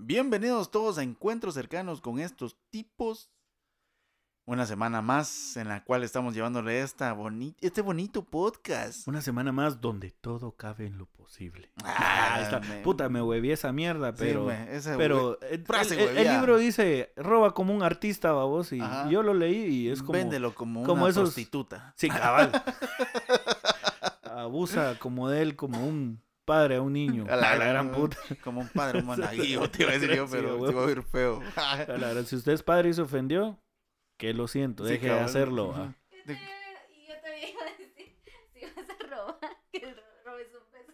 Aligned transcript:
Bienvenidos 0.00 0.70
todos 0.70 0.98
a 0.98 1.02
encuentros 1.02 1.54
cercanos 1.54 2.00
con 2.00 2.20
estos 2.20 2.56
tipos. 2.70 3.30
Una 4.46 4.64
semana 4.64 5.02
más 5.02 5.56
en 5.58 5.68
la 5.68 5.84
cual 5.84 6.04
estamos 6.04 6.34
llevándole 6.34 6.80
esta 6.80 7.12
boni 7.12 7.54
este 7.60 7.82
bonito 7.82 8.22
podcast. 8.24 9.06
Una 9.06 9.20
semana 9.20 9.52
más 9.52 9.80
donde 9.80 10.10
todo 10.12 10.52
cabe 10.52 10.86
en 10.86 10.96
lo 10.98 11.06
posible. 11.06 11.70
Ah, 11.84 12.40
está- 12.42 12.60
me- 12.60 12.78
Puta, 12.82 13.08
me 13.08 13.20
hueví 13.20 13.50
esa 13.50 13.72
mierda, 13.72 14.10
Sí, 14.12 14.16
pero... 14.18 14.50
esa 14.52 14.96
pero 14.96 15.38
el, 15.42 15.64
libro 16.28 16.56
dice, 16.58 17.12
roba 17.16 17.52
como 17.52 17.74
un 17.74 17.82
artista, 17.82 18.30
babos, 18.32 18.72
y 18.72 18.80
Ajá. 18.80 19.08
yo 19.10 19.22
lo 19.24 19.34
leí 19.34 19.56
y 19.64 19.88
es 19.88 20.00
como... 20.00 20.12
Véndelo 20.12 20.54
como, 20.54 20.84
como 20.84 21.02
una 21.02 21.10
esos- 21.10 21.24
prostituta. 21.30 21.92
Sí, 21.96 22.08
cabal. 22.08 22.52
Abusa 24.22 24.98
como 25.00 25.28
de 25.28 25.42
él, 25.42 25.56
como 25.56 25.84
un 25.84 26.22
padre 26.48 26.76
a 26.76 26.82
un 26.82 26.92
niño. 26.92 27.24
A 27.28 27.36
la 27.36 27.50
A 27.52 27.56
la 27.56 27.64
gran- 27.66 27.68
gran 27.88 27.90
puta. 27.92 28.16
Como 28.42 28.60
un 28.62 28.68
padre 28.68 29.02
monaguillo, 29.08 29.70
te 29.70 29.82
iba 29.84 29.92
a 29.92 29.94
decir 29.98 30.16
yo, 30.16 30.26
Sí, 30.26 30.32
pero 30.34 30.56
güey. 30.56 30.70
te 30.70 30.72
iba 30.74 30.82
a 30.82 30.86
oír 30.86 31.02
feo. 31.02 31.40
A 31.56 31.76
la 31.86 32.08
gran- 32.10 32.26
si 32.26 32.34
usted 32.36 32.52
es 32.52 32.62
padre 32.62 32.88
y 32.88 32.94
se 32.94 33.02
ofendió, 33.02 33.58
que 34.18 34.32
lo 34.34 34.48
siento, 34.48 34.84
Sí, 34.84 34.92
deje 34.94 35.06
de 35.06 35.20
hacerlo. 35.20 35.74
Ah. 35.76 35.94
De- 36.24 36.32
Y 36.34 37.06
yo 37.06 37.14
también 37.22 37.50
iba 37.50 37.62
a 37.62 37.66
decir, 37.66 37.92
si 38.52 38.60
vas 38.74 38.88
a 38.90 38.96
robar, 39.06 39.38
que 39.72 39.80
ro- 39.94 40.02
robes 40.24 40.48
un 40.54 40.72
beso. 40.72 40.92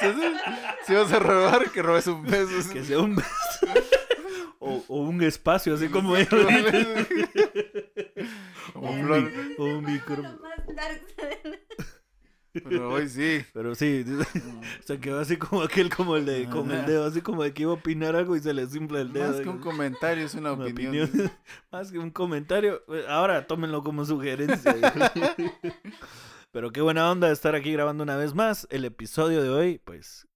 Si- 0.00 0.86
Si 0.86 0.94
vas 0.94 1.12
a 1.12 1.18
robar, 1.18 1.70
que 1.70 1.82
robes 1.82 2.06
un 2.06 2.22
beso. 2.24 2.72
Que 2.72 2.84
sea 2.84 2.98
un 3.00 3.16
beso. 3.16 3.28
o, 4.58 4.84
o 4.88 4.96
un 5.00 5.22
espacio, 5.22 5.74
así 5.74 5.88
como 5.88 6.16
él. 6.16 6.28
O 8.74 8.80
un, 8.80 9.54
o 9.58 9.64
un 9.64 9.84
micro. 9.84 10.22
Lo 10.22 10.38
más 10.40 10.66
dark 10.74 11.02
del- 11.16 11.60
Pero 12.52 12.92
hoy 12.92 13.08
sí. 13.08 13.44
Pero 13.52 13.74
sí, 13.74 14.04
se 14.84 14.98
quedó 15.00 15.20
así 15.20 15.36
como 15.36 15.62
aquel, 15.62 15.94
como 15.94 16.16
el 16.16 16.26
de, 16.26 16.46
con 16.48 16.70
el 16.70 16.84
dedo, 16.86 17.04
así 17.06 17.20
como 17.20 17.42
de 17.42 17.52
que 17.54 17.62
iba 17.62 17.72
a 17.72 17.74
opinar 17.74 18.16
algo 18.16 18.36
y 18.36 18.40
se 18.40 18.52
le 18.54 18.66
simpla 18.66 19.00
el 19.00 19.12
dedo. 19.12 19.30
Más 19.32 19.40
que 19.40 19.48
un 19.48 19.58
comentario, 19.60 20.24
es 20.26 20.34
una, 20.34 20.52
Una 20.52 20.64
opinión. 20.66 21.04
opinión. 21.06 21.30
Más 21.72 21.92
que 21.92 21.98
un 21.98 22.10
comentario. 22.10 22.82
eh, 22.88 23.04
Ahora 23.08 23.46
tómenlo 23.46 23.82
como 23.82 24.04
sugerencia. 24.04 24.74
Pero 26.52 26.72
qué 26.72 26.80
buena 26.80 27.10
onda 27.10 27.30
estar 27.30 27.54
aquí 27.54 27.72
grabando 27.72 28.02
una 28.02 28.16
vez 28.16 28.34
más. 28.34 28.66
El 28.70 28.84
episodio 28.84 29.42
de 29.42 29.50
hoy, 29.50 29.78
pues, 29.78 30.26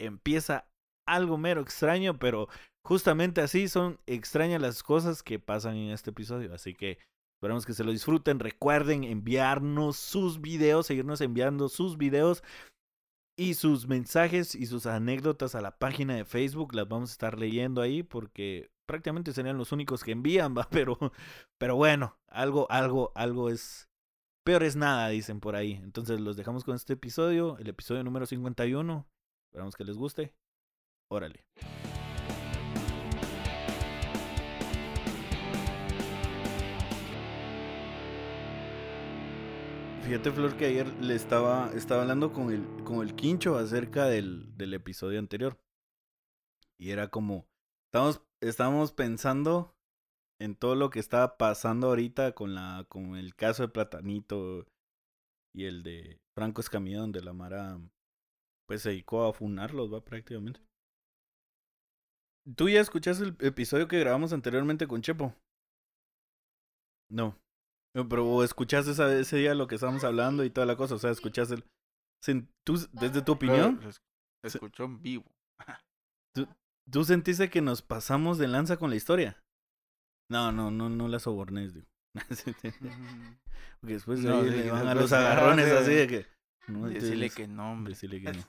empieza 0.00 0.68
algo 1.06 1.36
mero 1.36 1.60
extraño, 1.60 2.18
pero 2.18 2.48
justamente 2.86 3.40
así 3.40 3.68
son 3.68 3.98
extrañas 4.06 4.62
las 4.62 4.82
cosas 4.82 5.22
que 5.22 5.38
pasan 5.40 5.76
en 5.76 5.90
este 5.90 6.10
episodio. 6.10 6.54
Así 6.54 6.74
que 6.74 6.98
esperamos 7.44 7.66
que 7.66 7.74
se 7.74 7.84
lo 7.84 7.92
disfruten. 7.92 8.38
Recuerden 8.40 9.04
enviarnos 9.04 9.98
sus 9.98 10.40
videos, 10.40 10.86
seguirnos 10.86 11.20
enviando 11.20 11.68
sus 11.68 11.98
videos 11.98 12.42
y 13.36 13.52
sus 13.52 13.86
mensajes 13.86 14.54
y 14.54 14.64
sus 14.64 14.86
anécdotas 14.86 15.54
a 15.54 15.60
la 15.60 15.76
página 15.76 16.14
de 16.14 16.24
Facebook. 16.24 16.74
Las 16.74 16.88
vamos 16.88 17.10
a 17.10 17.12
estar 17.12 17.38
leyendo 17.38 17.82
ahí 17.82 18.02
porque 18.02 18.70
prácticamente 18.86 19.34
serían 19.34 19.58
los 19.58 19.72
únicos 19.72 20.02
que 20.04 20.12
envían, 20.12 20.54
va, 20.58 20.66
pero, 20.70 20.98
pero 21.58 21.76
bueno, 21.76 22.16
algo, 22.28 22.66
algo, 22.70 23.12
algo 23.14 23.50
es. 23.50 23.90
Peor 24.42 24.62
es 24.62 24.76
nada, 24.76 25.08
dicen 25.08 25.40
por 25.40 25.54
ahí. 25.54 25.72
Entonces 25.82 26.20
los 26.20 26.36
dejamos 26.38 26.64
con 26.64 26.74
este 26.74 26.94
episodio, 26.94 27.58
el 27.58 27.68
episodio 27.68 28.02
número 28.04 28.24
51. 28.24 29.06
Esperamos 29.50 29.74
que 29.76 29.84
les 29.84 29.96
guste. 29.96 30.32
Órale. 31.10 31.44
Fíjate, 40.04 40.32
Flor, 40.32 40.54
que 40.58 40.66
ayer 40.66 40.86
le 41.02 41.14
estaba, 41.14 41.72
estaba 41.74 42.02
hablando 42.02 42.30
con 42.30 42.52
el, 42.52 42.84
con 42.84 43.00
el 43.00 43.16
Quincho 43.16 43.56
acerca 43.56 44.04
del, 44.04 44.54
del 44.54 44.74
episodio 44.74 45.18
anterior. 45.18 45.58
Y 46.78 46.90
era 46.90 47.08
como, 47.08 47.46
estábamos, 47.86 48.22
estábamos 48.42 48.92
pensando 48.92 49.74
en 50.38 50.56
todo 50.56 50.74
lo 50.74 50.90
que 50.90 51.00
estaba 51.00 51.38
pasando 51.38 51.86
ahorita 51.86 52.32
con, 52.34 52.54
la, 52.54 52.84
con 52.86 53.16
el 53.16 53.34
caso 53.34 53.62
de 53.62 53.70
Platanito 53.70 54.66
y 55.54 55.64
el 55.64 55.82
de 55.82 56.20
Franco 56.34 56.60
Escamilla, 56.60 56.98
donde 56.98 57.22
la 57.22 57.32
Mara 57.32 57.80
pues 58.66 58.82
se 58.82 58.90
dedicó 58.90 59.24
a 59.24 59.32
funarlos, 59.32 59.90
va 59.90 60.04
prácticamente. 60.04 60.60
¿Tú 62.56 62.68
ya 62.68 62.80
escuchaste 62.80 63.24
el 63.24 63.36
episodio 63.40 63.88
que 63.88 64.00
grabamos 64.00 64.34
anteriormente 64.34 64.86
con 64.86 65.00
Chepo? 65.00 65.34
No. 67.08 67.38
Pero 67.94 68.26
¿o 68.26 68.42
escuchaste 68.42 68.90
esa- 68.90 69.16
ese 69.16 69.36
día 69.36 69.54
lo 69.54 69.66
que 69.68 69.76
estábamos 69.76 70.02
hablando 70.04 70.44
y 70.44 70.50
toda 70.50 70.66
la 70.66 70.76
cosa, 70.76 70.96
o 70.96 70.98
sea, 70.98 71.10
escuchaste 71.10 71.54
el... 71.54 71.64
¿Tú, 72.66 72.74
desde 72.92 73.22
tu 73.22 73.32
opinión, 73.32 73.76
Pero 73.78 73.90
escuchó 74.42 74.84
en 74.84 75.00
vivo. 75.02 75.24
tú 76.90 77.04
sentiste 77.04 77.50
que 77.50 77.60
nos 77.60 77.82
pasamos 77.82 78.38
de 78.38 78.48
lanza 78.48 78.76
con 78.78 78.90
la 78.90 78.96
historia? 78.96 79.40
No, 80.30 80.50
no, 80.52 80.70
no, 80.70 80.88
no 80.88 81.06
la 81.08 81.18
sobornes, 81.18 81.74
digo. 81.74 81.86
Porque 83.80 83.94
después 83.94 84.22
de 84.22 84.28
No, 84.30 84.40
ahí 84.40 84.50
sí, 84.50 84.56
le 84.56 84.70
van 84.70 84.88
a 84.88 84.94
los 84.94 85.12
agarrones 85.12 85.66
sí. 85.66 85.72
así 85.76 85.94
de 85.94 86.06
que... 86.08 86.26
no, 86.68 86.86
Decirle 86.88 87.26
entonces- 87.26 87.34
que 87.34 87.46
no, 87.46 87.72
hombre. 87.72 87.92
Decirle 87.92 88.20
que 88.22 88.32
no. 88.32 88.44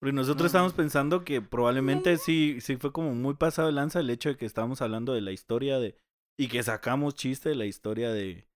Porque 0.00 0.12
nosotros 0.12 0.42
No. 0.42 0.46
estábamos 0.46 0.74
pensando 0.74 1.24
que 1.24 1.42
probablemente 1.42 2.16
sí, 2.18 2.60
sí 2.60 2.76
fue 2.76 2.92
como 2.92 3.14
muy 3.16 3.34
pasado 3.34 3.66
de 3.66 3.72
lanza 3.74 3.98
el 3.98 4.10
hecho 4.10 4.28
de 4.28 4.36
que 4.36 4.46
estábamos 4.46 4.80
hablando 4.80 5.12
de 5.12 5.20
la 5.22 5.32
historia 5.32 5.78
de... 5.80 5.98
Y 6.38 6.48
que 6.48 6.62
sacamos 6.62 7.14
chiste 7.14 7.50
de 7.50 7.56
la 7.56 7.66
historia 7.66 8.10
de... 8.10 8.48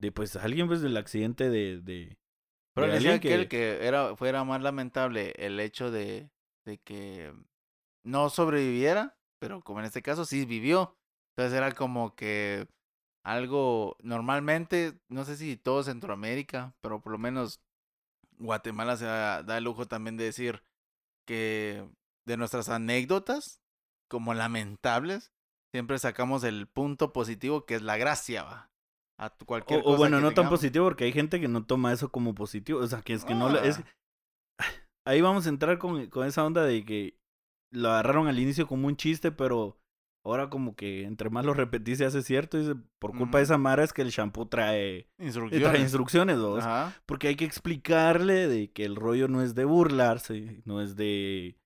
De 0.00 0.12
pues 0.12 0.36
alguien 0.36 0.68
pues 0.68 0.80
del 0.80 0.96
accidente 0.96 1.50
de... 1.50 1.80
de 1.80 2.16
Pero 2.74 2.86
de 2.86 2.94
decía 2.94 3.14
aquel 3.14 3.48
que 3.48 3.86
era, 3.86 4.16
fuera 4.16 4.44
más 4.44 4.62
lamentable 4.62 5.34
el 5.36 5.60
hecho 5.60 5.90
de, 5.90 6.30
de 6.64 6.78
que 6.78 7.34
no 8.02 8.30
sobreviviera, 8.30 9.18
pero 9.38 9.60
como 9.60 9.80
en 9.80 9.86
este 9.86 10.02
caso 10.02 10.24
sí 10.24 10.46
vivió. 10.46 10.96
Entonces 11.32 11.58
era 11.58 11.72
como 11.72 12.14
que 12.14 12.66
algo 13.24 13.96
normalmente, 14.00 14.98
no 15.08 15.24
sé 15.24 15.36
si 15.36 15.56
todo 15.56 15.82
Centroamérica, 15.82 16.74
pero 16.80 17.02
por 17.02 17.12
lo 17.12 17.18
menos 17.18 17.60
Guatemala 18.38 18.96
se 18.96 19.04
da, 19.04 19.42
da 19.42 19.58
el 19.58 19.64
lujo 19.64 19.86
también 19.86 20.16
de 20.16 20.24
decir 20.24 20.62
que 21.26 21.86
de 22.24 22.36
nuestras 22.36 22.68
anécdotas, 22.68 23.60
como 24.08 24.32
lamentables, 24.32 25.32
siempre 25.74 25.98
sacamos 25.98 26.44
el 26.44 26.66
punto 26.66 27.12
positivo 27.12 27.64
que 27.66 27.74
es 27.74 27.82
la 27.82 27.96
gracia, 27.96 28.42
va. 28.42 28.70
A 29.18 29.26
O, 29.26 29.46
cualquier 29.46 29.80
o 29.80 29.84
cosa 29.84 29.98
bueno, 29.98 30.16
que 30.16 30.22
no 30.22 30.32
tan 30.32 30.48
positivo 30.48 30.86
porque 30.86 31.04
hay 31.04 31.12
gente 31.12 31.40
que 31.40 31.48
no 31.48 31.66
toma 31.66 31.92
eso 31.92 32.10
como 32.10 32.34
positivo. 32.34 32.80
O 32.80 32.86
sea, 32.86 33.02
que 33.02 33.12
es 33.12 33.24
que 33.24 33.34
no... 33.34 33.54
Es... 33.58 33.78
Ah. 33.78 34.64
Ahí 35.06 35.20
vamos 35.20 35.46
a 35.46 35.50
entrar 35.50 35.78
con, 35.78 36.06
con 36.06 36.26
esa 36.26 36.44
onda 36.44 36.64
de 36.64 36.84
que 36.84 37.18
lo 37.72 37.90
agarraron 37.90 38.28
al 38.28 38.38
inicio 38.38 38.66
como 38.66 38.86
un 38.86 38.96
chiste, 38.96 39.30
pero 39.32 39.78
ahora 40.24 40.50
como 40.50 40.74
que 40.76 41.04
entre 41.04 41.30
más 41.30 41.44
lo 41.44 41.54
repetís 41.54 41.98
se 41.98 42.04
hace 42.04 42.22
cierto. 42.22 42.58
Y 42.58 42.60
dice, 42.60 42.74
por 42.98 43.16
culpa 43.16 43.38
de 43.38 43.44
esa 43.44 43.58
mara 43.58 43.84
es 43.84 43.92
que 43.92 44.02
el 44.02 44.10
shampoo 44.10 44.46
trae, 44.46 45.08
Instrucciones. 45.18 45.68
trae 45.68 45.80
instrucciones. 45.80 46.38
Porque 47.06 47.28
hay 47.28 47.36
que 47.36 47.44
explicarle 47.44 48.48
de 48.48 48.70
que 48.70 48.84
el 48.84 48.96
rollo 48.96 49.28
no 49.28 49.42
es 49.42 49.54
de 49.54 49.64
burlarse, 49.64 50.62
no 50.64 50.80
es 50.80 50.96
de... 50.96 51.58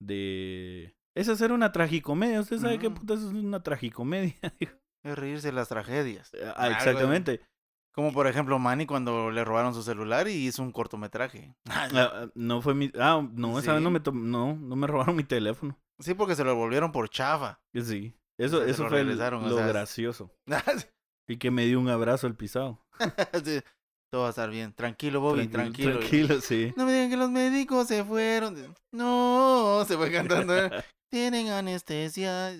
de... 0.00 0.94
Es 1.16 1.28
hacer 1.28 1.52
una 1.52 1.72
tragicomedia. 1.72 2.40
¿Usted 2.40 2.58
sabe 2.58 2.78
qué 2.78 2.88
Ujú. 2.88 2.96
puta 3.00 3.14
es 3.14 3.20
una 3.20 3.62
tragicomedia? 3.62 4.34
Es 5.04 5.18
reírse 5.18 5.48
de 5.48 5.52
las 5.52 5.68
tragedias. 5.68 6.30
ah, 6.54 6.68
exactamente. 6.70 7.40
Como 7.92 8.12
por 8.12 8.28
ejemplo 8.28 8.60
Manny 8.60 8.86
cuando 8.86 9.32
le 9.32 9.44
robaron 9.44 9.74
su 9.74 9.82
celular 9.82 10.28
y 10.28 10.46
hizo 10.46 10.62
un 10.62 10.70
cortometraje. 10.70 11.56
Ah, 11.68 11.88
ah, 11.92 12.26
no 12.36 12.62
fue 12.62 12.74
mi... 12.74 12.88
Ah, 12.96 13.20
no, 13.32 13.58
esa 13.58 13.72
vez 13.74 13.82
no 13.82 13.90
me, 13.90 13.98
tom- 13.98 14.30
no, 14.30 14.54
no 14.54 14.76
me 14.76 14.86
robaron 14.86 15.16
mi 15.16 15.24
teléfono. 15.24 15.76
Sí, 15.98 16.14
porque 16.14 16.36
se 16.36 16.44
lo 16.44 16.54
volvieron 16.54 16.92
por 16.92 17.08
chafa. 17.10 17.60
Que 17.74 17.82
Sí. 17.82 18.14
Eso, 18.38 18.64
eso 18.64 18.84
lo 18.84 18.90
fue 18.90 19.00
el- 19.00 19.18
lo 19.18 19.56
sea, 19.56 19.66
gracioso. 19.66 20.32
Y 21.28 21.36
que 21.38 21.50
me 21.50 21.66
dio 21.66 21.80
un 21.80 21.88
abrazo 21.88 22.28
al 22.28 22.36
pisado. 22.36 22.80
Sí, 23.44 23.60
Todo 24.12 24.22
va 24.22 24.26
a 24.28 24.30
estar 24.30 24.50
bien. 24.50 24.72
Tranquilo, 24.72 25.20
Bobby, 25.20 25.48
tranquilo. 25.48 25.98
Tranquilo, 25.98 26.40
sí. 26.40 26.72
No 26.76 26.86
me 26.86 26.92
digan 26.92 27.10
que 27.10 27.16
los 27.16 27.30
médicos 27.30 27.88
se 27.88 28.04
fueron. 28.04 28.72
No, 28.94 29.84
se 29.86 29.96
fue 29.96 30.12
cantando. 30.12 30.54
Tienen 31.12 31.48
anestesia. 31.50 32.54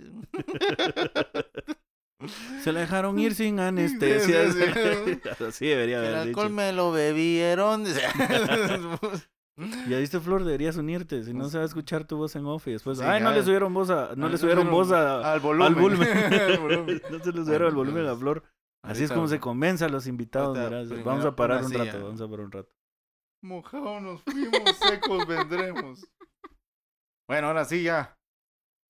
Se 2.62 2.70
la 2.70 2.80
dejaron 2.80 3.18
ir 3.18 3.34
sin 3.34 3.58
anestesia. 3.60 4.52
Sí, 4.52 4.58
sí, 4.60 5.20
sí. 5.22 5.44
Así 5.44 5.66
debería 5.68 6.00
El 6.00 6.04
haber 6.04 6.16
alcohol 6.28 6.46
dicho. 6.48 6.54
me 6.56 6.72
lo 6.72 6.92
bebieron. 6.92 7.84
Ya 9.86 9.98
viste, 9.98 10.18
Flor, 10.18 10.44
deberías 10.44 10.76
unirte. 10.78 11.22
Si 11.24 11.34
no 11.34 11.48
se 11.48 11.58
va 11.58 11.64
a 11.64 11.66
escuchar 11.66 12.06
tu 12.06 12.16
voz 12.16 12.34
en 12.36 12.46
off 12.46 12.66
y 12.68 12.72
después. 12.72 12.98
Sí, 12.98 13.04
Ay, 13.06 13.22
no 13.22 13.30
le 13.32 13.42
subieron 13.42 13.72
voz 13.72 13.90
a. 13.90 14.14
No 14.16 14.28
le 14.30 14.38
subieron 14.38 14.70
voz 14.70 14.90
a. 14.92 15.30
al 15.32 15.40
volumen. 15.40 15.66
Al 15.68 15.74
volumen. 15.74 16.08
Al 16.08 16.58
volumen. 16.58 17.02
no 17.10 17.18
se 17.18 17.32
le 17.32 17.44
subieron 17.44 17.68
al 17.68 17.74
volumen 17.74 18.06
a 18.06 18.16
Flor. 18.16 18.42
Así 18.82 19.04
es 19.04 19.12
como 19.12 19.28
se 19.28 19.38
convence 19.40 19.84
a 19.84 19.88
los 19.90 20.06
invitados. 20.06 20.56
Vamos 21.04 21.24
a 21.26 21.36
parar 21.36 21.62
un 21.64 21.68
silla. 21.70 21.84
rato. 21.84 22.02
Vamos 22.04 22.20
a 22.22 22.28
parar 22.28 22.46
un 22.46 22.52
rato. 22.52 22.72
Mojados 23.42 24.02
nos 24.02 24.22
fuimos, 24.22 24.76
secos 24.88 25.26
vendremos. 25.26 26.06
Bueno, 27.28 27.48
ahora 27.48 27.64
sí 27.66 27.82
ya. 27.82 28.16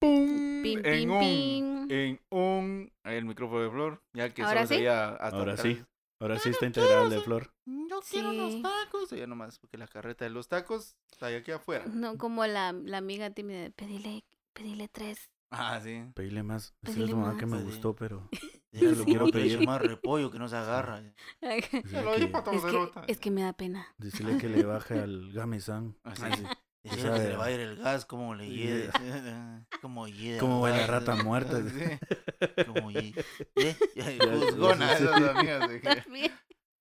¡Pum! 0.02 0.62
Pin, 0.62 0.78
en 0.78 0.82
pin, 0.84 1.10
un, 1.10 1.20
pin. 1.20 1.86
en 1.90 2.20
un, 2.30 2.92
el 3.04 3.24
micrófono 3.24 3.60
de 3.62 3.70
Flor, 3.70 4.02
ya 4.12 4.30
que 4.34 4.42
¿Ahora 4.42 4.66
solo 4.66 4.80
sí? 4.80 4.86
hasta 4.86 5.16
Ahora 5.28 5.52
atrás. 5.52 5.60
sí. 5.62 5.82
Ahora 6.20 6.38
sí 6.38 6.50
está 6.50 6.66
integrado 6.66 7.04
el 7.04 7.10
de 7.10 7.20
Flor. 7.20 7.52
Yo 7.66 8.00
quiero 8.08 8.32
los 8.32 8.52
Sí. 8.52 8.62
tacos. 8.62 9.12
Y 9.12 9.16
ya 9.18 9.26
nomás, 9.26 9.58
porque 9.58 9.76
la 9.78 9.86
carreta 9.88 10.24
de 10.24 10.30
los 10.30 10.46
tacos 10.48 10.96
está 11.10 11.26
ahí 11.26 11.34
aquí 11.34 11.50
afuera. 11.50 11.84
No 11.86 12.16
como 12.18 12.46
la, 12.46 12.72
la 12.72 12.98
amiga 12.98 13.30
tímida 13.30 13.60
de 13.60 13.70
pedile, 13.70 14.24
pedile 14.52 14.88
tres. 14.88 15.30
Ah, 15.50 15.80
sí. 15.82 16.02
Pedile 16.14 16.42
más. 16.42 16.74
Pedile 16.80 17.00
Decirle 17.02 17.04
a 17.04 17.14
tu 17.14 17.16
mamá 17.20 17.38
que 17.38 17.46
me 17.46 17.56
más. 17.56 17.64
gustó, 17.64 17.94
pero. 17.94 18.28
Ya 18.72 18.90
lo 18.92 19.04
quiero 19.04 19.26
pedir. 19.28 19.66
más 19.66 19.82
repollo 19.82 20.30
que 20.30 20.38
no 20.38 20.48
se 20.48 20.56
agarra. 20.56 21.02
es, 21.42 21.70
Decirle 21.70 22.30
que, 22.30 22.30
que, 22.32 23.12
es 23.12 23.18
que 23.20 23.30
me 23.30 23.42
da 23.42 23.52
pena. 23.52 23.86
decirle 23.98 24.38
que 24.38 24.48
le 24.48 24.64
baje 24.64 24.98
al 24.98 25.30
Gamesan. 25.32 25.94
Así. 26.04 26.22
Así. 26.24 26.42
Que 26.82 26.90
se 26.90 27.28
le 27.28 27.36
va 27.36 27.44
a 27.44 27.50
ir 27.50 27.60
el 27.60 27.76
gas, 27.76 28.04
como 28.04 28.34
le 28.34 28.44
Sí. 28.46 28.56
hiede. 28.56 28.90
Como 29.80 30.06
hiede. 30.08 30.38
Como 30.38 30.60
al 30.60 30.62
va 30.62 30.70
la 30.70 30.78
gas. 30.78 30.88
rata 30.90 31.14
muerta. 31.22 31.60
Sí. 31.62 32.64
Como. 32.66 32.90
¿Eh? 32.90 33.14
Ya, 33.96 34.10
Ya, 34.10 34.26
juzgona, 34.36 34.92
esas 34.94 35.22
amigas 35.36 35.68
de 35.68 35.80
que-. 35.80 36.30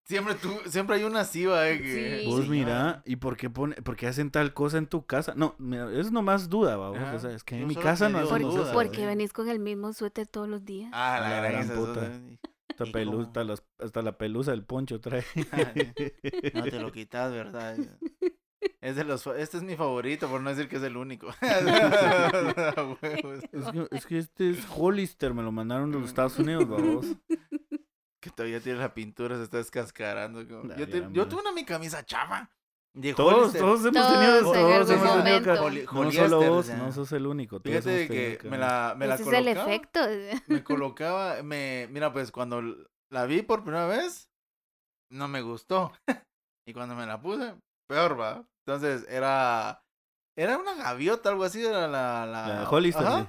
Siempre, 0.05 0.35
tú, 0.35 0.49
siempre 0.67 0.97
hay 0.97 1.03
una 1.03 1.23
va, 1.23 1.69
eh, 1.69 1.81
que... 1.81 2.19
Sí. 2.21 2.27
Vos 2.27 2.43
Sí, 2.43 2.49
mira, 2.49 3.01
¿y 3.05 3.15
por 3.15 3.37
qué, 3.37 3.49
pone, 3.49 3.75
por 3.75 3.95
qué 3.95 4.07
hacen 4.07 4.29
tal 4.29 4.53
cosa 4.53 4.77
en 4.77 4.87
tu 4.87 5.05
casa? 5.05 5.33
No, 5.37 5.55
mira, 5.57 5.89
es 5.93 6.11
nomás 6.11 6.49
duda, 6.49 6.75
vamos. 6.75 6.99
O 7.15 7.19
sea, 7.19 7.31
es 7.31 7.43
que 7.45 7.55
en 7.55 7.67
mi 7.67 7.75
casa 7.75 8.09
no 8.09 8.17
hacemos 8.17 8.53
duda, 8.55 8.63
eso. 8.65 8.73
Porque 8.73 9.05
venís 9.05 9.31
con 9.31 9.47
el 9.47 9.59
mismo 9.59 9.93
suéter 9.93 10.27
todos 10.27 10.49
los 10.49 10.65
días. 10.65 10.89
Ah, 10.93 11.19
la, 11.21 11.29
La 11.29 11.41
gran 11.51 11.67
gran 11.67 11.77
puta. 11.79 12.11
Hasta, 12.69 12.87
¿Y 12.87 12.91
pelu- 12.91 13.11
cómo? 13.11 13.21
hasta, 13.23 13.43
las- 13.45 13.63
hasta 13.79 14.01
la 14.01 14.17
pelusa 14.17 14.51
del 14.51 14.65
poncho 14.65 14.99
trae. 14.99 15.23
No 16.55 16.63
te 16.63 16.79
lo 16.79 16.91
quitas, 16.91 17.31
¿verdad? 17.31 17.77
Es 18.81 18.95
de 18.95 19.03
los... 19.03 19.25
Este 19.27 19.57
es 19.57 19.63
mi 19.63 19.75
favorito, 19.75 20.27
por 20.27 20.41
no 20.41 20.49
decir 20.49 20.67
que 20.67 20.77
es 20.77 20.83
el 20.83 20.97
único. 20.97 21.27
Es 23.51 23.71
que, 23.71 23.87
es 23.91 24.05
que 24.05 24.17
este 24.17 24.49
es 24.51 24.65
Hollister, 24.75 25.33
me 25.33 25.43
lo 25.43 25.51
mandaron 25.51 25.91
de 25.91 25.99
los 25.99 26.07
Estados 26.09 26.37
Unidos, 26.39 26.67
vamos. 26.67 27.05
que 28.19 28.29
todavía 28.29 28.59
tiene 28.59 28.79
la 28.79 28.93
pintura, 28.93 29.37
se 29.37 29.43
está 29.43 29.57
descascarando. 29.57 30.47
como- 30.47 30.73
Yo, 30.75 30.87
te- 30.87 31.01
tuve 31.01 31.41
una 31.41 31.51
mi 31.51 31.65
camisa 31.65 32.03
chafa. 32.05 32.49
De 32.93 33.13
Todos, 33.13 33.53
todos 33.53 33.85
hemos 33.85 33.93
Todos 33.93 34.13
tenido, 34.13 34.37
en 34.37 34.43
todos 34.43 34.89
hemos 34.89 35.23
tenido 35.23 35.43
ca- 35.43 35.61
Holi- 35.61 35.85
No 35.85 36.11
solo 36.11 36.39
Holliester, 36.39 36.49
vos, 36.49 36.59
o 36.59 36.63
sea. 36.63 36.75
no 36.77 36.91
sos 36.91 37.11
el 37.13 37.25
único. 37.25 37.61
Fíjate 37.61 38.07
que 38.09 38.49
me 38.49 38.57
la, 38.57 38.95
me 38.97 39.07
la 39.07 39.15
es 39.15 39.21
el 39.21 39.25
colocaba. 39.27 39.61
efecto. 39.71 39.99
Me 40.47 40.61
colocaba, 40.63 41.41
me, 41.41 41.87
mira, 41.89 42.11
pues 42.11 42.31
cuando 42.33 42.61
la 43.09 43.25
vi 43.27 43.43
por 43.43 43.63
primera 43.63 43.85
vez, 43.87 44.29
no 45.09 45.29
me 45.29 45.41
gustó. 45.41 45.93
y 46.67 46.73
cuando 46.73 46.95
me 46.95 47.05
la 47.05 47.21
puse, 47.21 47.55
peor, 47.87 48.19
va. 48.19 48.45
Entonces 48.73 49.05
era, 49.09 49.83
era 50.35 50.57
una 50.57 50.75
gaviota, 50.75 51.29
algo 51.29 51.43
así, 51.43 51.65
era 51.65 51.87
la... 51.87 52.25
La, 52.25 52.47
La 52.47 52.69
Hollister, 52.69 53.05
Ajá. 53.05 53.23
sí. 53.23 53.27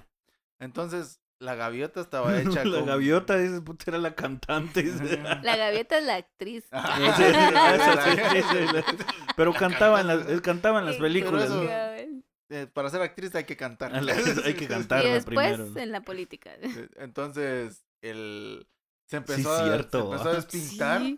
Entonces, 0.61 1.21
la 1.41 1.55
gaviota 1.57 2.01
estaba 2.01 2.39
hecha 2.41 2.65
la 2.65 2.79
con- 2.79 2.87
gaviota, 2.87 3.37
esa 3.39 3.61
puta 3.65 3.85
era 3.89 3.99
la 3.99 4.15
cantante. 4.15 4.85
La 5.43 5.57
gaviota 5.57 5.99
es 5.99 6.05
la 6.05 6.15
actriz. 6.17 6.65
Sí, 6.71 7.05
sí, 7.17 8.43
sí, 8.51 9.05
Pero 9.37 9.53
cantaba 9.53 10.01
en 10.01 10.07
las, 10.07 10.41
cantaba 10.41 10.79
en 10.81 10.87
las 10.87 10.95
Sí, 10.97 11.01
películas. 11.01 11.49
pero 11.51 11.65
¿no? 11.65 12.13
Eh, 12.51 12.67
para 12.67 12.91
ser 12.91 13.01
actriz 13.01 13.35
hay 13.35 13.45
que 13.45 13.57
cantar. 13.57 13.95
A 13.95 13.99
Hay 13.99 14.55
que 14.55 14.65
Y 14.65 14.69
cantarla 14.69 15.15
después 15.15 15.55
primero. 15.57 15.79
en 15.81 15.91
la 15.91 16.03
política. 16.03 16.53
Entonces, 16.97 17.85
el... 18.03 18.69
Se 19.07 19.17
Sí, 19.17 19.17
empezó, 19.17 19.53
a, 19.53 19.65
cierto, 19.65 19.99
se 19.99 20.05
empezó 20.05 20.29
a 20.29 20.33
despintar. 20.35 21.01
Sí. 21.03 21.17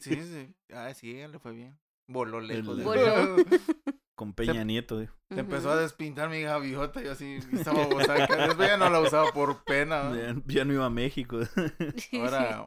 Sí, 0.00 0.22
sí. 0.22 0.54
Ah, 0.72 0.92
sí, 0.94 1.12
le 1.14 1.38
fue 1.38 1.52
bien. 1.52 1.78
Voló 2.08 2.40
lejos. 2.40 2.78
El- 2.78 2.84
Voló. 2.84 3.36
Con 4.16 4.32
Peña 4.32 4.64
Nieto. 4.64 4.98
dijo. 4.98 5.14
Se 5.30 5.38
empezó 5.40 5.70
a 5.70 5.76
despintar 5.76 6.28
mi 6.28 6.40
gaviota 6.42 7.00
y 7.02 7.06
así 7.06 7.38
estaba 7.52 7.86
bosaca. 7.86 8.46
Después 8.48 8.68
ya 8.68 8.76
no 8.76 8.90
la 8.90 9.00
usaba 9.00 9.30
por 9.32 9.62
pena. 9.64 10.10
Ya, 10.16 10.34
ya 10.46 10.64
no 10.64 10.72
iba 10.72 10.86
a 10.86 10.90
México. 10.90 11.38
Ahora- 12.14 12.66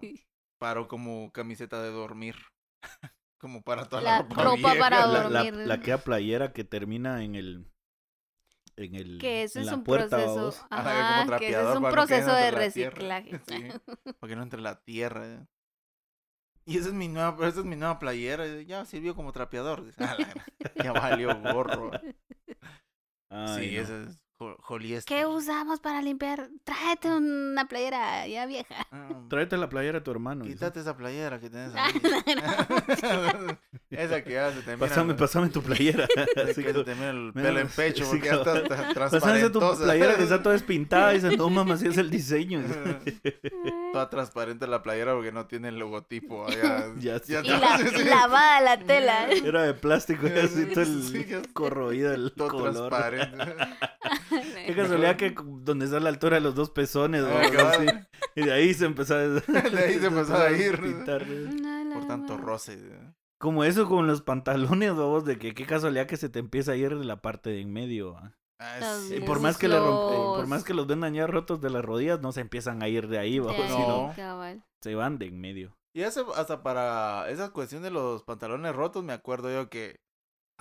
Paró 0.60 0.88
como 0.88 1.32
camiseta 1.34 1.82
de 1.82 1.90
dormir. 1.90 2.36
Como 3.40 3.64
para 3.64 3.90
toda 3.90 4.02
la, 4.04 4.12
La 4.30 4.44
ropa, 4.44 4.76
para 4.78 5.08
la, 5.08 5.28
la, 5.30 5.44
dormir. 5.44 5.68
la 5.68 5.80
queda 5.80 5.98
playera 5.98 6.54
que 6.54 6.64
termina 6.64 7.24
en 7.24 7.34
el. 7.36 7.66
En 8.76 8.94
el. 8.96 9.18
Que 9.20 9.42
eso 9.44 9.58
en 9.58 9.64
es 9.66 9.72
la 9.72 9.78
un 9.78 9.84
puerta, 9.84 10.18
proceso. 10.18 10.68
Ajá, 10.70 11.38
que 11.40 11.50
eso 11.50 11.72
es 11.72 11.76
un 11.78 11.82
no 11.82 11.90
que 11.90 11.94
proceso 11.94 12.34
de 12.36 12.52
la 12.52 12.58
reciclaje. 12.58 13.42
Sí, 13.48 13.64
para 14.20 14.30
que 14.30 14.36
no 14.36 14.44
entre 14.44 14.62
la 14.62 14.80
tierra. 14.84 15.48
Y 16.66 16.78
esa 16.78 16.90
es 16.90 16.94
mi 16.94 17.08
nueva, 17.08 17.48
esa 17.48 17.60
es 17.60 17.66
mi 17.66 17.76
nueva 17.76 18.00
playera. 18.00 18.62
Ya 18.62 18.86
sirvió 18.86 19.16
como 19.16 19.32
trapeador. 19.32 19.84
"Ah, 19.98 20.16
la 20.18 20.84
ya 20.84 20.92
valió 20.94 21.36
gorro. 21.42 21.92
Ay, 23.30 23.70
sí, 23.70 23.76
no. 23.76 23.82
ese 23.82 24.04
es 24.04 24.22
jo- 24.42 24.58
Joliester. 24.60 25.18
¿Qué 25.18 25.26
usamos 25.28 25.80
para 25.80 26.02
limpiar? 26.02 26.50
Tráete 26.64 27.10
una 27.10 27.68
playera 27.68 28.28
ya 28.28 28.46
vieja. 28.48 28.76
Ah, 28.92 29.10
Tráete 29.30 29.56
la 29.58 29.70
playera 29.70 30.00
a 30.00 30.04
tu 30.04 30.10
hermano. 30.12 30.44
dice. 30.46 30.56
Quítate 30.56 30.80
esa 30.80 30.98
playera 30.98 31.40
que 31.40 31.50
tienes 31.50 31.72
Ah, 31.76 31.86
ahí. 31.86 32.02
esa 33.92 34.24
que 34.24 34.32
ya 34.34 34.52
se 34.52 34.62
te 34.62 34.76
mira. 34.76 34.88
Pásame, 34.88 35.14
pásame 35.14 35.50
tu 35.50 35.62
playera. 35.62 36.08
que 36.36 36.42
Así 36.42 36.54
se 36.56 36.74
como- 36.74 36.84
te 36.86 36.96
mira 36.96 37.10
el 37.12 37.32
Mira, 37.36 37.48
pelo 37.50 37.60
en 37.60 37.68
pecho 37.68 38.06
porque 38.10 38.26
ya 38.28 38.34
está 38.36 38.64
cabal. 38.68 38.94
tra- 38.96 39.10
Pásame 39.12 39.40
esa 39.40 39.52
tu 39.52 39.60
playera 39.60 40.16
que 40.16 40.24
está 40.24 40.42
toda 40.42 40.54
despintada. 40.54 41.14
Y 41.14 41.20
dice, 41.20 41.38
no, 41.38 41.50
mamá, 41.50 41.76
así 41.76 41.88
es 41.88 41.98
el 41.98 42.10
diseño. 42.10 42.62
Toda 43.94 44.10
transparente 44.10 44.66
la 44.68 44.82
playera 44.82 45.14
porque 45.14 45.32
no 45.32 45.46
tiene 45.46 45.70
el 45.70 45.78
logotipo. 45.78 46.48
Ya, 46.50 46.88
Ya. 47.00 47.42
Y 47.44 47.48
la, 47.50 47.78
lavada 48.06 48.62
la 48.62 48.80
tela. 48.80 49.28
Era 49.32 49.64
de 49.64 49.74
plástico 49.74 50.28
y 50.28 50.32
así 50.40 50.66
todo 50.68 50.82
el 50.84 51.48
corroído 51.54 52.14
el 52.14 52.32
todo 52.34 52.48
color. 52.50 52.90
transparente. 52.90 53.38
Qué 54.66 54.76
casualidad 54.76 55.16
que 55.18 55.36
donde 55.62 55.86
está 55.86 56.00
la 56.00 56.10
altura 56.10 56.36
de 56.36 56.42
los 56.42 56.56
dos 56.56 56.70
pezones, 56.72 57.24
Ah. 57.24 57.42
Así. 57.70 57.86
Y 58.36 58.44
de 58.46 58.54
ahí 58.54 58.74
se 58.74 58.86
empezó 58.86 59.16
a... 59.16 59.18
De 59.28 59.84
ahí 59.84 60.00
se 60.00 60.08
empezó 60.08 60.36
a 60.36 60.52
ir. 60.52 60.80
pintar. 60.82 61.26
Por 61.94 62.08
tanto 62.08 62.38
roce. 62.38 62.80
Como 63.40 63.64
eso 63.64 63.88
con 63.90 64.08
los 64.08 64.22
pantalones, 64.22 64.94
vos, 64.94 65.26
de 65.26 65.38
que 65.38 65.54
qué 65.54 65.66
casualidad 65.66 66.06
que 66.08 66.18
se 66.18 66.30
te 66.30 66.40
empieza 66.40 66.74
a 66.74 66.76
ir 66.76 66.98
de 66.98 67.06
la 67.06 67.22
parte 67.22 67.50
de 67.50 67.62
en 67.62 67.74
medio. 67.74 68.16
¿ah? 68.18 68.34
Ah, 68.60 68.98
sí. 69.08 69.16
Y 69.16 69.18
Sí, 69.18 69.24
por 69.26 69.40
más 69.40 69.58
que 69.58 69.68
le 69.68 69.78
romp- 69.78 70.12
muslos. 70.12 70.38
por 70.38 70.48
más 70.48 70.64
que 70.64 70.74
los 70.76 70.86
vendan 70.88 71.14
ya 71.16 71.26
rotos 71.26 71.60
de 71.62 71.72
las 71.72 71.84
rodillas, 71.84 72.22
no 72.22 72.32
se 72.32 72.42
empiezan 72.42 72.84
a 72.84 72.88
ir 72.88 73.08
de 73.08 73.18
ahí, 73.18 73.40
vamos, 73.40 73.56
sino 73.68 74.14
se 74.84 74.96
van 74.96 75.18
de 75.18 75.26
en 75.26 75.42
medio. 75.42 75.76
Y 75.94 76.04
eso 76.04 76.34
hasta 76.36 76.62
para 76.64 77.30
esa 77.32 77.50
cuestión 77.50 77.82
de 77.84 77.90
los 77.92 78.24
pantalones 78.24 78.76
rotos, 78.76 79.04
me 79.04 79.14
acuerdo 79.14 79.52
yo 79.52 79.70
que 79.70 80.00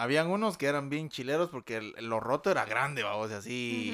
habían 0.03 0.29
unos 0.29 0.57
que 0.59 0.67
eran 0.67 0.89
bien 0.89 1.09
chileros 1.09 1.51
porque 1.51 1.77
el- 1.77 1.95
lo 2.01 2.21
roto 2.21 2.51
era 2.51 2.65
grande, 2.65 3.03
vamos, 3.03 3.31
así 3.33 3.93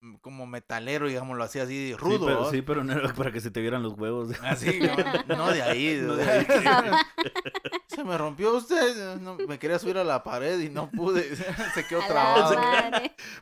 mm, 0.00 0.16
como 0.16 0.46
metalero, 0.46 1.08
digámoslo 1.08 1.42
así, 1.44 1.58
así 1.58 1.88
Sí, 1.88 1.94
rudo. 1.94 2.26
pero, 2.26 2.40
¿va? 2.42 2.50
sí, 2.50 2.62
pero 2.62 2.84
no 2.84 2.92
era 2.92 3.12
para 3.14 3.32
que 3.32 3.40
se 3.40 3.50
te 3.50 3.60
vieran 3.60 3.82
los 3.82 3.94
huevos. 3.94 4.30
Así, 4.42 4.78
no, 4.80 5.36
no 5.36 5.48
de 5.52 5.62
ahí. 5.62 6.00
No 6.02 6.16
de 6.16 6.30
ahí. 6.30 6.46
Se 7.88 8.04
me 8.04 8.18
rompió 8.18 8.54
usted, 8.54 9.16
no, 9.20 9.36
me 9.36 9.58
quería 9.58 9.78
subir 9.78 9.96
a 9.96 10.04
la 10.04 10.22
pared 10.22 10.60
y 10.60 10.68
no 10.68 10.90
pude, 10.90 11.34
se 11.74 11.86
quedó 11.86 12.00
trabado. 12.06 12.54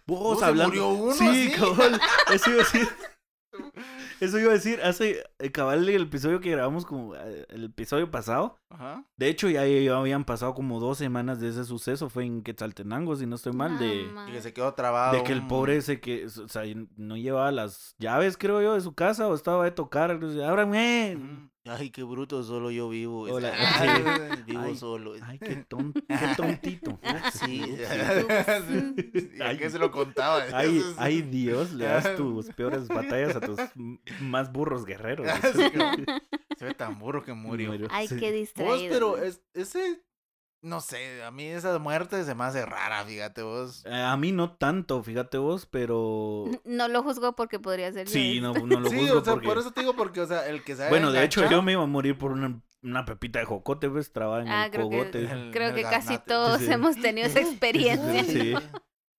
Vos 0.07 0.37
¿Oh, 0.37 0.39
se 0.39 0.45
hablando. 0.45 0.69
murió 0.69 0.89
uno 0.91 1.13
sí, 1.15 1.27
así? 1.27 1.51
cabal. 1.53 2.01
Eso 2.33 2.51
iba 2.51 2.61
a 2.63 2.65
decir. 2.65 2.89
Eso 4.21 4.39
iba 4.39 4.51
a 4.51 4.55
decir 4.55 4.81
hace 4.83 5.25
eh, 5.39 5.51
cabal 5.51 5.89
el 5.89 6.03
episodio 6.03 6.41
que 6.41 6.51
grabamos 6.51 6.87
como 6.87 7.15
eh, 7.15 7.47
el 7.49 7.65
episodio 7.65 8.11
pasado. 8.11 8.59
Ajá. 8.71 9.05
De 9.17 9.29
hecho, 9.29 9.49
ya, 9.49 9.67
ya 9.67 9.97
habían 9.97 10.25
pasado 10.25 10.55
como 10.55 10.81
dos 10.81 10.99
semanas 10.99 11.41
de 11.41 11.49
ese 11.49 11.65
suceso. 11.65 12.09
Fue 12.09 12.25
en 12.25 12.43
Quetzaltenango, 12.43 13.17
si 13.17 13.27
no 13.27 13.37
estoy 13.37 13.53
mal, 13.53 13.79
de, 13.79 14.09
Y 14.29 14.33
que 14.33 14.41
se 14.41 14.53
quedó 14.53 14.75
trabado. 14.75 15.17
de 15.17 15.23
que 15.25 15.33
el 15.33 15.47
pobre 15.47 15.77
ese 15.77 16.01
que, 16.01 16.27
o 16.27 16.49
sea, 16.49 16.63
no 16.97 17.17
llevaba 17.17 17.53
las 17.53 17.95
llaves, 17.99 18.37
creo 18.37 18.61
yo, 18.63 18.75
de 18.75 18.81
su 18.81 18.95
casa 18.95 19.29
o 19.29 19.35
estaba 19.35 19.65
de 19.65 19.71
tocar. 19.71 20.11
Ábrame. 20.11 21.51
Ay, 21.67 21.89
qué 21.91 22.03
bruto, 22.03 22.43
solo 22.43 22.71
yo 22.71 22.91
vivo. 22.91 23.23
Hola. 23.23 23.53
Ay, 23.57 24.43
vivo 24.47 24.61
Ay. 24.67 24.77
solo. 24.77 25.15
Ay, 25.23 25.39
qué, 25.39 25.57
ton- 25.67 25.95
qué 25.95 26.03
tontito. 26.37 26.99
Sí. 27.33 27.63
Sí. 27.63 29.31
¿Y 29.39 29.43
a 29.43 29.57
qué 29.57 29.71
se 29.71 29.79
lo 29.79 29.91
contaba? 29.91 30.43
Ay, 30.53 30.83
ay, 30.99 31.23
Dios, 31.23 31.73
le 31.73 31.87
das 31.87 32.17
tus 32.17 32.47
peores 32.51 32.87
batallas 32.89 33.37
a 33.37 33.41
tus 33.41 33.59
más 34.21 34.53
burros 34.53 34.85
guerreros. 34.85 35.27
Se 36.59 36.65
ve 36.67 36.75
tan 36.75 36.99
burro 36.99 37.23
que 37.25 37.33
murió. 37.33 37.73
Ay, 37.91 38.09
qué 38.09 38.15
Vos, 38.15 38.33
distraído. 38.33 38.93
pero 38.93 39.17
es, 39.19 39.41
ese, 39.55 40.03
no 40.65 40.81
sé, 40.81 41.23
a 41.23 41.31
mí 41.31 41.45
esa 41.45 41.79
muerte 41.79 42.25
se 42.25 42.35
me 42.35 42.45
hace 42.45 42.65
rara, 42.65 43.05
fíjate 43.05 43.43
vos. 43.43 43.85
Eh, 43.87 43.93
A 43.95 44.17
mí 44.17 44.33
no 44.33 44.53
tanto, 44.53 45.03
fíjate 45.03 45.39
vos, 45.39 45.67
pero... 45.67 46.45
No 46.65 46.89
lo 46.89 47.03
juzgo 47.03 47.37
porque 47.37 47.59
podría 47.61 47.93
ser 47.93 48.09
Sí, 48.09 48.41
no, 48.41 48.55
no 48.55 48.81
lo 48.81 48.89
sí, 48.91 48.97
juzgo 48.99 49.19
o 49.21 49.25
sea, 49.25 49.35
porque... 49.35 49.47
por 49.49 49.59
eso 49.59 49.71
te 49.73 49.81
digo, 49.83 49.95
porque, 49.95 50.21
o 50.23 50.27
sea, 50.27 50.49
el 50.49 50.65
que 50.65 50.73
haya 50.73 50.89
Bueno, 50.89 51.13
de 51.13 51.23
hecho 51.23 51.49
yo 51.51 51.63
me 51.63 51.73
iba 51.73 51.83
a 51.83 51.87
morir 51.87 52.17
por 52.17 52.33
una, 52.33 52.61
una 52.83 53.05
pepita 53.05 53.39
de 53.39 53.45
jocote, 53.45 53.89
pues, 53.91 54.13
trabada 54.13 54.43
en 54.43 54.49
Ah, 54.49 54.65
el 54.67 54.71
creo 54.73 54.89
que- 54.89 54.97
cogote. 54.99 55.19
El- 55.31 55.51
Creo 55.53 55.69
el 55.69 55.75
que 55.75 55.83
casi 55.83 56.19
todos 56.19 56.59
Sí, 56.59 56.67
sí. 56.67 56.73
hemos 56.73 56.97
tenido 57.01 57.27
esa 57.29 57.41
experiencia. 57.49 58.25
Sí. 58.25 58.55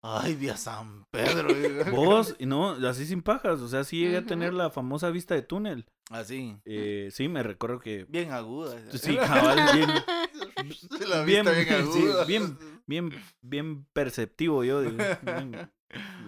Ay, 0.07 0.35
vía 0.35 0.55
San 0.55 1.03
Pedro. 1.11 1.47
Vos, 1.91 2.35
no, 2.39 2.71
así 2.87 3.05
sin 3.07 3.23
pajas, 3.23 3.59
o 3.61 3.67
sea, 3.67 3.83
sí 3.83 3.97
llegué 3.99 4.17
a 4.17 4.25
tener 4.25 4.53
la 4.53 4.69
famosa 4.69 5.09
vista 5.09 5.33
de 5.33 5.41
túnel. 5.41 5.85
Así. 6.11 6.55
Eh, 6.65 7.09
sí, 7.11 7.27
me 7.27 7.41
recuerdo 7.41 7.79
que... 7.79 8.05
Bien 8.05 8.31
aguda. 8.31 8.79
Sí, 8.91 9.15
cabal, 9.17 9.57
bien, 9.73 9.89
La 11.09 11.23
bien, 11.23 11.45
vista 11.45 11.51
bien 11.51 11.91
sí, 11.91 11.99
aguda. 12.03 12.25
bien, 12.25 12.57
bien, 12.85 13.09
bien 13.41 13.85
perceptivo 13.93 14.63
yo, 14.63 14.81
digo, 14.81 14.97
bien- 15.23 15.71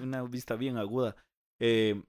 una 0.01 0.23
vista 0.23 0.55
bien 0.55 0.77
aguda. 0.77 1.15
Eh, 1.59 2.01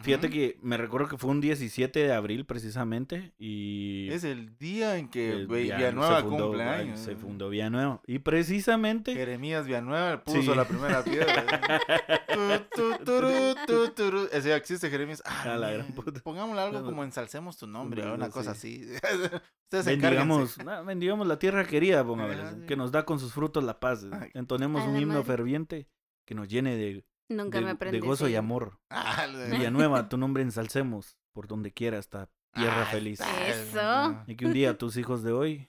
Fíjate 0.00 0.30
que 0.30 0.58
me 0.62 0.78
recuerdo 0.78 1.06
que 1.06 1.18
fue 1.18 1.30
un 1.30 1.42
17 1.42 1.98
de 2.00 2.12
abril 2.14 2.46
precisamente 2.46 3.34
y 3.38 4.08
Es 4.10 4.24
el 4.24 4.56
día 4.56 4.96
en 4.96 5.08
que 5.10 5.44
Vi- 5.46 5.64
Villa- 5.64 5.76
Villanueva 5.76 6.16
se 6.16 6.22
fundó, 6.22 6.46
cumple 6.46 6.62
ay, 6.64 6.80
años. 6.88 7.00
Se 7.00 7.14
fundó 7.14 7.50
Villanueva. 7.50 8.00
Y 8.06 8.18
precisamente 8.20 9.12
Jeremías 9.14 9.66
Villanueva 9.66 10.24
puso 10.24 10.40
Sí. 10.40 10.54
la 10.56 10.64
primera 10.66 11.04
piedra. 11.04 11.44
Tu, 12.74 12.96
tu, 12.98 13.04
turu, 13.04 13.28
tu, 13.66 13.88
turu. 13.90 14.28
Ese 14.32 14.48
ya 14.48 14.56
existe 14.56 14.88
Jeremías. 14.88 15.22
Ah, 15.26 15.42
A 15.52 15.56
la 15.58 15.70
gran 15.70 15.86
man, 15.86 15.94
puta. 15.94 16.20
Pongámosle 16.22 16.62
algo 16.62 16.82
como 16.84 17.04
ensalcemos 17.04 17.58
tu 17.58 17.66
nombre, 17.66 18.10
una 18.10 18.30
cosa 18.30 18.52
así. 18.52 18.86
así. 19.02 19.18
Ustedes 19.72 19.86
encárguense. 19.88 20.64
bendigamos, 20.86 21.26
la 21.26 21.38
tierra 21.38 21.64
querida, 21.66 22.02
sí. 22.04 22.66
que 22.66 22.76
nos 22.76 22.92
da 22.92 23.04
con 23.04 23.18
sus 23.18 23.32
frutos 23.34 23.62
la 23.64 23.78
paz. 23.78 24.06
Entonemos 24.34 24.84
un 24.86 24.96
himno 24.96 25.14
madre. 25.14 25.24
ferviente 25.26 25.88
que 26.26 26.34
nos 26.34 26.48
llene 26.48 26.76
de, 26.76 27.04
Nunca 27.36 27.58
de- 27.58 27.64
me 27.64 27.70
de 27.70 27.74
aprendí. 27.74 27.98
gozo 28.00 28.24
ese 28.26 28.32
y 28.34 28.36
amor. 28.36 28.78
Ah, 28.90 29.26
la- 29.26 29.46
Villanueva, 29.56 30.08
tu 30.08 30.16
nombre 30.18 30.42
ensalcemos 30.42 31.16
por 31.32 31.48
donde 31.48 31.72
quiera 31.72 31.98
esta 31.98 32.28
tierra 32.54 32.82
Ah, 32.82 32.86
feliz. 32.86 33.20
Eso. 33.46 34.22
Y 34.26 34.36
que 34.36 34.46
un 34.46 34.52
día 34.52 34.76
tus 34.78 34.96
hijos 34.96 35.22
de 35.22 35.32
hoy 35.32 35.68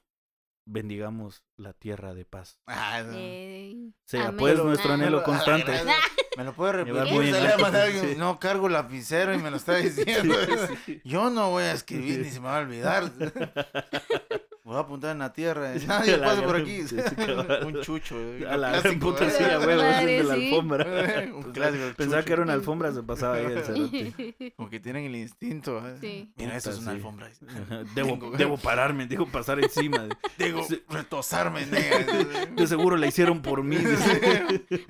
bendigamos 0.66 1.44
la 1.58 1.74
tierra 1.74 2.14
de 2.14 2.26
paz. 2.26 2.60
Ah, 2.68 3.02
no. 3.06 3.14
Eh, 3.16 3.92
Sea 4.06 4.28
amén. 4.30 4.38
pues 4.38 4.64
nuestro 4.64 4.94
anhelo 4.94 5.24
constante. 5.24 5.72
Me 6.38 6.44
lo 6.44 6.54
puede 6.54 6.84
repetir. 6.84 7.36
sí. 8.02 8.16
No 8.18 8.40
cargo 8.40 8.68
lapicero 8.68 9.36
y 9.36 9.38
me 9.38 9.52
lo 9.52 9.58
está 9.58 9.76
diciendo. 9.76 10.34
Yo 11.04 11.30
no 11.30 11.52
voy 11.52 11.62
a 11.66 11.74
escribir 11.74 12.22
ni 12.22 12.32
se 12.32 12.40
me 12.40 12.48
va 12.48 12.58
a 12.58 12.62
olvidar. 12.62 13.12
Voy 14.66 14.78
a 14.78 14.80
apuntar 14.80 15.12
en 15.12 15.20
la 15.20 15.34
tierra. 15.34 15.74
Nadie 15.88 16.18
La 16.18 16.28
pasa 16.28 16.44
por 16.44 16.56
aquí. 16.56 16.80
Un 17.66 17.82
chucho. 17.82 18.16
eh, 18.18 18.46
A 18.50 18.56
la 18.56 18.80
clásico, 18.80 19.12
puta 19.12 19.28
eh. 19.28 19.32
sí, 19.32 19.44
a 19.44 19.60
huevo, 19.60 19.82
ese 19.82 20.00
es 20.02 20.06
de 20.06 20.24
la 20.24 20.34
alfombra. 20.36 20.86
Un 21.36 21.52
clásico. 21.52 21.84
Pensaba 21.98 22.22
chucho. 22.22 22.26
que 22.28 22.34
era 22.34 22.42
una 22.44 22.54
alfombra, 22.54 22.92
se 22.94 23.04
pasaba 23.04 23.36
ahí 23.36 23.46
el 23.46 23.62
cerote. 23.64 24.54
Como 24.56 24.70
que 24.70 24.80
tienen 24.80 25.04
el 25.06 25.16
instinto. 25.18 25.86
eh. 25.86 25.98
Sí. 26.00 26.34
Mira, 26.38 26.56
eso 26.56 26.70
es 26.72 26.78
una 26.78 26.92
sí. 26.92 26.96
alfombra. 26.98 27.30
Debo, 27.94 28.10
Tengo- 28.18 28.32
debo 28.38 28.58
pararme, 28.58 29.06
debo 29.06 29.26
pasar 29.28 29.60
encima. 29.60 30.08
Sí. 30.38 30.82
retosarme. 30.90 31.66
De 31.66 32.66
seguro 32.68 32.96
la 32.96 33.08
hicieron 33.08 33.42
por 33.42 33.64
mí, 33.64 33.78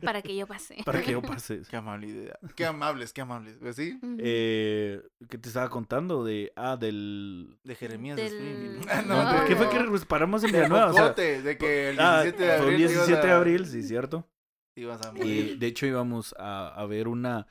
Para 0.03 0.21
que 0.21 0.35
yo 0.35 0.45
pase. 0.47 0.77
para 0.85 1.01
que 1.01 1.13
yo 1.13 1.21
pase. 1.21 1.61
Qué 1.69 1.75
amable 1.75 2.07
idea. 2.07 2.37
Qué 2.55 2.65
amables, 2.65 3.11
qué 3.13 3.21
amables. 3.21 3.55
¿Pues 3.59 3.75
sí? 3.75 3.99
Eh, 4.19 5.01
¿Qué 5.29 5.37
te 5.37 5.47
estaba 5.47 5.69
contando? 5.69 6.23
De, 6.23 6.51
ah, 6.55 6.77
del... 6.77 7.57
De 7.63 7.75
Jeremías 7.75 8.17
Del- 8.17 8.27
Springfield. 8.27 8.87
Ah, 8.91 9.01
no, 9.01 9.33
no. 9.33 9.45
¿Qué 9.45 9.55
fue 9.71 9.83
que 9.83 9.89
nos 9.91 10.05
paramos 10.05 10.43
en 10.43 10.51
de 10.51 10.57
Villanueva? 10.59 10.89
O 10.89 10.93
sea, 10.93 11.09
de 11.41 11.57
que 11.57 11.89
el 11.89 11.99
ah, 11.99 12.23
17 12.23 12.43
de 12.43 12.57
fue 12.57 12.65
abril. 12.65 12.81
el 12.81 12.87
te 12.87 12.93
ibas 12.93 13.07
17 13.07 13.27
de 13.27 13.33
a- 13.33 13.37
abril, 13.37 13.65
sí, 13.67 13.83
cierto. 13.83 14.29
ibas 14.75 15.01
a 15.05 15.13
Y 15.25 15.55
de 15.57 15.67
hecho 15.67 15.85
íbamos 15.85 16.33
a, 16.37 16.67
a 16.69 16.85
ver 16.85 17.07
una... 17.07 17.47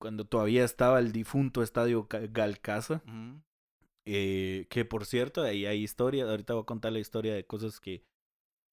Cuando 0.00 0.24
todavía 0.24 0.64
estaba 0.64 0.98
el 0.98 1.12
difunto 1.12 1.62
estadio 1.62 2.08
Ga- 2.08 2.28
Galcaza. 2.32 3.02
Eh, 4.04 4.66
que 4.68 4.84
por 4.84 5.06
cierto, 5.06 5.42
ahí 5.42 5.64
hay 5.66 5.82
historia. 5.82 6.24
Ahorita 6.24 6.54
voy 6.54 6.62
a 6.62 6.66
contar 6.66 6.92
la 6.92 6.98
historia 6.98 7.34
de 7.34 7.46
cosas 7.46 7.78
que, 7.78 8.02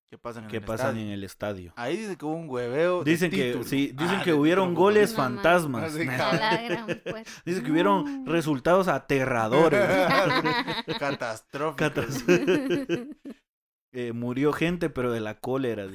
¿Qué 0.09 0.17
pasa 0.17 0.39
en 0.39 0.47
que 0.47 0.57
el 0.57 0.63
pasan 0.63 0.87
estadio? 0.87 1.01
en 1.05 1.09
el 1.11 1.23
estadio. 1.23 1.73
Ahí 1.75 1.95
dice 1.97 2.17
que 2.17 2.25
hubo 2.25 2.33
un 2.35 2.49
hueveo. 2.49 3.03
de 3.03 3.11
Dicen 3.11 3.29
que, 3.29 3.47
título. 3.49 3.63
sí, 3.63 3.93
dicen 3.95 4.17
Ah, 4.19 4.23
que 4.23 4.33
hubieron 4.33 4.69
título 4.69 4.85
goles 4.85 5.11
No, 5.11 5.17
fantasmas. 5.17 5.83
Así, 5.93 6.05
Nah. 6.05 6.29
A 6.29 6.33
la 6.35 6.61
gran 6.63 6.85
puerta. 6.85 7.31
Dice 7.45 7.61
que 7.63 7.71
hubieron 7.71 8.25
resultados 8.25 8.87
aterradores. 8.87 9.87
Catastrófico. 10.99 11.75
Catas- 11.77 12.23
Eh, 13.91 14.13
murió 14.13 14.53
gente, 14.53 14.91
pero 14.91 15.11
de 15.11 15.19
la 15.19 15.39
cólera. 15.39 15.87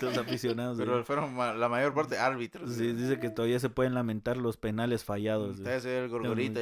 Los 0.00 0.16
aficionados. 0.18 0.78
Pero 0.78 1.04
fueron 1.04 1.34
ma- 1.34 1.52
la 1.52 1.68
mayor 1.68 1.92
parte 1.94 2.16
árbitros. 2.16 2.72
Sí, 2.74 2.92
dice 2.92 3.18
que 3.18 3.28
todavía 3.28 3.58
se 3.58 3.68
pueden 3.70 3.92
lamentar 3.94 4.36
los 4.36 4.56
penales 4.56 5.02
fallados. 5.02 5.58
Ustedes 5.58 5.84
el 5.84 6.08
gorgorita. 6.08 6.60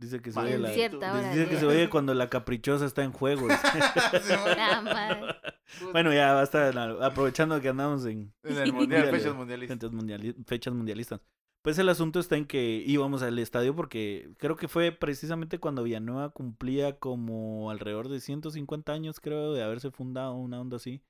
Dice 0.00 0.20
que 0.22 0.32
se 0.32 0.40
oye 0.40 0.56
la... 0.58 0.70
Dice 0.70 1.46
que 1.48 1.56
se 1.58 1.66
oye 1.66 1.90
cuando 1.90 2.14
la 2.14 2.30
caprichosa 2.30 2.86
está 2.86 3.04
en 3.04 3.12
juego. 3.12 3.46
madre. 4.82 5.20
bueno, 5.92 6.12
ya 6.12 6.32
basta. 6.32 6.70
Aprovechando 7.04 7.60
que 7.60 7.68
andamos 7.68 8.04
en 8.06 8.32
En 8.42 8.56
el 8.56 8.72
mundial, 8.72 9.02
Mundial, 9.02 9.10
fechas 9.10 9.34
mundialistas. 9.34 9.76
fechas, 9.78 9.92
mundiali- 9.92 10.44
fechas 10.46 10.74
mundialistas. 10.74 11.20
Pues 11.62 11.78
el 11.78 11.90
asunto 11.90 12.18
está 12.20 12.36
en 12.38 12.46
que 12.46 12.82
íbamos 12.86 13.22
al 13.22 13.38
estadio 13.38 13.76
porque 13.76 14.30
creo 14.38 14.56
que 14.56 14.68
fue 14.68 14.92
precisamente 14.92 15.58
cuando 15.58 15.82
Villanueva 15.82 16.30
cumplía 16.30 16.98
como 16.98 17.70
alrededor 17.70 18.08
de 18.08 18.20
150 18.20 18.92
años, 18.92 19.20
creo, 19.20 19.52
de 19.52 19.62
haberse 19.62 19.90
fundado, 19.90 20.34
una 20.36 20.58
onda 20.60 20.76
así. 20.78 21.02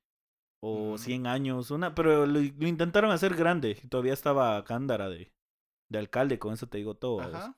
O 0.62 0.88
Ujú. 0.94 0.98
100 0.98 1.26
años, 1.28 1.70
una, 1.70 1.94
pero 1.94 2.26
lo, 2.26 2.40
lo 2.40 2.66
intentaron 2.66 3.12
hacer 3.12 3.36
grande. 3.36 3.78
y 3.82 3.86
Todavía 3.86 4.12
estaba 4.12 4.62
Cándara 4.64 5.08
de, 5.08 5.32
de 5.88 5.98
alcalde, 6.00 6.40
con 6.40 6.52
eso 6.52 6.66
te 6.66 6.78
digo 6.78 6.96
todo. 6.96 7.20
Ajá. 7.20 7.56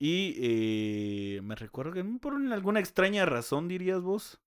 Y 0.00 0.34
eh, 0.38 1.40
me 1.42 1.54
recuerdo 1.54 1.92
que 1.92 2.04
por 2.04 2.34
alguna 2.34 2.80
extraña 2.80 3.24
razón, 3.26 3.68
dirías 3.68 4.02
vos, 4.02 4.40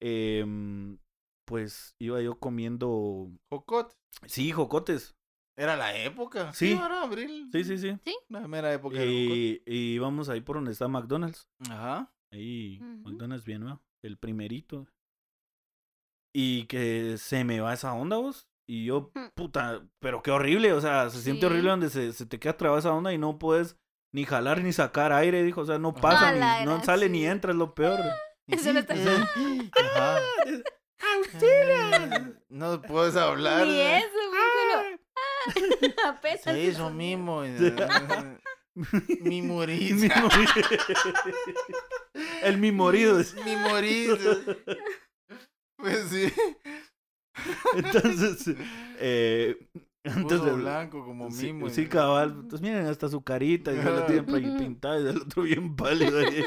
em, 0.00 0.98
pues 1.46 1.94
iba 2.00 2.20
yo 2.22 2.38
comiendo, 2.38 3.30
Jocot. 3.50 3.92
sí, 4.26 4.50
jocotes. 4.52 5.14
Era 5.58 5.76
la 5.76 5.94
época. 5.96 6.52
Sí. 6.54 6.72
era 6.72 7.02
abril. 7.02 7.48
Sí, 7.52 7.64
sí, 7.64 7.76
sí. 7.76 7.98
La 8.30 8.48
mera 8.48 8.72
época 8.72 9.04
Y, 9.04 9.62
y 9.66 9.98
vamos 9.98 10.30
ahí 10.30 10.40
por 10.40 10.56
donde 10.56 10.72
está 10.72 10.88
McDonald's. 10.88 11.48
Ajá. 11.68 12.10
Ahí. 12.32 12.78
McDonald's 12.80 13.44
bien 13.44 13.60
nuevo. 13.62 13.82
El 14.02 14.16
primerito. 14.16 14.86
Y 16.34 16.64
que 16.66 17.18
se 17.18 17.44
me 17.44 17.60
va 17.60 17.74
esa 17.74 17.92
onda, 17.92 18.16
vos. 18.16 18.48
Y 18.66 18.86
yo, 18.86 19.10
puta, 19.34 19.86
pero 19.98 20.22
qué 20.22 20.30
horrible. 20.30 20.72
O 20.72 20.80
sea, 20.80 21.10
se 21.10 21.20
siente 21.20 21.40
Sí. 21.40 21.46
horrible 21.46 21.70
donde 21.70 21.90
se, 21.90 22.12
se 22.12 22.24
te 22.24 22.38
queda 22.38 22.56
trabada 22.56 22.78
esa 22.78 22.94
onda 22.94 23.12
y 23.12 23.18
no 23.18 23.38
puedes 23.38 23.76
ni 24.12 24.24
jalar 24.24 24.62
ni 24.62 24.72
sacar 24.72 25.12
aire, 25.12 25.42
dijo. 25.42 25.60
O 25.62 25.66
sea, 25.66 25.78
no 25.78 25.94
pasa, 25.94 26.32
ni, 26.32 26.66
no 26.66 26.82
sale 26.84 27.06
sí. 27.06 27.12
ni 27.12 27.26
entra, 27.26 27.52
es 27.52 27.56
lo 27.56 27.74
peor. 27.74 28.00
Eso 28.48 28.72
no 28.72 28.80
está- 28.80 28.94
Ajá. 28.94 30.18
No 32.48 32.82
puedes 32.82 33.16
hablar. 33.16 33.66
Ni 33.66 33.80
eso, 33.80 34.08
pues, 35.54 35.62
solo. 35.80 35.98
Apenas. 36.08 36.40
Se 36.42 36.60
hizo 36.60 36.90
mimo. 36.90 37.42
Mi 39.20 39.42
morido. 39.42 40.28
El 42.42 42.58
mi 42.58 42.72
morido. 42.72 43.18
Mi 43.44 43.56
morir. 43.56 44.18
Pues 45.76 46.10
sí. 46.10 46.30
Entonces, 47.74 48.54
eh, 48.98 49.56
Entonces, 50.02 50.32
entonces, 50.32 50.56
blanco 50.56 51.04
como 51.04 51.30
Sí, 51.30 51.52
mimo. 51.52 51.68
sí, 51.68 51.86
cabal. 51.86 52.30
Entonces 52.30 52.62
miren 52.62 52.86
hasta 52.86 53.08
su 53.08 53.22
carita 53.22 53.72
y 53.72 53.76
ya 53.76 53.90
la 53.90 54.06
tiene 54.06 54.34
ahí 54.34 54.58
pintada 54.58 54.98
y 54.98 55.06
el 55.06 55.18
otro 55.18 55.42
bien 55.42 55.76
pálido. 55.76 56.18
ahí. 56.18 56.42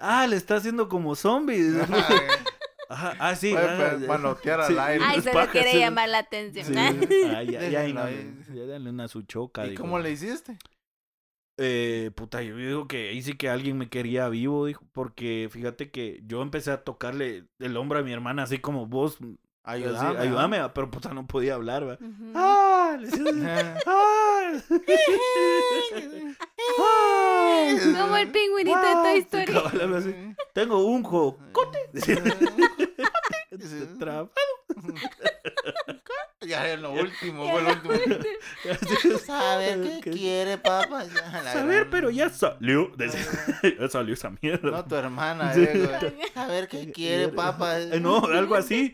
Ah, 0.00 0.26
le 0.26 0.36
está 0.36 0.56
haciendo 0.56 0.88
como 0.88 1.14
zombie. 1.14 1.58
Ajá, 2.88 3.16
ah, 3.18 3.34
sí. 3.34 3.52
Puede 3.52 3.66
ah, 3.66 3.98
manotear 4.06 4.60
al 4.60 4.68
sí, 4.68 4.78
aire. 4.78 5.04
Ay, 5.06 5.20
solo 5.20 5.34
paja, 5.34 5.52
quiere 5.52 5.72
sí. 5.72 5.78
llamar 5.78 6.08
la 6.08 6.18
atención. 6.18 6.66
Sí. 6.66 7.22
Ah, 7.34 7.42
ya, 7.42 7.68
ya, 7.68 7.88
no, 7.88 8.02
ahí. 8.02 8.34
ya 8.54 8.66
dale 8.66 8.90
una 8.90 9.08
su 9.08 9.22
choca. 9.22 9.66
¿Y 9.66 9.70
dijo. 9.70 9.82
cómo 9.82 9.98
le 9.98 10.10
hiciste? 10.12 10.58
Eh, 11.58 12.10
puta, 12.14 12.42
yo 12.42 12.56
digo 12.56 12.86
que 12.86 13.08
ahí 13.08 13.22
sí 13.22 13.32
que 13.32 13.48
alguien 13.48 13.78
me 13.78 13.88
quería 13.88 14.28
vivo, 14.28 14.66
dijo, 14.66 14.84
porque 14.92 15.48
fíjate 15.50 15.90
que 15.90 16.22
yo 16.26 16.42
empecé 16.42 16.70
a 16.70 16.84
tocarle 16.84 17.46
el 17.58 17.76
hombro 17.76 17.98
a 17.98 18.02
mi 18.02 18.12
hermana 18.12 18.42
así 18.42 18.58
como 18.58 18.86
vos, 18.86 19.18
Ayúdame. 19.66 20.18
ayúdame, 20.20 20.58
ah, 20.58 20.72
pero 20.72 20.88
puta 20.90 21.12
no 21.12 21.26
podía 21.26 21.54
hablar, 21.54 21.88
va. 21.88 21.94
Ujú. 21.94 22.32
¡Ah! 22.36 22.96
Le 23.00 23.06
decía, 23.08 23.76
¡Ah! 23.86 24.52
¡Ah! 26.78 27.74
Como 28.00 28.16
el 28.16 28.30
pingüinito 28.30 28.80
de 28.80 28.92
Toy 28.92 29.18
Story. 29.18 30.34
Tengo 30.54 30.84
un 30.84 31.02
jocote. 31.02 31.78
Sí. 33.58 33.78
Ya 36.46 36.70
en 36.70 36.82
lo 36.82 36.92
último, 36.92 37.50
fue 37.50 37.62
lo 37.62 37.70
último. 37.70 37.94
Saber 39.26 40.00
qué 40.00 40.10
quiere, 40.10 40.58
papá. 40.58 41.04
Saber, 41.42 41.66
gran- 41.78 41.90
pero 41.90 42.10
ya 42.10 42.28
salió. 42.30 42.92
Ya 42.96 43.88
salió 43.88 44.14
esa 44.14 44.30
mierda. 44.40 44.70
No, 44.70 44.84
tu 44.84 44.94
hermana, 44.94 45.52
Sí. 45.54 45.64
eh. 45.66 46.30
Saber 46.34 46.68
qué 46.68 46.92
quiere, 46.92 47.28
papá. 47.28 47.80
Eh, 47.80 47.98
No, 48.00 48.18
algo 48.26 48.54
así. 48.54 48.92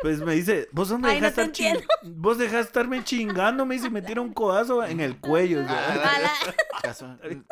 Pues 0.00 0.20
me 0.20 0.34
dice, 0.34 0.68
vos 0.70 0.90
dónde 0.90 1.08
Ay, 1.08 1.20
no 1.20 1.28
dejas 1.30 1.34
te 1.34 1.42
estar 1.42 1.80
ching- 1.80 1.86
Vos 2.02 2.38
dejas 2.38 2.66
estarme 2.66 3.02
chingando, 3.02 3.66
me 3.66 3.74
dice, 3.74 3.90
me 3.90 4.02
tira 4.02 4.20
un 4.20 4.32
codazo 4.32 4.84
en 4.84 5.00
el 5.00 5.18
cuello. 5.18 5.64
Ah, 5.66 6.20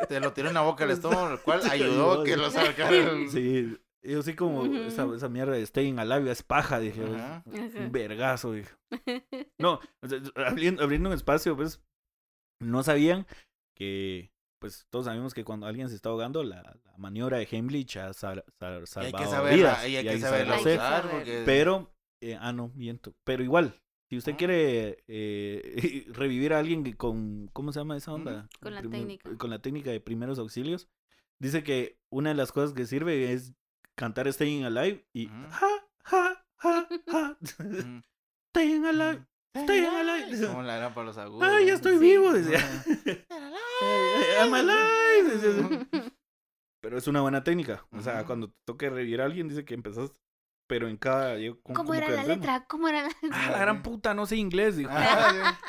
Te 0.07 0.19
lo 0.21 0.31
tiró 0.31 0.47
en 0.47 0.53
la 0.53 0.61
boca 0.61 0.85
al 0.85 0.91
estómago, 0.91 1.29
lo 1.29 1.41
cual 1.41 1.61
ayudó 1.69 2.23
que 2.23 2.37
lo 2.37 2.49
sacara. 2.51 2.91
Sí, 3.29 3.75
yo 4.03 4.21
sí 4.23 4.35
como 4.35 4.61
Ujú. 4.61 4.73
esa, 4.75 5.05
esa 5.15 5.29
mierda 5.29 5.53
de 5.53 5.65
staying 5.65 5.99
alive 5.99 6.31
es 6.31 6.43
paja, 6.43 6.79
dije. 6.79 7.03
Ajá. 7.03 7.43
Un 7.45 7.91
vergazo, 7.91 8.53
dije. 8.53 8.71
No, 9.59 9.79
o 10.01 10.07
sea, 10.07 10.19
abriendo, 10.47 10.83
abriendo 10.83 11.09
un 11.09 11.15
espacio, 11.15 11.55
pues, 11.55 11.81
no 12.59 12.81
sabían 12.83 13.27
que, 13.75 14.31
pues, 14.59 14.87
todos 14.89 15.05
sabemos 15.05 15.33
que 15.33 15.43
cuando 15.43 15.67
alguien 15.67 15.87
se 15.89 15.95
está 15.95 16.09
ahogando, 16.09 16.43
la, 16.43 16.61
la 16.63 16.97
maniobra 16.97 17.37
de 17.37 17.47
Heimlich 17.51 17.97
ha 17.97 18.13
sal- 18.13 18.43
sal- 18.59 19.03
Y 19.03 19.05
hay 19.05 19.11
que 19.11 19.17
salvado 19.19 19.29
saberla, 19.31 19.55
vidas. 19.55 19.87
y 19.87 19.95
hay 19.95 19.97
y 19.97 20.03
que 20.03 20.09
hay 20.09 20.15
que 20.15 20.21
saberla 20.21 20.55
Hay 20.55 20.63
que 20.63 20.73
usar, 20.73 21.09
porque... 21.11 21.43
Pero, 21.45 21.93
eh, 22.21 22.37
ah, 22.39 22.51
no, 22.53 22.69
miento. 22.75 23.13
Pero 23.23 23.43
igual, 23.43 23.75
Si 24.09 24.17
usted 24.17 24.33
Ah. 24.33 24.37
quiere 24.37 25.03
eh, 25.07 26.05
revivir 26.13 26.53
a 26.53 26.59
alguien 26.59 26.91
con, 26.93 27.49
¿cómo 27.53 27.71
se 27.71 27.79
llama 27.79 27.95
esa 27.97 28.11
onda? 28.13 28.49
Con 28.59 28.73
la 28.73 28.81
Primer- 28.81 28.99
técnica. 28.99 29.37
Con 29.37 29.49
la 29.51 29.59
técnica 29.59 29.89
de 29.91 30.01
primeros 30.01 30.37
auxilios. 30.39 30.89
Dice 31.39 31.63
que 31.63 31.97
una 32.11 32.29
de 32.31 32.35
las 32.35 32.51
cosas 32.51 32.73
que 32.73 32.85
sirve 32.85 33.31
es 33.31 33.53
cantar 33.95 34.31
Staying 34.31 34.65
Alive 34.65 35.05
y 35.13 35.27
Ujú. 35.27 35.35
ja, 35.51 35.69
ja, 36.05 36.45
ja, 36.57 36.87
ja. 37.11 37.37
Mm. 37.59 38.01
Staying 38.51 38.85
Alive. 38.85 39.25
Staying 39.57 39.85
alive. 39.85 40.47
Como 40.47 40.61
la 40.63 40.77
era 40.77 40.93
para 40.93 41.07
los 41.07 41.17
agudos. 41.17 41.47
Ay, 41.49 41.65
ya 41.67 41.73
estoy 41.73 41.93
Sí. 41.93 41.99
vivo, 41.99 42.31
decía. 42.31 42.59
I'm 44.39 44.53
alive. 44.53 45.37
decía. 45.37 45.87
Pero 46.81 46.97
es 46.97 47.07
una 47.07 47.21
buena 47.21 47.43
técnica. 47.43 47.85
O 47.91 48.01
sea, 48.01 48.17
Ujú. 48.19 48.25
cuando 48.27 48.47
te 48.49 48.55
toque 48.65 48.89
revivir 48.89 49.21
a 49.21 49.25
alguien, 49.25 49.47
dice 49.49 49.65
que 49.65 49.73
empezás, 49.73 50.11
pero 50.67 50.87
en 50.87 50.97
cada. 50.97 51.35
¿Cómo 51.63 51.75
como 51.77 51.93
era 51.93 52.09
la 52.09 52.23
letra? 52.23 52.65
¿Cómo 52.67 52.87
era 52.87 53.03
la 53.03 53.09
Ah, 53.31 53.49
la 53.51 53.59
gran 53.59 53.83
puta, 53.83 54.13
no 54.13 54.25
sé 54.25 54.37
inglés, 54.37 54.77
dijo. 54.77 54.89
Ah. 54.91 55.59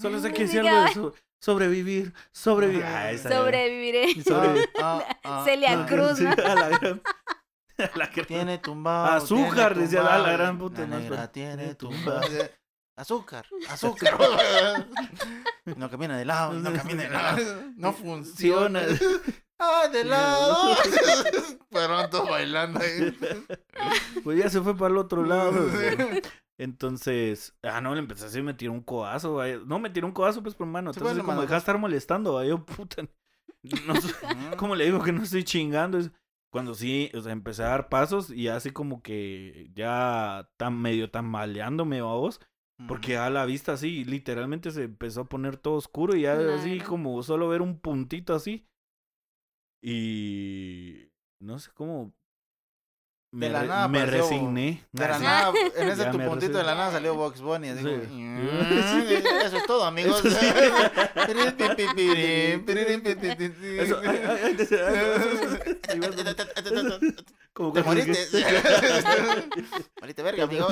Solo 0.00 0.18
sé 0.20 0.32
que 0.32 0.42
decía 0.44 0.60
algo 0.62 0.82
de 0.84 0.92
so- 0.94 1.14
sobrevivir, 1.40 2.12
sobrevivir. 2.32 2.84
Ah, 2.84 3.10
esa 3.12 3.28
era. 3.28 3.38
Sobreviviré. 3.38 4.22
Sobre- 4.22 4.68
Ah, 4.80 5.00
ah, 5.06 5.18
ah, 5.24 5.42
Celia 5.44 5.82
ah. 5.82 5.86
Cruz, 5.86 6.18
Sí, 6.18 6.24
¿no? 6.24 6.30
a 6.32 6.54
la 6.54 6.68
gran. 6.78 7.02
La 7.94 8.06
gran- 8.06 8.26
Tiene 8.26 8.58
tumbado. 8.58 9.06
Azúcar, 9.16 9.72
tiene 9.72 9.82
decía, 9.82 10.00
tumbado, 10.00 10.24
ah, 10.24 10.26
la 10.26 10.32
gran 10.32 10.58
puta, 10.58 10.80
la 10.86 10.98
negra 10.98 11.32
tiene 11.32 11.74
tumbado. 11.74 12.20
Azúcar, 12.96 13.46
azúcar. 13.68 14.18
No 15.76 15.88
camina 15.90 16.16
de 16.16 16.24
lado, 16.24 16.54
no 16.54 16.72
camina 16.72 17.02
de 17.04 17.10
lado. 17.10 17.62
No 17.76 17.92
funciona. 17.92 18.82
Ah, 19.60 19.88
de 19.88 20.04
lado. 20.04 20.76
Pronto 21.68 22.24
bailando 22.28 22.78
ahí. 22.78 23.12
Pues 24.22 24.38
ya 24.38 24.48
se 24.48 24.60
fue 24.60 24.76
para 24.76 24.92
el 24.92 24.98
otro 24.98 25.24
lado. 25.24 25.68
Sí. 25.72 26.20
Entonces, 26.58 27.56
ah, 27.64 27.80
no, 27.80 27.92
le 27.92 27.98
empecé 27.98 28.22
a 28.22 28.26
decir, 28.26 28.44
me 28.44 28.54
tiró 28.54 28.70
un 28.70 28.82
codazo, 28.82 29.34
vaya. 29.34 29.58
No, 29.66 29.80
me 29.80 29.90
tiró 29.90 30.06
un 30.06 30.12
codazo, 30.12 30.44
pues, 30.44 30.54
por 30.54 30.68
mano. 30.68 30.92
Sí, 30.92 31.00
pues, 31.00 31.10
Entonces, 31.10 31.16
le 31.16 31.22
como 31.22 31.28
mandó- 31.32 31.42
deja 31.42 31.54
de 31.54 31.58
estar 31.58 31.76
molestando, 31.76 32.44
yo, 32.44 32.64
puta. 32.64 33.02
No 33.84 33.94
¿Cómo 34.56 34.76
le 34.76 34.84
digo 34.84 35.02
que 35.02 35.10
no 35.10 35.24
estoy 35.24 35.42
chingando? 35.42 35.98
Es 35.98 36.12
cuando 36.50 36.74
sí, 36.74 37.10
o 37.14 37.20
sea, 37.20 37.32
empecé 37.32 37.62
a 37.62 37.68
dar 37.68 37.88
pasos 37.88 38.30
y 38.30 38.48
así 38.48 38.70
como 38.70 39.02
que 39.02 39.70
ya 39.74 40.50
tan 40.56 40.80
medio 40.80 41.10
tambaleándome, 41.10 42.02
vos. 42.02 42.40
Porque 42.86 43.16
a 43.16 43.28
la 43.28 43.44
vista 43.44 43.72
así, 43.72 44.04
literalmente 44.04 44.70
se 44.70 44.84
empezó 44.84 45.22
a 45.22 45.28
poner 45.28 45.56
todo 45.56 45.74
oscuro 45.74 46.14
y 46.14 46.22
ya 46.22 46.34
así 46.54 46.78
como 46.78 47.20
solo 47.24 47.48
ver 47.48 47.60
un 47.60 47.80
puntito 47.80 48.34
así. 48.34 48.68
Y 49.82 51.10
no 51.40 51.58
sé 51.58 51.72
cómo 51.74 52.14
De 53.30 53.50
la 53.50 53.60
re- 53.60 53.68
nada 53.68 53.88
me 53.88 54.06
resigné. 54.06 54.82
De 54.90 55.06
la 55.08 55.18
nada, 55.18 55.52
en 55.76 55.88
ese 55.90 56.04
Ya 56.04 56.10
tu 56.10 56.18
puntito 56.18 56.56
de 56.56 56.64
la 56.64 56.74
nada 56.74 56.92
salió 56.92 57.14
Box 57.14 57.42
Bunny. 57.42 57.68
Así 57.68 57.82
Sí. 57.82 57.88
como, 57.88 58.00
Eso 59.44 59.56
es 59.58 59.66
todo, 59.66 59.84
amigos. 59.84 60.24
Eso 60.24 60.40
sí. 60.40 60.46
Eso. 63.78 64.02
Eso, 64.02 64.80
como 67.52 67.72
Te 67.72 67.82
moriste. 67.82 68.16
Moriste 70.00 70.22
verga, 70.22 70.44
amigo. 70.44 70.68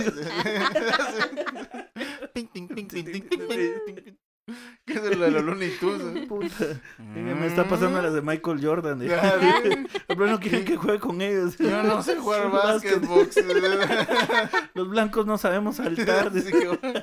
Ping, 2.32 2.46
ping, 2.48 2.68
ping, 2.68 2.86
ping, 2.88 3.04
ping, 3.04 3.22
ping, 3.28 3.48
ping, 3.48 4.16
¿Qué 4.86 4.92
es 4.94 5.02
de 5.02 5.16
los 5.16 5.44
Looney 5.44 5.70
Tunes? 5.80 6.26
Puta, 6.26 6.80
venga, 6.98 7.34
me 7.34 7.46
está 7.46 7.66
pasando 7.68 8.00
las 8.00 8.14
de 8.14 8.22
Michael 8.22 8.64
Jordan. 8.64 9.00
sí. 9.00 9.08
Pero 10.06 10.26
no 10.26 10.38
quieren 10.38 10.64
que 10.64 10.76
juegue 10.76 11.00
con 11.00 11.20
ellos. 11.20 11.56
Yo 11.58 11.82
no 11.82 12.02
sé 12.02 12.16
jugar 12.16 12.50
Básquet. 12.52 13.00
básquetbol. 13.06 13.28
Los 14.74 14.88
blancos 14.88 15.26
no 15.26 15.36
sabemos 15.38 15.76
saltar. 15.76 16.30
Que- 16.32 17.02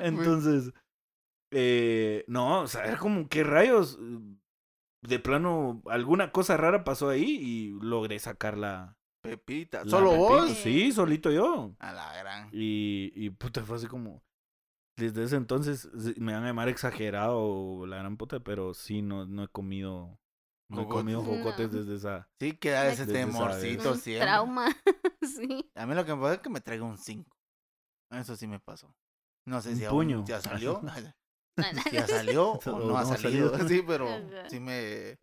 Entonces, 0.00 0.72
eh, 1.52 2.24
no, 2.26 2.62
o 2.62 2.66
sea, 2.66 2.84
era 2.86 2.98
como, 2.98 3.28
¿qué 3.28 3.44
rayos? 3.44 3.98
De 5.02 5.18
plano, 5.18 5.82
alguna 5.86 6.30
cosa 6.32 6.56
rara 6.56 6.84
pasó 6.84 7.08
ahí 7.08 7.24
y 7.40 7.78
logré 7.84 8.18
sacar 8.18 8.56
la. 8.56 8.96
Pepita. 9.22 9.84
la 9.84 9.90
¿Solo 9.90 10.10
pepita. 10.10 10.28
vos? 10.28 10.50
Sí, 10.62 10.92
solito 10.92 11.30
yo. 11.30 11.74
A 11.78 11.92
la 11.92 12.16
gran. 12.18 12.48
Y, 12.52 13.12
y 13.14 13.30
puta, 13.30 13.62
fue 13.64 13.76
así 13.76 13.86
como. 13.86 14.22
Desde 15.10 15.24
ese 15.24 15.36
entonces 15.36 15.88
me 16.16 16.32
van 16.32 16.44
a 16.44 16.46
llamar 16.48 16.68
exagerado 16.68 17.38
o 17.38 17.86
la 17.86 17.96
gran 17.98 18.16
puta, 18.16 18.40
pero 18.40 18.74
sí, 18.74 19.02
no, 19.02 19.26
no 19.26 19.44
he 19.44 19.48
comido. 19.48 20.18
No 20.68 20.80
he 20.80 20.84
Jocotes. 20.84 21.00
comido 21.02 21.22
No. 21.22 21.28
jocotes 21.28 21.72
desde 21.72 21.96
esa. 21.96 22.28
Sí, 22.40 22.52
queda 22.56 22.86
ese 22.88 23.06
temorcito 23.06 23.92
Un 23.92 23.98
siempre. 23.98 24.26
trauma. 24.26 24.68
sí. 25.22 25.70
A 25.74 25.84
mí 25.86 25.94
lo 25.94 26.04
que 26.06 26.14
me 26.14 26.20
pasa 26.22 26.34
es 26.34 26.40
que 26.40 26.48
me 26.50 26.60
traiga 26.60 26.84
un 26.84 26.96
5. 26.98 27.30
Eso 28.12 28.36
sí 28.36 28.46
me 28.46 28.60
pasó. 28.60 28.94
No 29.46 29.60
sé 29.60 29.70
Un 29.70 29.76
si 29.76 29.84
puño. 29.86 30.16
aún 30.18 30.26
ya 30.26 30.40
salió. 30.40 30.80
Si 31.84 31.90
ya 31.90 32.06
salió 32.06 32.52
o 32.52 32.60
no 32.64 32.96
ha 32.96 33.02
no 33.04 33.12
ha 33.12 33.16
salido. 33.18 33.50
salido. 33.50 33.68
Sí, 33.68 33.82
pero 33.86 34.08
sí 34.48 34.58
me... 34.58 35.18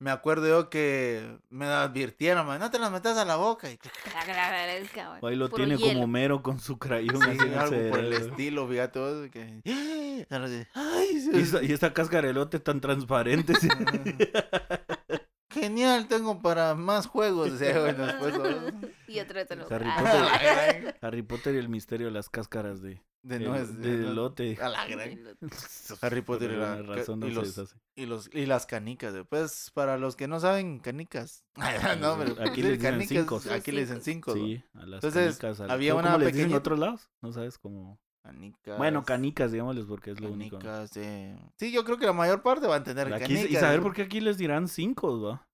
Me 0.00 0.10
acuerdo 0.12 0.46
yo 0.46 0.70
que 0.70 1.38
me 1.50 1.66
advirtieron, 1.66 2.46
"Ma, 2.46 2.56
no 2.58 2.70
te 2.70 2.78
las 2.78 2.90
metas 2.92 3.18
a 3.18 3.24
la 3.24 3.34
boca. 3.36 3.68
Y, 3.70 3.78
ahí 5.22 5.36
lo 5.36 5.48
puro 5.48 5.64
tiene 5.64 5.76
hielo. 5.76 5.94
como 5.94 6.06
mero 6.06 6.42
con 6.42 6.60
su 6.60 6.78
crayón. 6.78 7.20
Sí, 7.20 7.30
así 7.30 7.38
el 7.48 7.58
algo 7.58 7.90
por 7.90 7.98
el 8.00 8.12
estilo, 8.12 8.68
fíjate 8.68 8.92
todo. 8.92 9.30
Que... 9.30 9.60
Sé, 9.64 10.68
Ay, 10.74 11.30
Y 11.32 11.40
esta, 11.40 11.62
y 11.64 11.72
esta 11.72 11.92
cáscara 11.92 12.26
de 12.26 12.30
elote 12.30 12.60
tan 12.60 12.80
transparente. 12.80 13.54
sí. 13.56 13.68
Genial, 15.50 16.06
tengo 16.08 16.40
para 16.40 16.74
más 16.74 17.06
juegos. 17.06 17.58
bueno, 17.58 18.06
después. 18.06 18.34
Y 19.08 19.18
otro 19.20 19.40
Harry 19.70 19.88
Ah, 19.90 19.96
Potter. 19.98 20.96
Harry 21.00 21.22
Potter 21.22 21.54
y 21.54 21.58
el 21.58 21.70
misterio 21.70 22.08
de 22.08 22.12
las 22.12 22.28
cáscaras 22.28 22.82
de, 22.82 23.00
De 23.28 23.94
elote. 24.06 24.56
A 24.60 24.68
la 24.68 24.86
gran. 24.86 25.18
Harry 26.00 26.22
Potter 26.22 26.50
alguna 26.52 26.94
razón 26.96 27.20
no 27.20 27.26
y 27.28 27.32
los, 27.32 27.76
y 27.94 28.06
los 28.06 28.30
y 28.34 28.46
las 28.46 28.66
canicas. 28.66 29.14
Pues 29.28 29.70
para 29.74 29.98
los 29.98 30.16
que 30.16 30.28
no 30.28 30.40
saben, 30.40 30.78
canicas. 30.80 31.44
no, 32.00 32.16
pero 32.18 32.36
Aquí 32.42 32.62
les 32.62 32.78
dicen 32.80 33.06
cincos. 33.06 33.46
Aquí 33.48 33.72
le 33.72 33.82
dicen 33.82 34.00
cinco. 34.02 34.34
Sí, 34.34 34.62
a 34.74 34.86
las 34.86 35.04
Entonces, 35.04 35.36
canicas. 35.38 35.60
al- 35.60 35.70
había 35.70 35.92
¿cómo 35.92 36.00
una 36.08 36.18
les 36.18 36.28
dicen 36.28 36.40
en 36.40 36.44
pequeña- 36.46 36.58
otros 36.58 36.78
lados? 36.78 37.10
No 37.22 37.32
sabes 37.32 37.58
cómo. 37.58 37.98
Canicas. 38.24 38.76
Bueno, 38.76 39.04
canicas, 39.04 39.52
digámosles, 39.52 39.86
porque 39.86 40.10
es 40.10 40.20
lo 40.20 40.30
único. 40.30 40.58
Canicas, 40.58 40.96
eh. 40.96 41.38
Sí, 41.58 41.72
yo 41.72 41.84
creo 41.84 41.98
que 41.98 42.06
la 42.06 42.12
mayor 42.12 42.42
parte 42.42 42.66
va 42.66 42.74
a 42.74 42.78
entender 42.78 43.12
Aquí, 43.14 43.22
canicas. 43.34 43.50
y 43.50 43.54
saber 43.56 43.80
por 43.80 43.94
qué 43.94 44.02
aquí 44.02 44.20
les 44.20 44.36
dirán 44.38 44.68
cinco, 44.68 45.20
¿va? 45.20 45.46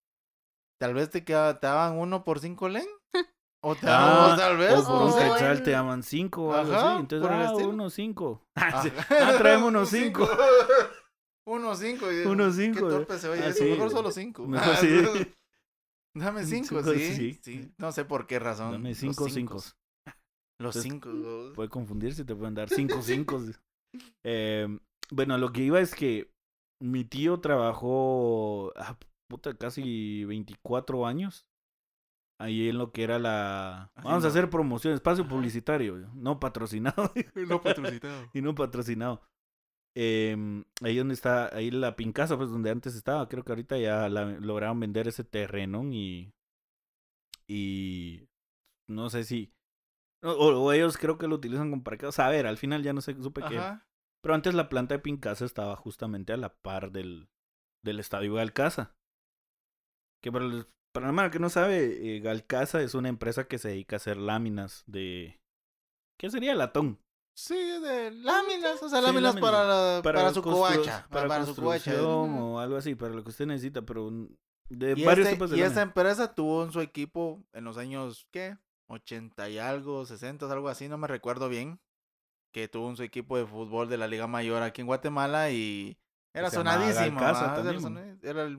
Tal 0.80 0.92
vez 0.94 1.08
te, 1.10 1.24
queda- 1.24 1.60
te 1.60 1.66
daban 1.66 1.98
uno 1.98 2.24
por 2.24 2.40
cinco 2.40 2.68
len. 2.68 2.86
O 3.66 3.74
te 3.74 3.86
Ah, 3.88 4.26
dos, 4.28 4.38
tal 4.38 4.56
vez. 4.58 4.72
O 4.74 4.84
por 4.86 5.02
un 5.02 5.12
quetzal 5.18 5.62
te 5.62 5.70
llaman 5.70 6.02
cinco 6.02 6.44
o 6.48 6.52
algo 6.52 6.72
así. 6.74 7.00
Entonces, 7.00 7.30
ah, 7.30 7.44
estilo. 7.50 7.68
uno 7.70 7.90
cinco. 7.90 8.46
Ah, 8.56 8.82
Sí. 8.82 8.92
Ah, 9.10 9.34
traemos 9.38 9.68
unos 9.68 9.88
cinco. 9.88 10.28
Uno 11.46 11.74
cinco. 11.74 12.12
y- 12.12 12.26
Unos 12.26 12.56
Qué 12.56 12.62
cinco. 12.62 12.88
torpe 12.88 13.18
se 13.18 13.28
oye. 13.28 13.42
Ah, 13.44 13.52
sí. 13.52 13.64
Mejor 13.64 13.90
solo 13.90 14.10
cinco. 14.10 14.46
Mejor 14.46 14.74
Ah, 14.74 14.76
sí. 14.76 14.88
Dame 16.16 16.44
cinco, 16.44 16.82
Cinco, 16.82 16.92
sí, 16.94 17.14
sí. 17.14 17.40
sí. 17.42 17.72
No 17.78 17.90
sé 17.90 18.04
por 18.04 18.26
qué 18.26 18.38
razón. 18.38 18.72
Dame 18.72 18.90
los 18.90 18.98
cinco 18.98 19.28
cincos. 19.28 19.64
cinco. 19.64 20.14
Los 20.60 20.76
Entonces, 20.76 20.82
cinco. 21.10 21.52
Puede 21.54 21.68
confundirse, 21.68 22.24
te 22.24 22.36
pueden 22.36 22.54
dar 22.54 22.68
cinco 22.68 23.02
cinco. 23.02 23.42
Eh, 24.22 24.68
bueno, 25.10 25.36
lo 25.38 25.52
que 25.52 25.62
iba 25.62 25.80
es 25.80 25.94
que 25.94 26.30
mi 26.80 27.04
tío 27.04 27.40
trabajó 27.40 28.72
ah, 28.76 28.96
puta, 29.28 29.54
casi 29.54 30.24
24 30.26 31.06
años. 31.06 31.46
Ahí 32.40 32.68
en 32.68 32.78
lo 32.78 32.90
que 32.90 33.04
era 33.04 33.18
la... 33.18 33.92
Vamos 34.02 34.24
a 34.24 34.28
hacer 34.28 34.50
promoción, 34.50 34.92
espacio 34.92 35.22
Ajá. 35.24 35.30
publicitario, 35.32 36.10
no 36.14 36.40
patrocinado. 36.40 37.12
No 37.48 37.60
patrocinado. 37.62 38.30
y 38.34 38.42
no 38.42 38.54
patrocinado. 38.54 39.22
Em, 39.96 40.64
ahí 40.82 40.96
donde 40.98 41.14
está, 41.14 41.54
ahí 41.54 41.70
la 41.70 41.94
Pincasa, 41.94 42.36
pues 42.36 42.50
donde 42.50 42.70
antes 42.70 42.96
estaba, 42.96 43.28
creo 43.28 43.44
que 43.44 43.52
ahorita 43.52 43.78
ya 43.78 44.08
la, 44.08 44.24
lograron 44.24 44.80
vender 44.80 45.06
ese 45.06 45.22
terreno 45.22 45.84
y, 45.92 46.32
y 47.48 48.26
no 48.88 49.08
sé 49.08 49.22
si, 49.22 49.52
o, 50.24 50.30
o 50.32 50.72
ellos 50.72 50.98
creo 50.98 51.16
que 51.16 51.28
lo 51.28 51.36
utilizan 51.36 51.70
como 51.70 51.84
para 51.84 51.98
a 52.08 52.28
ver, 52.28 52.46
al 52.48 52.56
final 52.58 52.82
ya 52.82 52.92
no 52.92 53.00
sé, 53.00 53.14
supe 53.22 53.42
que, 53.42 53.56
Ajá. 53.58 53.86
pero 54.20 54.34
antes 54.34 54.54
la 54.54 54.68
planta 54.68 54.94
de 54.94 55.00
Pincasa 55.00 55.44
estaba 55.44 55.76
justamente 55.76 56.32
a 56.32 56.36
la 56.38 56.52
par 56.56 56.90
del, 56.90 57.28
del 57.84 58.00
estadio 58.00 58.34
Galcaza. 58.34 58.96
Que 60.20 60.32
para, 60.32 60.46
los- 60.46 60.68
para 60.94 61.06
la 61.06 61.12
mano 61.12 61.30
que 61.30 61.38
no 61.40 61.50
sabe, 61.50 62.16
eh, 62.16 62.20
Galcaza 62.20 62.80
es 62.80 62.94
una 62.94 63.08
empresa 63.08 63.44
que 63.48 63.58
se 63.58 63.68
dedica 63.68 63.96
a 63.96 63.98
hacer 63.98 64.16
láminas 64.16 64.84
de, 64.86 65.40
¿qué 66.18 66.30
sería 66.30 66.54
latón? 66.54 67.00
Sí, 67.36 67.56
de 67.56 68.12
láminas, 68.12 68.80
o 68.80 68.88
sea, 68.88 69.00
Sí, 69.00 69.06
láminas, 69.06 69.34
láminas. 69.34 69.50
para, 69.50 69.64
la, 69.96 70.02
para, 70.02 70.32
su 70.32 70.40
covacha. 70.40 71.06
Para, 71.10 71.26
Para, 71.28 71.44
su 71.46 71.56
covacha. 71.56 72.00
o 72.02 72.60
algo 72.60 72.76
así, 72.76 72.94
para 72.94 73.12
lo 73.12 73.24
que 73.24 73.30
usted 73.30 73.46
necesita, 73.46 73.82
pero 73.82 74.08
de 74.70 74.94
Y, 74.96 75.04
varios 75.04 75.26
este- 75.26 75.30
tipos 75.36 75.50
de 75.50 75.58
y 75.58 75.62
esta 75.62 75.82
empresa 75.82 76.32
tuvo 76.32 76.62
en 76.64 76.70
su 76.72 76.80
equipo 76.80 77.42
en 77.52 77.64
los 77.64 77.76
años, 77.76 78.28
¿qué? 78.30 78.56
80 78.88 79.48
y 79.50 79.58
algo, 79.58 80.06
60, 80.06 80.50
algo 80.50 80.68
así, 80.68 80.88
no 80.88 80.96
me 80.96 81.08
recuerdo 81.08 81.48
bien. 81.48 81.80
Que 82.52 82.68
tuvo 82.68 82.88
en 82.88 82.96
su 82.96 83.02
equipo 83.02 83.36
de 83.36 83.46
fútbol 83.46 83.88
de 83.88 83.96
la 83.96 84.06
Liga 84.06 84.28
Mayor 84.28 84.62
aquí 84.62 84.80
en 84.80 84.86
Guatemala 84.86 85.50
y 85.50 85.98
era 86.32 86.52
sonadísimo. 86.52 87.18
Galcaza 87.20 87.54
también, 87.56 88.20
era 88.22 88.44
el. 88.44 88.58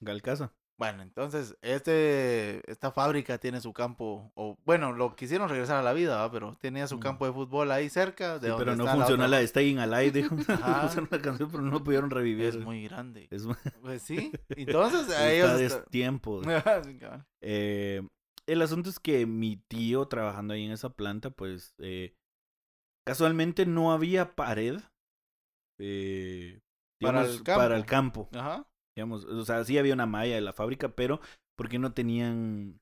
Galcaza. 0.00 0.52
Bueno, 0.78 1.02
entonces, 1.02 1.56
este, 1.60 2.62
esta 2.70 2.92
fábrica 2.92 3.38
tiene 3.38 3.60
su 3.60 3.72
campo, 3.72 4.30
o 4.36 4.56
bueno, 4.64 4.92
lo 4.92 5.16
quisieron 5.16 5.48
regresar 5.48 5.76
a 5.76 5.82
la 5.82 5.92
vida, 5.92 6.16
¿va? 6.18 6.30
pero 6.30 6.56
tenía 6.60 6.86
su 6.86 6.98
Mm. 6.98 7.00
campo 7.00 7.26
de 7.26 7.32
fútbol 7.32 7.72
ahí 7.72 7.88
cerca. 7.90 8.34
De 8.38 8.46
Sí, 8.46 8.46
donde 8.50 8.64
pero 8.64 8.76
no 8.76 8.84
está 8.84 8.94
funciona 8.96 9.24
otra- 9.24 9.28
la 9.36 9.38
de 9.40 9.48
Staying 9.48 9.78
Alive, 9.80 10.10
dijo. 10.12 10.36
Pusieron 11.02 11.08
la 11.10 11.20
canción, 11.20 11.50
pero 11.50 11.62
no 11.64 11.82
pudieron 11.82 12.10
revivir. 12.10 12.44
Es 12.46 12.56
muy 12.58 12.84
grande. 12.84 13.26
Es 13.32 13.44
Pues 13.82 14.02
sí. 14.02 14.30
Entonces, 14.50 15.10
a 15.16 15.32
ellos. 15.32 15.60
está- 15.60 15.84
tiempo. 15.86 16.42
Cabal. 16.42 17.26
Eh, 17.40 18.06
el 18.46 18.62
asunto 18.62 18.88
es 18.88 19.00
que 19.00 19.26
mi 19.26 19.56
tío 19.56 20.06
trabajando 20.06 20.54
ahí 20.54 20.64
en 20.64 20.70
esa 20.72 20.90
planta, 20.90 21.30
pues 21.30 21.74
eh, 21.78 22.14
casualmente 23.04 23.66
no 23.66 23.90
había 23.92 24.36
pared 24.36 24.78
eh, 25.80 26.60
Para 27.00 27.20
digamos, 27.22 27.36
el 27.38 27.42
campo. 27.44 27.60
para 27.60 27.76
el 27.76 27.84
campo. 27.86 28.28
Ajá. 28.34 28.66
Digamos, 28.98 29.24
o 29.26 29.44
sea, 29.44 29.62
sí 29.62 29.78
había 29.78 29.94
una 29.94 30.06
malla 30.06 30.34
de 30.34 30.40
la 30.40 30.52
fábrica, 30.52 30.88
pero 30.88 31.20
porque 31.56 31.78
no 31.78 31.92
tenían, 31.92 32.80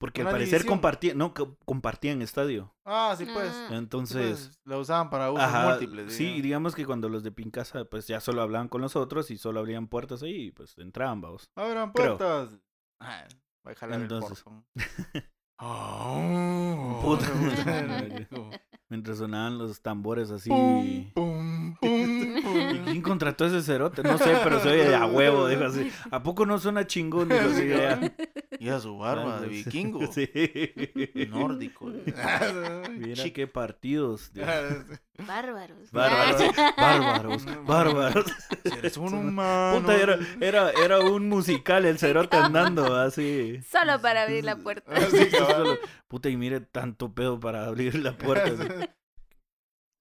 porque 0.00 0.22
al 0.22 0.30
parecer 0.30 0.66
compartían, 0.66 1.16
no, 1.16 1.34
co- 1.34 1.56
compartían 1.64 2.20
estadio. 2.20 2.74
Ah, 2.84 3.14
sí, 3.16 3.26
pues. 3.32 3.52
Ah. 3.54 3.66
Sí, 3.68 3.74
Entonces, 3.76 4.46
pues, 4.48 4.60
lo 4.64 4.80
usaban 4.80 5.08
para 5.08 5.30
usos 5.30 5.44
Ajá, 5.44 5.68
múltiples. 5.70 6.12
sí, 6.14 6.24
digamos. 6.24 6.42
digamos 6.42 6.74
que 6.74 6.84
cuando 6.84 7.08
los 7.08 7.22
de 7.22 7.30
Pincasa, 7.30 7.84
pues 7.84 8.08
ya 8.08 8.18
solo 8.18 8.42
hablaban 8.42 8.66
con 8.66 8.80
los 8.80 8.96
otros 8.96 9.30
y 9.30 9.38
solo 9.38 9.60
abrían 9.60 9.86
puertas 9.86 10.24
ahí, 10.24 10.46
y 10.46 10.50
pues 10.50 10.76
entraban, 10.78 11.20
vamos. 11.20 11.48
Abran 11.54 11.92
puertas. 11.92 12.58
Ah, 13.00 13.24
voy 13.64 13.74
a 13.74 13.76
jalar 13.76 14.00
Entonces. 14.00 14.42
el. 14.74 15.22
Oh, 15.64 16.98
Puta. 17.04 17.24
Como, 18.28 18.50
Mientras 18.90 19.18
sonaban 19.18 19.58
los 19.58 19.80
tambores 19.80 20.32
así. 20.32 20.48
pum, 20.50 21.12
pum, 21.14 21.76
pum, 21.76 22.01
¿Y 22.52 22.78
quién 22.90 23.02
contrató 23.02 23.44
a 23.44 23.48
ese 23.48 23.62
cerote? 23.62 24.02
No 24.02 24.18
sé, 24.18 24.36
pero 24.42 24.60
se 24.60 24.68
oye 24.68 24.88
de 24.88 24.94
a 24.94 25.06
huevo, 25.06 25.48
dijo 25.48 25.64
así. 25.64 25.90
¿A 26.10 26.22
poco 26.22 26.46
no 26.46 26.58
suena 26.58 26.86
chingón? 26.86 27.28
Dijo 27.28 27.40
así, 27.52 27.68
ya. 27.68 28.00
Y 28.58 28.68
a 28.68 28.78
su 28.80 28.96
barba 28.98 29.40
de 29.40 29.48
vikingo. 29.48 30.12
Sí. 30.12 30.28
Nórdico. 31.30 31.90
Mira 32.90 33.24
qué 33.32 33.46
partidos. 33.46 34.30
Bárbaros. 35.26 35.92
Bárbaros, 35.92 36.54
bárbaros, 36.76 37.46
bárbaros. 37.66 38.24
Eres 38.64 38.96
un 38.96 39.14
humano. 39.14 39.80
Puta, 39.80 39.94
era, 39.96 40.18
era, 40.40 40.70
era 40.70 41.00
un 41.00 41.28
musical 41.28 41.84
el 41.84 41.98
cerote 41.98 42.36
andando 42.36 42.96
así. 42.96 43.60
Solo 43.70 44.00
para 44.00 44.22
abrir 44.22 44.42
la 44.44 44.56
puerta. 44.56 44.90
Sí, 45.10 45.26
cabal. 45.30 45.52
Solo- 45.56 45.78
Puta, 46.08 46.28
y 46.28 46.36
mire 46.36 46.60
tanto 46.60 47.12
pedo 47.14 47.38
para 47.38 47.66
abrir 47.66 47.94
la 47.96 48.16
puerta. 48.16 48.50
así. 48.52 48.88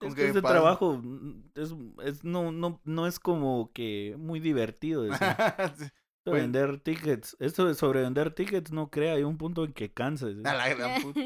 Es 0.02 0.16
que 0.16 0.30
ese 0.30 0.42
trabajo 0.42 0.98
mm, 1.02 1.52
es, 1.56 1.74
es- 2.04 2.24
no, 2.24 2.52
no, 2.52 2.82
no 2.84 3.08
es 3.08 3.20
como 3.20 3.72
que 3.74 4.16
muy 4.18 4.40
divertido. 4.40 5.06
Sí. 6.24 6.30
Pues- 6.32 6.42
vender 6.44 6.80
tickets. 6.80 7.36
Esto 7.40 7.66
de 7.66 7.74
sobre 7.74 8.02
vender 8.02 8.32
tickets 8.34 8.72
no 8.72 8.92
crea, 8.92 9.14
hay 9.16 9.24
un 9.24 9.38
punto 9.40 9.64
en 9.66 9.74
que 9.74 9.92
cansa. 9.92 10.28
¿sí? 10.32 10.42
A 10.46 10.54
la 10.54 10.70
gran 10.70 11.02
puta. 11.02 11.20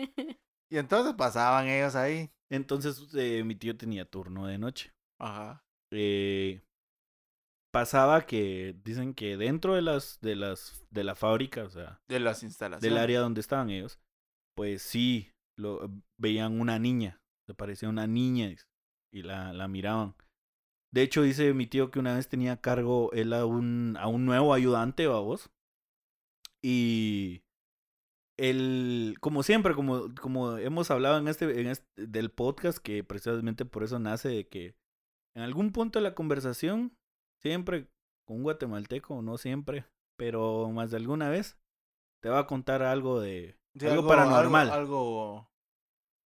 Y 0.71 0.77
entonces 0.77 1.13
pasaban 1.15 1.67
ellos 1.67 1.95
ahí. 1.95 2.31
Entonces 2.49 3.05
eh, 3.15 3.43
mi 3.43 3.55
tío 3.55 3.75
tenía 3.75 4.05
turno 4.05 4.47
de 4.47 4.57
noche. 4.57 4.93
Ajá. 5.19 5.61
Eh, 5.91 6.61
pasaba 7.73 8.25
que 8.25 8.75
dicen 8.83 9.13
que 9.13 9.35
dentro 9.37 9.75
de 9.75 9.81
las 9.81 10.19
de 10.21 10.35
las 10.35 10.85
de 10.91 11.03
la 11.03 11.15
fábrica, 11.15 11.63
o 11.63 11.69
sea, 11.69 11.99
De 12.07 12.19
las 12.19 12.43
instalaciones. 12.43 12.81
del 12.93 12.97
área 13.01 13.19
donde 13.19 13.41
estaban 13.41 13.69
ellos, 13.69 13.99
pues 14.55 14.81
sí 14.81 15.31
lo 15.57 15.89
veían 16.19 16.59
una 16.59 16.79
niña, 16.79 17.17
se 17.47 17.53
parecía 17.53 17.89
una 17.89 18.07
niña 18.07 18.55
y 19.11 19.21
la, 19.21 19.53
la 19.53 19.67
miraban. 19.67 20.15
De 20.91 21.01
hecho 21.01 21.21
dice 21.21 21.53
mi 21.53 21.67
tío 21.67 21.91
que 21.91 21.99
una 21.99 22.15
vez 22.15 22.29
tenía 22.29 22.53
a 22.53 22.61
cargo 22.61 23.11
él 23.13 23.33
a 23.33 23.45
un 23.45 23.97
a 23.99 24.07
un 24.07 24.25
nuevo 24.25 24.53
ayudante, 24.53 25.07
vos. 25.07 25.49
Y 26.61 27.43
el 28.37 29.15
como 29.21 29.43
siempre 29.43 29.73
como 29.75 30.13
como 30.15 30.57
hemos 30.57 30.91
hablado 30.91 31.17
en 31.17 31.27
este 31.27 31.61
en 31.61 31.67
este 31.67 31.85
del 31.95 32.31
podcast 32.31 32.79
que 32.79 33.03
precisamente 33.03 33.65
por 33.65 33.83
eso 33.83 33.99
nace 33.99 34.29
de 34.29 34.47
que 34.47 34.75
en 35.35 35.43
algún 35.43 35.71
punto 35.71 35.99
de 35.99 36.03
la 36.03 36.15
conversación 36.15 36.97
siempre 37.41 37.87
con 38.25 38.37
un 38.37 38.43
guatemalteco 38.43 39.21
no 39.21 39.37
siempre 39.37 39.85
pero 40.17 40.69
más 40.71 40.91
de 40.91 40.97
alguna 40.97 41.29
vez 41.29 41.57
te 42.21 42.29
va 42.29 42.39
a 42.39 42.47
contar 42.47 42.83
algo 42.83 43.21
de 43.21 43.57
algo, 43.81 44.07
paranormal 44.07 44.69
Algo, 44.69 44.77
algo 44.79 45.54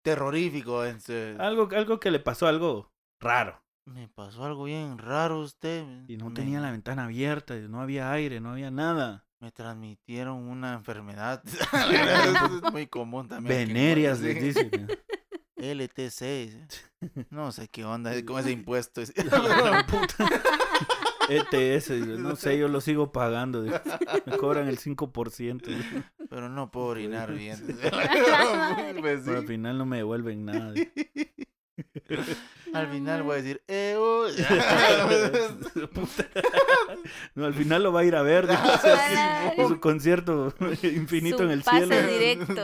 terrorífico. 0.02 0.82
Su- 1.00 1.36
algo 1.38 1.68
algo 1.74 2.00
que 2.00 2.10
le 2.10 2.20
pasó 2.20 2.46
algo 2.46 2.92
raro 3.20 3.62
Me 3.86 4.08
pasó 4.08 4.44
algo 4.44 4.64
bien 4.64 4.98
raro 4.98 5.40
usted. 5.40 5.84
y 6.08 6.16
no 6.16 6.28
me, 6.28 6.34
tenía 6.34 6.60
la 6.60 6.70
ventana 6.70 7.04
abierta 7.04 7.54
no 7.56 7.80
había 7.80 8.10
aire 8.12 8.40
no 8.40 8.50
había 8.52 8.70
nada 8.70 9.26
Me 9.40 9.50
transmitieron 9.52 10.36
una 10.48 10.74
enfermedad. 10.74 11.42
es 12.64 12.72
muy 12.72 12.86
común 12.86 13.28
también. 13.28 13.68
venerias 13.68 14.20
les 14.20 14.42
dicen 14.42 14.70
LTC. 15.56 16.68
No 17.30 17.50
sé 17.50 17.66
qué 17.68 17.82
onda 17.84 18.12
con 18.26 18.38
ese 18.40 18.50
impuesto. 18.52 19.00
ETS 21.30 21.90
no 22.18 22.36
sé 22.36 22.58
yo 22.58 22.68
lo 22.68 22.80
sigo 22.80 23.12
pagando 23.12 23.62
me 23.62 24.36
cobran 24.36 24.68
el 24.68 24.78
5% 24.78 25.62
dice. 25.62 26.02
Pero 26.28 26.48
no 26.48 26.70
puedo 26.70 26.86
orinar 26.86 27.34
bien. 27.34 27.58
Pero 27.80 29.38
al 29.38 29.46
final 29.48 29.78
no 29.78 29.86
me 29.86 29.98
devuelven 29.98 30.44
nada. 30.44 30.74
Al 32.72 32.88
final 32.88 33.22
voy 33.22 33.32
a 33.38 33.42
decir, 33.42 33.62
eh, 33.68 33.94
oh. 33.98 34.26
Puta. 35.94 36.26
No, 37.34 37.46
al 37.46 37.54
final 37.54 37.82
lo 37.84 37.92
va 37.92 38.00
a 38.00 38.04
ir 38.04 38.16
a 38.16 38.22
ver. 38.22 38.46
dijo, 38.48 38.62
o 38.62 38.78
sea, 38.78 39.52
en 39.54 39.68
su 39.68 39.80
concierto 39.80 40.52
infinito 40.82 41.38
Su 41.38 41.44
en 41.44 41.50
el 41.52 41.62
pase 41.62 41.86
cielo. 41.86 42.08
directo. 42.12 42.54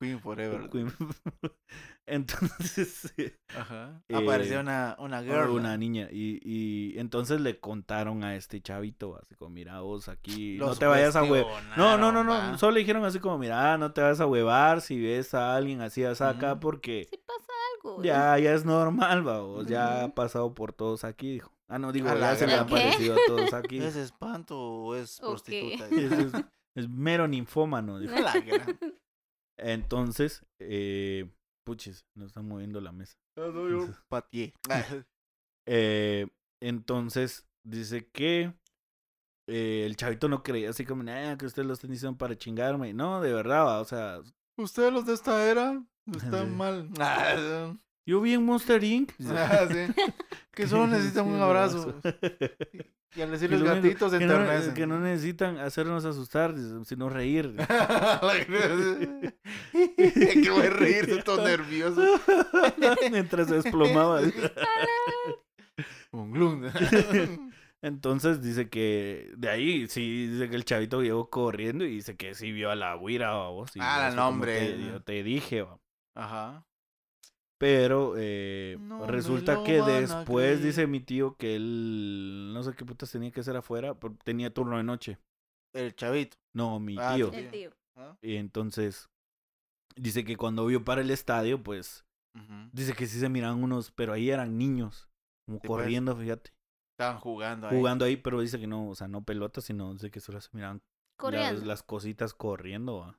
Queen 0.00 0.20
Forever. 0.20 0.68
Entonces, 2.06 3.12
eh, 3.16 3.38
Ajá. 3.56 4.02
Eh, 4.08 4.14
Apareció 4.16 4.60
una, 4.60 4.96
una 4.98 5.22
girl. 5.22 5.50
una 5.50 5.76
niña. 5.76 6.08
Y, 6.10 6.40
y 6.44 6.98
entonces 6.98 7.40
le 7.40 7.58
contaron 7.60 8.24
a 8.24 8.36
este 8.36 8.60
chavito, 8.60 9.16
así 9.22 9.34
como, 9.36 9.50
mira, 9.50 9.80
vos 9.80 10.08
aquí, 10.08 10.56
Lo 10.56 10.68
no 10.68 10.76
te 10.76 10.86
vayas 10.86 11.16
a 11.16 11.22
huevar. 11.22 11.62
No, 11.76 11.96
no, 11.96 12.12
no, 12.12 12.24
no. 12.24 12.32
va. 12.32 12.58
Solo 12.58 12.72
le 12.72 12.80
dijeron 12.80 13.04
así 13.04 13.20
como, 13.20 13.38
mira, 13.38 13.78
no 13.78 13.92
te 13.92 14.00
vas 14.02 14.20
a 14.20 14.26
huevar 14.26 14.80
si 14.80 15.00
ves 15.00 15.32
a 15.34 15.54
alguien 15.56 15.80
así 15.80 16.04
así 16.04 16.22
acá 16.24 16.58
porque 16.60 17.06
Si 17.10 17.16
pasa 17.18 17.52
algo. 17.72 17.73
Ya, 18.02 18.38
ya 18.38 18.54
es 18.54 18.64
normal, 18.64 19.22
vamos. 19.22 19.66
Ya 19.66 20.04
ha 20.04 20.14
pasado 20.14 20.54
por 20.54 20.72
todos 20.72 21.04
aquí, 21.04 21.32
dijo. 21.32 21.52
Ah, 21.68 21.78
no, 21.78 21.92
digo, 21.92 22.08
A 22.08 22.14
ya 22.14 22.20
la 22.20 22.36
se 22.36 22.46
le 22.46 22.54
han 22.54 22.66
parecido 22.68 23.14
a 23.14 23.18
todos 23.26 23.52
aquí. 23.54 23.78
¿Es 23.78 23.96
espanto 23.96 24.58
o 24.60 24.94
es 24.94 25.18
prostituta? 25.20 25.88
Es, 25.90 26.12
es- 26.12 26.32
es 26.76 26.88
mero 26.88 27.26
ninfómano. 27.28 27.98
dijo. 28.00 28.14
A 28.14 28.20
la 28.20 28.40
gran- 28.40 28.78
Entonces, 29.58 30.44
eh, 30.58 31.30
puches, 31.64 32.04
nos 32.14 32.28
están 32.28 32.46
moviendo 32.48 32.80
la 32.80 32.92
mesa. 32.92 33.16
Patié. 34.08 34.54
Eh, 35.66 36.26
entonces, 36.62 37.46
dice 37.66 38.06
que 38.10 38.52
eh, 39.48 39.84
el 39.86 39.96
chavito 39.96 40.28
no 40.28 40.42
creía 40.42 40.68
así 40.68 40.84
como, 40.84 41.02
"Ah, 41.10 41.36
que 41.38 41.46
ustedes 41.46 41.66
lo 41.66 41.72
están 41.72 41.90
diciendo 41.90 42.18
para 42.18 42.36
chingarme. 42.36 42.92
No, 42.92 43.22
de 43.22 43.32
verdad, 43.32 43.64
va, 43.64 43.80
o 43.80 43.84
sea, 43.86 44.20
Ustedes 44.58 44.92
los 44.92 45.06
de 45.06 45.14
esta 45.14 45.42
era 45.50 45.82
están 46.12 46.46
Sí. 46.50 46.54
mal. 46.54 46.88
Ah, 47.00 47.74
yo 48.06 48.20
vi 48.20 48.34
en 48.34 48.44
Monster 48.44 48.82
Inc. 48.84 49.12
ah, 49.30 49.66
sí. 49.70 49.92
Que 50.52 50.66
solo 50.68 50.86
necesitan 50.86 51.26
un 51.26 51.40
abrazo. 51.40 52.00
Y 53.16 53.20
al 53.22 53.26
Que 53.28 53.32
decirles 53.32 53.60
lo 53.60 53.66
único- 53.72 53.82
gatitos 53.88 54.10
se 54.12 54.18
que 54.18 54.26
no, 54.26 54.74
que 54.74 54.86
no 54.86 55.00
necesitan 55.00 55.58
hacernos 55.58 56.04
asustar, 56.04 56.54
sino 56.84 57.08
reír. 57.08 57.54
que 59.72 60.50
voy 60.50 60.66
a 60.66 60.70
reírse 60.70 61.22
todo 61.22 61.44
nervioso. 61.46 62.02
Mientras 63.10 63.48
se 63.48 63.54
desplomaba. 63.56 64.20
dice. 64.22 64.52
Un 66.12 66.30
glum. 66.32 66.62
Entonces 67.82 68.40
dice 68.40 68.68
que 68.70 69.32
de 69.36 69.48
ahí 69.50 69.88
sí 69.88 70.28
dice 70.28 70.48
que 70.48 70.56
el 70.56 70.64
chavito 70.64 71.02
llegó 71.02 71.28
corriendo 71.30 71.84
y 71.84 71.90
dice 71.96 72.16
que 72.16 72.34
sí 72.34 72.50
vio 72.52 72.70
a 72.70 72.76
la 72.76 72.94
güira 72.94 73.36
o 73.36 73.54
vos. 73.54 73.70
Ah, 73.80 74.06
como 74.10 74.22
nombre. 74.22 74.58
Te, 74.72 74.82
yo 74.86 75.02
te 75.02 75.22
dije, 75.22 75.62
va. 75.62 75.78
Ajá. 76.14 76.64
Pero 77.58 78.14
eh, 78.16 78.76
No 78.80 79.06
resulta 79.06 79.62
que 79.64 79.80
después 79.82 80.62
dice 80.62 80.86
mi 80.86 81.00
tío 81.00 81.36
que 81.36 81.56
él 81.56 82.50
no 82.52 82.62
sé 82.62 82.74
qué 82.74 82.84
putas 82.84 83.10
tenía 83.10 83.30
que 83.30 83.40
hacer 83.40 83.56
afuera, 83.56 83.94
pero 83.98 84.16
tenía 84.24 84.52
turno 84.52 84.76
de 84.76 84.82
noche. 84.82 85.18
El 85.72 85.94
chavito. 85.94 86.36
No, 86.52 86.78
mi 86.80 86.96
Ah, 86.98 87.14
tío. 87.14 87.32
El 87.32 87.50
tío. 87.50 87.70
¿Ah? 87.96 88.16
Y 88.20 88.36
entonces 88.36 89.08
dice 89.96 90.24
que 90.24 90.36
cuando 90.36 90.66
vio 90.66 90.84
para 90.84 91.00
el 91.00 91.10
estadio, 91.10 91.62
pues 91.62 92.04
dice 92.72 92.92
que 92.94 93.06
sí 93.06 93.20
se 93.20 93.28
miraban 93.28 93.62
unos, 93.62 93.92
pero 93.92 94.12
ahí 94.12 94.28
eran 94.30 94.58
niños, 94.58 95.08
como 95.46 95.58
Sí, 95.60 95.66
pues. 95.68 95.78
corriendo, 95.80 96.16
fíjate, 96.16 96.50
Estaban 96.98 97.20
jugando 97.20 97.68
ahí. 97.68 97.76
jugando 97.76 98.04
ahí, 98.04 98.16
pero 98.16 98.40
dice 98.40 98.58
que 98.58 98.66
no, 98.66 98.88
o 98.88 98.94
sea, 98.96 99.06
no 99.08 99.22
pelotas, 99.24 99.64
sino 99.64 99.92
dice 99.94 100.10
que 100.10 100.20
solo 100.20 100.40
se 100.40 100.50
miraban 100.52 100.82
Corriendo. 101.16 101.60
Las, 101.60 101.66
las 101.66 101.82
cositas 101.84 102.34
corriendo. 102.34 102.98
¿va? 102.98 103.18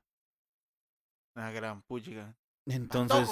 Una 1.34 1.50
gran 1.50 1.80
puchica. 1.82 2.36
Entonces, 2.66 3.28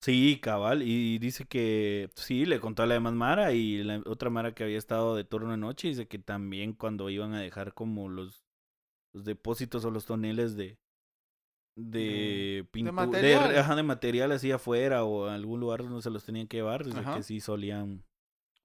sí, 0.00 0.38
cabal. 0.42 0.82
Y 0.82 1.18
dice 1.18 1.44
que 1.44 2.10
sí, 2.14 2.46
le 2.46 2.60
contó 2.60 2.82
a 2.82 2.86
la 2.86 2.94
demás 2.94 3.14
Mara 3.14 3.52
y 3.52 3.82
la 3.82 4.02
otra 4.06 4.30
Mara 4.30 4.54
que 4.54 4.64
había 4.64 4.78
estado 4.78 5.14
de 5.14 5.24
turno 5.24 5.50
de 5.50 5.58
noche. 5.58 5.88
Dice 5.88 6.08
que 6.08 6.18
también 6.18 6.72
cuando 6.72 7.10
iban 7.10 7.34
a 7.34 7.40
dejar 7.40 7.74
como 7.74 8.08
los 8.08 8.44
los 9.14 9.24
depósitos 9.24 9.84
o 9.84 9.90
los 9.90 10.04
toneles 10.06 10.56
de 10.56 10.76
de 11.76 12.66
pintura 12.70 13.06
de, 13.06 13.10
material. 13.10 13.58
ajá, 13.58 13.76
de 13.76 13.82
material 13.82 14.32
así 14.32 14.52
afuera 14.52 15.04
o 15.04 15.26
a 15.26 15.34
algún 15.34 15.60
lugar 15.60 15.82
donde 15.82 16.02
se 16.02 16.10
los 16.10 16.24
tenían 16.24 16.46
que 16.46 16.58
llevar, 16.58 16.84
desde 16.84 17.02
que 17.14 17.22
sí 17.22 17.40
solían 17.40 18.04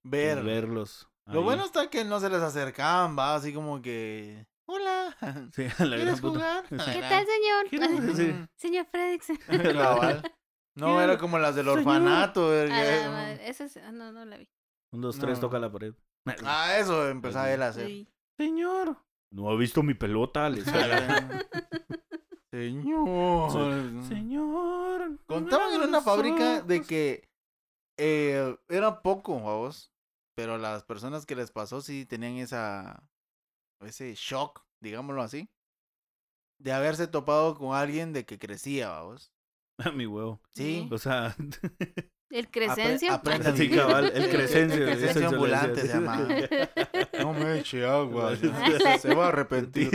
Ver. 0.02 0.42
verlos. 0.42 1.08
Lo 1.26 1.42
bueno 1.42 1.64
está 1.64 1.90
que 1.90 2.04
no 2.04 2.20
se 2.20 2.28
les 2.28 2.40
acercaban, 2.40 3.16
va, 3.16 3.34
así 3.34 3.52
como 3.52 3.80
que... 3.82 4.46
Hola, 4.72 5.16
Sí, 5.52 5.64
la 5.80 5.96
¿quieres 5.96 6.20
jugar? 6.20 6.64
Sí. 6.68 6.76
¿Qué 6.92 7.00
tal, 7.00 7.26
señor? 7.26 8.48
Señor 8.56 8.86
Fredix. 8.86 9.26
Cabal. 9.48 10.32
No, 10.76 11.00
era 11.02 11.18
como 11.18 11.38
las 11.40 11.56
del 11.56 11.64
Señor. 11.66 11.78
orfanato. 11.80 12.46
A 12.46 12.50
verga. 12.50 12.76
la 13.02 13.10
madre, 13.10 13.48
Esa 13.48 13.64
es... 13.64 13.76
ah, 13.78 13.90
No, 13.90 14.12
no 14.12 14.24
la 14.24 14.36
vi. 14.38 14.48
Un, 14.92 15.00
dos, 15.00 15.18
tres, 15.18 15.38
No. 15.38 15.40
toca 15.48 15.58
la 15.58 15.72
pared. 15.72 15.92
Ah, 16.44 16.76
eso 16.78 17.08
empezaba 17.08 17.50
él 17.52 17.62
a 17.62 17.68
hacer. 17.68 17.88
Sí. 17.88 18.08
Señor. 18.36 18.96
¿No 19.32 19.50
ha 19.50 19.56
visto 19.56 19.82
mi 19.82 19.94
pelota? 19.94 20.48
Le 20.48 20.62
sale. 20.64 21.46
Señor. 22.52 23.50
Señor. 24.06 25.18
Contaban 25.26 25.74
en 25.74 25.82
una 25.88 26.00
fábrica 26.00 26.62
de 26.62 26.82
que 26.82 27.28
eh, 27.96 28.56
era 28.68 29.02
poco, 29.02 29.38
vos, 29.40 29.92
pero 30.36 30.58
las 30.58 30.84
personas 30.84 31.26
que 31.26 31.36
les 31.36 31.50
pasó 31.50 31.80
sí 31.80 32.06
tenían 32.06 32.36
esa 32.36 33.02
ese 33.80 34.14
shock, 34.14 34.62
digámoslo 34.82 35.22
así, 35.22 35.48
de 36.58 36.72
haberse 36.72 37.06
topado 37.06 37.54
con 37.56 37.74
alguien 37.76 38.12
de 38.12 38.24
que 38.26 38.38
crecía, 38.38 38.90
vamos. 38.90 39.32
A 39.78 39.90
mi 39.92 40.06
huevo. 40.06 40.40
Sí. 40.54 40.88
O 40.90 40.98
sea, 40.98 41.34
El 42.30 42.48
Crescencio. 42.48 43.12
aprende 43.12 43.48
a 43.48 43.52
así 43.52 43.62
vivir. 43.62 43.78
cabal, 43.78 44.12
el 44.14 44.30
Crescencio. 44.30 44.86
el 44.88 44.96
Crescencio 44.98 45.28
ambulante 45.30 45.80
se 45.80 45.88
llama. 45.88 46.28
No 47.18 47.32
me 47.34 47.58
eche 47.58 47.84
agua, 47.84 48.36
se 48.36 49.14
va 49.14 49.24
a 49.24 49.28
arrepentir. 49.28 49.90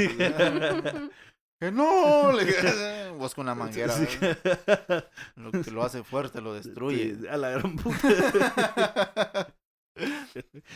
Que 1.57 1.71
no, 1.71 2.33
le 2.33 3.11
vos 3.11 3.33
con 3.33 3.45
la 3.45 3.55
manguera, 3.55 3.93
Sí. 3.93 4.05
¿verdad? 4.19 5.09
lo 5.37 5.51
que 5.51 5.71
lo 5.71 5.83
hace 5.83 6.03
fuerte 6.03 6.41
lo 6.41 6.53
destruye. 6.53 7.15
Sí, 7.15 7.27
a 7.27 7.37
la 7.37 7.51
gran 7.51 7.77
puta. 7.77 9.54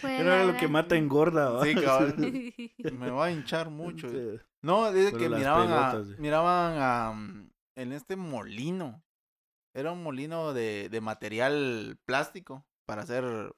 Era 0.04 0.46
lo 0.46 0.58
que 0.58 0.68
mata 0.68 0.96
engorda. 0.96 1.50
¿va? 1.50 1.64
Sí, 1.64 1.76
cabal. 1.76 2.16
Me 2.98 3.10
va 3.10 3.26
a 3.26 3.32
hinchar 3.32 3.70
mucho. 3.70 4.10
Sí. 4.10 4.40
No, 4.62 4.92
dice 4.92 5.12
Pero 5.12 5.18
que 5.18 5.30
miraban 5.30 5.72
a, 5.72 6.04
sí. 6.04 6.16
miraban 6.18 6.78
a, 6.78 7.12
mm, 7.14 7.52
en 7.76 7.94
este 7.94 8.16
molino. 8.16 9.04
Era 9.74 9.92
un 9.92 10.04
molino 10.04 10.54
de, 10.54 10.90
de 10.90 11.02
material 11.02 11.98
plástico 12.06 12.66
para 12.86 13.04
hacer 13.04 13.54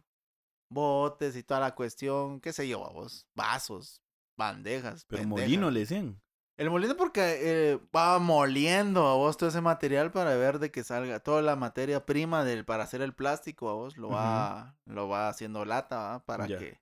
botes 0.70 1.36
y 1.36 1.44
toda 1.44 1.60
la 1.60 1.76
cuestión, 1.76 2.40
qué 2.42 2.54
sé 2.54 2.68
yo, 2.68 2.80
vos, 2.80 3.28
vasos, 3.36 4.02
bandejas. 4.38 5.06
Pero 5.06 5.22
pendejas. 5.24 5.46
molino 5.48 5.72
le 5.72 5.80
decían. 5.82 6.22
El 6.58 6.70
molino 6.70 6.96
porque 6.96 7.38
eh, 7.74 7.80
va 7.96 8.20
moliendo 8.20 9.08
a 9.08 9.16
vos 9.16 9.38
todo 9.38 9.50
ese 9.50 9.62
material 9.62 10.12
para 10.12 10.36
ver 10.36 10.60
de 10.60 10.70
que 10.72 10.84
salga 10.84 11.20
toda 11.20 11.42
la 11.42 11.56
materia 11.56 12.06
prima 12.06 12.44
del 12.44 12.66
para 12.66 12.84
hacer 12.84 13.02
el 13.02 13.14
plástico 13.16 13.70
a 13.70 13.74
vos 13.74 13.98
lo 13.98 14.10
va 14.10 14.76
lo 14.86 15.08
va 15.10 15.30
haciendo 15.30 15.66
lata 15.66 15.98
¿va? 15.98 16.26
para 16.26 16.46
que 16.60 16.80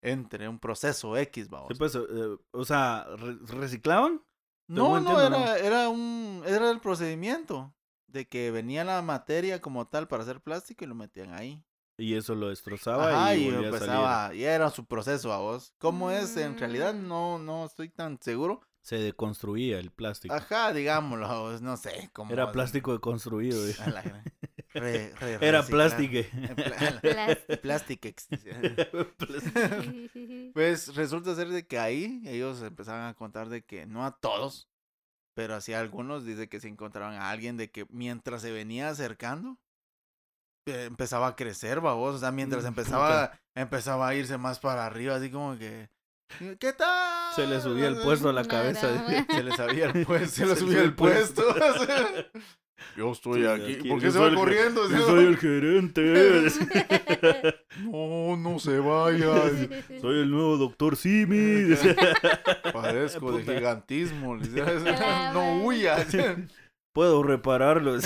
entre 0.00 0.48
un 0.48 0.58
proceso 0.58 1.16
X 1.16 1.48
va 1.52 1.66
Sí, 1.68 1.74
pues, 1.74 1.94
eh, 1.96 2.36
o 2.52 2.64
sea, 2.64 3.06
re- 3.16 3.36
¿reciclaban? 3.48 4.22
No, 4.68 5.00
no, 5.00 5.20
era, 5.20 5.58
era 5.58 5.88
un, 5.88 6.42
era 6.46 6.70
el 6.70 6.80
procedimiento 6.80 7.74
de 8.06 8.28
que 8.28 8.50
venía 8.50 8.84
la 8.84 9.02
materia 9.02 9.60
como 9.60 9.86
tal 9.88 10.08
para 10.08 10.22
hacer 10.22 10.40
plástico 10.40 10.84
y 10.84 10.88
lo 10.88 10.94
metían 10.94 11.34
ahí. 11.34 11.62
Y 11.98 12.14
eso 12.14 12.34
lo 12.34 12.48
destrozaba 12.50 13.10
Ajá, 13.10 13.34
y, 13.34 13.40
y 13.40 13.44
volvía 13.50 13.68
a 13.68 13.72
salir. 13.72 13.94
empezaba, 13.94 14.34
y 14.34 14.44
era 14.44 14.70
su 14.70 14.86
proceso 14.86 15.32
a 15.32 15.38
vos. 15.38 15.74
¿Cómo 15.78 16.10
es? 16.10 16.36
En 16.36 16.56
realidad 16.56 16.94
Mm. 16.94 17.08
no, 17.08 17.38
no 17.38 17.64
estoy 17.66 17.88
tan 17.88 18.20
seguro. 18.22 18.60
Se 18.88 18.96
deconstruía 18.96 19.78
el 19.78 19.90
plástico. 19.90 20.34
Ajá, 20.34 20.72
digámoslo, 20.72 21.28
vos, 21.28 21.60
no 21.60 21.76
sé 21.76 22.08
cómo. 22.14 22.32
Era 22.32 22.50
plástico 22.52 22.94
deconstruido. 22.94 23.68
eh. 23.68 23.76
A 23.80 23.90
la 23.90 24.00
gran- 24.00 24.24
re- 24.72 25.12
re- 25.20 25.34
Era 25.46 25.62
plástico. 25.62 26.26
Plástico. 27.60 28.08
Pues 30.54 30.94
resulta 30.94 31.34
ser 31.34 31.48
de 31.48 31.66
que 31.66 31.78
ahí 31.78 32.22
ellos 32.24 32.62
empezaban 32.62 33.06
a 33.08 33.14
contar 33.14 33.50
de 33.50 33.62
que 33.62 33.84
no 33.84 34.06
a 34.06 34.16
todos, 34.18 34.70
pero 35.34 35.54
así 35.54 35.74
a 35.74 35.80
algunos 35.80 36.24
dice 36.24 36.48
que 36.48 36.58
se 36.58 36.68
encontraban 36.68 37.14
a 37.14 37.28
alguien 37.30 37.56
de 37.58 37.70
que 37.70 37.86
mientras 37.90 38.40
se 38.42 38.50
venía 38.52 38.88
acercando 38.88 39.58
eh, 40.66 40.84
empezaba 40.86 41.26
a 41.28 41.36
crecer, 41.36 41.80
babos, 41.82 42.14
o 42.16 42.18
sea, 42.18 42.32
mientras 42.32 42.64
Mm, 42.64 42.68
empezaba 42.68 43.38
empezaba 43.54 44.08
a 44.08 44.14
irse 44.14 44.38
más 44.38 44.58
para 44.60 44.86
arriba, 44.86 45.16
así 45.16 45.30
como 45.30 45.58
que 45.58 45.90
¿qué 46.58 46.72
tal? 46.72 47.17
Se 47.38 47.46
le 47.46 47.60
subía 47.60 47.86
el 47.86 47.96
puesto 47.98 48.28
a 48.28 48.32
la 48.32 48.44
cabeza. 48.44 48.88
Se 49.30 49.42
le 49.44 49.52
sabía 49.54 49.90
el 49.90 50.04
puesto, 50.06 50.28
se 50.28 50.46
le 50.46 50.56
subía 50.56 50.82
el 50.82 50.92
puesto. 50.92 51.42
Yo 52.96 53.12
estoy 53.12 53.42
Sí, 53.42 53.46
aquí. 53.46 53.74
aquí, 53.74 53.88
¿Por 53.88 54.00
qué 54.00 54.10
se 54.10 54.18
va 54.18 54.28
que- 54.30 54.34
corriendo? 54.34 54.88
Yo 54.90 55.06
soy 55.06 55.24
el 55.26 55.36
gerente. 55.36 56.48
No, 57.82 58.36
no 58.36 58.58
se 58.58 58.80
vaya. 58.80 59.34
Soy 60.00 60.20
el 60.22 60.30
nuevo 60.32 60.56
doctor 60.56 60.96
Simi. 60.96 61.76
Padezco 62.72 63.30
de 63.38 63.44
gigantismo. 63.44 64.36
No 65.32 65.62
huyas. 65.62 66.08
Puedo 66.92 67.22
repararlo. 67.22 67.96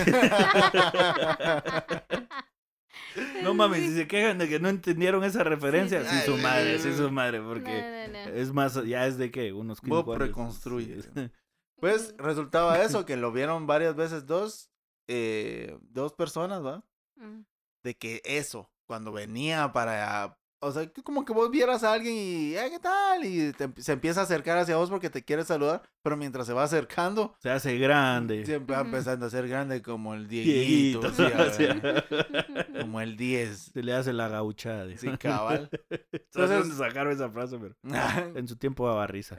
No 3.43 3.55
mames, 3.55 3.81
si 3.83 3.95
se 3.95 4.07
quejan 4.07 4.39
de 4.39 4.49
que 4.49 4.59
no 4.61 4.69
entendieron 4.69 5.23
esa 5.25 5.45
referencia, 5.45 6.03
sí, 6.09 6.17
sí. 6.21 6.27
su 6.27 6.37
madre, 6.39 6.79
sí 6.79 6.93
su 6.95 7.11
madre, 7.11 7.41
porque 7.41 8.09
No, 8.09 8.13
no, 8.19 8.31
no. 8.31 8.35
es 8.37 8.53
más, 8.53 8.83
ya 8.85 9.07
es 9.07 9.19
de 9.19 9.31
qué, 9.31 9.53
unos 9.53 9.81
15 9.81 9.91
Vos 9.95 10.07
años. 10.09 10.19
reconstruyes. 10.29 11.09
Pues 11.81 12.15
resultaba 12.17 12.81
eso, 12.81 13.05
que 13.05 13.17
lo 13.17 13.33
vieron 13.33 13.67
varias 13.67 13.97
veces 13.97 14.25
dos, 14.27 14.71
eh, 15.09 15.77
dos 15.83 16.13
personas, 16.13 16.65
¿va? 16.65 16.85
Mm. 17.17 17.41
De 17.83 17.97
que 17.97 18.23
eso, 18.25 18.71
cuando 18.87 19.11
venía 19.11 19.73
para... 19.73 20.39
O 20.61 20.71
sea, 20.71 20.87
que 20.87 21.03
como 21.03 21.25
que 21.25 21.33
vos 21.33 21.51
vieras 21.51 21.83
a 21.83 21.93
alguien 21.93 22.15
y, 22.15 22.55
"Eh, 22.55 22.69
¿qué 22.71 22.79
tal? 22.79 23.25
Y 23.25 23.53
te- 23.53 23.83
se 23.83 23.91
empieza 23.95 24.21
a 24.21 24.23
acercar 24.23 24.59
hacia 24.59 24.77
vos 24.77 24.91
porque 24.91 25.11
te 25.11 25.25
quiere 25.25 25.45
saludar, 25.45 25.83
pero 26.03 26.17
mientras 26.17 26.47
se 26.47 26.53
va 26.53 26.65
acercando, 26.65 27.35
Se 27.39 27.51
hace 27.51 27.79
grande. 27.79 28.45
siempre 28.45 28.75
va 28.77 28.83
empezando 28.83 29.27
a 29.27 29.31
ser 29.31 29.49
grande 29.49 29.81
como 29.83 30.15
el 30.15 30.27
Dieguito, 30.29 31.11
sí, 31.13 31.25
sí. 31.57 31.67
como 32.81 33.01
el 33.01 33.17
10. 33.17 33.71
Se 33.73 33.83
le 33.83 33.95
hace 33.95 34.13
la 34.13 34.29
gauchada. 34.29 34.87
Sí, 34.97 35.09
cabal. 35.19 35.69
Entonces 35.91 36.11
Entonces- 36.35 36.77
sacaron 36.79 37.13
esa 37.13 37.29
frase, 37.31 37.59
pero 37.59 37.75
en 38.37 38.49
su 38.49 38.57
tiempo 38.57 38.87
daba 38.89 39.07
risa. 39.07 39.37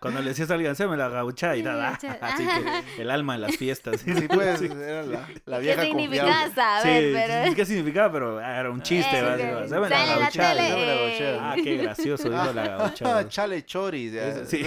Cuando 0.00 0.20
le 0.20 0.30
decías 0.30 0.50
a 0.50 0.54
alguien, 0.54 0.76
se 0.76 0.86
me 0.86 0.96
la 0.98 1.08
gauchada 1.08 1.56
y 1.56 1.62
nada. 1.62 1.98
Así 2.20 2.46
que 2.46 3.02
el 3.02 3.10
alma 3.10 3.34
de 3.34 3.38
las 3.40 3.56
fiestas. 3.56 4.02
Sí, 4.02 4.12
pues, 4.28 4.60
era 4.60 5.02
la, 5.02 5.26
la 5.46 5.58
vieja 5.58 5.80
¿Qué 5.80 5.86
significa 5.88 6.22
confiable. 6.24 6.54
saber? 6.54 7.02
Sí, 7.02 7.10
pero... 7.14 7.54
¿qué 7.56 7.64
significaba? 7.66 8.12
Pero 8.12 8.38
ah, 8.38 8.60
era 8.60 8.70
un 8.70 8.82
chiste. 8.82 9.18
Eh, 9.18 9.34
sí, 9.36 9.42
sí. 9.64 9.68
"Se 9.70 9.80
me 9.80 9.88
la 9.88 9.88
Sale 9.88 10.02
en 10.04 10.08
la 10.10 10.18
gauchada". 10.18 10.54
tele, 10.54 10.68
se 10.68 10.74
me 10.76 10.86
la 10.86 10.94
eh. 10.94 11.08
gauchada. 11.08 11.50
Ah, 11.52 11.56
qué 11.62 11.76
gracioso, 11.78 12.28
dijo 12.30 12.52
la 12.52 12.66
gauchada. 12.68 13.28
Chale 13.28 13.64
choris. 13.64 14.12
sí. 14.46 14.62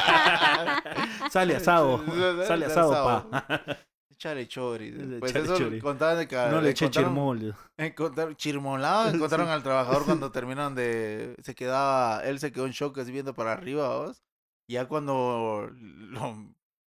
Sale 1.30 1.56
asado. 1.56 2.04
Sale 2.46 2.66
asado, 2.66 2.92
pa. 3.30 3.46
Chale 4.18 4.46
choris. 4.48 4.94
Ese 4.96 5.18
Pues 5.18 5.34
eso 5.34 5.56
chori. 5.56 5.80
contaban 5.80 6.18
de 6.18 6.26
No 6.50 6.60
le 6.60 6.70
eché 6.70 6.90
chirmol. 6.90 7.54
encontraron- 7.78 8.36
chirmolado, 8.36 9.08
encontraron 9.14 9.48
al 9.48 9.62
trabajador 9.62 10.04
cuando 10.04 10.30
terminaron 10.30 10.74
de... 10.74 11.34
Se 11.42 11.54
quedaba... 11.54 12.22
Él 12.24 12.38
se 12.38 12.52
quedó 12.52 12.66
en 12.66 12.72
shock 12.72 12.98
así 12.98 13.12
viendo 13.12 13.32
para 13.34 13.52
arriba, 13.52 13.96
¿vos? 13.96 14.22
Ya 14.68 14.86
cuando 14.86 15.70
lo 15.72 16.36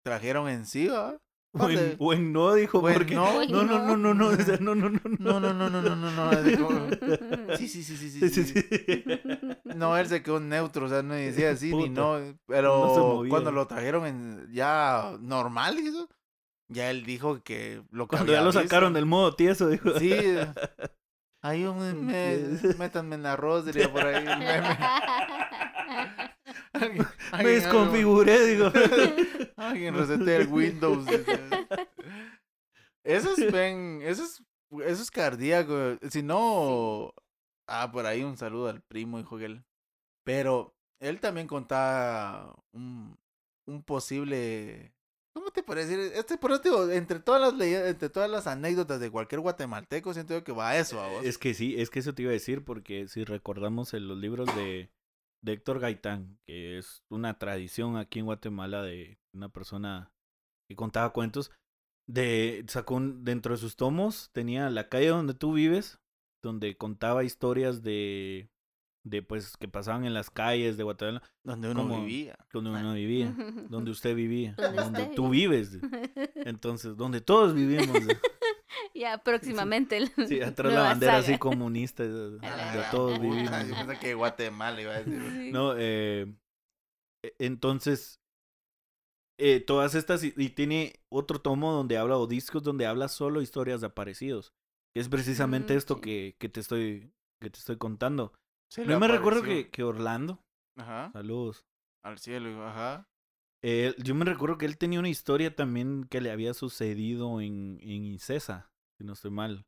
trajeron 0.04 0.48
encima. 1.54 1.82
Buen, 1.82 1.96
buen 1.98 2.32
no, 2.32 2.54
dijo. 2.54 2.80
Buen 2.80 2.94
porque... 2.94 3.14
no. 3.14 3.44
No, 3.46 3.62
no, 3.64 3.96
no, 3.96 3.96
no, 3.96 4.14
no. 4.14 4.30
No, 4.32 4.74
no, 4.74 4.74
no, 4.74 4.90
No, 5.18 5.40
no, 5.40 5.52
no, 5.52 5.70
no, 5.70 5.82
no, 5.82 5.96
no, 5.96 6.10
no. 6.10 7.56
Sí, 7.56 7.68
sí, 7.68 7.82
sí, 7.82 7.96
sí, 7.96 8.10
sí. 8.10 8.44
Sí. 8.44 8.64
No, 9.64 9.96
él 9.96 10.06
se 10.08 10.22
quedó 10.22 10.40
neutro, 10.40 10.86
o 10.86 10.88
sea, 10.88 11.02
no 11.02 11.14
decía 11.14 11.50
así 11.50 11.74
ni 11.74 11.88
Puta. 11.88 12.00
no. 12.00 12.18
No 12.20 12.38
Pero 12.46 13.14
movía. 13.16 13.30
cuando 13.30 13.52
lo 13.52 13.66
trajeron 13.66 14.06
en 14.06 14.48
ya 14.52 15.16
normal, 15.20 15.76
ya 16.68 16.90
él 16.90 17.04
dijo 17.04 17.42
que 17.42 17.82
lo 17.90 18.06
que 18.08 18.16
Cuando 18.16 18.32
ya 18.32 18.42
lo 18.42 18.52
sacaron 18.52 18.92
del 18.94 19.06
modo 19.06 19.34
tieso, 19.34 19.68
dijo. 19.68 19.98
Sí. 19.98 20.14
Ahí 21.44 21.64
un 21.64 22.06
me, 22.06 22.38
métanme 22.78 23.16
en 23.16 23.26
arroz, 23.26 23.66
diría 23.66 23.92
por 23.92 24.06
ahí. 24.06 24.24
meme. 24.24 24.78
Alguien- 27.32 27.44
Me 27.44 27.50
desconfiguré, 27.50 28.46
digo. 28.46 28.72
Alguien 29.56 29.94
resetea 29.94 30.36
el 30.38 30.48
Windows. 30.48 31.06
Eso 33.04 33.32
es, 33.36 33.52
ven, 33.52 34.00
eso 34.04 34.22
es, 34.22 34.42
eso 34.86 35.02
es 35.02 35.10
cardíaco. 35.10 35.98
Si 36.08 36.22
no, 36.22 37.12
ah, 37.66 37.90
por 37.90 38.06
ahí 38.06 38.22
un 38.22 38.36
saludo 38.36 38.68
al 38.68 38.80
primo, 38.82 39.18
dijo 39.18 39.38
que 39.38 39.46
él. 39.46 39.64
Pero 40.24 40.76
él 41.00 41.18
también 41.18 41.48
contaba 41.48 42.54
un, 42.72 43.18
un 43.66 43.82
posible, 43.82 44.94
¿cómo 45.34 45.50
te 45.50 45.64
puedo 45.64 45.80
decir? 45.80 45.98
Este, 46.14 46.38
por 46.38 46.52
eso 46.52 46.60
te 46.60 46.68
digo, 46.68 46.88
entre 46.92 47.18
todas 47.18 47.40
las 47.40 47.54
leyendas, 47.54 47.90
entre 47.90 48.08
todas 48.08 48.30
las 48.30 48.46
anécdotas 48.46 49.00
de 49.00 49.10
cualquier 49.10 49.40
guatemalteco, 49.40 50.14
siento 50.14 50.34
yo 50.34 50.44
que 50.44 50.52
va 50.52 50.68
a 50.70 50.78
eso, 50.78 51.00
a 51.00 51.08
vos. 51.08 51.24
Es 51.24 51.38
que 51.38 51.54
sí, 51.54 51.74
es 51.80 51.90
que 51.90 51.98
eso 51.98 52.14
te 52.14 52.22
iba 52.22 52.30
a 52.30 52.34
decir, 52.34 52.64
porque 52.64 53.08
si 53.08 53.24
recordamos 53.24 53.94
en 53.94 54.06
los 54.06 54.16
libros 54.16 54.46
de, 54.54 54.90
de 55.42 55.52
Héctor 55.52 55.80
Gaitán, 55.80 56.38
que 56.46 56.78
es 56.78 57.02
una 57.10 57.38
tradición 57.38 57.96
aquí 57.96 58.20
en 58.20 58.26
Guatemala 58.26 58.82
de 58.82 59.18
una 59.34 59.48
persona 59.48 60.12
que 60.68 60.76
contaba 60.76 61.12
cuentos. 61.12 61.50
De, 62.08 62.64
sacó 62.68 62.94
un- 62.96 63.24
dentro 63.24 63.54
de 63.54 63.58
sus 63.60 63.76
tomos, 63.76 64.30
tenía 64.32 64.68
la 64.70 64.88
calle 64.88 65.08
donde 65.08 65.34
tú 65.34 65.52
vives, 65.52 66.00
donde 66.42 66.76
contaba 66.76 67.22
historias 67.24 67.82
de, 67.82 68.50
de 69.04 69.22
pues 69.22 69.56
que 69.56 69.68
pasaban 69.68 70.04
en 70.04 70.12
las 70.14 70.28
calles 70.30 70.76
de 70.76 70.82
Guatemala, 70.82 71.22
Donde 71.44 71.70
uno 71.70 71.82
como- 71.82 72.00
vivía. 72.04 72.36
donde 72.52 72.70
uno 72.70 72.92
vivía, 72.94 73.34
donde 73.68 73.90
usted 73.92 74.14
vivía, 74.16 74.54
Donde 74.58 74.82
donde 74.82 75.02
usted 75.02 75.14
tú 75.14 75.28
vives. 75.30 75.78
Entonces, 76.34 76.96
donde 76.96 77.20
todos 77.20 77.54
vivimos. 77.54 77.98
ya 78.94 79.18
próximamente. 79.18 80.06
Sí, 80.26 80.40
atrás 80.42 80.72
la 80.72 80.82
bandera 80.82 81.18
así 81.18 81.38
comunista, 81.38 82.02
de, 82.02 82.10
de 82.40 82.40
la 82.40 82.90
todos 82.90 83.20
vivimos. 83.20 83.50
Ah, 83.52 83.64
Yo 83.64 83.74
pensé 83.86 83.98
que 84.00 84.14
Guatemala 84.14 84.80
iba 84.80 84.94
a 84.94 85.02
decir. 85.02 85.22
Sí. 85.44 85.50
No, 85.52 85.74
eh, 85.76 86.26
e- 87.22 87.34
entonces, 87.38 88.20
eh, 89.38 89.60
todas 89.60 89.94
estas, 89.94 90.22
y, 90.24 90.32
y 90.36 90.50
tiene 90.50 90.94
otro 91.10 91.40
tomo 91.40 91.72
donde 91.72 91.96
habla, 91.98 92.16
o 92.18 92.26
discos 92.26 92.62
donde 92.62 92.86
habla 92.86 93.08
solo 93.08 93.42
historias 93.42 93.80
de 93.80 93.88
aparecidos. 93.88 94.52
Que 94.94 95.00
es 95.00 95.08
precisamente 95.08 95.74
Mm, 95.74 95.78
esto 95.78 95.94
sí. 95.96 96.00
que, 96.02 96.36
que 96.38 96.48
te 96.48 96.60
estoy, 96.60 97.12
que 97.40 97.50
te 97.50 97.58
estoy 97.58 97.78
contando. 97.78 98.34
Yo 98.76 98.98
me 99.00 99.08
recuerdo 99.08 99.42
que, 99.42 99.70
que 99.70 99.82
Orlando, 99.82 100.42
Ajá. 100.76 101.10
saludos. 101.12 101.64
Al 102.02 102.18
cielo, 102.18 102.66
ajá. 102.66 103.06
Eh, 103.62 103.94
yo 103.98 104.14
me 104.14 104.24
recuerdo 104.24 104.58
que 104.58 104.66
él 104.66 104.76
tenía 104.76 104.98
una 104.98 105.08
historia 105.08 105.54
también 105.54 106.04
que 106.04 106.20
le 106.20 106.30
había 106.30 106.52
sucedido 106.54 107.40
en, 107.40 107.78
en 107.80 108.04
Incesa, 108.04 108.70
si 108.98 109.04
no 109.04 109.12
estoy 109.12 109.30
mal. 109.30 109.64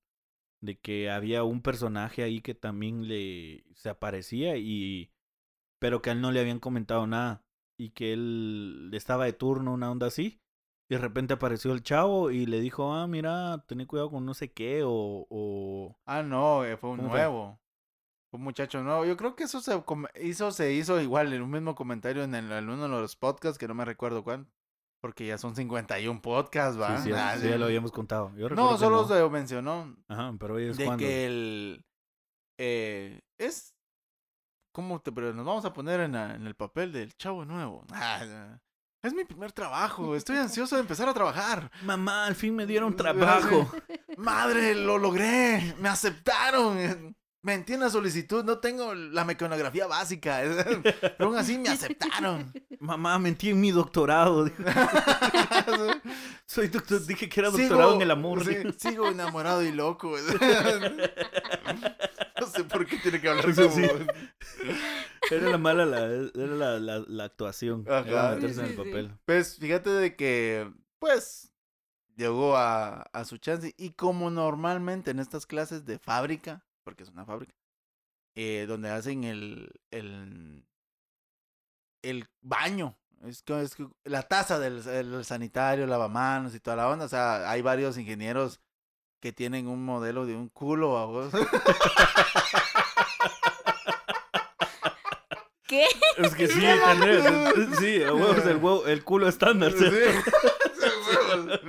De 0.60 0.78
que 0.78 1.10
había 1.10 1.44
un 1.44 1.60
personaje 1.60 2.22
ahí 2.22 2.40
que 2.40 2.54
también 2.54 3.06
le 3.06 3.64
se 3.74 3.90
aparecía 3.90 4.56
y 4.56 5.12
pero 5.78 6.00
que 6.00 6.10
a 6.10 6.12
él 6.14 6.22
no 6.22 6.32
le 6.32 6.40
habían 6.40 6.60
comentado 6.60 7.06
nada 7.06 7.44
y 7.78 7.90
que 7.90 8.14
él 8.14 8.90
estaba 8.94 9.26
de 9.26 9.34
turno, 9.34 9.74
una 9.74 9.90
onda 9.90 10.06
así. 10.06 10.40
Y 10.88 10.94
de 10.94 10.98
repente 10.98 11.34
apareció 11.34 11.72
el 11.72 11.82
chavo 11.82 12.30
y 12.30 12.46
le 12.46 12.60
dijo, 12.60 12.92
ah, 12.92 13.06
mira, 13.06 13.64
ten 13.66 13.84
cuidado 13.86 14.10
con 14.10 14.24
no 14.24 14.34
sé 14.34 14.52
qué 14.52 14.82
o... 14.84 15.26
o... 15.28 15.96
Ah, 16.06 16.22
no, 16.22 16.64
eh, 16.64 16.76
fue 16.76 16.90
un 16.90 17.02
nuevo. 17.04 17.60
Un 18.34 18.42
muchacho 18.42 18.82
nuevo. 18.82 19.04
Yo 19.04 19.16
creo 19.16 19.36
que 19.36 19.44
eso 19.44 19.60
se 19.60 19.80
hizo, 20.22 20.50
se 20.50 20.72
hizo 20.72 21.00
igual 21.00 21.32
en 21.32 21.42
un 21.42 21.50
mismo 21.50 21.74
comentario 21.74 22.24
en, 22.24 22.34
el, 22.34 22.50
en 22.50 22.68
uno 22.68 22.82
de 22.82 22.88
los 22.88 23.14
podcasts, 23.16 23.58
que 23.58 23.68
no 23.68 23.74
me 23.74 23.84
recuerdo 23.84 24.24
cuál. 24.24 24.46
Porque 25.00 25.26
ya 25.26 25.38
son 25.38 25.54
51 25.54 26.20
podcasts, 26.22 26.80
¿va? 26.80 26.96
Sí, 26.96 27.10
sí, 27.10 27.12
Ah, 27.14 27.36
sí, 27.38 27.48
ya 27.48 27.58
lo 27.58 27.66
habíamos 27.66 27.92
contado. 27.92 28.32
Yo 28.36 28.48
No, 28.48 28.76
solo 28.78 29.02
no. 29.02 29.08
se 29.08 29.28
mencionó 29.28 29.94
Ajá, 30.08 30.34
pero 30.40 30.54
hoy 30.54 30.64
es 30.68 30.76
de 30.78 30.84
cuando... 30.86 31.04
que 31.04 31.26
el... 31.26 31.84
eh, 32.58 33.20
es... 33.38 33.74
¿Cómo 34.72 35.00
te...? 35.00 35.12
Pero 35.12 35.32
nos 35.34 35.44
vamos 35.46 35.64
a 35.64 35.72
poner 35.72 36.00
en, 36.00 36.12
la- 36.12 36.34
en 36.34 36.46
el 36.46 36.54
papel 36.56 36.90
del 36.92 37.14
chavo 37.16 37.44
nuevo. 37.44 37.84
Ah, 37.92 38.58
es 39.04 39.12
mi 39.12 39.24
primer 39.26 39.52
trabajo. 39.52 40.16
Estoy 40.16 40.38
ansioso 40.38 40.76
de 40.76 40.80
empezar 40.80 41.06
a 41.08 41.12
trabajar. 41.14 41.70
Mamá, 41.82 42.24
al 42.24 42.34
fin 42.34 42.56
me 42.56 42.64
dieron 42.66 42.92
Sí, 42.92 42.96
trabajo. 42.96 43.70
Madre, 44.16 44.74
lo 44.74 44.96
logré. 44.98 45.74
Me 45.78 45.90
aceptaron. 45.90 47.14
Metí 47.44 47.74
una 47.74 47.90
solicitud. 47.90 48.42
No 48.42 48.58
tengo 48.58 48.94
la 48.94 49.24
mecanografía 49.24 49.86
básica. 49.86 50.40
Pero 50.82 51.14
aún 51.28 51.36
así 51.36 51.58
me 51.58 51.68
aceptaron. 51.68 52.52
Mamá, 52.80 53.18
mentí 53.18 53.50
en 53.50 53.60
mi 53.60 53.70
doctorado. 53.70 54.48
Soy 56.46 56.68
doctor, 56.68 57.04
dije 57.04 57.28
que 57.28 57.40
era 57.40 57.50
Sigo- 57.50 57.58
doctorado 57.68 57.94
en 57.96 58.02
el 58.02 58.10
amor. 58.10 58.44
sí, 58.44 58.56
sigo 58.78 59.08
enamorado 59.08 59.62
y 59.62 59.72
loco. 59.72 60.14
No 62.40 62.46
sé 62.48 62.64
por 62.64 62.84
qué 62.84 62.98
tiene 62.98 63.20
que 63.20 63.28
hablar 63.28 63.54
Sí, 63.54 63.62
como... 63.62 63.74
sí. 63.74 63.82
Era 65.30 65.50
la 65.50 65.58
mala, 65.58 65.86
la, 65.86 66.00
era 66.06 66.30
la, 66.34 66.78
la, 66.80 67.04
la 67.06 67.24
actuación. 67.24 67.84
Ajá. 67.88 68.08
Era 68.08 68.30
meterse 68.34 68.60
en 68.60 68.66
el 68.66 68.74
papel. 68.74 69.12
Pues 69.24 69.56
fíjate 69.56 69.88
de 69.90 70.16
que, 70.16 70.68
pues, 70.98 71.52
llegó 72.16 72.56
a, 72.56 73.02
a 73.12 73.24
su 73.24 73.38
chance. 73.38 73.72
Y 73.78 73.90
como 73.92 74.30
normalmente 74.30 75.12
en 75.12 75.20
estas 75.20 75.46
clases 75.46 75.84
de 75.86 75.98
fábrica, 76.00 76.64
porque 76.84 77.02
es 77.02 77.08
una 77.08 77.24
fábrica, 77.24 77.54
eh, 78.36 78.66
donde 78.68 78.90
hacen 78.90 79.24
el, 79.24 79.72
el, 79.90 80.64
el 82.02 82.28
baño. 82.42 82.96
Es, 83.24 83.42
que- 83.42 83.62
es 83.62 83.74
que 83.74 83.86
la 84.04 84.22
taza 84.22 84.58
del, 84.58 84.84
del 84.84 85.24
sanitario, 85.24 85.86
lavamanos 85.86 86.54
y 86.54 86.60
toda 86.60 86.76
la 86.76 86.88
onda. 86.90 87.06
O 87.06 87.08
sea, 87.08 87.50
hay 87.50 87.62
varios 87.62 87.96
ingenieros 87.96 88.60
que 89.20 89.32
tienen 89.32 89.66
un 89.66 89.82
modelo 89.84 90.26
de 90.26 90.36
un 90.36 90.50
culo 90.50 90.98
a 90.98 91.06
vos. 91.06 91.32
¿Qué? 95.66 95.86
Es 96.18 96.34
que 96.34 96.46
sí, 96.46 96.60
sí, 97.78 98.02
a 98.02 98.12
huevos, 98.12 98.44
el, 98.46 98.60
huevo- 98.60 98.86
el 98.86 99.02
culo 99.02 99.26
estándar. 99.28 99.72
Sí. 99.72 99.86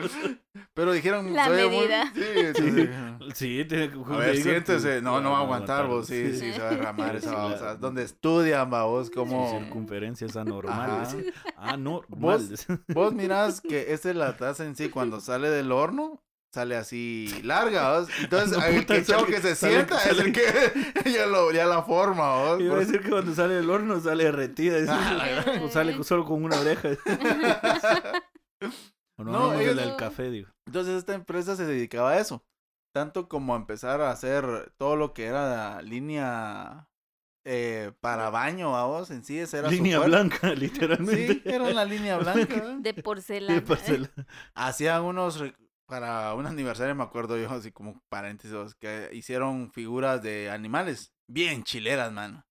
sí. 0.09 0.39
Pero 0.75 0.91
dijeron... 0.91 1.33
La 1.33 1.49
"Oye, 1.49 1.67
muy- 1.67 1.77
medida. 1.77 2.11
Sí, 2.13 2.21
sí, 2.53 2.71
sí. 3.33 3.69
Que. 3.69 3.91
A 4.13 4.17
ver, 4.17 4.37
siéntese. 4.37 5.01
No, 5.01 5.21
no 5.21 5.31
va 5.31 5.37
a 5.37 5.41
aguantar, 5.41 5.87
vos. 5.87 6.05
Sí, 6.07 6.33
sí. 6.33 6.39
sí, 6.39 6.53
se 6.53 6.59
va 6.61 6.67
a 6.67 6.71
derramar 6.71 7.15
esa 7.15 7.31
la- 7.31 7.37
babosa. 7.37 7.75
Donde 7.75 8.03
estudian, 8.03 8.69
vos, 8.69 9.09
como... 9.09 9.57
Circunferencias 9.57 10.35
anormales. 10.35 11.15
Ajá. 11.55 11.71
Anormales. 11.73 12.67
Vos 12.89 13.13
mirás 13.13 13.61
que 13.61 13.93
esta 13.93 14.09
es 14.09 14.15
la 14.17 14.35
taza 14.35 14.65
en 14.65 14.75
sí, 14.75 14.89
cuando 14.89 15.21
sale 15.21 15.49
del 15.49 15.71
horno, 15.71 16.21
sale 16.53 16.75
así 16.75 17.29
larga, 17.43 17.97
¿vos? 17.99 18.09
Entonces, 18.21 18.57
No, 18.57 18.65
el 18.65 18.75
puta, 18.81 18.95
que 18.95 19.03
chavo 19.05 19.21
sale- 19.25 19.33
que 19.35 19.41
se 19.41 19.55
sale- 19.55 19.73
sienta 19.75 20.03
es 20.03 20.19
el 20.19 20.33
que 20.33 21.11
ya, 21.11 21.25
lo, 21.25 21.53
ya 21.53 21.65
la 21.67 21.83
forma, 21.83 22.35
¿vos? 22.43 22.59
Iba 22.59 22.73
a 22.73 22.77
Por- 22.77 22.85
decir 22.85 23.01
que 23.01 23.09
cuando 23.11 23.33
sale 23.33 23.53
del 23.55 23.69
horno 23.69 24.01
sale 24.01 24.25
derretida. 24.25 24.77
Ah, 24.89 25.69
sale 25.71 26.03
solo 26.03 26.25
con 26.25 26.43
una 26.43 26.59
oreja. 26.59 26.89
O 29.17 29.23
no, 29.23 29.31
No, 29.31 29.53
ellos- 29.59 29.75
del 29.75 29.95
café, 29.95 30.29
digo. 30.31 30.49
Entonces, 30.67 30.95
esta 30.95 31.13
empresa 31.13 31.55
se 31.55 31.65
dedicaba 31.65 32.11
a 32.11 32.19
eso. 32.19 32.43
Tanto 32.93 33.27
como 33.27 33.53
a 33.53 33.57
empezar 33.57 34.01
a 34.01 34.11
hacer 34.11 34.71
todo 34.77 34.95
lo 34.95 35.13
que 35.13 35.25
era 35.25 35.49
la 35.75 35.81
línea 35.81 36.87
eh, 37.45 37.91
para 37.99 38.29
baño, 38.29 38.71
vos, 38.87 39.11
en 39.11 39.23
sí, 39.23 39.37
esa 39.37 39.59
era 39.59 39.69
Línea 39.69 39.99
blanca, 39.99 40.53
literalmente. 40.55 41.33
Sí, 41.33 41.41
era 41.45 41.69
la 41.71 41.85
línea 41.85 42.17
blanca. 42.17 42.55
¿eh? 42.55 42.77
De 42.79 42.93
De 42.93 43.01
porcelana. 43.03 43.61
porcelana. 43.63 44.27
hacían 44.55 45.03
unos 45.03 45.43
para 45.87 46.33
un 46.33 46.47
aniversario 46.47 46.95
me 46.95 47.03
acuerdo 47.03 47.37
yo 47.37 47.47
así 47.51 47.71
como 47.71 48.01
paréntesis 48.09 48.73
que 48.79 49.09
hicieron 49.13 49.71
figuras 49.71 50.19
de 50.23 50.49
animales 50.49 51.13
bien 51.29 51.63
chileras 51.63 52.11
mano 52.11 52.43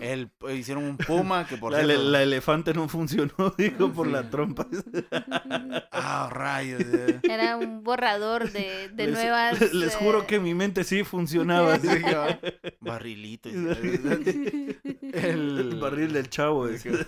el 0.00 0.30
hicieron 0.54 0.84
un 0.84 0.96
puma 0.96 1.46
que 1.46 1.56
por 1.56 1.72
La, 1.72 1.78
cierto 1.84 2.02
la 2.02 2.22
elefante 2.22 2.72
no 2.74 2.88
funcionó, 2.88 3.54
digo, 3.58 3.92
por 3.92 4.06
Sí. 4.06 4.12
la 4.12 4.30
trompa. 4.30 4.66
ah 5.92 6.28
rayos 6.32 6.80
eh. 6.80 7.20
Era 7.22 7.56
un 7.56 7.82
borrador 7.82 8.50
de, 8.50 8.88
de 8.92 9.06
les, 9.06 9.14
nuevas. 9.14 9.72
Les 9.74 9.94
juro 9.96 10.22
eh, 10.22 10.26
que 10.26 10.40
mi 10.40 10.54
mente 10.54 10.84
sí 10.84 11.04
funcionaba. 11.04 11.78
Sí, 11.78 11.88
barrilito 12.80 13.48
El 13.48 14.76
el 15.12 15.74
barril 15.80 16.12
del 16.12 16.28
chavo. 16.30 16.68
Sí, 16.68 16.74
es. 16.74 16.82
que- 16.82 17.06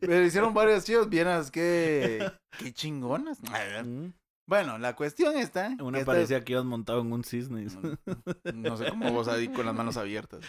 pero 0.00 0.24
hicieron 0.24 0.54
varios 0.54 0.84
chivos 0.84 1.08
vieras 1.08 1.50
que 1.50 2.30
qué 2.58 2.72
chingonas 2.72 3.40
Mm. 3.84 4.12
Bueno 4.46 4.78
la 4.78 4.94
cuestión 4.96 5.36
está 5.36 5.76
que 5.76 5.82
Una 5.82 5.98
esta- 5.98 6.12
parecía 6.12 6.44
que 6.44 6.52
ibas 6.52 6.64
montado 6.64 7.00
en 7.00 7.12
un 7.12 7.24
cisne. 7.24 7.66
No 8.54 8.76
sé 8.76 8.88
cómo 8.90 9.12
vos 9.12 9.28
ahí 9.28 9.48
con 9.48 9.66
las 9.66 9.74
manos 9.74 9.96
abiertas. 9.96 10.40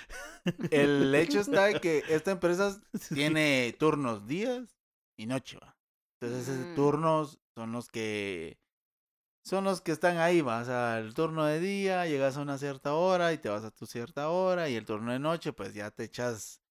El 0.72 1.14
hecho 1.16 1.40
está 1.40 1.80
que 1.80 2.04
esta 2.10 2.32
empresa 2.32 2.80
tiene 3.14 3.76
turnos 3.80 4.28
días 4.28 4.76
y 5.18 5.26
noche, 5.26 5.58
va. 5.62 5.76
Entonces 6.20 6.48
esos 6.48 6.66
Mm. 6.68 6.76
turnos 6.76 7.40
son 7.56 7.72
los 7.72 7.90
que 7.90 8.58
son 9.44 9.64
los 9.64 9.80
que 9.82 9.94
están 9.94 10.18
ahí, 10.18 10.42
va. 10.42 10.60
O 10.62 10.66
sea, 10.66 11.00
el 11.00 11.14
turno 11.14 11.46
de 11.46 11.60
día 11.60 12.06
llegas 12.06 12.36
a 12.38 12.42
una 12.42 12.58
cierta 12.58 12.94
hora 12.94 13.32
y 13.34 13.38
te 13.38 13.50
vas 13.50 13.64
a 13.64 13.72
tu 13.72 13.86
cierta 13.86 14.30
hora 14.30 14.68
y 14.70 14.76
el 14.76 14.86
turno 14.86 15.12
de 15.14 15.20
noche 15.20 15.54
pues 15.54 15.74
ya 15.74 15.90
te 15.90 16.04
echas 16.04 16.62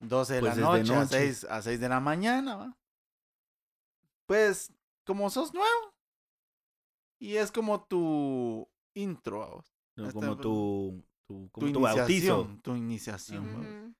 12 0.00 0.34
de 0.34 0.40
Pues 0.40 0.50
la 0.50 0.52
es 0.52 0.56
de 0.56 0.78
noche, 0.80 0.92
a 0.94 0.96
noche. 1.00 1.18
6 1.18 1.44
a 1.48 1.62
6 1.62 1.80
de 1.80 1.88
la 1.88 2.00
mañana, 2.00 2.56
va. 2.56 2.76
Pues 4.26 4.72
como 5.04 5.30
sos 5.30 5.54
nuevo 5.54 5.94
y 7.18 7.36
es 7.36 7.50
como 7.52 7.84
tu 7.84 8.68
intro, 8.94 9.42
a 9.42 9.46
vos. 9.48 9.74
No, 9.96 10.08
Esta- 10.08 10.20
como 10.20 10.36
tu, 10.36 11.04
tu, 11.26 11.48
como 11.50 11.66
tu, 11.66 11.72
tu 11.72 11.80
bautizo. 11.80 12.04
iniciación, 12.10 12.60
tu 12.62 12.76
iniciación. 12.76 13.46
¿va? 13.46 13.60
ujú. 13.60 13.94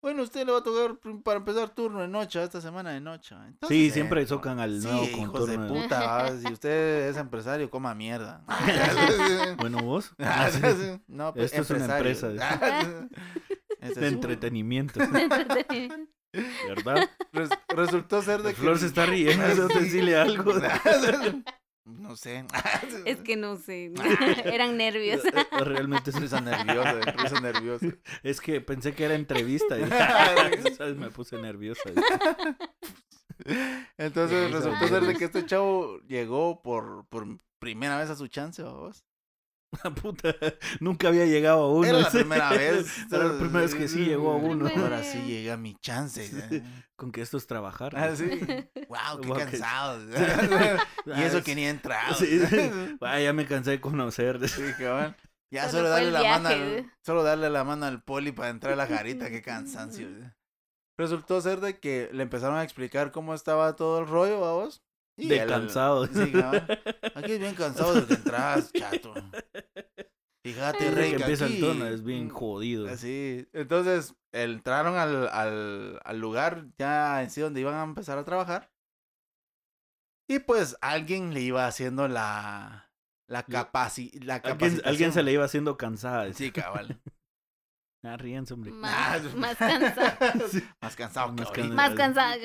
Bueno, 0.00 0.22
usted 0.22 0.46
le 0.46 0.52
va 0.52 0.58
a 0.58 0.62
tocar 0.62 0.96
para 1.24 1.38
empezar 1.38 1.70
turno 1.70 2.00
de 2.00 2.06
noche, 2.06 2.40
esta 2.40 2.60
semana 2.60 2.90
de 2.92 3.00
noche. 3.00 3.34
Sí, 3.66 3.90
siempre 3.90 4.20
entro. 4.20 4.36
tocan 4.36 4.60
al 4.60 4.80
Sí, 4.80 4.86
nuevo 4.86 5.00
con 5.10 5.20
hijos 5.22 5.46
de 5.48 5.54
turno 5.56 5.74
de- 5.74 5.82
puta. 5.82 6.38
Si 6.38 6.52
usted 6.52 7.08
es 7.08 7.16
empresario, 7.16 7.68
coma 7.68 7.94
mierda. 7.96 8.44
Bueno, 9.58 9.78
vos. 9.82 10.12
no, 11.08 11.34
pues, 11.34 11.52
Esto 11.52 11.62
es 11.74 11.82
una 11.82 11.96
empresa. 11.96 12.30
Ese 13.80 14.00
De 14.00 14.06
entretenimiento. 14.08 15.02
Entretenimiento. 15.02 16.12
¿Verdad? 16.68 17.10
Res- 17.32 17.50
resultó 17.68 18.22
ser 18.22 18.42
de 18.42 18.50
que... 18.54 18.60
Flor 18.60 18.78
se 18.78 18.86
está 18.86 19.04
riendo, 19.06 19.44
eso 19.46 19.66
te 19.66 19.80
decirle 19.80 20.16
algo. 20.16 20.52
No 21.88 22.16
sé. 22.16 22.44
Es 23.04 23.18
que 23.18 23.36
no 23.36 23.56
sé. 23.56 23.92
Eran 24.44 24.76
nervios. 24.76 25.24
Eh, 25.24 25.32
eh, 25.34 25.64
Realmente 25.64 26.12
sí. 26.12 26.18
Risa 26.20 26.40
nerviosa, 26.40 27.00
risa 27.00 27.40
nerviosa. 27.40 27.86
Es 28.22 28.40
que 28.40 28.60
pensé 28.60 28.94
que 28.94 29.04
era 29.04 29.14
entrevista. 29.14 29.78
y- 29.78 29.84
¿sabes? 30.76 30.96
Me 30.96 31.10
puse 31.10 31.36
nerviosa. 31.40 31.90
Entonces 33.96 34.50
resultó 34.50 34.88
ser 34.88 35.02
de 35.04 35.14
que 35.16 35.24
este 35.24 35.46
chavo 35.46 35.98
llegó 36.06 36.62
por, 36.62 37.06
por 37.08 37.26
primera 37.58 37.96
vez 37.98 38.10
a 38.10 38.16
su 38.16 38.28
chance, 38.28 38.62
vos. 38.62 39.04
La 39.84 39.90
puta, 39.94 40.34
nunca 40.80 41.08
había 41.08 41.26
llegado 41.26 41.62
a 41.64 41.72
uno. 41.72 41.86
Era 41.86 41.98
la 42.00 42.10
primera 42.10 42.50
vez. 42.50 42.86
Era 43.12 43.24
la 43.24 43.38
primera 43.38 43.60
vez 43.60 43.74
que 43.74 43.86
sí 43.88 44.04
llegó 44.04 44.32
a 44.32 44.36
uno. 44.36 44.68
Ahora 44.76 45.02
sí 45.02 45.20
llega 45.26 45.56
mi 45.56 45.74
chance. 45.76 46.64
Con 46.96 47.12
que 47.12 47.20
esto 47.20 47.36
es 47.36 47.46
trabajar. 47.46 47.96
Ah, 47.96 48.14
sí. 48.16 48.24
Wow, 48.88 49.20
qué 49.20 49.28
Wow, 49.28 49.36
que- 49.36 49.44
cansado. 49.44 50.00
y 51.06 51.22
eso 51.22 51.38
es- 51.38 51.44
que 51.44 51.54
ni 51.54 51.64
he 51.66 51.68
entrado. 51.68 52.14
Sí, 52.14 52.40
sí. 52.46 52.96
Ah, 53.02 53.20
ya 53.20 53.32
me 53.34 53.46
cansé 53.46 53.72
de 53.72 53.80
conocer. 53.80 54.48
Sí, 54.48 54.62
cabal. 54.78 55.14
Ya 55.50 55.68
Solo 55.70 55.88
darle 55.88 56.10
la 56.10 56.22
mano 56.22 56.48
al, 56.48 56.92
solo 57.04 57.22
darle 57.22 57.48
la 57.50 57.64
mano 57.64 57.86
al 57.86 58.02
poli 58.02 58.32
para 58.32 58.50
entrar 58.50 58.74
a 58.74 58.76
la 58.76 58.86
jarita, 58.86 59.30
qué 59.30 59.40
cansancio. 59.42 60.08
Resultó 60.98 61.40
ser 61.40 61.60
de 61.60 61.78
que 61.78 62.10
le 62.12 62.22
empezaron 62.24 62.56
a 62.56 62.64
explicar 62.64 63.12
cómo 63.12 63.32
estaba 63.34 63.76
todo 63.76 64.00
el 64.00 64.06
rollo, 64.08 64.40
vamos. 64.40 64.82
Y 65.18 65.28
De 65.28 65.38
él- 65.40 65.48
cansado. 65.48 66.06
Sí. 66.06 66.32
Aquí 67.14 67.32
es 67.32 67.38
bien 67.40 67.54
cansado 67.54 67.94
de 67.94 68.06
que 68.06 68.14
entras, 68.14 68.72
chato. 68.72 69.12
Fíjate, 70.44 70.84
Desde 70.84 70.94
rey, 70.96 71.10
que 71.10 71.16
empieza 71.16 71.44
aquí- 71.46 71.54
el 71.56 71.60
tono, 71.60 71.86
es 71.86 72.02
bien 72.04 72.28
jodido. 72.30 72.88
Así. 72.88 73.46
Entonces, 73.52 74.14
entraron 74.32 74.96
al, 74.96 75.28
al, 75.28 76.00
al 76.04 76.18
lugar 76.20 76.66
ya 76.78 77.22
en 77.22 77.30
sí 77.30 77.40
donde 77.40 77.60
iban 77.60 77.74
a 77.74 77.82
empezar 77.82 78.16
a 78.16 78.24
trabajar. 78.24 78.70
Y 80.30 80.38
pues 80.38 80.76
alguien 80.80 81.34
le 81.34 81.40
iba 81.40 81.66
haciendo 81.66 82.06
la 82.06 82.90
la 83.30 83.42
capaci 83.42 84.10
la 84.20 84.36
Alguien, 84.36 84.52
capacitación. 84.54 84.88
alguien 84.88 85.12
se 85.12 85.22
le 85.22 85.32
iba 85.32 85.44
haciendo 85.44 85.76
cansada. 85.76 86.32
Sí, 86.32 86.50
cabal. 86.52 86.98
Ah, 88.04 88.16
ríense, 88.16 88.54
hombre. 88.54 88.70
Más, 88.70 88.92
Ah, 88.94 89.18
más 89.36 89.56
cansada. 89.56 90.34
Más 90.80 90.94
cansado 90.96 91.34
que 91.34 91.42
Más 91.42 91.50
cansado. 91.50 91.74
Más 91.74 91.94
cansada, 91.94 92.36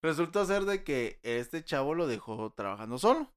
Cari. 0.00 0.10
Resultó 0.10 0.44
ser 0.44 0.64
de 0.64 0.82
que 0.84 1.20
este 1.22 1.64
chavo 1.64 1.94
lo 1.94 2.06
dejó 2.06 2.52
trabajando 2.52 2.98
solo. 2.98 3.32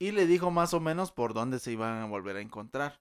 Y 0.00 0.12
le 0.12 0.26
dijo 0.26 0.50
más 0.50 0.72
o 0.74 0.80
menos 0.80 1.12
por 1.12 1.34
dónde 1.34 1.58
se 1.58 1.72
iban 1.72 2.02
a 2.02 2.06
volver 2.06 2.36
a 2.36 2.40
encontrar. 2.40 3.00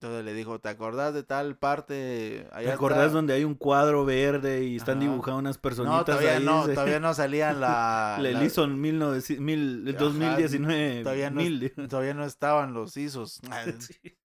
Entonces 0.00 0.24
le 0.24 0.34
dijo, 0.34 0.58
¿te 0.60 0.68
acordás 0.68 1.14
de 1.14 1.22
tal 1.22 1.56
parte? 1.56 2.46
¿Te 2.52 2.70
acordás 2.72 3.04
está". 3.06 3.12
donde 3.14 3.32
hay 3.34 3.44
un 3.44 3.54
cuadro 3.54 4.04
verde 4.04 4.64
y 4.64 4.76
están 4.76 4.98
Ajá. 4.98 5.08
dibujando 5.08 5.38
unas 5.38 5.56
personitas 5.56 5.96
No, 5.98 6.04
todavía 6.04 6.36
ahí? 6.36 6.44
no, 6.44 6.64
Ese- 6.64 6.74
todavía 6.74 7.00
no 7.00 7.14
salían 7.14 7.60
la... 7.60 8.18
Le 8.20 8.32
la- 8.32 8.44
hizo 8.44 8.64
en 8.64 8.80
1900 8.80 9.40
mil- 9.40 9.88
Ajá, 9.88 9.98
2019. 9.98 11.02
todavía 11.04 11.30
no- 11.30 11.36
mil. 11.40 11.72
Todavía 11.88 12.14
no 12.14 12.24
estaban 12.24 12.74
los 12.74 12.96
ISOs. 12.96 13.40
Sí. 13.78 14.18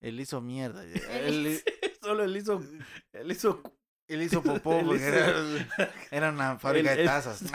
Él 0.00 0.20
hizo 0.20 0.40
mierda. 0.40 0.84
Él, 1.10 1.60
Solo 2.00 2.22
él 2.24 2.36
hizo. 2.36 2.62
Él 3.12 3.32
hizo. 3.32 3.60
Él 4.14 4.22
hizo 4.22 4.42
popó 4.42 4.74
Él 4.74 4.86
porque 4.86 5.00
hizo- 5.00 5.16
era, 5.16 5.90
era 6.10 6.30
una 6.30 6.58
fábrica 6.60 6.90
Él- 6.92 6.96
de 6.96 7.02
él- 7.02 7.08
tazas. 7.08 7.38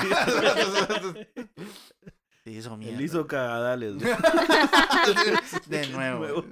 Se 2.43 2.51
hizo 2.51 2.77
mierda. 2.77 2.95
Él 2.97 3.03
hizo 3.03 3.25
cagadales. 3.25 3.95
güey. 3.95 4.13
de 5.67 5.87
nuevo. 5.89 6.45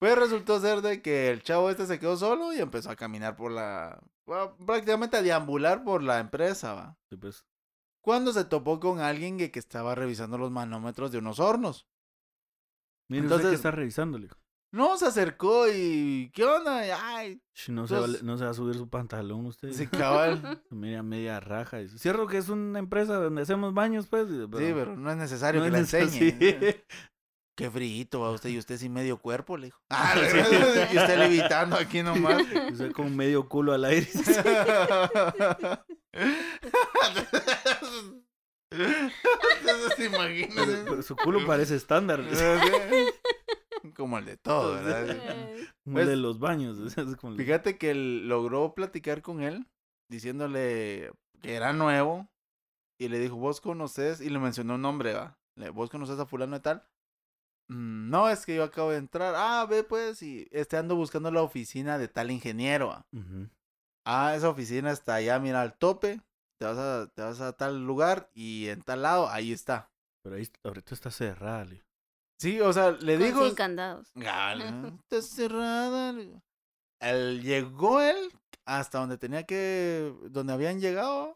Pues 0.00 0.18
resultó 0.18 0.58
ser 0.60 0.80
de 0.82 1.00
que 1.02 1.30
el 1.30 1.42
chavo 1.42 1.70
este 1.70 1.86
se 1.86 2.00
quedó 2.00 2.16
solo 2.16 2.52
y 2.52 2.58
empezó 2.58 2.90
a 2.90 2.96
caminar 2.96 3.36
por 3.36 3.52
la... 3.52 4.00
bueno, 4.26 4.56
prácticamente 4.66 5.16
a 5.16 5.22
deambular 5.22 5.84
por 5.84 6.02
la 6.02 6.18
empresa, 6.18 6.74
va. 6.74 6.98
Sí, 7.10 7.16
pues. 7.16 7.44
Cuando 8.00 8.32
se 8.32 8.44
topó 8.44 8.80
con 8.80 8.98
alguien 8.98 9.38
que, 9.38 9.52
que 9.52 9.60
estaba 9.60 9.94
revisando 9.94 10.36
los 10.38 10.50
manómetros 10.50 11.12
de 11.12 11.18
unos 11.18 11.38
hornos. 11.38 11.86
Usted 13.08 13.22
Entonces- 13.22 13.50
que 13.50 13.54
está 13.54 13.70
revisándole. 13.70 14.28
No, 14.72 14.96
se 14.96 15.06
acercó 15.06 15.68
y... 15.68 16.30
¿Qué 16.34 16.44
onda? 16.44 16.78
Ay, 17.14 17.42
No 17.68 17.86
se, 17.86 17.92
va, 17.94 18.00
Entonces- 18.00 18.22
no 18.22 18.38
se 18.38 18.44
va 18.44 18.50
a 18.50 18.54
subir 18.54 18.74
su 18.74 18.88
pantalón 18.88 19.44
usted. 19.46 19.70
sí, 19.72 19.86
cabal. 19.86 20.62
Media, 20.70 21.02
media 21.02 21.40
raja. 21.40 21.76
Dice, 21.78 21.98
Cierro 21.98 22.26
que 22.26 22.38
es 22.38 22.48
una 22.48 22.78
empresa 22.78 23.16
donde 23.16 23.42
hacemos 23.42 23.74
baños, 23.74 24.06
pues. 24.08 24.28
Sí, 24.28 24.46
pero 24.48 24.96
no 24.96 25.10
es 25.10 25.16
necesario 25.18 25.60
no 25.60 25.64
que 25.64 25.68
es 25.68 25.92
la 25.92 25.98
enseñe. 26.00 26.30
sí. 26.40 26.76
Qué 27.54 27.70
frío 27.70 28.06
va 28.18 28.30
usted 28.30 28.48
y 28.48 28.56
usted 28.56 28.78
sin 28.78 28.94
medio 28.94 29.18
cuerpo, 29.18 29.58
le 29.58 29.66
dijo. 29.66 29.78
Ah, 29.90 30.14
Sí. 30.16 30.38
y 30.94 30.96
usted 30.98 31.18
levitando 31.18 31.76
aquí 31.76 32.02
nomás. 32.02 32.42
Usted 32.72 32.92
con 32.92 33.14
medio 33.14 33.46
culo 33.50 33.74
al 33.74 33.84
aire. 33.84 34.08
Entonces, 38.70 39.94
se 39.96 40.10
pero 40.86 41.02
su 41.02 41.16
culo 41.16 41.46
parece 41.46 41.76
estándar. 41.76 42.22
Como 43.96 44.18
el 44.18 44.24
de 44.24 44.36
todo, 44.36 44.74
¿verdad? 44.74 45.06
Ay, 45.08 45.66
Como 45.84 45.94
Pues, 45.94 46.04
el 46.08 46.10
de 46.10 46.16
los 46.16 46.38
baños. 46.38 46.78
es 46.96 47.16
como 47.16 47.32
el- 47.34 47.38
Fíjate 47.38 47.78
que 47.78 47.90
él 47.90 48.28
logró 48.28 48.74
platicar 48.74 49.22
con 49.22 49.42
él, 49.42 49.66
diciéndole 50.08 51.10
que 51.40 51.54
era 51.54 51.72
nuevo. 51.72 52.28
Y 52.98 53.08
le 53.08 53.18
dijo, 53.18 53.34
vos 53.36 53.60
conoces, 53.60 54.20
y 54.20 54.30
le 54.30 54.38
mencionó 54.38 54.76
un 54.76 54.82
nombre, 54.82 55.14
va. 55.14 55.36
Le- 55.56 55.70
¿Vos 55.70 55.90
conoces 55.90 56.18
a 56.20 56.26
fulano 56.26 56.56
y 56.56 56.60
tal? 56.60 56.86
"Mm, 57.68 58.10
no, 58.10 58.28
es 58.28 58.46
que 58.46 58.54
yo 58.54 58.64
acabo 58.64 58.90
de 58.90 58.98
entrar. 58.98 59.34
Ah, 59.36 59.66
ve 59.68 59.82
pues, 59.82 60.22
y 60.22 60.46
este 60.52 60.76
ando 60.76 60.94
buscando 60.94 61.30
la 61.32 61.42
oficina 61.42 61.98
de 61.98 62.08
tal 62.08 62.30
ingeniero. 62.30 62.88
va. 62.88 63.06
Ah, 64.04 64.34
esa 64.36 64.48
oficina 64.50 64.90
está 64.90 65.14
allá, 65.16 65.38
mira, 65.38 65.62
al 65.62 65.76
tope. 65.78 66.20
Te 66.58 66.66
vas 66.66 66.78
a, 66.78 67.08
te 67.08 67.22
vas 67.22 67.40
a 67.40 67.52
tal 67.54 67.84
lugar 67.84 68.30
y 68.34 68.68
en 68.68 68.82
tal 68.82 69.02
lado, 69.02 69.28
ahí 69.28 69.52
está. 69.52 69.90
Pero 70.22 70.36
ahí 70.36 70.48
ahorita 70.62 70.94
está 70.94 71.10
cerrada. 71.10 71.64
le 71.64 71.74
digo. 71.76 71.84
Sí, 72.42 72.60
o 72.60 72.72
sea, 72.72 72.90
le 72.90 73.16
con 73.16 73.24
dijo... 73.26 73.46
sin 73.46 73.54
candados. 73.54 74.10
Está 74.98 75.22
cerrada. 75.22 76.12
Él 77.00 77.42
llegó 77.42 78.00
él 78.00 78.16
hasta 78.64 78.98
donde 78.98 79.16
tenía 79.16 79.44
que, 79.44 80.12
donde 80.30 80.52
habían 80.52 80.80
llegado. 80.80 81.34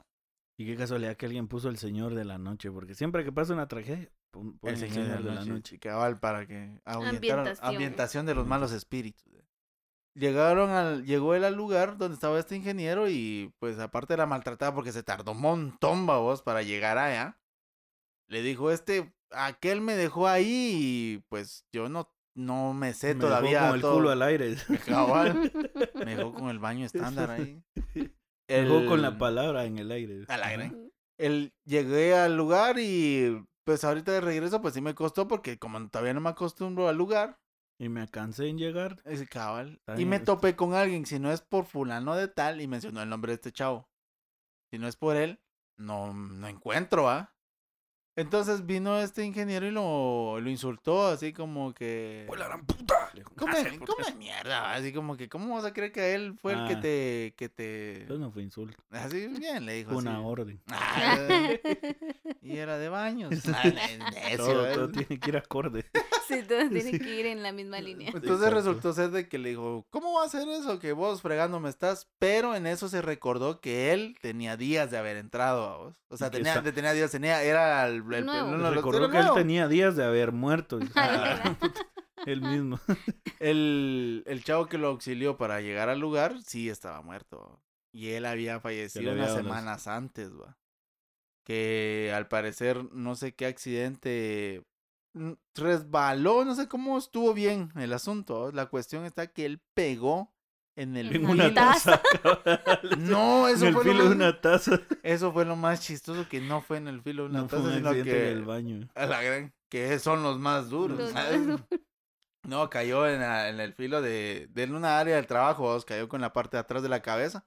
Y 0.59 0.67
qué 0.67 0.77
casualidad 0.77 1.17
que 1.17 1.27
alguien 1.27 1.49
puso 1.49 1.69
el 1.69 1.79
señor 1.79 2.15
de 2.15 2.25
la 2.25 2.39
noche. 2.39 2.71
Porque 2.71 2.95
siempre 2.95 3.25
que 3.25 3.31
pasa 3.33 3.53
una 3.53 3.69
tragedia, 3.69 4.11
pon- 4.31 4.59
El 4.63 4.77
señor 4.79 5.23
de 5.23 5.33
la 5.35 5.45
noche. 5.45 5.79
Cabal 5.79 6.19
para 6.19 6.47
que 6.47 6.81
Ambientación. 6.85 7.59
ambientación 7.69 8.27
de 8.27 8.35
los 8.35 8.47
malos 8.47 8.73
espíritus. 8.73 9.25
Llegaron 10.15 10.71
al, 10.71 11.05
llegó 11.05 11.35
él 11.35 11.45
al 11.45 11.55
lugar 11.55 11.99
donde 11.99 12.15
estaba 12.15 12.39
este 12.39 12.57
ingeniero 12.57 13.07
y 13.09 13.53
pues 13.59 13.79
aparte 13.79 14.15
era 14.15 14.25
maltratada 14.25 14.75
porque 14.75 14.91
se 14.91 15.03
tardó 15.03 15.33
un 15.33 15.43
montón, 15.43 16.07
babos, 16.07 16.41
para 16.43 16.63
llegar 16.63 16.97
allá. 16.97 17.39
Le 18.29 18.41
dijo 18.41 18.71
este, 18.71 19.13
aquel 19.37 19.81
me 19.81 19.95
dejó 19.97 20.27
ahí 20.29 20.47
y 20.75 21.25
pues 21.29 21.65
yo 21.73 21.89
no, 21.89 22.11
no 22.35 22.73
me 22.75 22.93
sé 22.95 23.09
Me 23.09 23.15
dejó 23.15 23.27
todavía. 23.29 23.67
con 23.67 23.75
el 23.77 23.81
todo". 23.81 23.95
culo 23.95 24.11
al 24.11 24.23
aire. 24.23 24.57
Cabal. 24.87 25.53
Me 25.95 26.17
dejó 26.17 26.33
con 26.35 26.49
el 26.51 26.59
baño 26.59 26.85
estándar 26.87 27.31
ahí. 27.31 27.63
Me 27.95 28.09
dejó 28.63 28.87
con 28.87 29.03
la 29.03 29.19
palabra 29.19 29.65
en 29.65 29.79
el 29.79 29.91
aire. 29.91 30.25
Al 30.29 30.43
aire. 30.45 30.73
El, 31.19 31.55
llegué 31.65 32.15
al 32.15 32.37
lugar 32.37 32.79
y 32.79 33.43
pues 33.65 33.83
ahorita 33.85 34.13
de 34.13 34.21
regreso 34.21 34.61
pues 34.63 34.75
sí 34.75 34.81
me 34.81 34.95
costó 34.95 35.27
porque 35.27 35.59
como 35.59 35.89
todavía 35.89 36.15
no 36.15 36.21
me 36.21 36.29
acostumbro 36.31 36.89
al 36.89 36.97
lugar, 36.97 37.39
Y 37.81 37.89
me 37.89 38.07
cansé 38.09 38.49
en 38.49 38.59
llegar. 38.59 39.01
ese 39.05 39.27
cabal. 39.27 39.81
Y 39.97 40.05
me 40.05 40.21
topé 40.21 40.55
con 40.57 40.75
alguien, 40.75 41.05
si 41.07 41.19
no 41.19 41.33
es 41.33 41.41
por 41.41 41.65
fulano 41.65 42.15
de 42.15 42.29
tal, 42.29 42.61
y 42.61 42.69
mencionó 42.69 43.03
el 43.03 43.09
nombre 43.09 43.33
de 43.33 43.37
este 43.37 43.53
chavo. 43.53 43.89
Si 44.71 44.79
no 44.79 44.87
es 44.89 44.97
por 44.97 45.17
él, 45.17 45.41
no, 45.79 46.13
no 46.15 46.47
encuentro, 46.49 47.09
¿ah? 47.09 47.35
Entonces 48.17 48.65
vino 48.65 48.99
este 48.99 49.25
ingeniero 49.25 49.67
y 49.67 49.71
lo, 49.71 50.41
lo 50.41 50.49
insultó 50.51 51.07
así 51.09 51.33
como 51.35 51.75
que... 51.75 52.25
¡Pues 52.27 52.41
la 52.41 52.47
gran 52.49 52.65
puta! 52.65 52.95
"Ah, 52.99 53.11
puta". 53.35 53.53
come 53.87 54.15
mierda, 54.17 54.73
así 54.73 54.93
como 54.93 55.17
que, 55.17 55.29
¿cómo 55.29 55.55
vas 55.55 55.65
a 55.67 55.73
creer 55.75 55.93
que 55.93 56.15
él 56.15 56.35
fue 56.41 56.55
el 56.55 56.67
que 56.67 56.75
Ah. 56.75 56.81
te, 56.81 57.35
que 57.37 57.49
te, 57.51 58.05
Eso 58.05 58.17
no 58.19 58.31
fue 58.31 58.43
insulto. 58.43 58.83
así 58.91 59.27
bien, 59.27 59.67
le 59.67 59.75
dijo 59.75 59.91
así. 59.91 59.99
una 60.09 60.21
orden. 60.21 60.61
Ah, 60.69 61.19
y 62.43 62.57
era 62.57 62.79
de 62.79 62.89
baños. 62.89 63.35
Ah, 63.55 63.65
necio, 64.11 64.37
Todo, 64.39 64.67
¿eh? 64.67 64.75
todo 64.75 64.89
tiene 64.91 65.19
que 65.21 65.31
ir 65.31 65.37
acorde. 65.37 65.85
Sí, 66.27 66.43
todos 66.43 66.69
tienen 66.71 66.91
Sí. 66.91 66.99
que 66.99 67.21
ir 67.21 67.27
en 67.27 67.45
la 67.45 67.53
misma 67.53 67.79
línea. 67.81 68.09
Entonces 68.09 68.49
Exacto. 68.49 68.55
resultó 68.57 68.93
ser 68.93 69.11
de 69.11 69.29
que 69.29 69.39
le 69.39 69.51
dijo, 69.51 69.87
¿cómo 69.91 70.13
va 70.15 70.25
a 70.25 70.29
ser 70.29 70.49
eso 70.49 70.81
que 70.81 70.93
vos 70.93 71.23
fregándome 71.23 71.69
estás? 71.69 72.09
Pero 72.19 72.57
en 72.57 72.67
eso 72.67 72.89
se 72.89 73.01
recordó 73.01 73.61
que 73.61 73.93
él 73.93 74.17
tenía 74.21 74.57
días 74.57 74.91
de 74.91 74.99
haber 74.99 75.19
entrado 75.19 75.65
a 75.69 75.77
vos. 75.77 76.03
O 76.09 76.17
sea, 76.17 76.29
tenía, 76.33 76.55
está- 76.55 76.73
tenía 76.73 76.93
días, 76.95 77.13
tenía, 77.13 77.45
era 77.45 77.87
el, 77.87 78.03
el- 78.15 78.27
Nuevo. 78.27 78.57
los- 78.57 78.75
Recordó 78.75 79.11
que 79.11 79.19
él 79.19 79.29
tenía 79.35 79.69
días 79.69 79.97
de 79.97 80.05
haber 80.05 80.33
muerto. 80.33 80.79
Y- 80.81 80.89
Ah, 80.97 81.57
mismo. 82.27 82.79
el, 83.41 84.25
el 84.27 84.43
chavo 84.45 84.67
que 84.67 84.79
lo 84.79 84.89
auxilió 84.89 85.37
para 85.37 85.61
llegar 85.61 85.89
al 85.89 86.01
lugar, 86.01 86.41
sí 86.43 86.69
estaba 86.69 87.01
muerto. 87.03 87.61
Y 87.93 88.09
él 88.11 88.27
había 88.27 88.59
fallecido 88.61 89.13
había 89.13 89.25
unas 89.25 89.35
semanas 89.37 89.87
antes, 89.87 90.33
va. 90.33 90.57
Que 91.45 92.13
al 92.15 92.27
parecer, 92.29 92.93
no 92.93 93.15
sé 93.15 93.35
qué 93.35 93.47
accidente 93.47 94.65
mm, 95.15 95.33
resbaló, 95.55 96.45
no 96.45 96.55
sé 96.55 96.67
cómo 96.69 96.99
estuvo 96.99 97.33
bien 97.33 97.71
el 97.77 97.93
asunto. 97.93 98.51
La 98.53 98.67
cuestión 98.67 99.05
está 99.05 99.29
que 99.29 99.47
él 99.47 99.61
pegó 99.75 100.35
en 100.77 100.97
el 100.97 101.09
En 101.15 101.25
En 101.25 101.27
una 101.31 101.53
taza. 101.55 102.01
No, 102.99 103.49
en 103.49 103.57
eso 103.57 103.67
el 103.69 103.75
fue, 103.75 103.83
filo 103.85 104.05
lo 104.05 104.11
de 104.11 104.15
una 104.17 104.41
taza. 104.41 104.81
eso 105.03 105.33
fue 105.33 105.45
lo 105.45 105.57
más 105.57 105.81
chistoso 105.81 106.29
que 106.29 106.41
no 106.41 106.61
fue 106.61 106.77
en 106.79 106.89
el 106.89 107.03
filo 107.03 107.25
de 107.25 107.31
una 107.31 107.41
No 107.43 107.49
fue 107.49 107.59
taza, 107.59 107.71
un 107.71 107.75
sino 107.77 107.93
que 107.93 108.01
en 108.01 108.39
el 108.39 108.45
baño. 108.45 108.89
a 108.95 109.07
la 109.07 109.23
gran 109.23 109.53
que 109.69 109.99
son 109.99 110.23
los 110.23 110.39
más 110.39 110.69
duros. 110.71 110.99
Los 110.99 111.11
¿sabes? 111.11 111.41
más 111.41 111.61
No, 112.45 112.71
cayó 112.71 113.09
en, 113.09 113.21
la- 113.21 113.49
en 113.49 113.59
el 113.59 113.73
filo 113.75 114.01
de, 114.03 114.49
de 114.53 114.65
una 114.67 115.01
área 115.01 115.17
del 115.17 115.27
trabajo, 115.27 115.65
vamos, 115.67 115.85
cayó 115.85 116.09
con 116.09 116.21
la 116.21 116.33
parte 116.33 116.57
de 116.57 116.61
atrás 116.61 116.83
de 116.83 116.89
la 116.89 117.03
cabeza. 117.03 117.45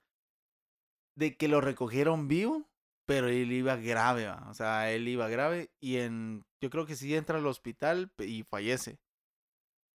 De 1.16 1.38
que 1.38 1.48
lo 1.48 1.62
recogieron 1.62 2.28
vivo, 2.28 2.70
pero 3.06 3.28
él 3.28 3.52
iba 3.52 3.76
grave, 3.78 4.28
va, 4.28 4.46
o 4.50 4.54
sea, 4.54 4.92
él 4.92 5.08
iba 5.08 5.28
grave 5.30 5.72
y 5.80 5.98
en, 5.98 6.46
yo 6.62 6.70
creo 6.70 6.86
que 6.86 6.96
sí 6.96 7.14
entra 7.16 7.38
al 7.38 7.48
hospital 7.48 8.12
y 8.20 8.44
fallece. 8.44 9.00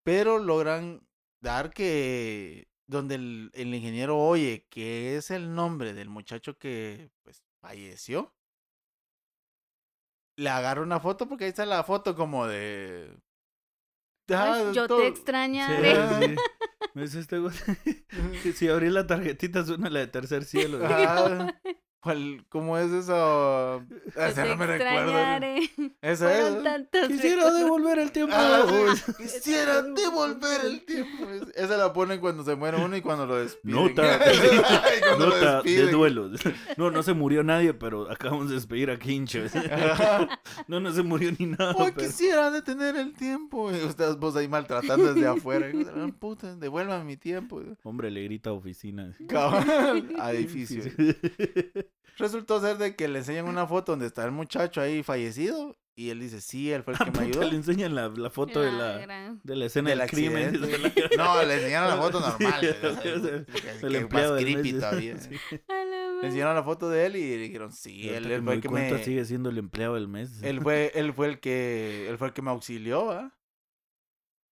Pero 0.02 0.38
logran 0.38 1.06
dar 1.40 1.70
que, 1.72 2.68
donde 2.86 3.14
el, 3.16 3.50
el 3.54 3.74
ingeniero 3.74 4.18
oye 4.18 4.66
que 4.70 5.16
es 5.16 5.30
el 5.30 5.54
nombre 5.54 5.94
del 5.94 6.08
muchacho 6.08 6.58
que, 6.58 7.10
pues, 7.22 7.42
falleció. 7.60 8.34
Le 10.36 10.48
agarra 10.50 10.82
una 10.82 10.98
foto 11.00 11.28
porque 11.28 11.44
ahí 11.44 11.50
está 11.50 11.64
la 11.64 11.84
foto 11.84 12.14
como 12.16 12.46
de... 12.46 13.16
Ah, 14.30 14.60
Pues, 14.64 14.74
yo 14.74 14.86
todo- 14.88 14.98
te 14.98 15.04
Sí, 15.04 15.08
extrañaré. 15.12 16.26
sí. 16.26 16.36
Es 16.96 17.14
este 17.14 17.38
güey. 17.38 17.54
Que 18.42 18.52
si 18.52 18.68
abrí 18.68 18.90
la 18.90 19.06
tarjetita 19.06 19.64
suena 19.64 19.90
la 19.90 20.00
de 20.00 20.06
tercer 20.08 20.44
cielo. 20.44 20.78
¿Cuál- 22.04 22.44
¿Cómo 22.50 22.76
es 22.76 22.90
eso? 22.92 23.82
Ese 24.14 24.42
te 24.42 24.48
no 24.50 24.56
me 24.56 24.66
recuerdo. 24.66 25.12
Fueron 25.12 26.62
es. 26.62 27.08
Quisiera 27.08 27.50
devolver 27.50 27.98
el 27.98 28.12
tiempo. 28.12 28.34
Ah. 28.36 28.94
Quisiera 29.16 29.80
devolver 29.82 30.60
el 30.66 30.84
tiempo. 30.84 31.24
Esa 31.54 31.78
la 31.78 31.92
ponen 31.94 32.20
cuando 32.20 32.44
se 32.44 32.54
muere 32.56 32.76
uno 32.76 32.94
y 32.94 33.00
cuando 33.00 33.24
lo 33.24 33.36
despiden. 33.36 33.74
Nota. 33.86 34.02
Nota 35.18 35.62
de 35.62 35.90
duelo. 35.90 36.30
No, 36.76 36.90
no 36.90 37.02
se 37.02 37.14
murió 37.14 37.42
nadie, 37.42 37.72
pero 37.72 38.10
acabamos 38.10 38.50
de 38.50 38.56
despedir 38.56 38.90
a 38.90 38.98
Quincho. 38.98 39.40
No, 40.68 40.80
no 40.80 40.92
se 40.92 41.02
murió 41.02 41.32
ni 41.38 41.46
nada. 41.46 41.74
Pero- 41.74 41.94
quisiera 41.96 42.50
detener 42.50 42.96
el 42.96 43.14
tiempo. 43.14 43.72
Y 43.72 43.76
ustedes 43.82 44.16
vos 44.18 44.36
ahí 44.36 44.46
maltratando 44.46 45.14
desde 45.14 45.26
afuera. 45.26 45.68
Puta, 46.18 46.54
devuélvame 46.54 47.04
mi 47.04 47.16
tiempo. 47.16 47.62
Hombre, 47.82 48.10
le 48.10 48.24
grita 48.24 48.50
a 48.50 48.52
oficina. 48.52 49.16
A 50.18 50.32
edificio. 50.34 50.82
Resultó 52.18 52.60
ser 52.60 52.78
de 52.78 52.94
que 52.96 53.08
le 53.08 53.18
enseñan 53.20 53.46
una 53.48 53.66
foto 53.66 53.92
donde 53.92 54.06
está 54.06 54.24
el 54.24 54.30
muchacho 54.30 54.80
ahí 54.80 55.02
fallecido. 55.02 55.76
Y 55.96 56.10
él 56.10 56.18
dice, 56.18 56.40
sí, 56.40 56.72
él 56.72 56.82
fue 56.82 56.94
el 56.94 56.98
que 57.04 57.10
me 57.12 57.20
ayudó. 57.26 57.42
Le 57.48 57.54
enseñan 57.56 57.94
la, 57.94 58.08
la 58.08 58.28
foto 58.30 58.60
de 58.60 58.72
la, 58.72 58.98
gran- 58.98 59.40
de 59.44 59.54
la 59.56 59.66
escena 59.66 59.90
Del 59.90 59.98
del, 60.00 60.08
crimen. 60.10 60.60
No, 61.16 61.42
le 61.44 61.54
enseñaron 61.54 61.88
la 61.90 61.96
foto 62.02 62.20
normal. 62.20 62.60
Sí, 63.02 63.08
o 63.08 63.20
sea, 63.22 63.44
que- 63.44 63.86
El 63.86 63.92
que 63.92 63.98
empleado 63.98 64.34
más 64.34 64.44
del 64.44 64.52
creepy 64.54 64.72
mes. 64.72 64.80
todavía. 64.80 65.18
Sí. 65.20 65.30
La 65.68 66.20
Le 66.20 66.26
enseñaron 66.28 66.54
la 66.56 66.62
foto 66.64 66.88
de 66.90 67.06
él 67.06 67.16
y 67.16 67.30
le 67.30 67.38
dijeron, 67.38 67.72
sí, 67.72 68.02
Y 68.02 68.08
él, 68.08 68.24
él 68.30 68.38
que 68.38 68.42
fue 68.42 68.54
el 68.54 68.60
que 68.62 68.68
cuenta, 68.68 68.94
me... 68.96 69.04
sigue 69.04 69.24
siendo 69.24 69.50
el 69.50 69.58
empleado 69.58 69.94
del 69.94 70.08
mes. 70.08 70.42
Él 70.42 70.60
fue, 70.62 70.90
él 70.94 71.12
fue 71.12 71.28
el 71.28 71.38
que, 71.40 72.08
él 72.08 72.18
fue 72.18 72.28
el 72.28 72.32
que 72.32 72.42
me 72.42 72.50
auxilió, 72.50 73.06
¿va? 73.06 73.32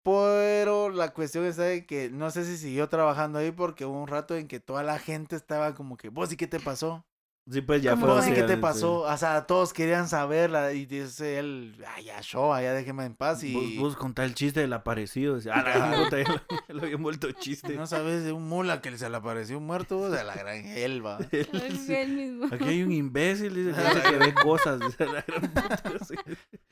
Pero 0.05 0.91
la 0.91 1.13
cuestión 1.13 1.45
es 1.45 1.57
de 1.57 1.87
que 1.87 2.11
no 2.11 2.31
sé 2.31 2.45
si 2.45 2.57
siguió 2.57 2.89
trabajando 2.89 3.39
ahí 3.39 3.53
porque 3.53 3.85
hubo 3.85 4.01
un 4.01 4.09
rato 4.09 4.37
en 4.37 4.49
que 4.49 4.59
toda 4.59 4.83
la 4.83 4.99
gente 4.99 5.37
estaba 5.37 5.75
como 5.75 5.97
que, 5.97 6.09
vos 6.09 6.33
y 6.33 6.37
qué 6.37 6.49
te 6.49 6.59
pasó, 6.59 7.07
Sí, 7.51 7.61
pues 7.61 7.83
ya 7.83 7.93
¿Cómo 7.97 8.07
fue. 8.23 8.35
qué 8.35 8.45
te 8.45 8.55
sí. 8.55 8.61
pasó, 8.61 9.01
o 9.01 9.17
sea, 9.17 9.47
todos 9.47 9.73
querían 9.73 10.07
saberla 10.09 10.73
y 10.75 10.87
dice 10.87 11.41
él, 11.41 11.77
ay, 11.89 12.05
ya 12.05 12.21
show, 12.23 12.53
ya 12.61 12.73
déjeme 12.73 13.05
en 13.05 13.17
paz 13.17 13.43
y 13.43 13.53
Vos, 13.53 13.77
vos 13.79 13.97
contá 13.97 14.25
el 14.25 14.35
chiste 14.37 14.61
del 14.61 14.73
aparecido. 14.73 15.35
Dice, 15.37 15.51
ah, 15.51 15.61
la 15.61 15.73
gran 15.77 16.05
puta, 16.05 16.19
ya 16.23 16.45
lo, 16.69 16.75
lo 16.75 16.83
habían 16.83 17.03
vuelto 17.03 17.33
chiste. 17.33 17.75
no 17.75 17.89
sabes 17.89 18.23
de 18.23 18.31
un 18.31 18.49
mula 18.49 18.81
que 18.81 18.97
se 18.97 19.11
le 19.11 19.17
apareció 19.17 19.59
un 19.59 19.67
muerto, 19.67 19.99
o 19.99 20.11
sea, 20.11 20.23
la 20.23 20.35
gran 20.37 20.65
elba. 20.67 21.19
Sí. 21.33 21.95
Él 21.95 22.13
mismo. 22.13 22.47
Aquí 22.53 22.65
hay 22.65 22.83
un 22.85 22.93
imbécil, 22.93 23.55
dice 23.55 23.73
que, 24.09 24.17
ve 24.19 24.35
cosas. 24.35 24.79
dice, 24.79 25.05
la 25.07 25.23
gran 25.23 25.41
puta. 25.53 25.83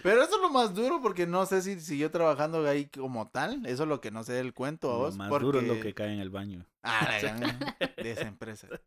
Pero 0.03 0.22
eso 0.22 0.36
es 0.36 0.40
lo 0.40 0.51
más 0.51 0.74
duro 0.74 1.01
porque 1.03 1.26
no 1.26 1.44
sé 1.46 1.62
si 1.62 1.78
siguió 1.80 2.11
trabajando 2.11 2.66
ahí 2.68 2.86
como 2.86 3.28
tal, 3.28 3.64
eso 3.66 3.82
es 3.84 3.88
lo 3.88 4.01
que 4.01 4.11
no 4.11 4.24
sé 4.24 4.32
del 4.32 4.55
cuento 4.55 4.90
a 4.90 4.94
Lo 4.94 4.98
vos. 5.01 5.16
más 5.16 5.28
porque... 5.28 5.44
duro 5.44 5.61
es 5.61 5.66
lo 5.68 5.80
que 5.80 5.92
cae 5.94 6.12
en 6.14 6.20
el 6.20 6.30
baño. 6.30 6.64
Ah, 6.82 7.09
la 7.22 7.32
gran- 7.36 7.59
de 7.96 8.11
esa 8.11 8.22
empresa. 8.28 8.68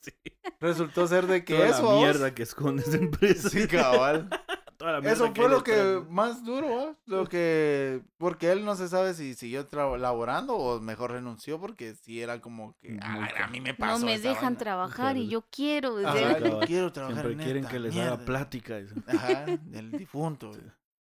Sí. 0.00 0.12
Resultó 0.60 1.06
ser 1.06 1.26
de 1.26 1.44
que 1.44 1.54
Toda 1.54 1.68
eso. 1.68 1.82
la 1.82 1.88
¿vos? 1.88 2.00
mierda 2.02 2.34
que 2.34 2.42
esconde 2.44 2.82
esa 2.82 2.96
empresa. 2.96 3.48
Sí, 3.50 3.66
cabal. 3.68 4.28
Toda 4.82 4.94
la 4.94 5.00
mierda 5.00 5.14
Eso 5.14 5.32
fue 5.32 5.48
lo 5.48 5.62
que 5.62 5.76
detrás. 5.76 6.10
más 6.10 6.44
duro. 6.44 6.96
Lo 7.06 7.24
que. 7.26 8.02
Porque 8.18 8.50
él 8.50 8.64
no 8.64 8.74
se 8.74 8.88
sabe 8.88 9.14
si 9.14 9.34
siguió 9.34 9.64
laborando 9.96 10.56
o 10.56 10.80
mejor 10.80 11.12
renunció 11.12 11.60
porque 11.60 11.94
sí 11.94 12.20
era 12.20 12.40
como 12.40 12.76
que. 12.80 12.98
"Ah, 13.00 13.28
a 13.44 13.46
mí 13.46 13.60
me 13.60 13.70
No 13.70 13.78
pasó. 13.78 14.04
me 14.04 14.14
esa 14.14 14.30
dejan 14.30 14.42
vaina". 14.54 14.58
trabajar 14.58 15.16
y 15.16 15.28
yo 15.28 15.44
quiero. 15.52 15.98
Ajá. 16.04 16.38
yo 16.40 16.58
quiero 16.66 16.90
trabajar 16.92 17.22
Siempre 17.26 17.32
en 17.44 17.44
quieren 17.44 17.66
que 17.70 17.78
les 17.78 17.94
mierda. 17.94 18.14
haga 18.14 18.24
plática. 18.24 18.78
dice. 18.78 18.94
Ajá, 19.06 19.44
del 19.62 19.92
difunto. 19.92 20.50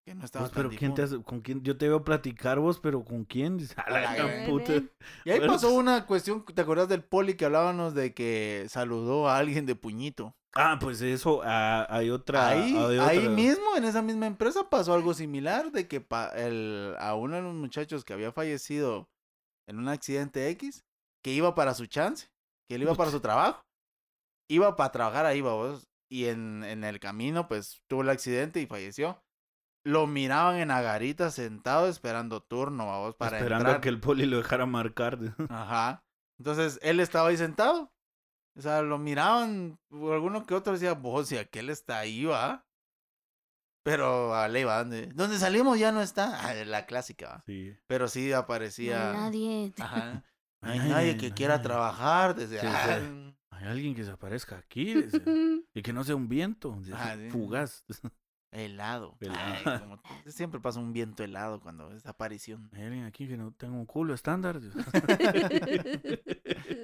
Que 0.06 0.14
no 0.16 0.26
estaba 0.26 0.46
Vos, 0.46 0.52
pero 0.56 0.70
tan 0.70 0.78
¿quién 0.78 0.94
te 0.96 1.02
difunto. 1.04 1.16
hace, 1.22 1.24
con 1.30 1.42
quién? 1.42 1.64
Yo 1.64 1.78
te 1.78 1.88
veo 1.88 2.04
platicar 2.04 2.60
vos, 2.60 2.80
pero 2.80 3.06
¿con 3.06 3.24
quién? 3.26 3.58
Dice, 3.58 3.76
a 3.78 3.90
la 3.92 4.02
la 4.02 4.16
gran 4.16 4.28
gran 4.28 4.50
puta. 4.50 4.74
Y 5.24 5.30
ahí 5.30 5.38
Bueno, 5.40 5.54
pasó 5.54 5.68
pues- 5.68 5.80
una 5.80 6.06
cuestión. 6.06 6.44
¿Te 6.44 6.62
acuerdas 6.62 6.90
del 6.90 7.04
poli 7.04 7.36
que 7.36 7.46
hablábamos 7.46 7.94
de 7.94 8.14
que 8.14 8.66
saludó 8.70 9.30
a 9.30 9.38
alguien 9.38 9.66
de 9.66 9.76
puñito? 9.76 10.36
Ah, 10.56 10.78
pues 10.80 11.02
eso, 11.02 11.42
ah, 11.44 11.86
hay 11.90 12.10
otra. 12.10 12.50
Ahí, 12.50 12.76
hay 12.76 13.00
ahí 13.00 13.30
mismo, 13.30 13.76
en 13.76 13.84
esa 13.86 14.02
misma 14.02 14.26
empresa, 14.28 14.70
pasó 14.70 14.94
algo 14.94 15.14
similar 15.14 15.72
de 15.72 15.88
que 15.88 16.02
pa- 16.02 16.30
el, 16.30 16.96
a 17.00 17.14
uno 17.16 17.36
de 17.36 17.42
los 17.44 17.54
muchachos 17.54 18.04
que 18.04 18.14
había 18.14 18.32
fallecido 18.32 19.08
en 19.68 19.78
un 19.78 19.88
accidente 19.88 20.50
X, 20.50 20.84
que 21.24 21.32
iba 21.34 21.54
para 21.54 21.74
su 21.76 21.86
chance, 21.86 22.28
que 22.68 22.76
él 22.76 22.82
iba 22.82 22.96
para 22.96 23.12
su 23.12 23.20
trabajo, 23.20 23.62
iba 24.50 24.76
para 24.76 24.92
trabajar 24.92 25.26
ahí, 25.28 25.42
vos, 25.42 25.88
y 26.12 26.26
en, 26.26 26.64
en 26.64 26.84
el 26.84 27.00
camino, 27.00 27.48
pues, 27.48 27.82
tuvo 27.88 28.02
el 28.02 28.10
accidente 28.10 28.60
y 28.60 28.66
falleció. 28.66 29.22
Lo 29.86 30.08
miraban 30.08 30.58
en 30.58 30.72
Agarita 30.72 31.30
sentado 31.30 31.88
esperando 31.88 32.42
turno, 32.42 32.86
vos, 32.86 33.16
para 33.16 33.38
Esperando 33.38 33.64
entrar. 33.66 33.78
a 33.78 33.82
que 33.82 33.90
el 33.90 34.00
poli 34.00 34.26
lo 34.26 34.38
dejara 34.38 34.66
marcar. 34.66 35.20
Ajá. 35.50 36.04
Entonces, 36.40 36.80
él 36.82 37.00
estaba 37.00 37.30
ahí 37.30 37.38
sentado. 37.38 37.92
O 38.60 38.62
sea, 38.62 38.82
lo 38.82 38.98
miraban, 38.98 39.80
alguno 39.90 40.46
que 40.46 40.54
otro 40.54 40.74
decía, 40.74 40.92
vos, 40.94 41.30
si 41.30 41.38
aquel 41.38 41.70
está 41.70 42.00
ahí, 42.00 42.26
va. 42.26 42.68
Pero 43.84 44.36
a 44.36 44.50
le 44.50 44.60
iba, 44.60 44.78
¿dónde? 44.80 45.08
¿Dónde 45.16 45.38
salimos 45.40 45.80
ya 45.80 45.94
no 45.94 46.02
está? 46.02 46.38
Ah, 46.46 46.54
la 46.66 46.86
clásica, 46.86 47.30
va. 47.30 47.44
Sí. 47.46 47.74
Pero 47.88 48.10
sí 48.10 48.20
No 48.20 48.26
hay 48.26 48.34
aparecía. 48.34 49.14
nadie. 49.14 49.74
Ajá. 49.80 50.24
No 50.62 50.72
hay 50.72 50.80
nadie 50.80 51.16
que 51.16 51.32
quiera 51.32 51.62
trabajar 51.62 52.36
desde. 52.36 52.60
Sí, 52.60 52.68
ah, 52.70 53.00
sí. 53.00 53.34
Hay 53.50 53.66
alguien 53.66 53.96
que 53.96 54.04
se 54.04 54.12
aparezca 54.12 54.58
aquí 54.58 54.94
y 55.74 55.82
que 55.82 55.94
no 55.94 56.04
sea 56.04 56.18
un 56.18 56.28
viento. 56.28 56.78
Ah, 56.94 57.16
sí. 57.18 57.30
Fugaz. 57.30 57.86
helado. 58.52 59.18
Helado. 59.20 59.56
Ay, 59.66 59.80
como- 59.80 60.02
siempre 60.28 60.60
pasa 60.60 60.80
un 60.80 60.94
viento 60.94 61.24
helado 61.24 61.60
cuando 61.60 61.92
es 61.92 62.06
aparición. 62.06 62.70
Hay 62.74 62.84
alguien 62.84 63.06
aquí 63.06 63.28
que 63.28 63.38
no 63.38 63.52
tenga 63.54 63.74
un 63.76 63.86
culo 63.86 64.14
estándar. 64.14 64.60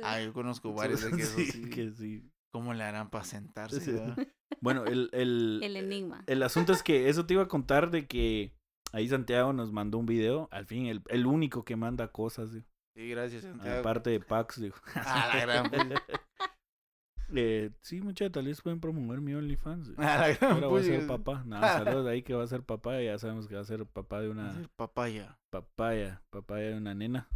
Ah, 0.04 0.22
yo 0.22 0.34
conozco 0.34 0.74
varios 0.74 1.02
de 1.02 1.12
que 1.12 1.24
eso 1.24 1.36
Sí, 1.38 1.46
sí. 1.46 1.70
que 1.70 1.92
sí. 1.92 2.32
¿Cómo 2.52 2.74
le 2.74 2.84
harán 2.84 3.10
para 3.10 3.24
sentarse? 3.26 3.82
Sí. 3.82 3.92
Bueno, 4.62 4.86
el, 4.86 5.10
el, 5.12 5.60
El 5.64 5.76
enigma. 5.76 6.24
el 6.28 6.42
asunto 6.42 6.72
es 6.72 6.82
que 6.82 7.10
eso 7.10 7.26
te 7.26 7.34
iba 7.34 7.44
a 7.44 7.48
contar 7.48 7.92
de 7.92 8.08
que 8.08 8.54
ahí 8.94 9.08
Santiago 9.08 9.54
nos 9.54 9.72
mandó 9.72 9.98
un 9.98 10.06
video. 10.06 10.48
Al 10.52 10.66
fin, 10.66 10.86
el, 10.86 11.02
el 11.10 11.26
único 11.28 11.66
que 11.66 11.76
manda 11.76 12.08
cosas, 12.12 12.54
digo, 12.54 12.66
Sí, 12.96 13.10
gracias, 13.10 13.44
Santiago. 13.44 13.80
aparte 13.80 14.12
de 14.12 14.20
Pax. 14.22 14.62
Digo. 14.62 14.76
Ah, 14.96 15.30
la 15.34 15.42
gran. 15.42 15.94
Eh, 17.36 17.72
sí, 17.82 18.02
muchachos, 18.02 18.32
tal 18.32 18.46
vez 18.46 18.62
pueden 18.62 18.80
promover 18.80 19.22
mi 19.22 19.34
OnlyFans. 19.34 19.92
Ah, 19.98 20.28
Ahora 20.42 20.68
va 20.68 20.80
a 20.80 20.84
ser 20.84 21.06
papá. 21.08 21.44
Nada, 21.46 21.78
saludos 21.84 22.08
ahí 22.08 22.22
que 22.24 22.34
va 22.34 22.44
a 22.44 22.48
ser 22.48 22.64
papá. 22.64 23.02
Ya 23.02 23.18
sabemos 23.18 23.48
que 23.48 23.56
va 23.56 23.62
a 23.62 23.66
ser 23.66 23.86
papá 23.86 24.22
de 24.22 24.30
una 24.30 24.54
Papaya. 24.76 25.38
papaya, 25.50 26.22
papaya 26.30 26.70
de 26.70 26.78
una 26.78 26.94
nena. 26.94 27.28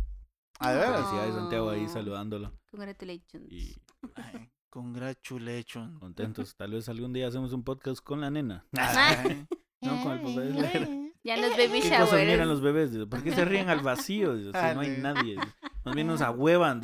A 0.59 0.71
ver. 0.73 0.85
Felicidades, 0.93 1.35
Santiago, 1.35 1.69
ahí 1.69 1.87
saludándolo. 1.87 2.53
Congratulations. 2.71 3.51
Y 3.51 3.81
Ay, 4.15 4.49
Congratulations. 4.69 5.99
contentos. 5.99 6.55
Tal 6.55 6.71
vez 6.71 6.87
algún 6.89 7.13
día 7.13 7.27
hacemos 7.27 7.53
un 7.53 7.63
podcast 7.63 8.03
con 8.03 8.21
la 8.21 8.29
nena. 8.29 8.65
Ay. 8.77 9.45
No, 9.81 10.03
con 10.03 10.11
el 10.13 10.19
papá 10.21 10.41
de 10.41 10.49
la- 10.53 11.09
Ya 11.23 11.35
en 11.35 11.41
los 11.41 11.51
baby 11.57 11.81
¿Qué 11.81 11.89
cosas 11.97 12.25
miran 12.25 12.47
los 12.47 12.61
bebés? 12.61 12.91
¿Por 13.09 13.23
qué 13.23 13.31
se 13.31 13.45
ríen 13.45 13.69
al 13.69 13.79
vacío? 13.81 14.37
Si 14.37 14.51
Ah, 14.53 14.73
no 14.73 14.81
hay 14.81 14.97
nadie. 14.97 15.37
Más 15.85 15.95
bien 15.95 16.07
nos 16.07 16.21
ahuevan. 16.21 16.81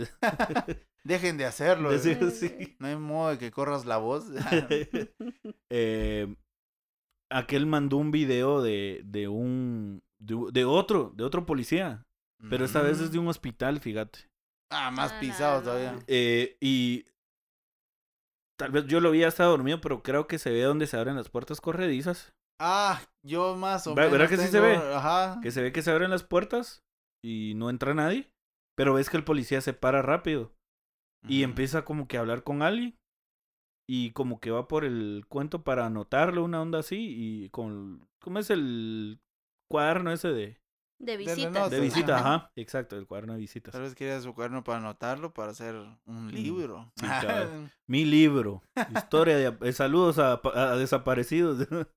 Dejen 1.06 1.38
de 1.38 1.45
hacerlo. 1.45 1.91
No 2.80 2.88
hay 2.88 2.95
modo 2.97 3.30
de 3.32 3.38
que 3.38 3.51
corras 3.51 3.86
la 3.86 3.97
voz. 3.97 4.26
Eh, 5.72 6.34
aquel 7.32 7.66
mandó 7.66 7.97
un 7.97 8.12
video 8.12 8.62
de, 8.62 9.01
de 9.03 9.28
un 9.28 10.03
de, 10.20 10.36
de 10.51 10.66
otro, 10.66 11.12
de 11.16 11.24
otro 11.24 11.45
policía. 11.45 12.06
Pero 12.49 12.66
esta 12.66 12.82
vez 12.82 12.99
es 12.99 13.12
de 13.12 13.20
un 13.20 13.28
hospital, 13.28 13.80
fíjate. 13.80 14.30
Ah, 14.72 14.91
más 14.91 15.14
Ah, 15.14 15.20
pisado 15.20 15.58
no, 15.60 15.64
todavía. 15.64 15.93
no. 15.93 15.99
Eh, 16.08 16.58
y 16.62 17.06
tal 18.60 18.72
vez 18.72 18.86
yo 18.88 18.99
lo 18.99 19.12
vi 19.12 19.24
hasta 19.24 19.43
dormido, 19.45 19.82
pero 19.82 20.03
creo 20.03 20.28
que 20.28 20.38
se 20.38 20.51
ve 20.51 20.62
donde 20.62 20.88
se 20.88 20.97
abren 20.97 21.16
las 21.16 21.30
puertas 21.30 21.62
corredizas. 21.62 22.34
Ah, 22.62 23.01
yo 23.26 23.56
más 23.56 23.86
o 23.88 23.95
menos. 23.95 24.12
¿verdad 24.12 24.30
que 24.30 24.38
sí 24.38 24.47
se 24.47 24.60
ve? 24.60 24.76
Ajá. 24.76 25.39
Que 25.41 25.51
se 25.51 25.62
ve 25.62 25.72
que 25.72 25.82
se 25.82 25.91
abren 25.91 26.12
las 26.12 26.24
puertas 26.24 26.84
y 27.24 27.53
no 27.56 27.70
entra 27.70 27.93
nadie. 27.93 28.32
Pero 28.78 28.93
ves 28.93 29.10
que 29.10 29.18
el 29.18 29.24
policía 29.24 29.62
se 29.62 29.74
para 29.74 30.01
rápido. 30.01 30.53
Y 31.28 31.43
empieza 31.43 31.86
como 31.86 32.07
que 32.07 32.17
a 32.17 32.21
hablar 32.21 32.43
con 32.43 32.61
alguien. 32.61 32.95
Y 33.88 34.11
como 34.11 34.39
que 34.39 34.51
va 34.51 34.67
por 34.67 34.84
el 34.86 35.26
cuento 35.30 35.63
para 35.63 35.86
anotarle 35.86 36.39
una 36.41 36.61
onda 36.61 36.80
así. 36.80 36.97
Y 37.17 37.49
con. 37.49 38.07
¿Cómo 38.21 38.39
es 38.39 38.49
el 38.49 39.19
cuaderno 39.71 40.11
ese 40.11 40.30
de, 40.30 40.57
De 40.99 41.17
visitas. 41.17 41.69
de 41.69 41.80
visita? 41.80 42.17
Ajá. 42.17 42.36
Ajá. 42.36 42.51
Exacto, 42.55 42.97
el 42.97 43.05
cuaderno 43.05 43.34
de 43.34 43.39
visitas. 43.39 43.71
Tal 43.73 43.82
vez 43.84 43.93
quería 43.93 44.19
su 44.21 44.34
cuaderno 44.34 44.63
para 44.63 44.80
anotarlo, 44.80 45.34
para 45.34 45.51
hacer 45.51 45.76
un 46.05 46.32
libro. 46.32 46.91
sí, 46.95 47.05
cabal. 47.05 47.71
Mi 47.88 48.05
libro. 48.05 48.63
Historia 48.95 49.38
de. 49.38 49.55
eh, 49.69 49.73
saludos 49.73 50.17
a, 50.17 50.41
pa- 50.41 50.71
a 50.71 50.76
desaparecidos. 50.78 51.67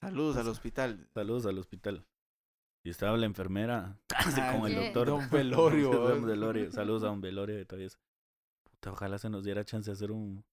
Saludos 0.00 0.36
al 0.36 0.48
hospital. 0.48 1.08
saludos 1.14 1.46
al 1.46 1.58
hospital. 1.58 2.04
Y 2.84 2.90
estaba 2.90 3.16
la 3.16 3.26
enfermera. 3.26 3.98
Ah, 4.14 4.52
como 4.52 4.66
el 4.68 4.74
doctor. 4.76 5.06
Don 5.08 5.30
Velorio, 5.30 5.90
Don 5.90 6.22
¿va? 6.22 6.26
Velorio. 6.26 6.70
Saludos 6.70 7.02
a 7.02 7.06
Don 7.06 7.20
Velorio 7.20 7.56
de 7.56 7.64
todavía. 7.64 7.88
Puta, 8.84 8.92
ojalá 8.92 9.18
se 9.18 9.30
nos 9.30 9.44
diera 9.44 9.64
chance 9.64 9.90
de 9.90 9.94
hacer 9.94 10.10
un 10.12 10.44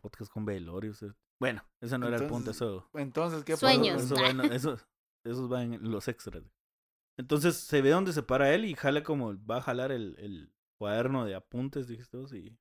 podcast 0.00 0.30
con 0.30 0.44
Velorio. 0.44 0.90
o 0.90 0.94
sea. 0.94 1.14
Bueno, 1.40 1.64
ese 1.80 1.98
no 1.98 2.06
era 2.08 2.18
el 2.18 2.26
punto. 2.26 2.50
Eso, 2.50 2.88
Entonces, 2.94 3.44
¿qué 3.44 3.56
Sueños. 3.56 4.02
Eso, 4.02 4.16
en- 4.16 4.52
eso- 4.52 4.76
esos 5.24 5.48
van 5.48 5.74
en 5.74 5.90
los 5.90 6.06
extras. 6.08 6.42
Entonces 7.18 7.56
se 7.56 7.80
ve 7.82 7.90
dónde 7.90 8.12
se 8.12 8.22
para 8.22 8.52
él 8.54 8.64
y 8.64 8.74
jala 8.74 9.02
como 9.02 9.34
va 9.46 9.58
a 9.58 9.62
jalar 9.62 9.92
el, 9.92 10.16
el 10.18 10.52
cuaderno 10.78 11.24
de 11.24 11.34
apuntes, 11.34 11.86
dijiste 11.86 12.16
vos, 12.16 12.32
y 12.34 12.56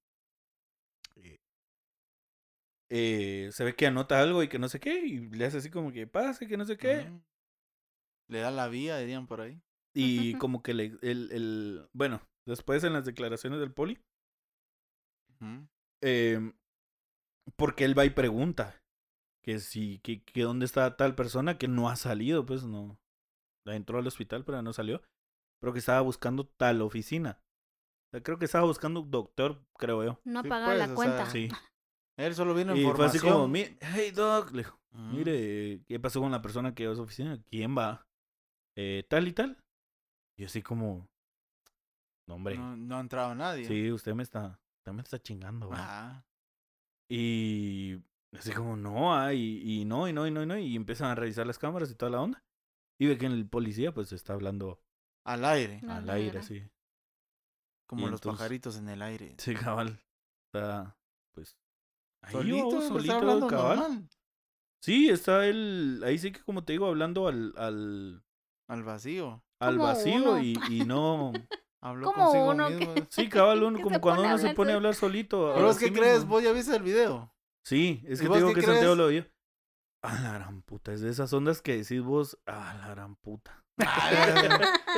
eh, 2.90 3.50
se 3.52 3.64
ve 3.64 3.76
que 3.76 3.88
anota 3.88 4.20
algo 4.22 4.44
y 4.44 4.50
que 4.50 4.60
no 4.60 4.68
sé 4.68 4.80
qué, 4.80 5.00
y 5.06 5.20
le 5.30 5.46
hace 5.46 5.58
así 5.58 5.70
como 5.70 5.92
que 5.92 6.08
pase, 6.08 6.48
que 6.48 6.58
no 6.58 6.66
sé 6.66 6.78
qué. 6.78 7.10
Le 8.28 8.40
da 8.40 8.52
la 8.52 8.68
vía, 8.68 8.98
dirían 8.98 9.28
por 9.28 9.42
ahí. 9.42 9.62
y 9.94 10.34
como 10.36 10.62
que 10.62 10.74
le, 10.74 10.98
el, 11.02 11.32
el, 11.32 11.90
bueno, 11.94 12.22
después 12.46 12.84
en 12.84 12.94
las 12.94 13.06
declaraciones 13.06 13.60
del 13.60 13.74
poli, 13.74 13.98
Eh, 16.02 16.54
porque 17.56 17.86
él 17.86 17.98
va 17.98 18.06
y 18.06 18.10
pregunta 18.12 18.82
que 19.44 19.60
si, 19.60 20.00
que, 20.00 20.24
que 20.24 20.44
dónde 20.44 20.66
está 20.66 20.96
tal 20.98 21.16
persona 21.16 21.58
que 21.58 21.68
no 21.68 21.90
ha 21.90 21.96
salido, 21.96 22.46
pues 22.46 22.64
no, 22.64 23.00
entró 23.66 24.00
al 24.00 24.08
hospital 24.08 24.44
pero 24.46 24.62
no 24.62 24.74
salió, 24.74 25.02
pero 25.60 25.74
que 25.74 25.80
estaba 25.80 26.02
buscando 26.02 26.46
tal 26.48 26.82
oficina. 26.82 27.40
O 28.08 28.12
sea, 28.12 28.24
creo 28.24 28.38
que 28.38 28.46
estaba 28.46 28.66
buscando 28.66 29.02
un 29.02 29.12
doctor, 29.12 29.64
creo 29.78 30.04
yo. 30.04 30.20
No 30.26 30.40
ha 30.40 30.44
Sí, 30.44 30.50
pagado 30.50 30.72
pues, 30.72 30.80
la 30.80 30.86
sea, 30.88 30.96
cuenta. 30.96 31.30
Sí. 31.30 31.50
Él 32.18 32.36
solo 32.36 32.54
vino 32.54 32.76
Y 32.76 32.82
fue 32.84 33.06
así 33.06 33.18
información. 33.18 33.34
como, 33.34 33.48
"Mi- 33.48 33.78
hey 33.80 34.12
doc, 34.12 34.52
le 34.52 34.60
dijo, 34.60 34.80
Ujú. 34.94 35.02
mire, 35.16 35.82
¿qué 35.88 36.00
pasó 36.00 36.20
con 36.20 36.32
la 36.32 36.42
persona 36.42 36.76
que 36.76 36.86
va 36.86 36.94
a 36.94 36.96
su 36.96 37.02
oficina? 37.02 37.42
¿Quién 37.50 37.76
va? 37.76 38.06
Eh, 38.76 39.06
tal 39.10 39.28
y 39.28 39.34
tal. 39.34 39.58
Y 40.38 40.44
así 40.46 40.62
como, 40.62 41.08
no 42.28 42.36
hombre, 42.36 42.58
No, 42.58 42.76
no 42.76 42.98
ha 42.98 43.00
entrado 43.00 43.34
nadie. 43.34 43.66
sí, 43.66 43.92
usted 43.92 44.14
me 44.14 44.24
está, 44.24 44.60
me 44.92 45.02
está 45.02 45.22
chingando. 45.22 45.70
¿va?". 45.70 45.78
Ah, 45.80 46.26
Y 47.10 47.98
así 48.38 48.52
como, 48.54 48.76
no, 48.78 49.14
ah, 49.16 49.34
y, 49.34 49.82
y 49.82 49.86
no, 49.86 50.08
y 50.08 50.14
no, 50.14 50.26
y 50.28 50.32
no, 50.32 50.42
y 50.44 50.46
no, 50.46 50.58
y 50.58 50.76
empiezan 50.76 51.10
a 51.10 51.16
revisar 51.16 51.46
las 51.46 51.60
cámaras 51.60 51.92
y 51.92 51.96
toda 51.96 52.12
la 52.12 52.22
onda. 52.22 52.44
Y 53.00 53.08
ve 53.08 53.18
que 53.18 53.26
el 53.26 53.48
policía 53.50 53.94
pues 53.94 54.12
está 54.14 54.34
hablando 54.34 54.82
al 55.26 55.44
aire. 55.46 55.82
No, 55.84 55.94
al 55.94 56.10
aire, 56.10 56.40
así. 56.40 56.64
Como 57.88 58.08
Y 58.08 58.12
los 58.12 58.20
entonces- 58.20 58.40
pajaritos 58.40 58.78
en 58.78 58.90
el 58.90 59.02
aire. 59.02 59.36
Sí, 59.38 59.54
cabal. 59.54 60.00
Está, 60.54 60.98
pues, 61.36 61.58
ahí 62.24 62.32
Solito, 62.34 62.82
solito, 62.82 63.00
está 63.00 63.18
hablando 63.18 63.48
cabal. 63.48 63.80
normal. 63.80 64.10
Sí, 64.84 65.10
está 65.10 65.46
él, 65.46 66.02
ahí 66.06 66.18
sí 66.18 66.32
que 66.32 66.42
como 66.44 66.64
te 66.64 66.74
digo, 66.74 66.88
hablando 66.88 67.28
al, 67.28 67.54
al, 67.58 68.24
Al 68.68 68.84
vacío. 68.84 69.44
al 69.60 69.78
vacío 69.78 70.40
y, 70.40 70.58
y 70.70 70.86
no... 70.86 71.34
Habló 71.84 72.08
Como 72.12 72.26
consigo 72.26 72.50
uno 72.52 72.68
que-. 72.68 73.08
Sí, 73.10 73.28
cabal, 73.30 73.64
uno, 73.64 73.80
como 73.84 74.00
cuando 74.02 74.24
uno 74.24 74.38
se 74.38 74.54
pone 74.54 74.72
a 74.72 74.76
hablar 74.76 74.94
solito. 74.96 75.52
Pero 75.56 75.72
es 75.72 75.78
que 75.78 75.88
sí 75.88 75.92
crees, 75.94 76.20
mismo. 76.20 76.30
vos 76.32 76.44
ya 76.44 76.52
viste 76.52 76.76
el 76.76 76.84
video. 76.84 77.34
Sí, 77.64 78.04
es 78.08 78.20
¿Y 78.20 78.24
que 78.24 78.30
te 78.30 78.36
digo 78.38 78.48
que 78.50 78.54
crees? 78.56 78.68
Santiago 78.68 78.96
lo 78.96 79.08
vio. 79.08 79.28
A 80.04 80.20
la 80.22 80.34
gran 80.34 80.62
puta, 80.64 80.94
es 80.94 81.02
de 81.02 81.10
esas 81.12 81.32
ondas 81.34 81.62
que 81.62 81.78
decís 81.78 82.02
vos, 82.02 82.38
a 82.48 82.74
la 82.76 82.88
gran 82.90 83.16
puta. 83.18 83.64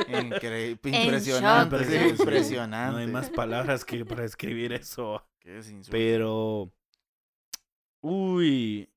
Incre- 0.08 0.78
En 0.82 0.94
impresionante, 0.94 1.76
shock. 1.78 1.86
sí, 1.86 1.98
Sí, 1.98 2.08
impresionante. 2.08 2.92
No 2.92 2.98
hay 2.98 3.06
más 3.06 3.30
palabras 3.30 3.84
que 3.84 4.04
para 4.04 4.24
escribir 4.24 4.72
eso. 4.72 5.22
Qué 5.40 5.56
insulto. 5.56 5.90
Pero. 5.90 6.72
Uy. 8.02 8.90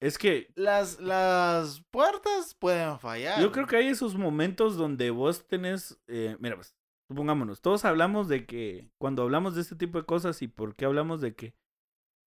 Es 0.00 0.16
que 0.16 0.52
Las, 0.54 1.00
las 1.00 1.80
puertas 1.90 2.54
pueden 2.54 3.00
fallar. 3.00 3.40
yo 3.40 3.50
creo 3.50 3.66
que 3.66 3.76
hay 3.76 3.88
esos 3.88 4.14
momentos 4.14 4.76
donde 4.76 5.10
vos 5.10 5.44
tenés. 5.48 5.98
eh, 6.06 6.36
mira, 6.38 6.54
pues, 6.54 6.72
supongámonos, 7.08 7.60
todos 7.60 7.84
hablamos 7.84 8.28
de 8.28 8.46
que. 8.46 8.90
Cuando 8.98 9.22
hablamos 9.22 9.54
de 9.54 9.62
este 9.62 9.76
tipo 9.76 9.98
de 9.98 10.04
cosas 10.06 10.42
y 10.42 10.48
por 10.48 10.76
qué 10.76 10.84
hablamos 10.86 11.20
de 11.20 11.34
que. 11.34 11.54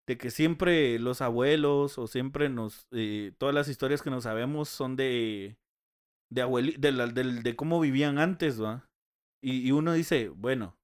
De 0.08 0.18
que 0.18 0.32
siempre 0.32 1.00
los 1.00 1.22
abuelos 1.22 1.98
o 2.00 2.08
siempre 2.08 2.50
nos. 2.50 2.88
eh, 2.92 3.34
todas 3.38 3.56
las 3.56 3.70
historias 3.70 4.02
que 4.02 4.10
nos 4.12 4.24
sabemos 4.26 4.70
son 4.70 4.96
de. 4.96 5.58
De, 6.32 6.42
abueli 6.44 6.76
de, 6.78 6.92
la- 6.94 7.08
de 7.08 7.56
cómo 7.56 7.80
vivían 7.80 8.20
antes, 8.20 8.62
¿va? 8.62 8.86
Y, 9.44 9.68
y 9.68 9.72
uno 9.74 9.94
dice, 9.94 10.30
bueno, 10.30 10.78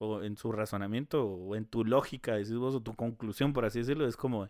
o 0.00 0.22
en 0.22 0.36
su 0.36 0.52
razonamiento, 0.52 1.26
o 1.26 1.56
en 1.56 1.66
tu 1.66 1.84
lógica, 1.84 2.34
decís 2.36 2.54
vos, 2.56 2.74
o 2.74 2.82
tu 2.82 2.94
conclusión, 2.94 3.52
por 3.52 3.64
así 3.66 3.80
decirlo, 3.80 4.06
es 4.06 4.16
como, 4.16 4.48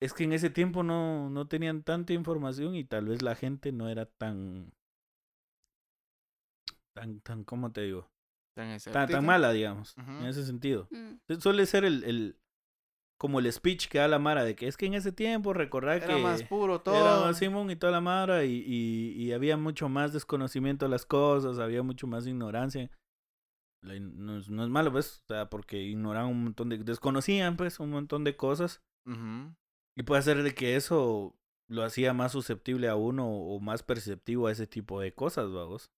es 0.00 0.12
que 0.12 0.24
en 0.24 0.32
ese 0.32 0.50
tiempo 0.50 0.82
no, 0.82 1.30
no 1.30 1.48
tenían 1.48 1.82
tanta 1.82 2.12
información 2.12 2.74
y 2.76 2.84
tal 2.84 3.06
vez 3.06 3.22
la 3.22 3.34
gente 3.34 3.72
no 3.72 3.88
era 3.88 4.06
tan, 4.06 4.72
tan, 6.94 7.20
tan, 7.20 7.44
¿cómo 7.44 7.72
te 7.72 7.82
digo? 7.82 8.10
Tan, 8.56 8.78
Tan, 8.78 9.26
mala, 9.26 9.52
digamos, 9.52 9.96
en 9.98 10.26
ese 10.26 10.46
sentido. 10.46 10.88
Mm. 10.92 11.40
Suele 11.40 11.66
ser 11.66 11.84
el, 11.84 12.04
el, 12.04 12.38
como 13.18 13.40
el 13.40 13.52
speech 13.52 13.88
que 13.88 13.98
da 13.98 14.06
la 14.06 14.20
Mara 14.20 14.44
de 14.44 14.54
que 14.54 14.68
es 14.68 14.76
que 14.76 14.86
en 14.86 14.94
ese 14.94 15.10
tiempo 15.10 15.52
recordar 15.52 15.96
Era 15.96 16.14
que... 16.14 16.22
más 16.22 16.44
puro 16.44 16.80
todo. 16.80 16.94
Era 16.94 17.26
más 17.26 17.38
Simón 17.38 17.70
y 17.70 17.76
toda 17.76 17.90
la 17.90 18.00
mara 18.00 18.44
y, 18.44 18.62
y, 18.64 19.12
y 19.20 19.32
había 19.32 19.56
mucho 19.56 19.88
más 19.88 20.12
desconocimiento 20.12 20.84
de 20.84 20.90
las 20.90 21.04
cosas, 21.04 21.58
había 21.58 21.82
mucho 21.82 22.06
más 22.06 22.28
ignorancia. 22.28 22.90
La 23.82 23.98
no, 23.98 24.38
es, 24.38 24.48
no 24.48 24.62
es 24.62 24.70
malo, 24.70 24.92
pues, 24.92 25.24
o 25.24 25.34
sea, 25.34 25.50
porque 25.50 25.82
ignoraban 25.82 26.30
un 26.30 26.44
montón 26.44 26.68
de... 26.68 26.78
desconocían, 26.78 27.56
pues, 27.56 27.80
un 27.80 27.90
montón 27.90 28.22
de 28.22 28.36
cosas. 28.36 28.82
Y 29.96 30.02
puede 30.04 30.22
ser 30.22 30.42
de 30.42 30.54
que 30.54 30.76
eso 30.76 31.36
lo 31.68 31.82
hacía 31.82 32.12
más 32.14 32.32
susceptible 32.32 32.88
a 32.88 32.96
uno 32.96 33.28
o 33.28 33.58
más 33.60 33.82
perceptivo 33.82 34.46
a 34.46 34.52
ese 34.52 34.66
tipo 34.66 35.00
de 35.00 35.12
cosas, 35.12 35.50
vamos. 35.52 35.90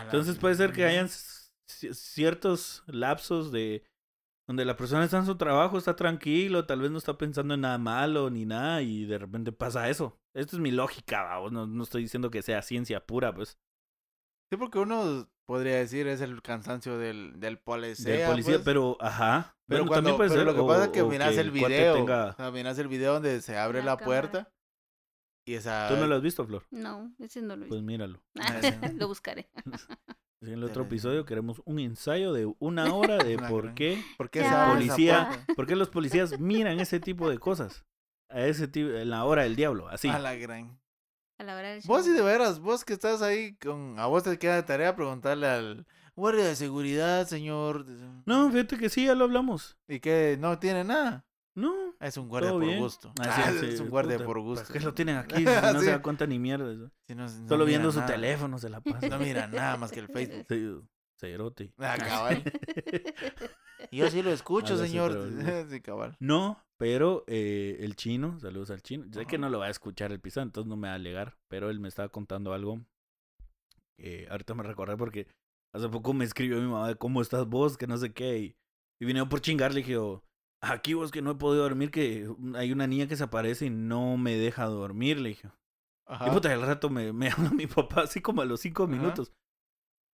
Entonces 0.00 0.38
puede 0.38 0.54
ser 0.54 0.72
que 0.72 0.84
hayan 0.84 1.06
ci- 1.08 1.92
ciertos 1.94 2.82
lapsos 2.86 3.52
de 3.52 3.84
donde 4.48 4.64
la 4.64 4.76
persona 4.76 5.04
está 5.04 5.18
en 5.18 5.26
su 5.26 5.36
trabajo, 5.36 5.78
está 5.78 5.94
tranquilo, 5.96 6.66
tal 6.66 6.80
vez 6.80 6.90
no 6.90 6.98
está 6.98 7.16
pensando 7.16 7.54
en 7.54 7.60
nada 7.62 7.78
malo 7.78 8.28
ni 8.30 8.44
nada 8.44 8.82
y 8.82 9.04
de 9.04 9.18
repente 9.18 9.52
pasa 9.52 9.88
eso. 9.88 10.18
Esto 10.34 10.56
es 10.56 10.62
mi 10.62 10.70
lógica, 10.70 11.22
vamos, 11.22 11.52
no, 11.52 11.66
no 11.66 11.82
estoy 11.84 12.02
diciendo 12.02 12.30
que 12.30 12.42
sea 12.42 12.60
ciencia 12.62 13.04
pura, 13.06 13.32
pues. 13.34 13.56
Sí, 14.50 14.56
porque 14.58 14.78
uno 14.78 15.28
podría 15.46 15.76
decir 15.76 16.06
es 16.08 16.20
el 16.20 16.42
cansancio 16.42 16.98
del, 16.98 17.38
del 17.40 17.58
policía. 17.58 18.12
del 18.14 18.26
policía, 18.28 18.54
pues. 18.54 18.64
pero 18.64 18.96
ajá. 19.00 19.54
Pero, 19.68 19.84
Bueno, 19.84 19.88
cuando, 19.88 19.94
también 20.10 20.16
puede 20.16 20.28
pero 20.30 20.40
ser, 20.40 20.46
lo 20.46 20.54
que 20.54 20.60
o- 20.60 20.66
pasa 20.66 20.84
es 20.84 20.90
que 20.90 21.02
miras 21.04 21.36
el 21.36 21.50
video. 21.50 21.94
tenga- 21.94 22.30
O 22.30 22.36
sea, 22.36 22.50
miras 22.50 22.78
el 22.78 22.88
video 22.88 23.14
donde 23.14 23.40
se 23.40 23.56
abre 23.56 23.78
La 23.78 23.84
la, 23.92 23.96
cámara. 23.96 24.04
puerta. 24.30 24.52
Y 25.44 25.54
esa. 25.54 25.88
¿Tú 25.88 25.96
no 25.96 26.06
lo 26.06 26.16
has 26.16 26.22
visto, 26.22 26.46
Flor? 26.46 26.64
No, 26.70 27.12
ese 27.18 27.42
no 27.42 27.56
lo 27.56 27.64
he 27.64 27.68
Pues 27.68 27.82
míralo. 27.82 28.22
Ah, 28.40 28.60
lo 28.94 29.08
buscaré. 29.08 29.48
En 30.42 30.54
el 30.54 30.64
otro 30.64 30.82
episodio 30.82 31.24
queremos 31.24 31.62
un 31.64 31.78
ensayo 31.78 32.32
de 32.32 32.52
una 32.58 32.92
hora 32.92 33.18
de 33.18 33.38
por 33.38 33.74
qué 33.74 34.02
¿Por 34.16 34.28
qué 34.28 34.42
policía-? 34.42 35.44
¿Por 35.54 35.68
qué 35.68 35.76
los 35.76 35.88
policías 35.88 36.40
miran 36.40 36.80
ese 36.80 36.98
tipo 36.98 37.30
de 37.30 37.38
cosas? 37.38 37.84
A 38.28 38.44
ese 38.46 38.66
tipo, 38.66 38.90
en 38.90 39.10
la 39.10 39.24
hora 39.24 39.42
del 39.44 39.54
diablo, 39.54 39.88
así. 39.88 40.08
A 40.08 40.18
la 40.18 40.34
gran. 40.34 40.80
A 41.38 41.44
la 41.44 41.54
hora 41.56 41.70
del 41.70 41.82
Vos 41.84 42.02
sí 42.04 42.10
show. 42.10 42.16
de 42.16 42.24
veras, 42.24 42.58
vos 42.58 42.84
que 42.84 42.92
estás 42.92 43.22
ahí 43.22 43.54
con. 43.56 44.00
A 44.00 44.06
vos 44.06 44.24
te 44.24 44.36
queda 44.36 44.56
de 44.56 44.62
tarea 44.64 44.96
preguntarle 44.96 45.46
al 45.46 45.86
guardia 46.16 46.44
de 46.44 46.56
seguridad, 46.56 47.26
señor. 47.28 47.86
No, 48.26 48.50
fíjate 48.50 48.78
que 48.78 48.88
sí, 48.88 49.06
ya 49.06 49.14
lo 49.14 49.24
hablamos. 49.24 49.76
Y 49.86 50.00
que 50.00 50.36
no 50.40 50.58
tiene 50.58 50.82
nada. 50.82 51.24
No. 51.54 51.72
Es 52.02 52.16
un 52.16 52.28
guardia 52.28 52.50
por 52.50 52.64
bien. 52.64 52.78
gusto. 52.80 53.12
Ah, 53.20 53.24
sí, 53.24 53.42
Ah, 53.44 53.52
sí, 53.60 53.66
es 53.66 53.80
un 53.80 53.88
guardia 53.88 54.16
puta, 54.16 54.26
por 54.26 54.36
¿para 54.36 54.44
gusto. 54.44 54.72
qué 54.72 54.80
lo 54.80 54.92
tienen 54.92 55.16
aquí? 55.16 55.34
Si 55.44 55.44
no 55.44 55.78
Sí. 55.80 55.84
se 55.86 55.90
da 55.92 56.02
cuenta 56.02 56.26
ni 56.26 56.38
mierda. 56.38 56.72
eso. 56.72 56.90
Si 57.06 57.14
no- 57.14 57.22
no 57.28 57.48
Solo 57.48 57.64
viendo 57.64 57.92
su 57.92 58.00
nada. 58.00 58.12
teléfono 58.12 58.58
se 58.58 58.68
la 58.68 58.80
pasa. 59.00 59.08
No 59.08 59.18
mira 59.18 59.46
nada 59.46 59.76
más 59.76 59.92
que 59.92 60.00
el 60.00 60.08
Facebook. 60.08 60.46
Sí, 60.48 60.80
cerote. 61.20 61.72
Ah, 61.78 61.96
cabal. 61.98 62.42
Yo 63.92 64.08
sí 64.10 64.22
lo 64.22 64.30
escucho, 64.32 64.76
señor. 64.76 65.16
sí, 65.70 65.80
cabal. 65.80 66.16
No, 66.20 66.62
pero 66.78 67.24
eh, 67.26 67.78
el 67.80 67.94
chino, 67.96 68.38
saludos 68.40 68.70
al 68.70 68.82
chino. 68.82 69.06
Sé 69.12 69.26
que 69.26 69.38
no 69.38 69.48
lo 69.50 69.58
va 69.60 69.66
a 69.66 69.70
escuchar 69.70 70.12
el 70.12 70.20
pisado, 70.20 70.44
entonces 70.46 70.68
no 70.68 70.76
me 70.76 70.88
va 70.88 70.92
a 70.94 70.96
alegar. 70.96 71.36
Pero 71.48 71.70
él 71.70 71.80
me 71.80 71.88
estaba 71.88 72.08
contando 72.08 72.52
algo. 72.52 72.80
que 73.98 74.26
ahorita 74.30 74.54
me 74.54 74.62
recordé 74.64 74.96
porque 74.96 75.26
hace 75.74 75.88
poco 75.88 76.12
me 76.12 76.24
escribió 76.24 76.56
mi 76.60 76.66
mamá 76.66 76.88
de 76.88 76.96
cómo 76.96 77.22
estás 77.22 77.46
vos, 77.46 77.76
que 77.76 77.86
no 77.86 77.96
sé 77.96 78.12
qué. 78.12 78.38
Y, 78.38 78.56
y 79.00 79.04
vine 79.04 79.24
por 79.26 79.40
chingar, 79.40 79.72
le 79.72 79.78
dije, 79.80 79.92
yo, 79.92 80.22
aquí 80.62 80.94
vos 80.94 81.10
que 81.10 81.20
no 81.20 81.32
he 81.32 81.34
podido 81.34 81.64
dormir, 81.64 81.90
que 81.90 82.28
hay 82.54 82.72
una 82.72 82.86
niña 82.86 83.06
que 83.06 83.16
se 83.16 83.24
aparece 83.24 83.66
y 83.66 83.70
no 83.70 84.16
me 84.16 84.36
deja 84.36 84.64
dormir, 84.66 85.20
le 85.20 85.30
dije. 85.30 85.50
Ajá. 86.06 86.28
Y 86.28 86.30
puta, 86.30 86.52
al 86.52 86.62
rato 86.62 86.88
me, 86.88 87.12
me 87.12 87.28
habla 87.30 87.50
mi 87.50 87.66
papá 87.66 88.02
así 88.02 88.20
como 88.20 88.40
a 88.42 88.44
los 88.44 88.60
cinco 88.60 88.84
Ajá. 88.84 88.92
minutos. 88.92 89.32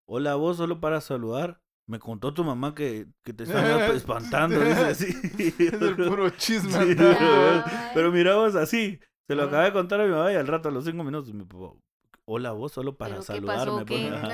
Hola, 0.10 0.36
vos 0.36 0.58
solo 0.58 0.80
para 0.80 1.02
saludar. 1.02 1.62
Me 1.90 2.00
contó 2.00 2.34
tu 2.34 2.44
mamá 2.44 2.76
que, 2.76 3.08
que 3.24 3.34
te 3.34 3.44
están 3.44 3.66
espantando, 3.96 4.60
dice 4.60 4.86
así. 4.86 5.08
Es 5.58 5.82
el 5.82 5.96
puro 5.96 6.30
chisme. 6.32 6.72
Sí. 6.72 6.96
Pero 7.94 8.12
mirabas 8.12 8.56
así. 8.56 9.00
Se 9.28 9.36
lo 9.36 9.44
acabé 9.44 9.66
de 9.66 9.74
contar 9.74 10.02
a 10.02 10.06
mi 10.06 10.12
mamá 10.12 10.32
y 10.32 10.36
al 10.36 10.48
rato, 10.48 10.70
a 10.70 10.72
los 10.72 10.86
cinco 10.86 11.04
minutos, 11.04 11.34
mi 11.34 11.44
papá, 11.44 11.74
hola 12.30 12.52
vos, 12.52 12.72
solo 12.74 12.98
para 12.98 13.12
¿Pero 13.12 13.22
qué 13.22 13.26
saludarme. 13.28 13.66
pasó? 13.66 13.86
pues, 13.86 14.00
¿Qué? 14.02 14.08
ajá. 14.10 14.30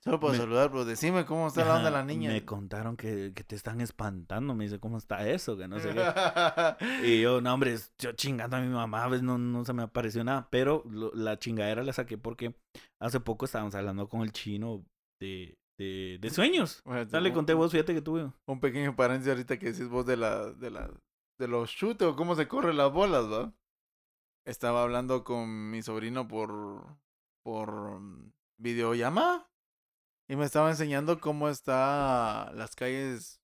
Solo 0.04 0.20
para 0.20 0.32
Me- 0.32 0.38
saludar, 0.38 0.70
pero 0.70 0.84
decime 0.84 1.24
cómo 1.24 1.48
está 1.48 1.64
la 1.64 1.72
onda 1.76 1.84
de 1.86 1.90
la 1.90 1.98
Ajá, 1.98 2.06
niña. 2.06 2.30
Me 2.30 2.44
contaron 2.44 2.96
que, 2.96 3.32
que 3.34 3.42
te 3.44 3.56
están 3.56 3.80
espantando. 3.80 4.54
Me 4.54 4.64
dice, 4.64 4.78
¿cómo 4.80 4.98
está 4.98 5.26
eso? 5.28 5.56
Que 5.56 5.66
no 5.68 5.78
sé 5.80 5.94
qué. 5.94 6.02
Y 7.04 7.20
yo, 7.22 7.40
no, 7.40 7.54
hombre, 7.54 7.76
yo 7.98 8.12
chingando 8.12 8.56
a 8.56 8.60
mi 8.60 8.68
mamá, 8.68 9.08
¿ves? 9.08 9.22
No, 9.22 9.38
no 9.38 9.64
se 9.64 9.72
me 9.72 9.82
apareció 9.82 10.22
nada. 10.24 10.48
Pero 10.50 10.82
lo- 10.90 11.12
la 11.14 11.38
chingadera 11.38 11.82
la 11.82 11.92
saqué 11.92 12.18
porque 12.18 12.54
hace 13.00 13.20
poco 13.20 13.44
estábamos 13.46 13.74
hablando 13.74 14.08
con 14.08 14.20
el 14.22 14.32
chino 14.32 14.84
de, 15.20 15.56
de, 15.78 16.18
de 16.20 16.30
sueños. 16.30 16.82
Bueno, 16.84 17.02
Ya 17.10 17.20
le 17.20 17.32
conté 17.32 17.54
vos, 17.54 17.72
fíjate 17.72 17.94
que 17.94 18.02
tuve. 18.02 18.30
Un 18.46 18.60
pequeño 18.60 18.94
paréntesis 18.94 19.30
ahorita 19.30 19.58
que 19.58 19.72
decís 19.72 19.88
vos 19.88 20.04
de 20.06 20.16
la, 20.16 20.52
de 20.52 20.70
la, 20.70 20.90
de 21.38 21.48
los 21.48 21.70
chutes 21.70 22.06
o 22.08 22.14
cómo 22.16 22.34
se 22.34 22.46
corren 22.48 22.76
las 22.76 22.92
bolas, 22.92 23.24
¿va? 23.30 23.52
Estaba 24.46 24.82
hablando 24.82 25.24
con 25.24 25.70
mi 25.70 25.82
sobrino 25.82 26.26
por, 26.26 26.96
por 27.48 27.98
mm, 27.98 28.30
videollamada 28.58 29.50
y 30.28 30.36
me 30.36 30.44
estaba 30.44 30.68
enseñando 30.68 31.18
cómo 31.18 31.48
está 31.48 32.52
las 32.52 32.76
calles, 32.76 33.40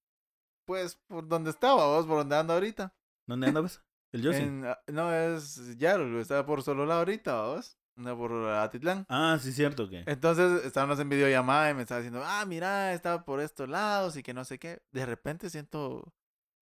pues, 0.66 0.96
por 1.07 1.26
donde 1.26 1.48
estaba, 1.48 1.86
vos, 1.86 2.07
por 2.07 2.18
donde 2.18 2.36
ando 2.36 2.52
ahorita. 2.52 2.94
¿Dónde 3.26 3.46
andabas? 3.46 3.82
El 4.12 4.20
Yossi. 4.20 4.42
En, 4.42 4.66
ah, 4.66 4.78
no, 4.88 5.11
es 5.11 5.78
Yarul, 5.78 6.20
estaba 6.20 6.44
por 6.44 6.62
Solola 6.62 6.98
ahorita, 6.98 7.44
vos. 7.44 7.78
Anda 7.96 8.14
por 8.14 8.32
Atitlán. 8.46 9.07
Ah, 9.09 9.38
sí, 9.40 9.52
cierto 9.52 9.88
que. 9.88 10.05
Entonces 10.07 10.66
estábamos 10.66 11.00
en 11.00 11.09
videollamada 11.09 11.70
y 11.70 11.74
me 11.74 11.82
estaba 11.82 12.00
diciendo, 12.00 12.22
ah, 12.22 12.44
mira, 12.44 12.92
estaba 12.92 13.24
por 13.24 13.40
estos 13.40 13.70
lados 13.70 14.18
y 14.18 14.22
que 14.22 14.34
no 14.34 14.44
sé 14.44 14.59
qué. 14.59 14.82
De 14.92 15.07
repente 15.07 15.48
siento 15.48 16.12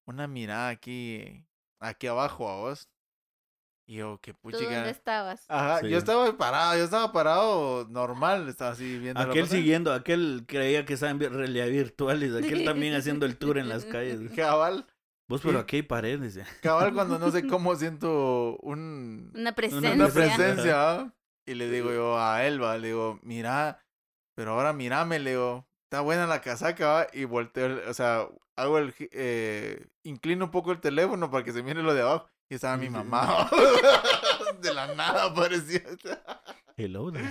una 0.07 0.29
mirada 0.29 0.69
aquí, 0.69 1.45
aquí 1.81 2.07
abajo 2.07 2.49
a 2.49 2.57
vos. 2.59 2.89
Y 3.93 3.97
yo, 3.97 4.19
qué 4.23 4.33
¿Tú 4.33 4.39
dónde 4.53 4.59
puchica. 4.59 4.89
estabas? 4.89 5.45
Ajá, 5.49 5.81
Sí. 5.81 5.91
yo 5.91 5.99
estaba 5.99 6.35
parado, 6.39 6.79
yo 6.79 6.85
estaba 6.85 7.13
parado 7.13 7.87
normal, 7.91 8.49
estaba 8.49 8.71
así 8.71 8.99
viendo. 8.99 9.21
Aquel 9.21 9.47
siguiendo, 9.49 9.93
aquel 9.93 10.45
creía 10.49 10.87
que 10.87 10.95
estaba 10.95 11.13
en 11.13 11.21
realidad 11.21 11.67
virtual 11.67 12.23
y 12.23 12.35
aquel 12.35 12.65
también 12.65 12.95
haciendo 12.95 13.27
el 13.27 13.37
tour 13.37 13.59
en 13.59 13.69
las 13.69 13.85
calles. 13.85 14.19
Cabal, 14.35 14.87
Vos, 15.29 15.43
pero 15.43 15.59
aquí 15.59 15.77
hay 15.77 15.83
paredes. 15.83 16.41
cabal 16.63 16.95
cuando 16.95 17.19
no 17.19 17.31
sé 17.31 17.47
cómo 17.47 17.77
siento 17.77 18.57
un, 18.63 19.31
Una 19.35 19.55
presencia. 19.55 19.93
una 19.93 20.09
presencia. 20.09 20.91
¿ah? 20.91 21.15
Y 21.47 21.53
le 21.53 21.69
digo 21.69 21.93
yo 21.93 22.19
a 22.19 22.47
Elba, 22.47 22.79
le 22.79 22.89
digo, 22.89 23.21
mira, 23.23 23.85
pero 24.35 24.53
ahora 24.53 24.73
mírame, 24.73 25.19
le 25.19 25.33
digo, 25.33 25.69
está 25.85 26.01
buena 26.01 26.27
la 26.27 26.41
casaca, 26.41 26.87
¿va? 26.89 27.07
Y 27.13 27.25
volteo, 27.27 27.79
o 27.91 27.93
sea, 27.93 28.27
hago 28.57 28.79
el, 28.79 28.95
eh, 28.99 29.87
inclino 30.03 30.47
un 30.47 30.51
poco 30.51 30.73
el 30.73 30.81
teléfono 30.81 31.31
para 31.31 31.45
que 31.45 31.53
se 31.53 31.63
mire 31.63 31.83
lo 31.83 31.93
de 31.93 32.01
abajo. 32.01 32.32
Y 32.53 32.57
estaba 32.57 32.77
mi 32.77 32.91
mamá. 32.91 33.49
de 34.61 34.75
la 34.75 34.95
nada 34.95 35.33
parecía. 35.33 35.81
Hello. 36.77 37.11
there. 37.11 37.25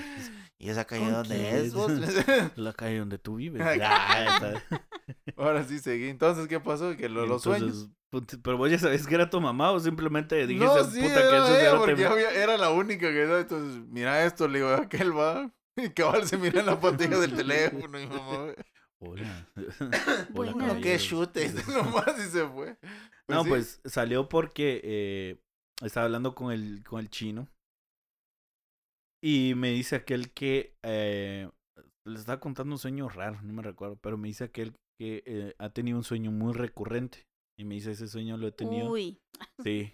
¿Y 0.58 0.70
esa 0.72 0.86
calle 0.86 1.04
¿Con 1.04 1.14
dónde 1.14 1.36
quién? 1.36 1.56
es, 1.58 1.74
vos? 1.76 1.92
La 2.56 2.74
calle 2.74 2.98
donde 2.98 3.20
tú 3.20 3.36
vives. 3.36 3.62
Ahora 5.38 5.64
sí 5.64 5.78
seguí. 5.78 6.10
Entonces, 6.10 6.48
¿qué 6.48 6.60
pasó? 6.60 6.98
Que 6.98 7.08
lo, 7.08 7.28
los 7.28 7.44
sueños. 7.44 7.88
Puti- 8.12 8.40
Pero 8.44 8.58
vos 8.58 8.72
ya 8.72 8.80
sabés 8.80 9.06
que 9.06 9.14
era 9.14 9.30
tu 9.30 9.40
mamá 9.40 9.70
o 9.72 9.80
simplemente 9.80 10.48
dijiste, 10.48 10.66
No, 10.66 10.84
sí, 10.86 11.02
puta, 11.02 11.14
que 11.14 11.20
era 11.28 11.38
eso 11.46 11.60
ella, 11.60 11.78
porque 11.78 12.06
había- 12.06 12.32
era 12.32 12.58
la 12.58 12.72
única 12.72 13.08
que. 13.12 13.22
Entonces, 13.42 13.84
mira 13.90 14.26
esto, 14.26 14.48
le 14.48 14.58
digo, 14.58 14.72
aquel 14.74 15.16
va. 15.16 15.52
Y 15.76 15.90
cabal 15.92 16.28
se 16.28 16.36
mira 16.38 16.62
en 16.62 16.66
la 16.66 16.80
pantalla 16.80 17.20
del 17.20 17.36
teléfono 17.36 18.00
y 18.00 18.08
mamá. 18.08 18.54
Hola. 18.98 19.48
Bueno. 20.32 20.52
No, 20.54 20.58
qué 20.58 20.98
caballeros. 20.98 21.04
chute. 21.04 21.54
Nomás 21.68 22.16
y 22.20 22.30
se 22.32 22.48
fue. 22.48 22.76
No, 23.32 23.44
sí. 23.44 23.50
pues 23.50 23.82
salió 23.86 24.30
porque 24.30 24.82
eh, 24.84 25.42
estaba 25.84 26.06
hablando 26.06 26.36
con 26.36 26.52
el, 26.52 26.84
con 26.84 27.00
el 27.00 27.10
chino. 27.10 27.48
Y 29.24 29.54
me 29.56 29.70
dice 29.72 29.96
aquel 29.96 30.32
que 30.32 30.76
eh, 30.84 31.50
le 32.06 32.20
estaba 32.20 32.40
contando 32.40 32.74
un 32.74 32.80
sueño 32.80 33.08
raro, 33.10 33.42
no 33.44 33.54
me 33.54 33.62
recuerdo, 33.62 33.98
pero 33.98 34.18
me 34.18 34.28
dice 34.28 34.46
aquel 34.46 34.74
que 35.00 35.24
eh, 35.26 35.54
ha 35.60 35.70
tenido 35.70 35.98
un 35.98 36.04
sueño 36.04 36.32
muy 36.32 36.54
recurrente. 36.54 37.28
Y 37.60 37.64
me 37.64 37.76
dice, 37.76 37.92
ese 37.92 38.08
sueño 38.08 38.38
lo 38.38 38.48
he 38.48 38.52
tenido. 38.52 38.90
Uy. 38.90 39.20
Sí. 39.64 39.94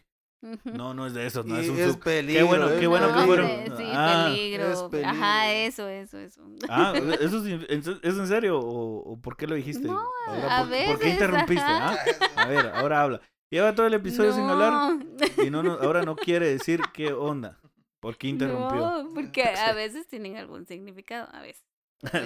No, 0.66 0.94
no 0.94 1.08
es 1.08 1.14
de 1.14 1.26
esos, 1.26 1.46
no 1.46 1.60
Y 1.60 1.64
es 1.66 1.70
un 1.70 1.80
es 1.80 1.98
peligro. 1.98 2.46
bueno, 2.48 2.70
es 2.70 2.80
qué 2.80 2.88
bueno 2.88 3.08
que 3.08 3.14
No, 3.14 3.26
fueron. 3.26 3.46
hombre, 3.50 3.72
Sí, 3.78 3.84
Ah, 3.94 4.26
peligro. 4.30 4.72
es 4.72 4.82
peligro. 4.84 5.10
Ajá, 5.10 5.52
eso, 5.54 5.88
eso, 5.88 6.20
eso. 6.20 6.42
Ah, 6.70 6.94
¿eso 7.22 7.46
es, 7.46 7.70
en- 7.70 7.80
¿es 8.04 8.18
en 8.18 8.28
serio 8.28 8.60
o, 8.60 8.98
o 9.14 9.20
por 9.22 9.36
qué 9.36 9.48
lo 9.48 9.56
dijiste? 9.56 9.88
No, 9.88 10.00
Ahora, 10.28 10.58
a 10.60 10.68
¿por, 10.68 10.86
¿Por 10.86 11.00
qué 11.00 11.10
interrumpiste? 11.10 11.64
ah? 11.66 11.98
A 12.36 12.48
ver, 12.48 12.68
ahora 12.68 13.02
habla. 13.02 13.22
Lleva 13.50 13.74
todo 13.74 13.88
el 13.88 13.94
episodio 13.96 14.32
sin 14.34 14.44
hablar 14.44 14.98
y 15.46 15.50
no, 15.50 15.64
no- 15.64 15.74
ahora 15.74 16.04
no 16.04 16.16
quiere 16.16 16.48
decir 16.50 16.82
qué 16.94 17.14
onda. 17.14 17.60
¿Por 18.00 18.16
qué 18.18 18.28
interrumpió? 18.28 18.78
No, 19.04 19.10
porque 19.16 19.44
a 19.44 19.74
veces 19.74 20.08
tienen 20.08 20.38
algún 20.38 20.66
significado, 20.68 21.28
a 21.34 21.42
veces. 21.42 21.64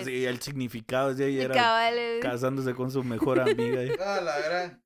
sí, 0.03 0.25
el 0.25 0.41
significado 0.41 1.15
de 1.15 1.27
ella 1.27 1.43
era 1.45 2.19
casándose 2.21 2.73
con 2.75 2.91
su 2.91 3.03
mejor 3.05 3.39
amiga. 3.39 3.83
y- 3.85 3.91
Ah, 3.99 4.19
la 4.21 4.39
gran. 4.41 4.83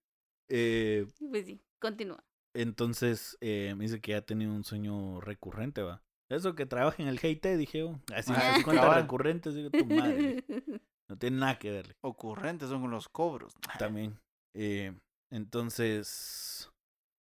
Eh, 0.48 1.08
Pues 1.32 1.48
sí, 1.48 1.60
continúa. 1.80 2.24
Entonces 2.56 3.38
eh, 3.42 3.74
me 3.78 3.84
dice 3.86 4.02
que 4.02 4.16
ha 4.16 4.26
tenido 4.26 4.52
un 4.54 4.64
sueño 4.64 5.22
recurrente, 5.22 5.82
va. 5.84 6.02
Eso 6.30 6.56
que 6.56 6.66
trabaja 6.66 7.04
en 7.04 7.10
el 7.10 7.20
GIT, 7.20 7.46
dije 7.46 7.80
yo. 7.80 8.00
Así 8.14 8.32
Ah, 8.36 8.56
me 8.58 8.64
cuenta 8.64 8.82
cabal. 8.82 9.02
recurrente, 9.04 9.52
digo, 9.52 9.70
tu 9.70 9.86
madre. 9.86 10.44
No 11.08 11.20
tiene 11.20 11.38
nada 11.38 11.60
que 11.60 11.70
verle. 11.70 11.94
Ocurrentes 12.02 12.68
son 12.68 12.82
con 12.82 12.90
los 12.90 13.08
cobros. 13.10 13.54
También. 13.78 14.20
Eh, 14.56 14.92
entonces, 15.32 16.72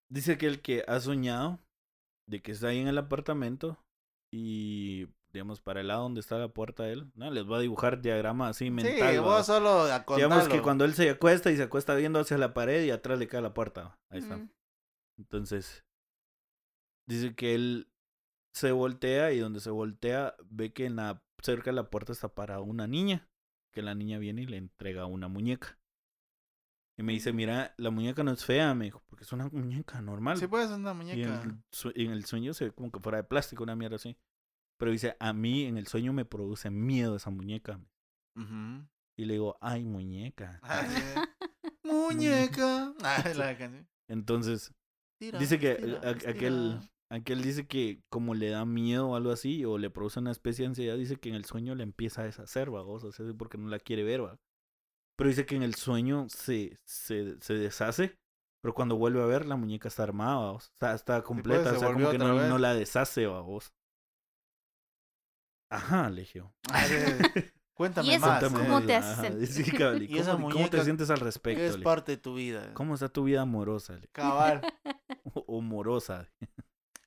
dice 0.10 0.38
que 0.38 0.48
el 0.48 0.62
que 0.62 0.86
ha 0.88 1.00
soñado 1.02 1.60
de 2.30 2.42
que 2.42 2.54
está 2.54 2.70
ahí 2.70 2.80
en 2.80 2.88
el 2.88 2.98
apartamento 2.98 3.78
y, 4.34 5.08
digamos, 5.34 5.60
para 5.62 5.82
el 5.82 5.88
lado 5.90 6.04
donde 6.04 6.22
está 6.22 6.38
la 6.38 6.48
puerta 6.48 6.84
de 6.84 6.94
él, 6.94 7.12
¿no? 7.16 7.30
les 7.30 7.44
va 7.50 7.58
a 7.58 7.60
dibujar 7.60 8.02
diagrama 8.02 8.48
así 8.48 8.72
mental. 8.72 9.12
Sí, 9.14 9.20
vos 9.20 9.46
solo 9.46 9.82
a 9.84 10.06
Digamos 10.16 10.48
que 10.48 10.62
cuando 10.62 10.86
él 10.86 10.94
se 10.94 11.10
acuesta 11.10 11.52
y 11.52 11.58
se 11.58 11.64
acuesta 11.64 11.94
viendo 11.96 12.20
hacia 12.20 12.38
la 12.38 12.54
pared 12.54 12.86
y 12.86 12.92
atrás 12.92 13.20
le 13.20 13.28
cae 13.28 13.42
la 13.42 13.54
puerta. 13.54 13.98
Ahí 14.10 14.20
está. 14.20 14.38
Mm. 14.38 14.50
Entonces, 15.18 15.84
dice 17.08 17.36
que 17.36 17.56
él 17.56 17.90
se 18.54 18.72
voltea 18.72 19.32
y 19.32 19.40
donde 19.40 19.60
se 19.60 19.70
voltea 19.70 20.36
ve 20.46 20.74
que 20.74 20.86
en 20.86 20.96
la, 20.96 21.24
cerca 21.42 21.72
de 21.72 21.76
la 21.76 21.90
puerta 21.90 22.12
está 22.12 22.34
para 22.34 22.60
una 22.62 22.88
niña. 22.88 23.28
Que 23.72 23.82
la 23.82 23.96
niña 23.96 24.20
viene 24.20 24.44
y 24.44 24.46
le 24.46 24.58
entrega 24.58 25.06
una 25.08 25.28
muñeca. 25.28 25.80
Y 26.96 27.02
me 27.02 27.14
dice, 27.14 27.34
mira, 27.34 27.74
la 27.78 27.90
muñeca 27.90 28.24
no 28.24 28.32
es 28.32 28.46
fea, 28.46 28.76
me 28.76 28.86
dijo, 28.86 29.02
porque 29.08 29.24
es 29.24 29.32
una 29.32 29.50
muñeca 29.50 30.00
normal. 30.00 30.38
Sí, 30.38 30.46
pues, 30.46 30.70
una 30.70 30.90
y 30.92 30.92
en 30.92 30.98
muñeca. 30.98 31.42
el, 31.44 31.64
sue- 31.72 31.94
en 31.96 32.12
el 32.12 32.26
sueño 32.26 32.54
se 32.54 32.66
ve 32.66 32.72
como 32.72 32.92
que 32.92 33.00
fuera 33.00 33.18
de 33.18 33.24
plástico, 33.24 33.64
una 33.64 33.76
mierda 33.76 33.96
así. 33.96 34.16
Pero 34.78 34.92
dice, 34.92 35.18
a 35.20 35.34
mí 35.34 35.66
en 35.66 35.78
el 35.78 35.88
sueño 35.88 36.14
me 36.14 36.24
produce 36.26 36.70
miedo 36.70 37.16
esa 37.16 37.32
muñeca. 37.32 37.80
Y 39.16 39.26
le 39.26 39.34
digo, 39.34 39.58
ay, 39.60 39.86
muñeca. 39.86 40.60
Muñeca. 41.84 42.94
Ah, 43.04 43.24
la 43.36 43.58
canción. 43.58 43.88
Entonces, 44.08 44.74
Tira, 45.26 45.40
Dice 45.40 45.60
que 45.60 45.76
tira, 45.76 46.00
a- 46.04 46.08
a- 46.08 46.12
aquel, 46.12 46.80
aquel 47.10 47.42
dice 47.42 47.66
que 47.66 48.02
como 48.10 48.34
le 48.34 48.50
da 48.50 48.66
miedo 48.66 49.10
o 49.10 49.16
algo 49.16 49.32
así, 49.32 49.64
o 49.66 49.78
le 49.78 49.90
produce 49.90 50.20
una 50.20 50.32
especie 50.32 50.64
de 50.64 50.68
ansiedad, 50.70 50.98
dice 50.98 51.16
que 51.18 51.30
en 51.30 51.36
el 51.36 51.46
sueño 51.46 51.76
le 51.76 51.84
empieza 51.84 52.22
a 52.22 52.26
deshacer, 52.26 52.74
va, 52.74 52.82
o 52.84 53.00
sea, 53.00 53.10
así 53.10 53.34
porque 53.34 53.58
no 53.58 53.70
la 53.70 53.80
quiere 53.80 54.04
ver, 54.04 54.24
va. 54.24 54.38
Pero 55.16 55.30
dice 55.30 55.46
que 55.46 55.56
en 55.56 55.64
el 55.64 55.76
sueño 55.76 56.28
se, 56.28 56.78
se, 56.86 57.38
se 57.40 57.54
deshace, 57.54 58.18
pero 58.62 58.74
cuando 58.74 58.98
vuelve 58.98 59.22
a 59.22 59.26
ver, 59.28 59.46
la 59.46 59.56
muñeca 59.56 59.88
está 59.88 60.04
armada, 60.04 60.36
va, 60.38 60.52
o 60.54 60.60
sea, 60.60 60.94
está 60.94 61.24
completa, 61.24 61.70
se 61.72 61.76
o 61.78 61.80
sea, 61.80 61.94
como 61.94 62.10
que 62.12 62.18
no, 62.18 62.34
no 62.50 62.58
la 62.58 62.74
deshace, 62.74 63.28
va, 63.28 63.42
vos. 63.42 63.72
Ajá, 65.70 66.10
le 66.10 66.26
Cuéntame 67.76 68.08
¿Y 68.08 68.12
eso 68.12 68.26
más. 68.28 68.44
cómo 68.44 68.80
eh. 68.80 68.84
te 68.86 68.96
hace 68.96 69.12
Ajá, 69.14 69.22
sentir? 69.24 69.48
sí, 69.48 69.72
cabal, 69.72 70.04
¿y 70.10 70.16
¿Y 70.16 70.20
esa 70.20 70.34
cómo, 70.34 70.50
cómo 70.50 70.70
te 70.70 70.84
sientes 70.84 71.10
al 71.10 71.18
¿Qué 71.20 71.24
respecto? 71.26 71.62
es 71.64 71.72
le 71.72 71.78
dije? 71.78 71.84
parte 71.84 72.12
de 72.14 72.18
tu 72.18 72.36
vida? 72.36 72.72
¿Cómo 72.74 72.94
está 72.94 73.10
tu 73.10 73.24
vida 73.24 73.42
amorosa? 73.42 73.98
le- 73.98 74.08
Cabal. 74.12 74.62
O, 75.36 75.40
o 75.48 75.62
morosa. 75.62 76.30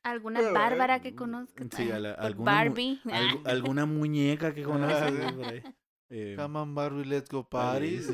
¿Alguna 0.02 0.40
Pero, 0.40 0.52
Bárbara 0.54 0.96
eh, 0.96 1.00
que 1.02 1.14
conozcas? 1.14 1.66
sí, 1.76 1.90
a 1.90 1.98
la- 2.00 2.12
alguna 2.12 2.50
mu- 2.50 2.56
Barbie. 2.56 3.00
Algu- 3.04 3.42
Ah. 3.44 3.50
alguna 3.50 3.86
muñeca 3.86 4.52
que 4.54 4.64
Ah. 4.64 5.62
Eh, 6.10 6.34
Come 6.36 6.58
on, 6.58 6.74
Barbie, 6.74 7.04
let's 7.04 7.28
go 7.28 7.48
parties. 7.48 8.10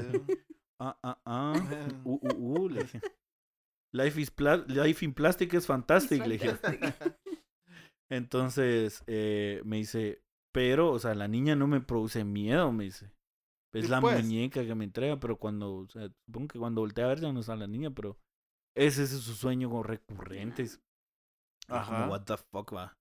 ah, 0.81 0.99
ah, 1.03 1.19
ah. 1.25 1.55
Uh, 2.05 2.19
uh, 2.23 2.61
uh, 2.63 2.69
le 2.69 2.83
dije. 2.83 3.01
Life, 3.95 4.21
is 4.21 4.31
pla- 4.31 4.65
Life 4.67 5.05
in 5.05 5.13
Plastic 5.15 5.53
es 5.55 5.67
fantastic, 5.67 6.27
le 6.27 6.39
dije. 6.39 6.57
Entonces 8.11 9.03
eh, 9.07 9.63
me 9.65 9.77
dice, 9.79 10.23
pero, 10.53 10.91
o 10.93 10.99
sea, 10.99 11.15
la 11.15 11.29
niña 11.29 11.57
no 11.57 11.67
me 11.67 11.81
produce 11.81 12.25
miedo, 12.25 12.71
me 12.73 12.85
dice. 12.85 13.13
Es 13.75 13.87
Sí, 13.87 13.91
la 13.91 14.01
pues. 14.01 14.23
muñeca 14.23 14.65
que 14.65 14.75
me 14.75 14.85
entrega, 14.85 15.19
pero 15.19 15.39
cuando, 15.39 15.75
o 15.77 15.89
sea, 15.89 16.09
supongo 16.27 16.49
que 16.49 16.59
cuando 16.59 16.83
voltea 16.83 17.07
a 17.07 17.09
ver 17.09 17.21
ya 17.21 17.33
no 17.33 17.41
está 17.41 17.57
la 17.57 17.67
niña, 17.67 17.91
pero 17.91 18.19
ese 18.77 19.03
es 19.05 19.11
su 19.11 19.35
sueño 19.35 19.69
como 19.71 19.83
recurrente. 19.83 20.63
es- 20.63 20.75
es 20.75 21.67
como, 21.69 21.79
Ajá. 21.79 22.09
what 22.09 22.23
the 22.25 22.37
fuck, 22.37 22.75
va. 22.75 22.99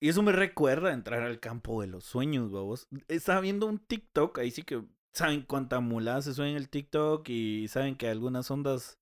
Y 0.00 0.08
eso 0.10 0.22
me 0.22 0.32
recuerda 0.32 0.92
entrar 0.92 1.22
al 1.22 1.40
campo 1.40 1.80
de 1.80 1.86
los 1.88 2.04
sueños, 2.04 2.50
babos. 2.50 2.86
Estaba 3.08 3.40
viendo 3.40 3.66
un 3.66 3.78
TikTok, 3.78 4.38
ahí 4.38 4.50
sí 4.50 4.62
que 4.62 4.84
saben 5.14 5.42
cuánta 5.42 5.80
mulada 5.80 6.22
se 6.22 6.34
sube 6.34 6.50
en 6.50 6.56
el 6.56 6.68
TikTok 6.68 7.28
y 7.28 7.66
saben 7.68 7.96
que 7.96 8.08
algunas 8.08 8.50
ondas 8.50 8.98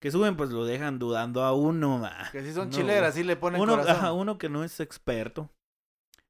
que 0.00 0.10
suben 0.10 0.36
pues 0.36 0.50
lo 0.50 0.64
dejan 0.66 0.98
dudando 0.98 1.42
a 1.44 1.52
uno. 1.54 1.98
ma. 1.98 2.30
Que 2.30 2.42
si 2.44 2.52
son 2.52 2.68
No, 2.70 2.76
chileras, 2.76 3.14
sí 3.14 3.24
le 3.24 3.36
ponen 3.36 3.60
uno, 3.60 3.72
corazón. 3.72 3.96
ajá, 3.96 4.12
uno 4.12 4.38
que 4.38 4.48
no 4.48 4.62
es 4.62 4.78
experto. 4.80 5.50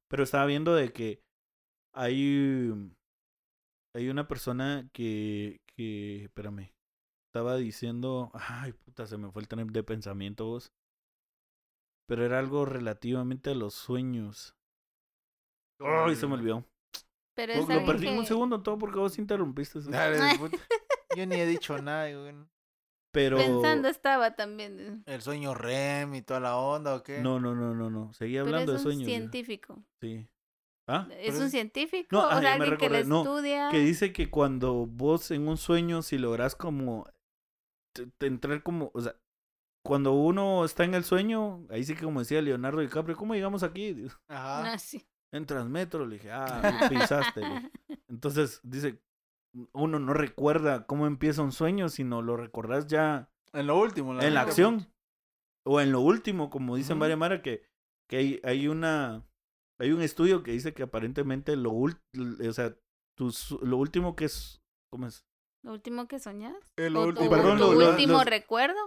Pero 0.09 0.23
estaba 0.23 0.45
viendo 0.45 0.73
de 0.75 0.91
que 0.93 1.21
hay, 1.93 2.71
hay 3.95 4.09
una 4.09 4.27
persona 4.27 4.89
que, 4.93 5.61
que, 5.75 6.23
espérame, 6.25 6.71
estaba 7.29 7.55
diciendo, 7.57 8.31
ay 8.33 8.73
puta, 8.73 9.05
se 9.07 9.17
me 9.17 9.31
fue 9.31 9.41
el 9.41 9.47
tren 9.47 9.67
de 9.67 9.83
pensamiento 9.83 10.45
vos. 10.45 10.71
Pero 12.07 12.23
era 12.25 12.39
algo 12.39 12.65
relativamente 12.65 13.49
a 13.49 13.55
los 13.55 13.73
sueños. 13.73 14.55
Ay, 15.81 16.15
se 16.15 16.25
me 16.25 16.35
olvidó. 16.35 16.65
Pero 17.35 17.53
Lo, 17.53 17.59
es 17.61 17.67
lo 17.67 17.73
alguien 17.73 17.85
perdí 17.85 18.07
un 18.07 18.21
que- 18.21 18.27
segundo 18.27 18.63
todo 18.63 18.77
porque 18.79 18.97
vos 18.97 19.19
interrumpiste. 19.19 19.79
eso. 19.79 19.89
Dale, 19.91 20.17
puta. 20.39 20.57
Yo 21.15 21.25
ni 21.25 21.35
he 21.35 21.45
dicho 21.45 21.77
nada, 21.81 22.09
güey. 22.11 22.33
Pero 23.17 23.37
Pensando 23.37 23.87
estaba 23.87 24.35
también. 24.35 25.01
El 25.07 25.21
sueño 25.23 25.55
REM 25.55 26.13
y 26.13 26.21
toda 26.21 26.39
la 26.39 26.55
onda, 26.57 26.93
¿o 26.95 27.01
qué? 27.03 27.19
no, 27.19 27.39
no, 27.39 27.55
no, 27.55 27.73
no, 27.73 27.89
no. 27.89 28.13
Seguía 28.13 28.43
Pero 28.43 28.57
es 28.57 28.61
hablando 28.61 28.71
un 28.73 28.77
de 28.77 28.83
sueños. 28.83 29.01
ya. 29.01 29.15
científico. 29.17 29.83
Sí. 30.01 30.27
¿Ah? 30.87 31.07
¿Es 31.11 31.31
Pero 31.31 31.37
un 31.39 31.43
es- 31.45 31.51
científico? 31.51 32.07
No, 32.11 32.19
o 32.21 32.29
ah, 32.29 32.39
sea, 32.39 32.53
alguien 32.53 32.77
que 32.77 32.89
le 32.89 33.03
no, 33.05 33.23
estudia. 33.23 33.69
Que 33.71 33.79
dice 33.79 34.13
que 34.13 34.29
cuando 34.29 34.85
vos 34.85 35.31
en 35.31 35.47
un 35.47 35.57
sueño, 35.57 36.01
si 36.03 36.17
logras 36.19 36.55
como 36.55 37.07
te- 37.93 38.05
te 38.19 38.27
entrar 38.27 38.61
como, 38.61 38.91
o 38.93 39.01
sea, 39.01 39.15
cuando 39.83 40.13
uno 40.13 40.63
está 40.63 40.83
en 40.83 40.93
el 40.93 41.03
sueño, 41.03 41.65
ahí 41.69 41.83
sí 41.83 41.95
que 41.95 42.03
como 42.03 42.19
decía 42.19 42.41
Leonardo 42.41 42.81
DiCaprio, 42.81 43.17
¿cómo 43.17 43.33
llegamos 43.33 43.63
aquí? 43.63 44.05
Ajá. 44.27 44.73
Ah, 44.73 44.77
sí. 44.77 45.03
En 45.33 45.45
Transmetro, 45.45 46.05
le 46.05 46.15
dije, 46.17 46.31
ah, 46.31 46.61
pisaste. 47.33 47.41
Entonces 48.07 48.59
dice, 48.63 48.99
uno 49.73 49.99
no 49.99 50.13
recuerda 50.13 50.85
cómo 50.85 51.07
empieza 51.07 51.41
un 51.41 51.51
sueño, 51.51 51.89
sino 51.89 52.21
lo 52.21 52.37
recordás 52.37 52.87
ya 52.87 53.31
En 53.53 53.67
lo 53.67 53.79
último. 53.79 54.19
en 54.21 54.33
la 54.33 54.41
acción. 54.41 54.87
O 55.65 55.81
en 55.81 55.91
lo 55.91 55.99
último, 56.01 56.49
como 56.49 56.75
dicen 56.75 56.97
varias 56.99 57.19
Mara, 57.19 57.41
que, 57.41 57.63
que 58.09 58.17
hay, 58.17 58.41
hay 58.43 58.67
una 58.67 59.25
hay 59.79 59.91
un 59.91 60.01
estudio 60.01 60.41
que 60.43 60.51
dice 60.51 60.73
que 60.73 60.83
aparentemente 60.83 61.55
lo 61.55 61.71
ul- 61.71 61.99
o 62.47 62.53
sea, 62.53 62.75
tu 63.17 63.31
lo 63.61 63.77
último 63.77 64.15
que 64.15 64.25
es 64.25 64.61
¿cómo 64.91 65.07
es? 65.07 65.25
¿Lo 65.63 65.73
último 65.73 66.07
que 66.07 66.19
soñás? 66.19 66.55
En 66.77 66.95
¿O 66.95 67.03
último. 67.05 67.29
Perdón, 67.29 67.57
tu 67.59 67.73
lo- 67.73 67.89
último 67.89 68.13
los- 68.13 68.25
recuerdo? 68.25 68.79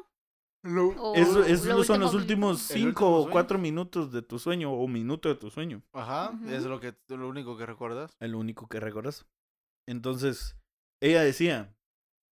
Lo- 0.62 0.88
¿O 0.88 1.14
Eso, 1.14 1.40
lo 1.40 1.84
son 1.84 2.00
los 2.00 2.12
último 2.14 2.48
que- 2.48 2.52
últimos 2.52 2.70
El 2.70 2.76
cinco 2.78 3.06
último 3.16 3.28
o 3.28 3.30
cuatro 3.30 3.58
minutos 3.58 4.12
de 4.12 4.22
tu 4.22 4.38
sueño 4.38 4.72
o 4.72 4.84
un 4.84 4.92
minuto 4.92 5.28
de 5.28 5.34
tu 5.34 5.50
sueño. 5.50 5.82
Ajá. 5.92 6.38
Es 6.48 6.64
lo, 6.64 6.80
que, 6.80 6.94
lo 7.08 7.28
único 7.28 7.56
que 7.56 7.66
recuerdas. 7.66 8.16
Es 8.20 8.30
lo 8.30 8.38
único 8.38 8.68
que 8.68 8.78
recuerdas. 8.80 9.26
Entonces, 9.88 10.56
ella 11.00 11.22
decía 11.22 11.74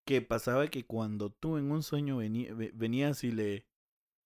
que 0.05 0.21
pasaba 0.21 0.67
que 0.67 0.85
cuando 0.85 1.29
tú 1.31 1.57
en 1.57 1.71
un 1.71 1.83
sueño 1.83 2.17
venías 2.17 3.23
y 3.23 3.31
le, 3.31 3.65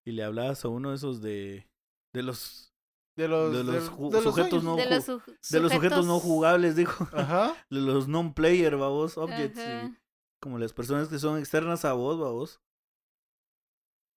y 0.06 0.12
le 0.12 0.24
hablabas 0.24 0.64
a 0.66 0.68
uno 0.70 0.90
de 0.92 0.96
esos 0.96 1.22
de, 1.22 1.68
de 2.14 2.24
los 2.24 2.74
De 3.18 3.28
los, 3.28 3.52
De 3.52 3.64
los 3.64 4.12
de 4.12 4.22
sujetos 4.22 4.64
no 4.64 4.76
de 4.76 4.90
los, 4.90 5.04
su- 5.06 5.22
de 5.52 5.60
los 5.60 5.72
sujetos 5.72 6.06
no 6.06 6.20
jugables, 6.20 6.76
dijo. 6.76 7.08
Ajá. 7.14 7.54
De 7.70 7.80
los 7.82 8.08
non-player, 8.08 8.78
babos, 8.78 9.18
objects. 9.18 9.60
y 9.60 9.96
como 10.40 10.58
las 10.60 10.74
personas 10.74 11.08
que 11.08 11.20
son 11.20 11.38
externas 11.40 11.86
a 11.86 11.94
vos, 11.94 12.20
babos. 12.20 12.62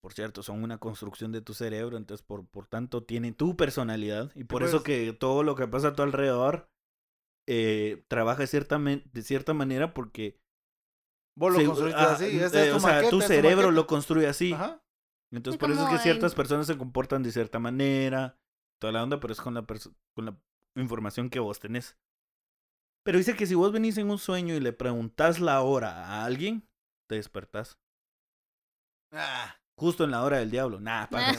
Por 0.02 0.12
cierto, 0.12 0.42
son 0.42 0.62
una 0.62 0.78
construcción 0.78 1.32
de 1.32 1.40
tu 1.40 1.54
cerebro, 1.54 1.96
entonces 1.96 2.24
por, 2.26 2.46
por 2.46 2.66
tanto 2.66 3.02
tienen 3.04 3.34
tu 3.34 3.56
personalidad. 3.56 4.30
Y 4.34 4.44
por 4.44 4.62
eso 4.62 4.82
pues. 4.82 4.84
que 4.84 5.12
todo 5.14 5.42
lo 5.42 5.54
que 5.54 5.66
pasa 5.66 5.88
a 5.88 5.92
tu 5.94 6.02
alrededor 6.02 6.68
eh, 7.46 8.04
trabaja 8.08 8.42
de 8.44 9.22
cierta 9.22 9.54
manera 9.54 9.94
porque... 9.94 10.40
Vos 11.36 11.52
lo 11.52 11.64
construiste 11.64 12.00
ah, 12.00 12.12
así. 12.12 12.24
eh, 12.26 12.44
es 12.44 12.52
tu 12.52 12.76
o 12.76 12.80
sea, 12.80 12.92
maqueta, 12.92 13.10
tu 13.10 13.20
cerebro 13.20 13.70
lo 13.72 13.86
construye 13.86 14.28
así. 14.28 14.52
Ajá. 14.52 14.84
Entonces 15.32 15.58
por 15.58 15.70
eso 15.70 15.82
es 15.84 15.90
que 15.90 15.98
ciertas 15.98 16.32
en- 16.32 16.36
personas 16.36 16.66
se 16.66 16.78
comportan 16.78 17.22
de 17.24 17.32
cierta 17.32 17.58
manera, 17.58 18.38
toda 18.80 18.92
la 18.92 19.02
onda, 19.02 19.18
pero 19.18 19.32
es 19.32 19.40
con 19.40 19.54
la, 19.54 19.66
con 19.66 20.26
la 20.26 20.40
información 20.76 21.30
que 21.30 21.40
vos 21.40 21.58
tenés. 21.58 21.98
Pero 23.04 23.18
dice 23.18 23.34
que 23.36 23.46
si 23.46 23.54
vos 23.54 23.72
venís 23.72 23.98
en 23.98 24.10
un 24.10 24.18
sueño 24.18 24.54
y 24.54 24.60
le 24.60 24.72
preguntás 24.72 25.40
la 25.40 25.60
hora 25.62 26.06
a 26.06 26.24
alguien, 26.24 26.68
te 27.08 27.16
despertás. 27.16 27.78
Ah, 29.12 29.56
Justo 29.76 30.04
en 30.04 30.12
la 30.12 30.22
hora 30.22 30.38
del 30.38 30.50
diablo. 30.50 30.80
Nah, 30.80 31.06
paja. 31.10 31.34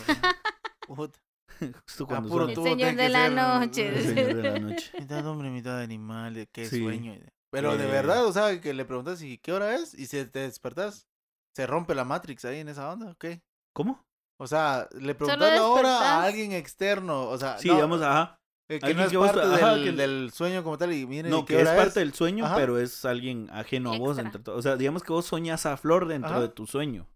puta. 0.85 1.19
Justo 1.87 2.07
cuando 2.07 2.29
puro 2.29 2.45
son 2.53 2.67
El 2.67 2.71
señor 2.71 2.95
de 2.95 3.09
la 3.09 3.23
ser- 3.25 3.33
noche. 3.33 3.87
el 3.87 4.03
señor 4.03 4.35
de 4.35 4.43
la 4.51 4.59
noche. 4.59 4.91
Mitad 4.99 5.25
hombre, 5.27 5.49
mitad 5.49 5.79
animal. 5.79 6.33
de 6.33 6.47
Qué 6.47 6.65
Sí. 6.67 6.81
sueño. 6.83 7.15
Pero 7.51 7.77
de 7.77 7.85
Eh. 7.85 7.91
verdad, 7.91 8.25
o 8.25 8.33
sea, 8.33 8.59
que 8.59 8.73
le 8.73 8.85
preguntas 8.85 9.21
y 9.21 9.37
qué 9.37 9.53
hora 9.53 9.75
es 9.75 9.93
y 9.93 10.07
si 10.07 10.23
te 10.25 10.39
despertas, 10.39 11.07
se 11.55 11.65
rompe 11.67 11.95
la 11.95 12.03
Matrix 12.03 12.43
ahí 12.45 12.59
en 12.59 12.67
esa 12.69 12.91
onda, 12.91 13.11
¿ok? 13.11 13.25
¿Cómo? 13.73 14.03
O 14.37 14.47
sea, 14.47 14.89
le 14.91 15.15
preguntas 15.15 15.39
la 15.39 15.65
hora 15.65 15.89
despertás. 15.89 16.01
a 16.01 16.23
alguien 16.23 16.51
externo, 16.51 17.29
o 17.29 17.37
sea, 17.37 17.57
Sí, 17.57 17.69
no, 17.69 17.75
digamos, 17.75 18.01
ajá. 18.01 18.37
eh, 18.69 18.79
que 18.81 18.93
no 18.93 19.03
es 19.03 19.09
que 19.11 19.15
vos- 19.17 19.31
parte 19.31 19.41
ajá, 19.55 19.75
del, 19.75 19.83
que- 19.85 19.91
del 19.93 20.31
sueño 20.33 20.63
como 20.63 20.77
tal 20.77 20.91
y 20.91 21.05
viene 21.05 21.29
No, 21.29 21.45
qué 21.45 21.55
que 21.55 21.61
es 21.61 21.69
parte 21.69 22.01
del 22.01 22.13
sueño, 22.13 22.45
Ajá. 22.45 22.55
pero 22.57 22.77
es 22.77 23.05
alguien 23.05 23.49
ajeno 23.53 23.93
a 23.93 23.97
vos. 23.97 24.17
Entre 24.17 24.41
o 24.51 24.61
sea, 24.61 24.75
digamos 24.75 25.03
que 25.03 25.13
vos 25.13 25.25
soñás 25.25 25.65
a 25.65 25.77
Flor 25.77 26.07
dentro 26.07 26.31
Ajá. 26.31 26.41
de 26.41 26.49
tu 26.49 26.67
sueño. 26.67 27.07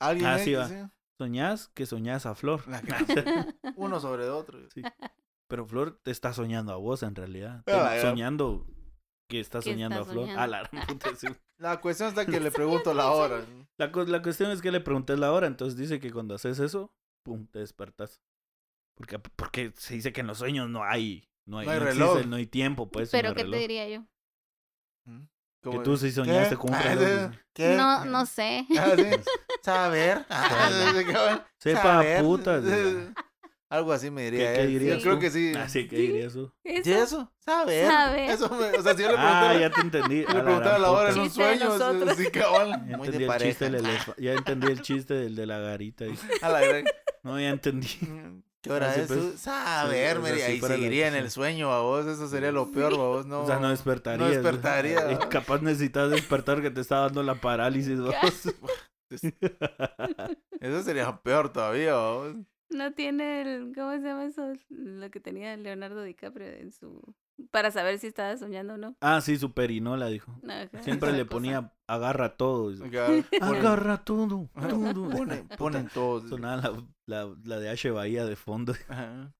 Alguien 0.00 0.26
Ah, 0.28 0.38
sí, 0.38 0.54
va. 0.54 0.90
Soñás 1.18 1.68
que 1.74 1.86
soñás 1.86 2.26
a 2.26 2.34
Flor. 2.34 2.66
La 2.68 2.82
uno 3.76 4.00
sobre 4.00 4.28
otro. 4.28 4.58
Sí. 4.74 4.82
Pero 5.48 5.66
Flor 5.66 5.98
te 6.02 6.10
está 6.10 6.32
soñando 6.32 6.72
a 6.72 6.76
vos 6.76 7.02
en 7.02 7.14
realidad. 7.14 7.62
Ah, 7.66 7.96
soñando 8.00 8.66
que 9.28 9.40
está 9.40 9.62
soñando 9.62 9.96
está 10.00 10.10
a 10.10 10.12
Flor. 10.12 10.24
soñando. 10.24 10.42
A 10.42 10.46
la 10.46 10.62
gran 10.68 10.86
puta, 10.86 11.14
sí. 11.16 11.26
La 11.58 11.80
cuestión 11.80 12.08
está 12.10 12.26
que 12.26 12.40
le 12.40 12.50
pregunto 12.50 12.92
la 12.94 13.10
hora. 13.10 13.44
La, 13.78 13.90
cu- 13.92 14.04
la 14.06 14.22
cuestión 14.22 14.50
es 14.50 14.60
que 14.60 14.70
le 14.72 14.80
pregunté 14.80 15.16
la 15.16 15.32
hora, 15.32 15.46
entonces 15.46 15.78
dice 15.78 16.00
que 16.00 16.12
cuando 16.12 16.34
haces 16.34 16.58
eso, 16.58 16.92
pum, 17.24 17.46
te 17.46 17.60
despertas. 17.60 18.20
Porque, 18.96 19.18
porque 19.18 19.72
se 19.76 19.94
dice 19.94 20.12
que 20.12 20.20
en 20.22 20.26
los 20.26 20.38
sueños 20.38 20.68
no 20.70 20.82
hay, 20.84 21.28
no 21.46 21.58
hay, 21.58 21.66
No 21.66 21.72
hay 21.72 21.78
no 21.78 21.84
reloj. 21.84 22.08
existe, 22.10 22.28
no 22.28 22.36
hay 22.36 22.46
tiempo, 22.46 22.90
pues. 22.90 23.10
Pero 23.10 23.30
no 23.30 23.36
hay 23.38 23.44
¿qué 23.44 23.50
te 23.50 23.56
diría 23.58 23.88
yo? 23.88 24.04
Que 25.04 25.10
Como 25.70 25.82
tú 25.82 25.96
sí 25.96 26.10
soñaste 26.12 26.50
¿qué? 26.54 26.60
con 26.60 26.70
un 26.70 26.76
Ah, 26.76 26.82
reloj. 26.82 27.30
¿Qué? 27.52 27.74
No, 27.76 28.04
no 28.04 28.26
sé. 28.26 28.66
Ah. 28.78 28.94
Saber. 29.62 30.24
Ah. 30.30 31.44
Sepa 31.58 32.02
puta. 32.20 32.60
Algo 33.68 33.92
así 33.92 34.12
me 34.12 34.30
diría 34.30 34.54
¿Qué- 34.54 34.66
dirías 34.66 34.98
Yo 34.98 35.02
creo 35.02 35.18
que 35.18 35.28
sí. 35.30 35.52
Ah, 35.56 35.68
sí, 35.68 35.88
¿qué 35.88 35.96
Sí. 35.96 36.02
dirías 36.06 36.32
tú? 36.34 36.52
¿Y 36.62 36.88
eso? 36.88 37.32
Saber. 37.40 37.86
Saber. 37.88 38.30
Eso 38.30 38.48
me- 38.50 38.78
o 38.78 38.82
sea, 38.82 38.94
si 38.94 39.02
yo 39.02 39.08
le 39.08 39.16
Ah, 39.18 39.40
preguntara, 39.48 39.58
ya 39.58 39.70
te 39.70 39.80
entendí. 39.80 40.24
A 40.28 40.32
le 40.32 40.34
la 40.38 40.44
preguntara 40.44 40.70
gran 40.70 40.82
la 40.82 40.90
hora 40.92 41.10
en 41.10 41.18
un 41.18 41.30
sueño, 41.30 41.78
sí, 42.14 42.26
cabrón. 42.30 42.82
Muy 42.86 43.08
entendí, 43.08 43.18
de 43.18 43.24
el 43.24 43.32
chiste 43.40 43.64
pareja. 43.64 43.64
del 43.64 43.74
elefa- 43.84 44.14
ya 44.18 44.32
entendí 44.34 44.66
el 44.68 44.82
chiste 44.82 45.14
del 45.14 45.34
de 45.34 45.46
la 45.46 45.58
garita. 45.58 46.04
A 46.42 46.48
la 46.48 46.60
gran- 46.60 46.84
No, 47.24 47.40
ya 47.40 47.48
entendí. 47.48 47.88
¿Qué 48.66 48.72
hora 48.72 48.90
Así 48.90 49.00
es? 49.00 49.06
pues. 49.06 49.40
Saber, 49.40 50.16
Sí, 50.16 50.52
Y 50.56 50.60
la- 50.60 50.68
seguiría 50.68 51.08
en 51.08 51.14
el 51.14 51.30
sueño 51.30 51.72
a 51.72 51.82
vos. 51.82 52.04
Eso 52.06 52.26
sería 52.28 52.50
lo 52.52 52.70
peor, 52.72 52.94
a 52.94 52.96
vos. 52.96 53.26
No, 53.26 53.42
O 53.42 53.46
sea, 53.46 53.60
no 53.60 53.68
despertaría. 53.70 55.18
Capaz 55.28 55.62
necesitas 55.62 56.10
despertar 56.10 56.60
que 56.62 56.70
te 56.70 56.80
está 56.80 56.98
dando 57.00 57.22
la 57.22 57.36
parálisis. 57.36 57.98
vos. 58.00 58.14
Eso 60.60 60.82
sería 60.82 61.16
peor 61.22 61.52
todavía, 61.52 61.94
vos. 61.96 62.34
No 62.70 62.92
tiene 62.92 63.42
el. 63.42 63.72
¿Cómo 63.74 63.92
se 63.92 64.00
llama 64.02 64.24
eso? 64.24 64.52
Lo 64.70 65.08
que 65.10 65.20
tenía 65.20 65.56
Leonardo 65.56 66.02
DiCaprio 66.02 66.48
en 66.48 66.72
su. 66.72 67.00
Para 67.50 67.70
saber 67.70 67.98
si 67.98 68.06
estaba 68.06 68.36
soñando 68.36 68.74
o 68.74 68.76
no. 68.78 68.96
ah, 69.00 69.20
sí, 69.20 69.36
su 69.38 69.52
perinola, 69.52 70.08
dijo. 70.08 70.32
Ajá, 70.48 70.82
Siempre 70.82 71.10
esa 71.10 71.18
le 71.18 71.24
cosa. 71.24 71.30
ponía 71.36 71.72
agarra 71.86 72.36
todo. 72.36 72.72
Agarra 73.40 74.04
todo. 74.04 74.48
todo. 74.54 75.10
Ponen, 75.10 75.48
ponen 75.58 75.88
todos. 75.88 76.28
Sonaba 76.28 76.56
la, 76.56 77.24
la, 77.26 77.36
la 77.44 77.58
de 77.60 77.68
H. 77.70 77.90
Bahía 77.90 78.24
de 78.24 78.36
fondo. 78.36 78.72
Ajá. 78.88 79.32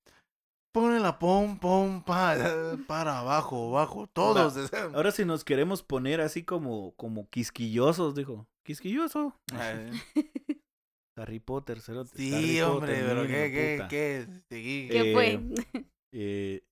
Ponen 0.73 1.03
la 1.03 1.19
pom, 1.19 1.59
pom, 1.59 2.03
pa, 2.05 2.37
para 2.87 3.21
abajo, 3.21 3.71
abajo, 3.71 4.07
todos. 4.13 4.71
Ahora 4.93 5.11
si 5.11 5.25
nos 5.25 5.43
queremos 5.43 5.83
poner 5.83 6.21
así 6.21 6.43
como, 6.43 6.93
como 6.97 7.31
quisquillosos, 7.31 8.15
dijo. 8.15 8.47
Quisquilloso. 8.63 9.35
Harry 11.17 11.41
Potter, 11.41 11.81
cerote. 11.81 12.11
Sí, 12.15 12.59
Harry 12.59 12.61
hombre, 12.61 12.93
Potter, 12.93 13.07
pero 13.09 13.23
qué, 13.23 13.51
qué, 13.51 13.87
qué. 13.89 14.27
¿Qué 14.51 14.89
Eh, 14.91 15.13
fue? 15.15 15.41
Eh, 16.13 16.63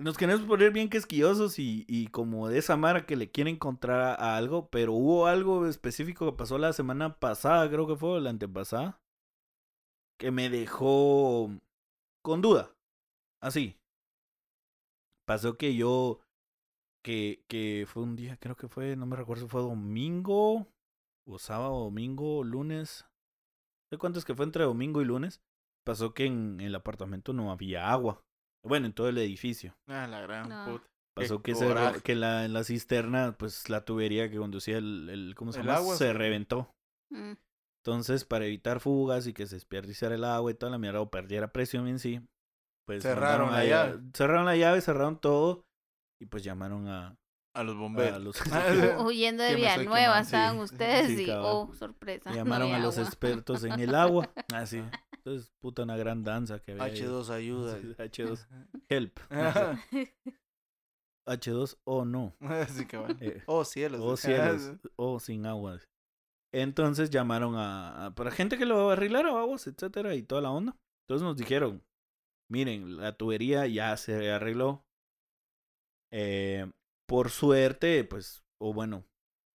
nos 0.00 0.16
queremos 0.16 0.46
poner 0.46 0.72
bien 0.72 0.90
quisquillosos 0.90 1.58
y, 1.58 1.84
y 1.88 2.08
como 2.08 2.48
de 2.48 2.58
esa 2.58 2.76
mara 2.76 3.06
que 3.06 3.16
le 3.16 3.30
quiere 3.30 3.50
encontrar 3.50 4.00
a, 4.00 4.36
algo, 4.36 4.68
pero 4.70 4.92
hubo 4.92 5.26
algo 5.26 5.66
específico 5.66 6.26
que 6.30 6.36
pasó 6.36 6.58
la 6.58 6.72
semana 6.72 7.18
pasada, 7.18 7.68
creo 7.70 7.86
que 7.86 7.96
fue, 7.96 8.20
la 8.20 8.30
antepasada, 8.30 9.00
que 10.18 10.30
me 10.30 10.50
dejó 10.50 11.50
con 12.22 12.40
duda. 12.40 12.72
Así. 13.42 13.76
Pasó 15.26 15.56
que 15.56 15.76
yo, 15.76 16.20
que, 17.04 17.44
que 17.48 17.86
fue 17.86 18.02
un 18.02 18.16
día, 18.16 18.36
creo 18.36 18.56
que 18.56 18.68
fue, 18.68 18.96
no 18.96 19.06
me 19.06 19.16
recuerdo 19.16 19.48
fue 19.48 19.62
domingo, 19.62 20.66
o 21.26 21.38
sábado, 21.38 21.84
domingo, 21.84 22.42
lunes. 22.44 23.06
No 23.90 23.96
sé 23.96 23.98
cuánto 23.98 24.18
es 24.18 24.24
que 24.24 24.34
fue 24.34 24.44
entre 24.44 24.64
domingo 24.64 25.00
y 25.00 25.04
lunes. 25.04 25.40
Pasó 25.84 26.12
que 26.12 26.26
en 26.26 26.60
el 26.60 26.74
apartamento 26.74 27.32
no 27.32 27.50
había 27.50 27.90
agua. 27.90 28.22
Bueno, 28.62 28.86
en 28.86 28.92
todo 28.92 29.08
el 29.08 29.18
edificio. 29.18 29.74
Ah, 29.88 30.06
la 30.06 30.20
gran 30.20 30.48
No. 30.48 30.64
puta. 30.66 30.86
Pasó 31.14 31.42
que, 31.42 31.54
se, 31.54 31.66
que 32.04 32.14
la, 32.14 32.44
en 32.44 32.52
la 32.52 32.62
cisterna, 32.64 33.36
pues 33.36 33.68
la 33.68 33.84
tubería 33.84 34.30
que 34.30 34.36
conducía 34.36 34.78
el, 34.78 35.08
el 35.10 35.34
¿cómo 35.34 35.52
se 35.52 35.60
El 35.60 35.66
llama? 35.66 35.78
agua 35.78 35.96
se 35.96 36.12
reventó. 36.12 36.70
Mm. 37.12 37.32
Entonces, 37.84 38.24
para 38.24 38.46
evitar 38.46 38.78
fugas 38.80 39.26
y 39.26 39.32
que 39.32 39.46
se 39.46 39.56
desperdiciara 39.56 40.14
el 40.14 40.24
agua 40.24 40.50
y 40.50 40.54
toda 40.54 40.70
la 40.70 40.78
mierda 40.78 41.00
o 41.00 41.10
perdiera 41.10 41.52
presión 41.52 41.88
en 41.88 41.98
sí, 41.98 42.20
pues 42.86 43.02
Cerraron 43.02 43.50
la 43.52 43.58
a- 43.60 43.64
llave. 43.64 44.00
Cerraron 44.14 44.44
la 44.46 44.56
llave, 44.56 44.80
cerraron 44.82 45.18
todo 45.20 45.64
y 46.20 46.26
pues 46.26 46.44
llamaron 46.44 46.86
a, 46.88 47.16
A 47.54 47.62
los 47.64 47.74
a 47.74 47.78
bomberos. 47.78 48.22
los 48.22 48.36
Huyendo 49.04 49.42
de 49.42 49.54
Villanueva 49.56 50.20
estaban 50.20 50.56
sí. 50.56 50.62
ustedes 50.62 51.06
Sí, 51.08 51.24
y, 51.26 51.30
oh, 51.30 51.72
sorpresa. 51.74 52.32
llamaron 52.32 52.72
a 52.72 52.78
los 52.78 52.98
expertos 52.98 53.64
en 53.64 53.80
el 53.80 53.94
agua. 53.96 54.30
Así. 54.54 54.82
Entonces, 55.30 55.52
puta, 55.60 55.82
una 55.84 55.96
gran 55.96 56.22
danza 56.24 56.58
que 56.60 56.72
había. 56.72 56.84
ahí. 56.84 56.92
H2 57.00 57.30
ayuda. 57.30 57.78
Sí, 57.80 57.94
H2 57.96 58.46
help. 58.88 59.18
Ajá. 59.30 59.78
H2 61.26 61.78
o 61.84 62.04
no. 62.04 62.34
Sí, 62.68 62.86
cabal. 62.86 63.16
Eh, 63.20 63.42
Oh, 63.46 63.64
cielos. 63.64 64.00
o 64.02 64.16
cielos. 64.16 64.72
O 64.96 65.20
sin 65.20 65.46
agua. 65.46 65.78
Entonces 66.52 67.10
llamaron 67.10 67.54
a, 67.56 68.06
a- 68.06 68.14
para 68.14 68.30
gente 68.30 68.58
que 68.58 68.66
lo 68.66 68.90
arreglara 68.90 69.28
aguas, 69.28 69.66
etcétera, 69.66 70.14
y 70.14 70.22
toda 70.22 70.40
la 70.42 70.50
onda. 70.50 70.76
Entonces 71.06 71.24
nos 71.24 71.36
dijeron, 71.36 71.82
miren, 72.50 72.96
la 72.96 73.16
tubería 73.16 73.66
ya 73.66 73.96
se 73.96 74.30
arregló. 74.32 74.84
Eh, 76.12 76.68
por 77.08 77.30
suerte, 77.30 78.02
pues, 78.04 78.42
o 78.60 78.72
bueno, 78.72 79.04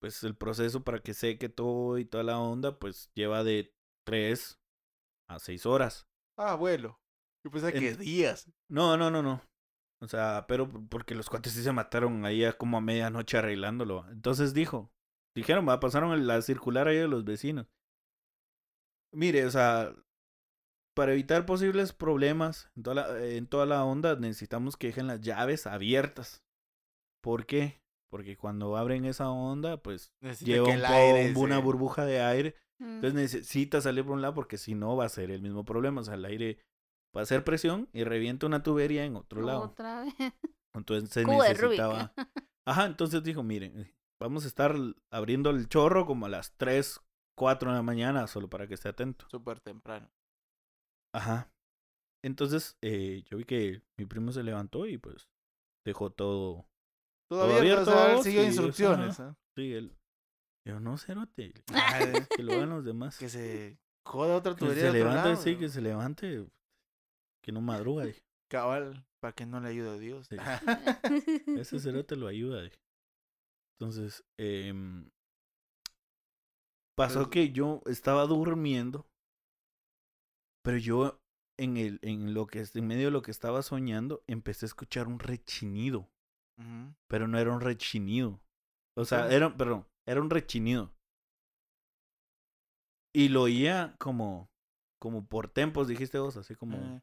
pues 0.01 0.23
el 0.23 0.37
proceso 0.37 0.85
para 0.85 1.01
que 1.01 1.15
seque 1.15 1.49
todo 1.49 1.99
y 1.99 2.05
toda 2.05 2.23
la 2.23 2.39
onda, 2.39 2.79
pues 2.79 3.11
lleva 3.15 3.43
de 3.43 3.73
3 4.07 4.61
a 5.29 5.39
6 5.39 5.67
horas. 5.67 6.07
Ah, 6.37 6.53
abuelo. 6.53 7.01
Yo 7.45 7.51
que 7.51 7.89
En- 7.91 7.99
días. 7.99 8.51
No, 8.69 8.97
no, 8.97 9.11
no, 9.11 9.23
no. 9.23 9.43
O 10.01 10.09
sea, 10.09 10.47
pero 10.49 10.69
porque 10.89 11.15
los 11.15 11.29
cuates 11.31 11.53
sí 11.53 11.63
se 11.63 11.73
mataron 11.73 12.25
ahí 12.25 12.45
a 12.45 12.53
como 12.53 12.77
a 12.77 12.81
medianoche 12.81 13.39
arreglándolo. 13.39 14.07
Entonces 14.11 14.53
dijo, 14.55 14.91
dijeron, 15.35 15.67
va, 15.69 15.81
pasaron 15.81 16.27
la 16.27 16.43
circular 16.43 16.89
ahí 16.89 16.97
de 16.97 17.09
los 17.09 17.25
vecinos. 17.25 17.67
Mire, 19.13 19.47
o 19.47 19.51
sea, 19.51 19.95
para 20.95 21.13
evitar 21.13 21.47
posibles 21.47 21.93
problemas 21.93 22.71
en 22.77 22.83
toda 22.83 22.95
la, 22.95 23.25
en 23.25 23.47
toda 23.47 23.67
la 23.67 23.85
onda, 23.85 24.17
necesitamos 24.17 24.77
que 24.77 24.89
dejen 24.89 25.07
las 25.07 25.21
llaves 25.21 25.67
abiertas. 25.67 26.43
¿Por 27.23 27.47
qué? 27.47 27.81
Porque 28.11 28.37
cuando 28.37 28.77
abren 28.77 29.05
esa 29.05 29.31
onda, 29.31 29.83
pues 29.83 30.13
Necesita 30.21 30.51
lleva 30.51 30.67
que 30.67 30.77
un 30.77 30.85
aire 30.85 31.35
una 31.37 31.59
burbuja 31.59 32.05
de 32.05 32.21
aire. 32.21 32.57
Entonces 32.81 33.15
necesita 33.15 33.81
salir 33.81 34.05
por 34.05 34.15
un 34.15 34.23
lado 34.23 34.35
porque 34.35 34.59
si 34.59 34.75
no 34.75 34.97
va 34.97 35.05
a 35.05 35.09
ser 35.09 35.31
el 35.31 35.43
mismo 35.43 35.65
problema. 35.65 36.01
O 36.01 36.05
sea, 36.05 36.15
el 36.15 36.25
aire 36.25 36.59
va 37.17 37.21
a 37.21 37.23
hacer 37.25 37.45
presión 37.45 37.89
y 37.93 38.05
revienta 38.05 38.47
una 38.47 38.63
tubería 38.63 39.05
en 39.05 39.17
otro 39.17 39.43
lado. 39.43 39.63
Otra 39.63 40.03
vez. 40.03 40.15
Entonces 40.75 41.11
se 41.11 41.25
necesitaba. 41.25 42.13
Ajá, 42.67 42.87
entonces 42.87 43.23
dijo, 43.23 43.43
miren, 43.43 43.93
vamos 44.21 44.45
a 44.45 44.49
estar 44.49 44.75
abriendo 45.11 45.51
el 45.51 45.69
chorro 45.69 46.07
como 46.07 46.27
a 46.27 46.29
las 46.29 46.57
3, 46.57 47.01
4 47.37 47.71
de 47.71 47.77
la 47.77 47.83
mañana, 47.83 48.27
solo 48.27 48.49
para 48.49 48.67
que 48.67 48.75
esté 48.75 48.89
atento. 48.89 49.27
Súper 49.31 49.61
temprano. 49.61 50.11
Ajá. 51.15 51.53
Entonces, 52.25 52.79
eh, 52.81 53.23
yo 53.27 53.37
vi 53.37 53.45
que 53.45 53.83
mi 53.99 54.07
primo 54.07 54.33
se 54.33 54.43
levantó 54.43 54.87
y 54.87 54.99
pues 54.99 55.29
dejó 55.87 56.11
todo. 56.11 56.67
Todo 57.31 57.47
Todo 57.47 57.59
abierto, 57.59 58.23
siguió 58.23 58.41
sí, 58.43 58.47
instrucciones. 58.47 59.21
¿eh? 59.21 59.35
Sí, 59.57 59.73
él. 59.73 59.97
Yo 60.67 60.81
no, 60.81 60.97
cerote. 60.99 61.53
Ay, 61.75 62.13
Que 62.37 62.43
lo 62.43 62.55
hagan 62.55 62.71
los 62.71 62.85
demás. 62.85 63.19
que 63.19 63.29
se 63.29 63.79
joda 64.07 64.37
otra 64.37 64.55
Que 64.55 64.61
tubería 64.61 64.85
se 64.85 64.93
de 64.93 65.01
otro 65.03 65.11
levante, 65.11 65.29
lado, 65.31 65.43
sí, 65.43 65.57
que 65.57 65.69
se 65.69 65.81
levante. 65.81 66.47
Que 67.43 67.53
no 67.53 67.61
madruga. 67.61 68.05
dije. 68.07 68.23
Cabal, 68.51 69.05
para 69.21 69.33
que 69.35 69.47
no 69.47 69.61
le 69.61 69.69
ayude 69.69 69.91
a 69.91 69.99
Dios. 69.99 70.27
Sí. 70.29 70.37
Ese 71.59 71.79
cerote 71.81 72.17
lo 72.17 72.27
ayuda. 72.29 72.63
dije. 72.63 72.79
Entonces, 73.79 74.25
em, 74.39 75.11
pasó 76.97 77.29
que 77.31 77.51
yo 77.51 77.83
estaba 77.87 78.25
durmiendo, 78.27 79.07
pero 80.63 80.79
yo 80.79 81.21
en 81.59 81.77
el, 81.77 81.99
en 82.03 82.35
lo 82.35 82.47
que 82.47 82.65
en 82.73 82.87
medio 82.87 83.07
de 83.07 83.11
lo 83.11 83.23
que 83.23 83.31
estaba 83.31 83.63
soñando, 83.63 84.23
empecé 84.27 84.67
a 84.67 84.69
escuchar 84.69 85.09
un 85.09 85.19
rechinido, 85.19 86.09
pero 87.09 87.27
no 87.29 87.39
era 87.39 87.53
un 87.53 87.61
rechinido. 87.61 88.41
O 88.97 89.05
sea, 89.05 89.23
¿Cómo? 89.23 89.31
era, 89.33 89.57
perdón, 89.57 89.87
era 90.07 90.21
un 90.21 90.31
rechinido. 90.31 90.93
Y 93.13 93.29
lo 93.29 93.43
oía 93.43 93.95
como, 93.99 94.51
como 94.99 95.27
por 95.27 95.49
tempos, 95.49 95.89
dijiste 95.89 96.19
vos, 96.19 96.37
así 96.37 96.55
como... 96.55 97.03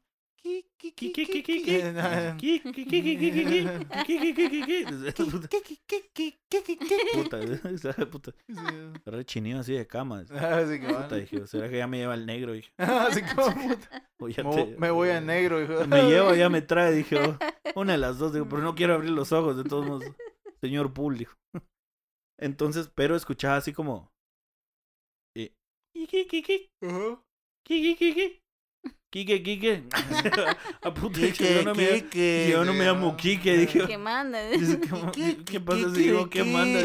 Rechinido 9.06 9.60
así 9.60 9.72
de 9.74 9.86
cama. 9.86 10.24
¿será 10.26 11.70
que 11.70 11.78
ya 11.78 11.86
me 11.86 11.98
lleva 11.98 12.14
el 12.14 12.26
negro? 12.26 12.52
Dije. 12.52 12.72
Me 14.78 14.90
voy 14.90 15.10
a 15.10 15.20
negro, 15.20 15.62
hijo. 15.62 15.86
Me 15.86 16.02
lleva, 16.08 16.34
ya 16.36 16.48
me 16.48 16.62
trae, 16.62 16.92
dije. 16.92 17.18
Una 17.76 17.92
de 17.92 17.98
las 17.98 18.18
dos, 18.18 18.32
digo, 18.32 18.48
pero 18.48 18.62
no 18.62 18.74
quiero 18.74 18.94
abrir 18.94 19.10
los 19.10 19.30
ojos, 19.32 19.56
de 19.56 19.64
todos 19.64 19.86
modos. 19.86 20.04
Señor 20.60 20.92
Pool, 20.92 21.18
dijo. 21.18 21.36
Entonces, 22.42 22.90
pero 22.94 23.14
escuchaba 23.14 23.56
así 23.56 23.72
como. 23.72 24.12
Eh, 25.36 25.54
Quique, 29.10 29.42
Quique. 29.42 29.88
A 30.82 30.92
puta, 30.92 31.20
Quique, 31.20 31.54
yo, 31.54 31.62
no 31.62 31.74
me, 31.74 32.50
yo 32.50 32.64
no 32.64 32.72
me 32.72 32.84
llamo 32.84 33.16
Quique. 33.16 33.56
Dije, 33.58 33.86
¿Qué 33.86 33.98
manda? 33.98 34.40
¿Qué, 35.44 35.60
pasa 35.60 35.94
si 35.94 36.02
digo 36.02 36.28
qué 36.28 36.42
manda? 36.42 36.80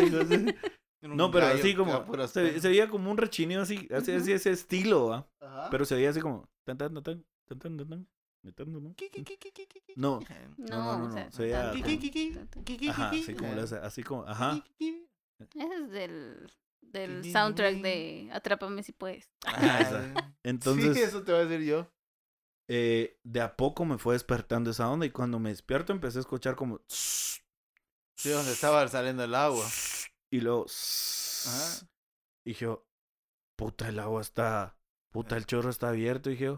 No, 1.01 1.32
pero 1.32 1.47
así 1.47 1.74
como. 1.74 2.05
Se, 2.28 2.60
veía 2.60 2.88
como 2.88 3.10
un 3.10 3.18
rechineo 3.18 3.62
así, 3.62 3.88
así, 3.91 4.12
así 4.12 4.32
ese 4.32 4.51
estilo, 4.51 5.08
¿va? 5.08 5.30
Ajá. 5.39 5.70
Pero 5.72 5.86
se 5.86 5.95
veía 5.95 6.10
así 6.10 6.22
como. 6.22 6.49
Tan, 6.66 6.78
tan, 6.78 6.93
tan, 6.93 7.03
tan, 7.47 7.60
tan, 7.60 7.78
tan, 7.78 7.89
tan. 7.89 8.08
No, 9.95 10.20
no, 10.20 10.20
no, 10.58 10.68
no, 10.68 10.68
no, 10.68 10.97
no. 10.99 11.05
O 11.05 11.12
sea, 11.12 11.32
se 11.32 11.43
veía, 11.43 11.72
así 11.72 13.34
como, 13.36 13.51
así 13.82 14.03
como, 14.03 14.24
ajá, 14.26 14.64
ese 15.39 15.75
es 15.75 15.89
del, 15.91 16.51
del 16.81 17.31
soundtrack 17.31 17.75
de 17.81 18.29
Atrápame 18.33 18.83
si 18.83 18.91
puedes. 18.93 19.29
Ah, 19.45 20.13
Entonces, 20.43 20.95
Sí, 20.95 21.03
eso 21.03 21.23
te 21.23 21.31
voy 21.31 21.41
a 21.41 21.45
decir 21.45 21.65
yo. 21.67 21.91
eh, 22.69 23.17
de 23.23 23.41
a 23.41 23.55
poco 23.55 23.85
me 23.85 23.97
fue 23.97 24.15
despertando 24.15 24.71
esa 24.71 24.89
onda 24.89 25.05
y 25.05 25.11
cuando 25.11 25.39
me 25.39 25.49
despierto 25.49 25.93
empecé 25.93 26.19
a 26.19 26.21
escuchar 26.21 26.55
como... 26.55 26.81
Sí, 26.89 28.29
donde 28.29 28.51
estaba 28.51 28.88
saliendo 28.88 29.23
el 29.23 29.35
agua. 29.35 29.65
Y 30.31 30.41
luego... 30.41 30.65
Ajá. 30.65 31.88
Y 32.45 32.53
yo, 32.53 32.85
puta, 33.57 33.88
el 33.89 33.99
agua 33.99 34.21
está... 34.21 34.75
Puta, 35.13 35.38
el 35.38 35.45
chorro 35.45 35.69
está 35.69 35.89
abierto. 35.89 36.29
Y 36.29 36.33
dije, 36.33 36.57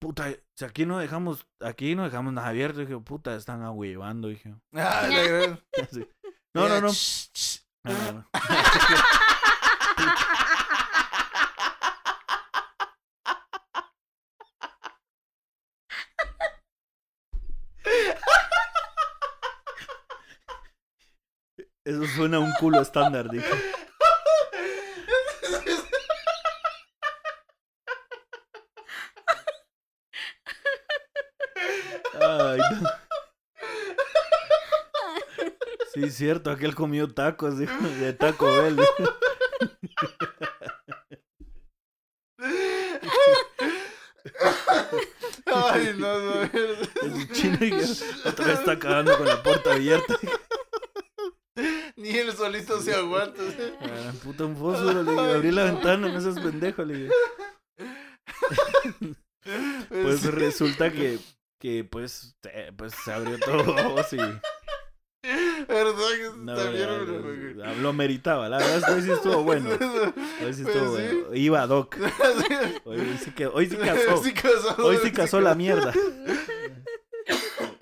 puta, 0.00 0.28
si 0.56 0.64
aquí 0.64 0.84
no 0.84 0.98
dejamos... 0.98 1.46
Aquí 1.60 1.94
no 1.94 2.04
dejamos 2.04 2.32
nada 2.32 2.48
abierto. 2.48 2.82
Y 2.82 2.86
dije, 2.86 2.98
puta, 3.00 3.34
están 3.36 3.62
ahuevando. 3.62 4.28
Dije, 4.28 4.54
Ah, 4.72 5.06
la 5.08 5.22
gran- 5.22 5.64
así. 5.82 6.06
No, 6.54 6.68
no, 6.68 6.80
no. 6.80 6.88
Eso 21.84 22.06
suena 22.16 22.38
a 22.38 22.40
un 22.40 22.50
culo 22.54 22.80
estándar, 22.80 23.28
dije. 23.28 23.52
Ay, 32.18 32.58
no. 32.80 32.90
Sí, 36.04 36.10
cierto, 36.10 36.50
aquel 36.50 36.74
comió 36.74 37.12
tacos, 37.12 37.58
dijo, 37.58 37.72
de 38.00 38.12
Taco 38.12 38.46
Bell. 38.46 38.78
Ay, 45.46 45.94
no, 45.96 46.18
no. 46.18 46.42
El 46.42 47.32
chino 47.32 47.58
otra 48.24 48.46
vez 48.46 48.58
está 48.58 48.78
cagando 48.78 49.16
con 49.16 49.26
la 49.26 49.42
puerta 49.42 49.72
abierta. 49.72 50.18
Ni 51.96 52.10
él 52.10 52.32
solito 52.32 52.80
se 52.80 52.94
aguanta. 52.94 53.40
Ah, 53.80 54.12
puta, 54.22 54.44
un 54.44 54.56
fósforo, 54.56 55.02
le 55.02 55.10
dije, 55.12 55.34
abrí 55.34 55.50
la 55.52 55.64
ventana, 55.64 56.08
no 56.08 56.20
seas 56.20 56.40
pendejo, 56.40 56.84
le 56.84 56.94
dije. 56.94 57.12
Pues 59.90 60.24
resulta 60.24 60.90
que, 60.90 61.18
que 61.60 61.84
pues, 61.84 62.34
eh, 62.44 62.72
pues 62.74 62.94
se 63.04 63.12
abrió 63.12 63.38
todo 63.38 63.76
y 64.12 64.16
Lo 67.80 67.92
meritaba, 67.92 68.48
la 68.48 68.58
verdad 68.58 68.94
hoy 68.94 69.02
sí 69.02 69.10
estuvo 69.10 69.42
bueno. 69.42 69.70
Hoy 70.44 70.52
sí 70.54 70.62
Pues 70.62 70.74
estuvo 70.76 70.96
sí. 70.96 71.02
bueno. 71.02 71.34
Iba 71.34 71.66
Doc. 71.66 71.96
Hoy 72.84 73.18
sí, 73.22 73.30
que, 73.32 73.46
hoy 73.46 73.66
sí 73.66 73.76
casó. 73.76 74.22
Sí 74.22 74.32
casó. 74.32 74.76
Hoy 74.84 74.98
sí 75.02 75.12
casó 75.12 75.40
la 75.40 75.54
mierda. 75.54 75.92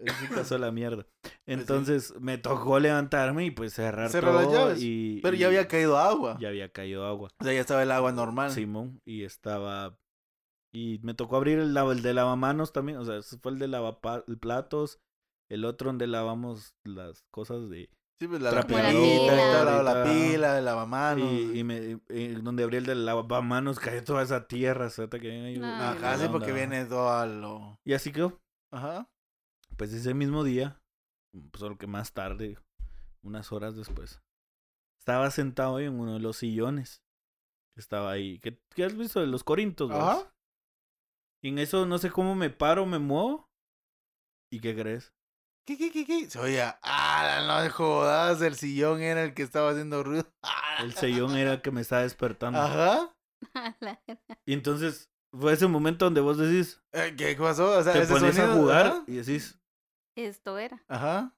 Hoy 0.01 0.11
sí 0.21 0.27
casó 0.35 0.59
la 0.59 0.71
mierda. 0.71 1.07
Entonces 1.47 2.15
me 2.21 2.39
tocó 2.39 2.79
levantarme 2.81 3.45
y 3.47 3.51
pues 3.51 3.73
cerrar 3.75 4.11
las 4.13 4.21
todo 4.21 4.53
llaves. 4.53 4.79
y 4.83 5.21
Pero 5.23 5.37
y 5.37 5.41
ya 5.41 5.47
había 5.49 5.69
caído 5.69 5.99
agua. 5.99 6.37
ya 6.41 6.49
había 6.49 6.71
caído 6.71 7.07
agua. 7.07 7.31
O 7.39 7.45
sea, 7.45 7.53
ya 7.53 7.61
estaba 7.61 7.83
el 7.83 7.91
agua 7.91 8.13
normal. 8.13 8.51
Simón 8.51 9.01
y 9.05 9.25
estaba 9.25 9.99
y 10.75 11.01
me 11.03 11.13
tocó 11.15 11.37
abrir 11.37 11.59
el, 11.59 11.77
el 11.77 12.03
de 12.03 12.15
lavamanos 12.15 12.73
también, 12.73 12.97
o 12.97 13.05
sea, 13.05 13.19
ese 13.19 13.37
fue 13.39 13.53
el 13.53 13.59
de 13.59 13.69
lavaplatos, 13.69 15.01
el 15.53 15.65
otro 15.65 15.89
donde 15.89 16.07
lavamos 16.07 16.75
las 16.85 17.23
cosas 17.31 17.69
de 17.69 17.89
Sí, 18.21 18.29
pues 18.29 18.41
la 18.41 18.53
la, 18.53 19.83
la 19.83 20.05
pila, 20.05 20.59
el 20.59 20.65
lavamanos. 20.65 21.29
y, 21.29 21.59
y 21.59 21.65
me 21.65 22.01
eh, 22.09 22.39
donde 22.41 22.63
abrí 22.63 22.77
el 22.77 22.87
de 22.87 22.95
lavamanos 22.95 23.81
cayó 23.81 24.05
toda 24.05 24.23
esa 24.23 24.47
tierra, 24.47 24.91
¿sabes? 24.91 25.11
que 25.21 25.31
ahí, 25.31 25.61
Ah, 25.63 25.91
Ajá, 25.91 26.19
sí, 26.19 26.29
porque 26.31 26.53
viene 26.53 26.85
todo 26.85 27.11
a 27.11 27.27
lo... 27.27 27.81
Y 27.85 27.95
así 27.95 28.13
quedó. 28.13 28.41
Ajá. 28.71 29.11
Pues 29.77 29.93
ese 29.93 30.15
mismo 30.15 30.45
día, 30.45 30.81
pues 31.33 31.59
solo 31.61 31.77
que 31.79 31.89
más 31.89 32.13
tarde, 32.13 32.59
unas 33.25 33.51
horas 33.51 33.75
después, 33.75 34.21
estaba 35.01 35.29
sentado 35.33 35.77
ahí 35.79 35.87
en 35.87 35.99
uno 35.99 36.15
de 36.15 36.21
los 36.21 36.37
sillones. 36.37 37.03
que 37.75 37.81
Estaba 37.81 38.13
ahí. 38.13 38.39
¿Qué, 38.39 38.57
qué 38.77 38.85
has 38.85 38.97
visto 38.97 39.19
de 39.19 39.27
los 39.27 39.43
corintos? 39.43 39.91
vos? 39.91 39.99
Ajá. 39.99 40.33
Y 41.43 41.49
en 41.49 41.59
eso 41.59 41.87
no 41.87 41.99
sé 41.99 42.11
cómo 42.11 42.37
me 42.37 42.51
paro, 42.51 42.87
me 42.87 43.01
muevo. 43.01 43.49
¿Y 44.53 44.61
qué 44.61 44.77
crees? 44.77 45.13
¿Qué, 45.65 45.79
qué, 45.79 45.93
qué, 45.93 46.05
qué? 46.05 46.29
Se 46.29 46.41
oía, 46.41 46.81
ah, 46.83 47.45
no 47.47 47.71
jodas, 47.71 48.43
el 48.43 48.57
sillón 48.57 49.01
era 49.01 49.23
el 49.23 49.33
que 49.33 49.43
estaba 49.43 49.71
haciendo 49.71 50.03
ruido. 50.03 50.27
El 50.81 50.95
sellón 50.95 51.37
era 51.37 51.53
el 51.53 51.63
que 51.63 51.71
me 51.71 51.83
estaba 51.83 52.03
despertando. 52.03 52.59
Ajá. 52.59 53.15
Y 54.47 54.55
entonces 54.55 55.11
fue 55.33 55.53
ese 55.53 55.67
momento 55.67 56.07
donde 56.07 56.21
vos 56.21 56.39
decís, 56.39 56.83
Eh, 56.93 57.15
¿Qué 57.17 57.37
pasó? 57.37 57.79
O 57.79 57.83
sea, 57.83 57.93
te 57.93 58.03
ese 58.03 58.13
pones 58.13 58.39
a 58.39 58.53
jugar 58.55 59.03
y 59.07 59.17
decís, 59.17 59.61
Esto 60.17 60.59
era. 60.59 60.83
Ajá. 60.89 61.37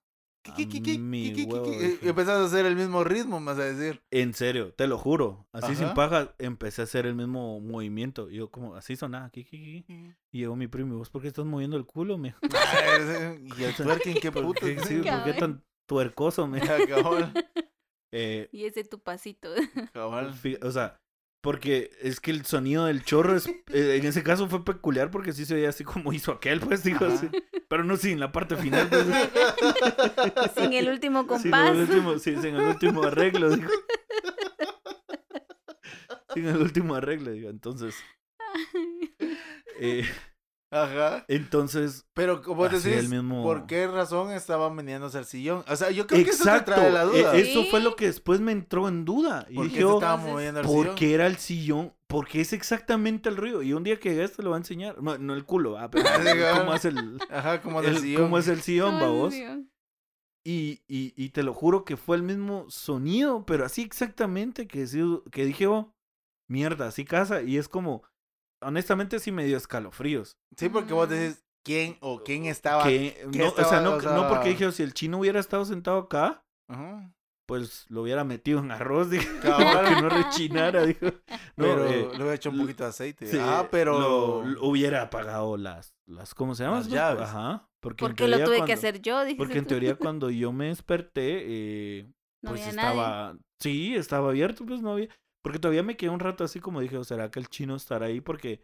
Empezás 2.03 2.29
a 2.41 2.45
hacer 2.45 2.67
el 2.67 2.77
mismo 2.77 3.03
ritmo, 3.05 3.41
me 3.41 3.47
vas 3.47 3.59
a 3.59 3.65
decir. 3.65 4.03
en 4.11 4.35
serio, 4.35 4.73
te 4.75 4.87
lo 4.87 4.99
juro. 4.99 5.47
Así 5.53 5.75
sin 5.75 5.95
paja, 5.95 6.35
empecé 6.39 6.83
a 6.83 6.85
hacer 6.85 7.07
el 7.07 7.15
mismo 7.15 7.61
movimiento. 7.61 8.31
Y 8.31 8.37
yo 8.37 8.51
como, 8.51 8.75
así 8.77 8.97
sonaba. 8.97 9.31
¿qué, 9.31 9.45
qué, 9.45 9.85
qué? 9.87 10.15
Y 10.33 10.39
llegó 10.41 10.57
mi 10.57 10.67
primo, 10.67 10.95
¿y 10.95 10.99
vos 10.99 11.11
por 11.11 11.23
qué 11.23 11.29
estás 11.29 11.45
moviendo 11.45 11.77
el 11.77 11.87
culo, 11.87 12.19
me? 12.19 12.35
y 13.59 13.63
el 13.65 13.75
twerking, 13.77 14.15
qué 14.21 14.31
¿Por 14.33 14.45
puto. 14.45 14.61
qué, 14.67 14.79
sí, 14.81 14.97
¿por 14.99 15.25
qué 15.25 15.35
tan 15.35 15.63
tuercoso, 15.87 16.47
me? 16.49 16.61
Cabal, 16.61 17.33
Y 18.13 18.65
ese 18.65 18.85
tu 18.85 18.99
pasito. 19.01 19.51
cabal. 19.93 20.35
O 20.63 20.71
sea, 20.71 21.01
porque 21.43 21.91
es 22.01 22.21
que 22.21 22.31
el 22.31 22.45
sonido 22.47 22.87
del 22.87 23.05
chorro 23.05 23.37
es, 23.37 23.47
eh, 23.47 23.97
en 23.97 24.05
ese 24.07 24.23
caso 24.23 24.49
fue 24.49 24.65
peculiar 24.65 25.11
porque 25.11 25.33
sí 25.33 25.45
se 25.45 25.55
oía 25.55 25.69
así 25.69 25.85
como 25.85 26.13
hizo 26.13 26.33
aquel, 26.33 26.61
pues 26.61 26.83
digo 26.85 27.05
Ajá. 27.05 27.15
así. 27.15 27.29
Pero 27.69 27.83
no 27.85 27.97
sin 27.97 28.21
la 28.21 28.31
parte 28.33 28.57
final, 28.57 28.89
pues. 28.89 29.07
Sin 30.57 30.73
el 30.73 30.89
último 30.89 31.21
Sin 31.21 31.29
compás. 31.29 31.71
el 31.73 31.81
último, 31.81 32.19
sí, 32.19 32.37
sin 32.37 32.55
el 32.57 32.63
último 32.69 33.03
arreglo, 33.05 33.51
digo. 33.51 33.71
Sin 36.35 36.47
el 36.47 36.57
último 36.57 36.95
arreglo, 36.95 37.31
digo. 37.31 37.49
Entonces, 37.51 37.95
eh, 39.79 40.05
Ajá. 40.71 41.25
entonces, 41.29 42.07
Pero 42.15 42.43
como 42.43 42.69
decís, 42.69 42.87
el 42.87 43.09
mismo- 43.09 43.43
¿por 43.45 43.67
qué 43.67 43.87
razón 43.87 44.33
estaban 44.33 44.75
vendiéndose 44.77 45.19
el 45.19 45.25
sillón? 45.25 45.65
O 45.69 45.77
sea, 45.77 45.91
yo 45.91 46.07
creo 46.07 46.25
que 46.25 46.31
eso 46.31 46.45
te 46.45 46.61
trae 46.63 46.91
la 46.91 47.05
duda. 47.05 47.37
eh, 47.37 47.41
Eso 47.43 47.63
Sí. 47.63 47.69
fue 47.71 47.81
lo 47.81 47.95
que 47.97 48.07
después 48.07 48.41
me 48.41 48.53
entró 48.53 48.89
en 48.89 49.05
duda. 49.05 49.47
Y 49.49 49.55
¿Por 49.55 49.65
qué 49.67 49.69
dije, 49.71 49.81
se 49.81 49.85
oh, 49.87 49.95
estaba 49.95 50.15
Entonces, 50.15 50.33
moviendo 50.33 50.61
el 50.61 50.67
sillón? 50.67 50.87
porque 50.87 51.15
era 51.15 51.27
el 51.27 51.37
sillón, 51.37 51.93
porque 52.15 52.41
es 52.41 52.53
exactamente 52.53 53.29
el 53.29 53.37
ruido. 53.37 53.63
Y 53.63 53.73
un 53.73 53.83
día 53.85 53.99
que 53.99 54.11
llegue 54.11 54.25
esto 54.25 54.43
lo 54.43 54.51
va 54.51 54.57
a 54.57 54.61
enseñar. 54.61 55.03
No, 55.03 55.19
no 55.19 55.35
el 55.35 55.45
culo, 55.45 55.79
ah, 55.79 55.91
pero 55.91 56.05
cómo 56.59 56.75
es 56.75 56.85
el, 56.85 57.19
Ajá, 57.31 57.61
el- 57.83 57.99
sillón. 57.99 58.23
cómo 58.23 58.39
es 58.39 58.49
el 58.49 58.61
sillón, 58.63 59.01
babos. 59.01 59.35
Y, 60.47 60.83
y, 60.87 61.15
y 61.17 61.31
te 61.31 61.43
lo 61.43 61.55
juro 61.55 61.85
que 61.85 61.97
fue 61.97 62.17
el 62.17 62.23
mismo 62.23 62.67
sonido, 62.69 63.47
pero 63.47 63.65
así 63.65 63.83
exactamente 63.83 64.67
que, 64.69 64.87
que 65.33 65.45
dije, 65.47 65.67
oh, 65.67 65.95
mierda, 66.51 66.89
así 66.89 67.05
casa. 67.07 67.41
Y 67.43 67.57
es 67.57 67.69
como, 67.69 68.03
honestamente 68.63 69.21
sí 69.21 69.33
me 69.33 69.45
dio 69.47 69.57
escalofríos. 69.57 70.37
Sí, 70.59 70.69
porque 70.69 70.93
vos 70.93 71.09
decís, 71.09 71.43
¿quién 71.65 71.97
o 72.01 72.23
quién 72.23 72.45
estaba? 72.45 72.85
que, 72.85 73.27
¿qué 73.33 73.39
no, 73.39 73.49
o 73.49 73.55
sea, 73.55 73.65
estaba- 73.65 73.81
no, 73.83 73.95
o 73.95 74.01
sea- 74.01 74.15
no 74.15 74.29
porque 74.29 74.51
dije, 74.51 74.67
oh, 74.67 74.73
si 74.73 74.83
el 74.83 74.93
chino 74.93 75.19
hubiera 75.19 75.41
estado 75.41 75.65
sentado 75.65 75.97
acá, 75.99 76.45
Ajá. 76.69 77.14
Pues 77.47 77.87
lo 77.89 78.03
hubiera 78.03 78.25
metido 78.25 78.59
en 78.61 78.71
arroz, 78.71 79.11
dije, 79.11 79.29
para 79.43 79.95
que 79.95 80.01
no 80.03 80.09
rechinara, 80.09 80.85
dijo. 80.87 81.07
No, 81.57 81.67
pero 81.67 81.85
eh, 81.87 82.01
le 82.11 82.17
hubiera 82.17 82.35
hecho 82.35 82.51
un 82.51 82.59
poquito 82.61 82.83
de 82.85 82.89
aceite. 82.91 83.27
sí, 83.27 83.39
ah, 83.41 83.69
pero... 83.71 83.99
lo- 84.01 84.45
lo 84.45 84.65
hubiera 84.67 85.03
apagado 85.03 85.57
las, 85.57 85.95
las, 86.07 86.35
¿cómo 86.35 86.55
se 86.55 86.65
llama? 86.65 86.79
Las 86.79 86.89
llaves. 86.89 87.23
Ajá. 87.29 87.69
Porque, 87.81 88.05
lo 88.05 88.15
tuve 88.15 88.45
cuando- 88.47 88.65
que 88.65 88.73
hacer 88.73 89.01
yo, 89.03 89.21
dijiste 89.23 89.37
Porque 89.45 89.59
en 89.59 89.67
teoría 89.67 89.95
cuando 89.97 90.31
yo 90.31 90.53
me 90.53 90.67
desperté, 90.69 91.43
eh, 91.45 92.13
No 92.43 92.51
pues 92.51 92.63
había 92.63 92.73
nadie. 92.75 92.89
estaba, 92.91 93.39
sí, 93.61 93.95
estaba 93.95 94.29
abierto, 94.31 94.65
pues 94.67 94.81
no 94.81 94.93
había, 94.93 95.09
porque 95.43 95.59
todavía 95.59 95.83
me 95.83 95.97
quedé 95.97 96.09
un 96.11 96.21
rato 96.21 96.45
así 96.45 96.61
como 96.61 96.81
dije, 96.81 96.97
"¿O 96.97 97.05
¿será 97.05 97.31
que 97.31 97.39
el 97.41 97.49
chino 97.49 97.77
estará 97.77 98.07
ahí? 98.07 98.21
Porque 98.23 98.63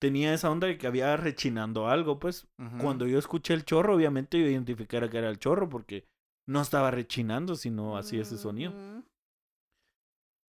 tenía 0.00 0.32
esa 0.32 0.50
onda 0.50 0.66
de 0.68 0.78
que 0.78 0.86
había 0.86 1.16
rechinando 1.16 1.88
algo, 1.88 2.18
pues 2.20 2.46
cuando 2.80 3.06
yo 3.06 3.18
escuché 3.18 3.52
el 3.54 3.64
chorro, 3.64 3.96
obviamente 3.96 4.40
yo 4.40 4.46
identificara 4.46 5.10
que 5.10 5.18
era 5.18 5.28
el 5.28 5.38
chorro, 5.38 5.68
porque 5.68 6.04
no 6.50 6.60
estaba 6.60 6.90
rechinando, 6.90 7.54
sino 7.54 7.96
hacía 7.96 8.22
ese 8.22 8.36
sonido. 8.36 8.72
Mm, 8.72 9.02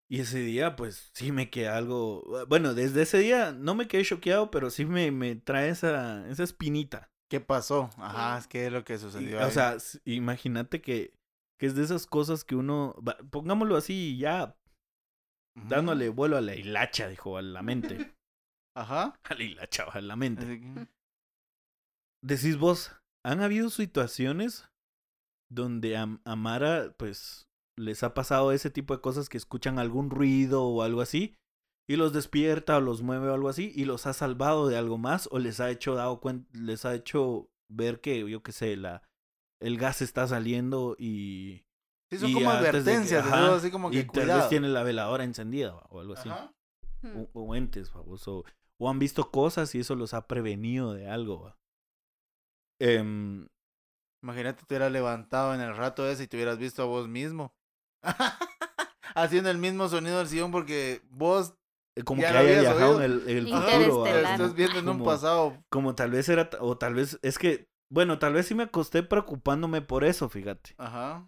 Y 0.09 0.19
ese 0.19 0.39
día, 0.39 0.75
pues 0.75 1.11
sí 1.13 1.31
me 1.31 1.49
quedé 1.49 1.69
algo, 1.69 2.23
bueno, 2.47 2.73
desde 2.73 3.03
ese 3.03 3.19
día 3.19 3.53
no 3.53 3.75
me 3.75 3.87
quedé 3.87 4.03
choqueado, 4.03 4.51
pero 4.51 4.69
sí 4.69 4.83
me, 4.85 5.11
me 5.11 5.35
trae 5.35 5.69
esa, 5.69 6.27
esa 6.27 6.43
espinita. 6.43 7.09
¿Qué 7.29 7.39
pasó? 7.39 7.89
Ajá, 7.97 8.37
es 8.37 8.47
que 8.47 8.65
es 8.65 8.73
lo 8.73 8.83
que 8.83 8.95
Y, 8.95 8.97
sucedió 8.97 9.47
o 9.47 9.49
sea, 9.51 9.77
imagínate 10.03 10.81
que, 10.81 11.13
que 11.57 11.67
es 11.67 11.75
de 11.75 11.83
esas 11.83 12.07
cosas 12.07 12.43
que 12.43 12.55
uno, 12.57 12.93
pongámoslo 13.31 13.77
así, 13.77 14.17
ya 14.17 14.57
dándole 15.55 16.09
vuelo 16.09 16.35
a 16.35 16.41
la 16.41 16.55
hilacha, 16.55 17.07
dijo, 17.07 17.37
a 17.37 17.41
la 17.41 17.61
mente. 17.61 17.95
Ajá. 18.75 19.19
a 19.23 19.33
la 19.33 19.43
hilacha, 19.43 19.83
a 19.83 20.01
la 20.01 20.15
mente. 20.17 20.45
Que- 20.59 20.87
Decís 22.23 22.57
vos, 22.57 22.91
¿han 23.23 23.41
habido 23.41 23.69
situaciones 23.69 24.69
donde 25.51 25.97
a, 25.97 26.07
a 26.23 26.35
Mara, 26.35 26.93
pues, 26.97 27.47
les 27.77 28.03
ha 28.03 28.13
pasado 28.13 28.51
ese 28.51 28.69
tipo 28.69 28.95
de 28.95 29.01
cosas 29.01 29.29
que 29.29 29.37
escuchan 29.37 29.79
algún 29.79 30.09
ruido 30.09 30.63
o 30.63 30.81
algo 30.83 31.01
así? 31.01 31.35
Y 31.89 31.95
los 31.97 32.13
despierta 32.13 32.77
o 32.77 32.81
los 32.81 33.01
mueve 33.01 33.29
o 33.29 33.33
algo 33.33 33.49
así 33.49 33.71
y 33.75 33.85
los 33.85 34.05
ha 34.07 34.13
salvado 34.13 34.67
de 34.67 34.77
algo 34.77 34.97
más 34.97 35.27
o 35.31 35.39
les 35.39 35.59
ha 35.59 35.69
hecho 35.69 35.95
dado 35.95 36.21
cuen- 36.21 36.45
les 36.53 36.85
ha 36.85 36.93
hecho 36.95 37.49
ver 37.69 37.99
que, 38.01 38.29
yo 38.29 38.43
qué 38.43 38.51
sé, 38.51 38.77
la, 38.77 39.03
el 39.59 39.77
gas 39.77 40.01
está 40.01 40.27
saliendo 40.27 40.95
y, 40.97 41.65
Sí, 42.09 42.17
son 42.17 42.29
Y 42.29 42.33
como 42.33 42.51
antes 42.51 42.63
de 42.63 42.71
que- 42.71 42.77
advertencias, 42.77 43.25
ajá, 43.25 43.39
¿no? 43.41 43.53
así 43.53 43.71
como 43.71 43.89
que 43.89 43.99
y 43.99 44.03
tal 44.03 44.09
cuidado. 44.23 44.39
vez 44.41 44.49
tiene 44.49 44.67
la 44.69 44.83
veladora 44.83 45.23
encendida 45.23 45.75
o 45.89 45.99
algo 46.01 46.13
así. 46.13 46.29
Ajá. 46.29 46.53
mm. 47.01 47.17
O, 47.33 47.41
o 47.45 47.55
entes, 47.55 47.91
o, 47.95 48.43
o 48.77 48.89
han 48.89 48.99
visto 48.99 49.31
cosas 49.31 49.73
y 49.75 49.79
eso 49.79 49.95
los 49.95 50.13
ha 50.13 50.27
prevenido 50.27 50.93
de 50.93 51.07
algo. 51.09 51.41
va. 51.43 51.57
Imagínate 54.23 54.63
te 54.65 54.73
hubieras 54.75 54.91
levantado 54.91 55.53
en 55.55 55.61
el 55.61 55.75
rato 55.75 56.07
ese 56.07 56.23
y 56.23 56.27
te 56.27 56.37
hubieras 56.37 56.57
visto 56.57 56.81
a 56.83 56.85
vos 56.85 57.07
mismo. 57.07 57.53
Haciendo 59.15 59.49
el 59.49 59.57
mismo 59.57 59.89
sonido 59.89 60.19
del 60.19 60.27
sillón 60.27 60.51
porque 60.51 61.01
vos 61.09 61.53
eh, 61.97 62.03
como 62.03 62.21
Ya 62.21 62.31
que 62.31 62.37
haya 62.37 62.49
habías 62.59 62.61
viajado 62.75 63.01
en 63.03 63.11
el, 63.11 63.29
en 63.29 63.37
el 63.37 63.47
futuro. 63.49 64.05
estás 64.05 64.53
viendo 64.53 64.79
en 64.79 64.87
un 64.87 64.93
Como- 64.99 65.05
pasado. 65.05 65.57
Como 65.69 65.95
tal 65.95 66.11
vez 66.11 66.29
era, 66.29 66.49
o 66.61 66.77
tal 66.77 66.93
vez, 66.93 67.19
es 67.21 67.37
que, 67.37 67.67
bueno, 67.91 68.19
tal 68.19 68.33
vez 68.33 68.47
sí 68.47 68.55
me 68.55 68.63
acosté 68.63 69.03
preocupándome 69.03 69.81
por 69.81 70.05
eso, 70.05 70.29
fíjate. 70.29 70.75
Ajá. 70.77 71.27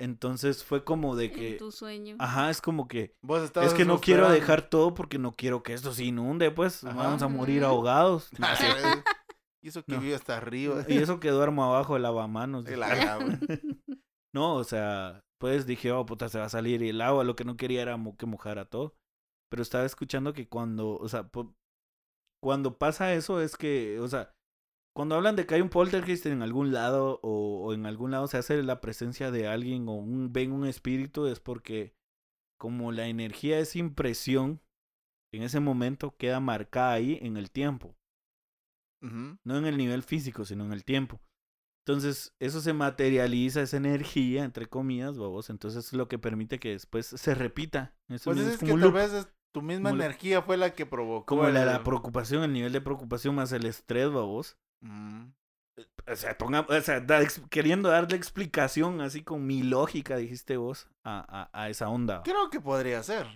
Entonces 0.00 0.64
fue 0.64 0.82
como 0.82 1.14
de 1.14 1.26
En 1.26 1.32
que, 1.32 1.52
tu 1.52 1.70
sueño. 1.70 2.16
ajá, 2.18 2.50
es 2.50 2.60
como 2.60 2.88
que, 2.88 3.14
Vos 3.22 3.42
estabas 3.42 3.68
es 3.70 3.74
que 3.74 3.84
no 3.84 4.00
quiero 4.00 4.28
dejar 4.28 4.62
todo 4.62 4.94
porque 4.94 5.18
no 5.18 5.30
quiero 5.30 5.62
que 5.62 5.74
esto 5.74 5.92
se 5.92 6.02
inunde, 6.04 6.50
pues, 6.50 6.82
Ajá. 6.82 6.96
vamos 6.96 7.22
a 7.22 7.28
morir 7.28 7.62
ahogados. 7.62 8.28
y 9.62 9.68
eso 9.68 9.84
que 9.84 9.92
No. 9.92 10.00
vive 10.00 10.14
hasta 10.14 10.36
arriba. 10.36 10.84
Y 10.88 10.98
eso 10.98 11.20
que 11.20 11.30
duermo 11.30 11.64
abajo 11.64 11.94
del 11.94 12.02
lavamanos. 12.02 12.66
El 12.66 12.82
agua. 12.82 13.38
No, 14.34 14.54
o 14.54 14.64
sea, 14.64 15.20
pues 15.38 15.66
dije, 15.66 15.92
oh, 15.92 16.06
puta, 16.06 16.30
se 16.30 16.38
va 16.38 16.46
a 16.46 16.48
salir 16.48 16.80
y 16.80 16.88
el 16.88 17.02
agua, 17.02 17.22
lo 17.22 17.36
que 17.36 17.44
no 17.44 17.58
quería 17.58 17.82
era 17.82 17.98
que 18.18 18.24
mojara 18.24 18.64
todo. 18.64 18.94
Pero 19.50 19.62
estaba 19.62 19.84
escuchando 19.84 20.32
que 20.32 20.48
cuando, 20.48 20.96
o 20.96 21.06
sea, 21.06 21.30
cuando 22.42 22.78
pasa 22.78 23.12
eso 23.12 23.42
es 23.42 23.58
que, 23.58 24.00
o 24.00 24.08
sea, 24.08 24.32
cuando 24.96 25.16
hablan 25.16 25.36
de 25.36 25.46
que 25.46 25.54
hay 25.56 25.60
un 25.60 25.68
poltergeist 25.68 26.24
en 26.26 26.40
algún 26.40 26.72
lado 26.72 27.20
o, 27.22 27.62
o 27.66 27.74
en 27.74 27.84
algún 27.84 28.10
lado 28.10 28.26
se 28.26 28.38
hace 28.38 28.62
la 28.62 28.80
presencia 28.80 29.30
de 29.30 29.46
alguien 29.48 29.86
o 29.88 29.92
un, 29.96 30.32
ven 30.32 30.52
un 30.52 30.66
espíritu 30.66 31.26
es 31.26 31.38
porque 31.38 31.94
como 32.58 32.90
la 32.90 33.06
energía 33.08 33.58
es 33.58 33.76
impresión, 33.76 34.62
en 35.32 35.42
ese 35.42 35.60
momento 35.60 36.16
queda 36.16 36.40
marcada 36.40 36.92
ahí 36.92 37.18
en 37.20 37.36
el 37.36 37.50
tiempo 37.50 37.96
No 39.02 39.56
en 39.58 39.66
el 39.66 39.76
nivel 39.76 40.02
físico, 40.02 40.44
sino 40.44 40.64
en 40.64 40.72
el 40.72 40.84
tiempo. 40.84 41.20
Entonces, 41.84 42.34
eso 42.40 42.60
se 42.60 42.72
materializa, 42.72 43.60
esa 43.62 43.76
energía, 43.76 44.44
entre 44.44 44.66
comillas, 44.66 45.18
babos. 45.18 45.50
Entonces, 45.50 45.86
es 45.86 45.92
lo 45.92 46.06
que 46.06 46.18
permite 46.18 46.60
que 46.60 46.70
después 46.70 47.06
se 47.06 47.34
repita. 47.34 47.94
Eso 48.08 48.30
Pues 48.30 48.38
es 48.46 48.54
es 48.54 48.58
que 48.60 48.66
tal 48.76 48.92
vez 48.92 49.12
es- 49.12 49.28
tu 49.52 49.60
misma 49.62 49.90
Como 49.90 49.98
lo- 49.98 50.04
energía 50.04 50.40
fue 50.42 50.56
la 50.56 50.72
que 50.72 50.86
provocó. 50.86 51.26
Como 51.26 51.42
la, 51.48 51.60
el- 51.62 51.66
la 51.66 51.82
preocupación, 51.82 52.44
el 52.44 52.52
nivel 52.52 52.72
de 52.72 52.80
preocupación 52.80 53.34
más 53.34 53.50
el 53.52 53.66
estrés, 53.66 54.10
babos. 54.10 54.56
Ujú. 54.82 55.32
O 56.06 56.16
sea, 56.16 56.38
ponga- 56.38 56.66
o 56.68 56.80
sea, 56.82 57.00
da 57.00 57.20
queriendo 57.50 57.88
darle 57.88 58.16
explicación 58.16 59.00
así 59.00 59.22
con 59.24 59.46
mi 59.46 59.62
lógica, 59.62 60.16
dijiste 60.16 60.56
vos, 60.56 60.88
a, 61.04 61.50
a, 61.52 61.62
a 61.64 61.68
esa 61.70 61.88
onda. 61.88 62.22
Creo 62.24 62.48
que 62.50 62.60
podría 62.60 63.02
ser. 63.02 63.26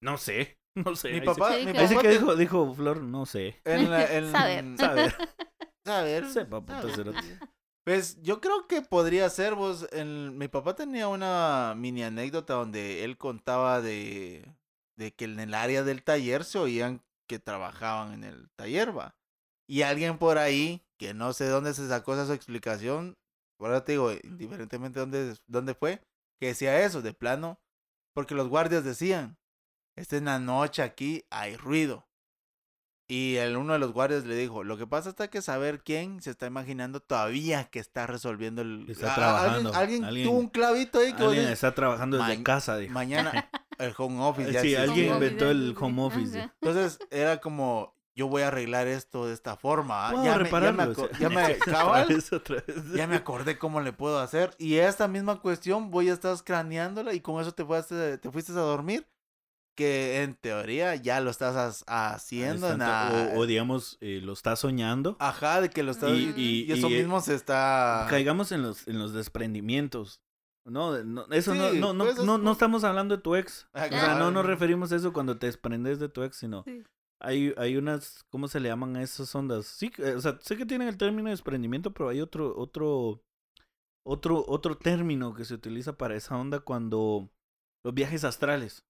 No 0.00 0.18
sé, 0.18 0.58
no 0.84 0.94
sé. 0.96 1.12
Mi 1.12 1.20
papá, 1.22 1.54
Sí, 1.54 1.66
mi 1.66 1.72
papá 1.72 1.88
que 1.88 2.08
te- 2.08 2.08
dijo, 2.10 2.36
dijo 2.36 2.74
Flor, 2.74 3.02
no 3.02 3.26
sé. 3.26 3.60
en 3.64 3.90
la- 3.90 4.06
en- 4.16 4.30
Saber. 4.30 4.64
Saber. 4.78 5.16
Saber. 5.84 6.30
Sepa, 6.30 6.60
puta 6.60 6.80
saber. 6.82 6.96
cerote. 6.96 7.38
Pues 7.84 8.20
yo 8.22 8.40
creo 8.40 8.66
que 8.66 8.82
podría 8.82 9.28
ser 9.30 9.54
vos. 9.54 9.86
El, 9.92 10.32
mi 10.32 10.48
papá 10.48 10.74
tenía 10.74 11.06
una 11.08 11.74
mini 11.76 12.02
anécdota 12.02 12.54
donde 12.54 13.04
él 13.04 13.16
contaba 13.16 13.80
de, 13.80 14.44
de 14.98 15.12
que 15.12 15.26
en 15.26 15.38
el 15.38 15.54
área 15.54 15.84
del 15.84 16.02
taller 16.02 16.44
se 16.44 16.58
oían 16.58 17.02
que 17.28 17.38
trabajaban 17.38 18.12
en 18.14 18.24
el 18.24 18.48
taller, 18.56 18.96
va. 18.96 19.14
Y 19.68 19.82
alguien 19.82 20.18
por 20.18 20.38
ahí, 20.38 20.82
que 20.98 21.14
no 21.14 21.32
sé 21.32 21.46
dónde 21.48 21.74
se 21.74 21.86
sacó 21.88 22.14
esa 22.14 22.26
su 22.26 22.32
explicación, 22.32 23.14
ahora 23.60 23.84
te 23.84 23.92
digo, 23.92 24.12
indiferentemente 24.12 24.98
dónde, 25.00 25.36
dónde 25.46 25.74
fue, 25.74 26.00
que 26.40 26.48
decía 26.48 26.84
eso, 26.84 27.02
de 27.02 27.14
plano, 27.14 27.58
porque 28.14 28.34
los 28.34 28.48
guardias 28.48 28.84
decían, 28.84 29.36
esta 29.96 30.16
es 30.16 30.22
la 30.22 30.38
noche 30.38 30.82
aquí, 30.82 31.24
hay 31.30 31.56
ruido. 31.56 32.06
Y 33.08 33.36
el 33.36 33.56
uno 33.56 33.74
de 33.74 33.78
los 33.78 33.92
guardias 33.92 34.24
le 34.24 34.34
dijo, 34.34 34.64
lo 34.64 34.76
que 34.76 34.86
pasa 34.86 35.10
está 35.10 35.28
que 35.28 35.40
saber 35.40 35.80
quién 35.84 36.20
se 36.20 36.30
está 36.30 36.46
imaginando 36.46 36.98
todavía 36.98 37.64
que 37.64 37.78
está 37.78 38.04
resolviendo 38.06 38.62
el... 38.62 38.84
Está 38.88 39.14
trabajando, 39.14 39.68
Alguien, 39.68 39.76
alguien 39.76 40.04
alguien- 40.04 40.26
tuvo 40.26 40.38
un 40.40 40.48
clavito 40.48 40.98
ahí 40.98 41.12
que 41.12 41.22
Alguien 41.22 41.46
está 41.48 41.72
trabajando 41.72 42.18
desde 42.18 42.42
casa, 42.42 42.76
dijo. 42.78 42.92
mañana 42.92 43.48
el 43.78 43.94
home 43.96 44.20
office 44.24 44.50
ya 44.52 44.60
Sí, 44.60 44.74
existe". 44.74 44.82
alguien 44.90 45.14
inventó 45.14 45.48
el 45.48 45.76
home 45.78 46.02
office. 46.02 46.36
ajá. 46.40 46.54
Entonces 46.60 46.98
era 47.12 47.40
como, 47.40 47.94
yo 48.16 48.26
voy 48.26 48.42
a 48.42 48.48
arreglar 48.48 48.88
esto 48.88 49.26
de 49.28 49.34
esta 49.34 49.54
forma. 49.56 50.10
Ya, 50.24 50.38
me, 50.38 50.50
ya, 50.50 50.72
me, 50.72 50.94
ya 51.20 51.28
me- 51.28 51.58
cabal, 51.64 52.08
ya 52.92 53.06
me 53.06 53.14
acordé 53.14 53.56
cómo 53.56 53.80
le 53.80 53.92
puedo 53.92 54.18
hacer. 54.18 54.52
Y 54.58 54.74
esta 54.78 55.06
misma 55.06 55.40
cuestión, 55.40 55.92
voy 55.92 56.08
a 56.08 56.12
estar 56.12 56.36
craneándola 56.42 57.14
y 57.14 57.20
con 57.20 57.40
eso 57.40 57.52
te 57.52 57.64
fuiste, 57.64 58.18
te 58.18 58.30
fuiste 58.32 58.50
a 58.50 58.56
dormir. 58.56 59.06
Que 59.76 60.22
en 60.22 60.34
teoría 60.34 60.94
ya 60.96 61.20
lo 61.20 61.30
estás 61.30 61.84
haciendo. 61.86 62.66
o, 62.68 63.38
o 63.40 63.46
digamos, 63.46 63.98
eh, 64.00 64.20
lo 64.22 64.32
está 64.32 64.56
soñando. 64.56 65.16
Ajá, 65.20 65.60
de 65.60 65.68
que 65.70 65.82
lo 65.82 65.90
estás. 65.92 66.12
Y- 66.12 66.32
Y, 66.36 66.62
y- 66.68 66.72
eso 66.72 66.88
y- 66.88 66.94
mismo 66.94 67.20
se 67.20 67.34
está. 67.34 68.06
Caigamos 68.08 68.52
en 68.52 68.62
los, 68.62 68.88
en 68.88 68.98
los 68.98 69.12
desprendimientos. 69.12 70.20
No, 70.64 70.96
eso 71.30 71.54
no, 71.54 71.70
Sí, 71.70 71.78
no, 71.78 71.92
no, 71.92 72.04
pues 72.04 72.18
no, 72.24 72.38
no 72.38 72.50
estamos 72.52 72.82
hablando 72.82 73.16
de 73.16 73.22
tu 73.22 73.36
ex. 73.36 73.68
Ah, 73.72 73.84
O 73.86 73.88
sea, 73.88 74.18
no 74.18 74.30
nos 74.32 74.44
referimos 74.46 74.90
a 74.90 74.96
eso 74.96 75.12
cuando 75.12 75.38
te 75.38 75.46
desprendes 75.46 76.00
de 76.00 76.08
tu 76.08 76.22
ex, 76.24 76.36
sino 76.38 76.64
Sí. 76.64 76.82
hay, 77.20 77.54
hay 77.56 77.76
unas, 77.76 78.24
¿cómo 78.30 78.48
se 78.48 78.58
le 78.58 78.68
llaman 78.70 78.96
a 78.96 79.02
esas 79.02 79.32
ondas? 79.36 79.66
Sí, 79.66 79.92
o 80.16 80.20
sea, 80.20 80.38
sé 80.40 80.56
que 80.56 80.66
tienen 80.66 80.88
el 80.88 80.96
término 80.96 81.24
de 81.26 81.30
desprendimiento, 81.34 81.92
pero 81.92 82.08
hay 82.08 82.20
otro, 82.20 82.52
otro, 82.58 83.22
otro, 84.04 84.44
otro 84.48 84.76
término 84.76 85.34
que 85.34 85.44
se 85.44 85.54
utiliza 85.54 85.96
para 85.96 86.16
esa 86.16 86.36
onda 86.36 86.58
cuando 86.58 87.30
los 87.84 87.94
viajes 87.94 88.24
astrales. 88.24 88.84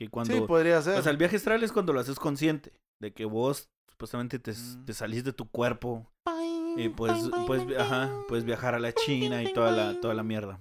Que 0.00 0.08
cuando, 0.08 0.34
Sí, 0.34 0.40
podría 0.46 0.80
ser. 0.80 0.98
o 0.98 1.02
sea, 1.02 1.12
el 1.12 1.18
viaje 1.18 1.36
astral 1.36 1.62
es 1.62 1.72
cuando 1.72 1.92
lo 1.92 2.00
haces 2.00 2.18
consciente, 2.18 2.72
de 3.02 3.12
que 3.12 3.26
vos 3.26 3.68
supuestamente 3.90 4.38
te, 4.38 4.52
Mm. 4.52 4.84
te 4.86 4.94
salís 4.94 5.24
de 5.24 5.32
tu 5.34 5.48
cuerpo 5.50 6.10
y 6.76 6.90
ajá, 7.76 8.10
puedes 8.28 8.44
viajar 8.44 8.74
a 8.74 8.78
la 8.78 8.92
China 8.94 9.42
y 9.42 9.52
toda 9.52 9.72
la, 9.72 10.00
toda 10.00 10.14
la 10.14 10.22
mierda. 10.22 10.58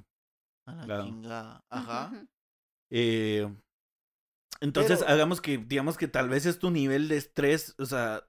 A 0.67 0.73
la 0.73 0.83
claro. 0.83 1.05
chingada. 1.05 1.63
Ajá. 1.71 2.11
Eh, 2.91 3.47
entonces, 4.59 4.99
Pero- 4.99 5.11
hagamos 5.11 5.39
que, 5.41 5.57
digamos 5.57 5.97
que 5.97 6.07
tal 6.09 6.27
vez 6.27 6.45
es 6.45 6.59
tu 6.59 6.69
nivel 6.69 7.07
de 7.07 7.17
estrés, 7.17 7.75
o 7.79 7.85
sea... 7.85 8.25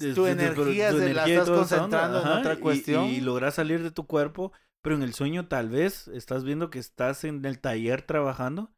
es- 0.00 0.14
Tu 0.14 0.26
es- 0.26 0.32
energía 0.32 0.90
tu 0.90 0.98
se 0.98 1.04
la 1.14 1.24
energía 1.24 1.34
estás 1.42 1.48
onda, 1.48 1.58
concentrando 1.60 2.20
en 2.22 2.26
ajá, 2.26 2.38
otra 2.40 2.54
y- 2.54 2.58
cuestión. 2.58 3.04
Y, 3.04 3.20
logras 3.20 3.54
salir 3.54 3.82
de 3.82 3.90
tu 3.92 4.06
cuerpo, 4.06 4.50
pero 4.82 4.96
en 4.96 5.02
el 5.02 5.14
sueño 5.14 5.46
tal 5.46 5.68
vez 5.68 6.08
estás 6.08 6.42
viendo 6.42 6.70
que 6.70 6.78
estás 6.80 7.22
en 7.24 7.44
el 7.44 7.60
taller 7.60 8.02
trabajando 8.02 8.72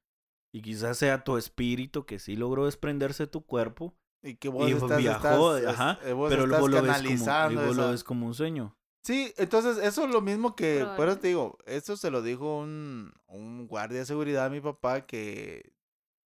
y 0.53 0.63
quizás 0.63 0.99
sea 0.99 1.25
tu 1.25 1.37
espíritu 1.37 2.05
que 2.05 2.19
sí 2.19 2.37
logró 2.37 2.67
desprenderse 2.67 3.25
de 3.25 3.27
tu 3.29 3.45
cuerpo, 3.45 3.95
Y 4.23 4.37
que 4.37 4.49
vos 4.49 4.69
y 4.69 4.73
estás, 4.73 4.99
viajó, 4.99 5.57
estás- 5.57 5.75
ajá, 5.75 5.99
eh, 6.05 6.13
vos 6.13 6.31
pero 6.31 6.45
estás 6.45 6.61
luego 6.61 6.69
lo 6.69 6.83
ves 6.83 7.03
como, 7.03 7.73
lo 7.75 7.91
ves 7.91 8.05
como 8.05 8.27
un 8.27 8.35
sueño. 8.35 8.77
Sí, 9.05 9.33
entonces 9.37 9.79
eso 9.79 10.05
es 10.05 10.11
lo 10.13 10.21
mismo 10.21 10.55
que, 10.55 10.87
por 10.97 11.09
eso 11.09 11.19
te 11.19 11.29
digo, 11.29 11.59
esto 11.67 11.97
se 11.97 12.11
lo 12.13 12.23
dijo 12.23 12.59
un, 12.61 13.13
un 13.27 13.67
guardia 13.67 13.99
de 13.99 14.07
seguridad 14.07 14.47
a 14.47 14.51
mi 14.51 14.61
papá 14.61 15.07
que, 15.07 15.73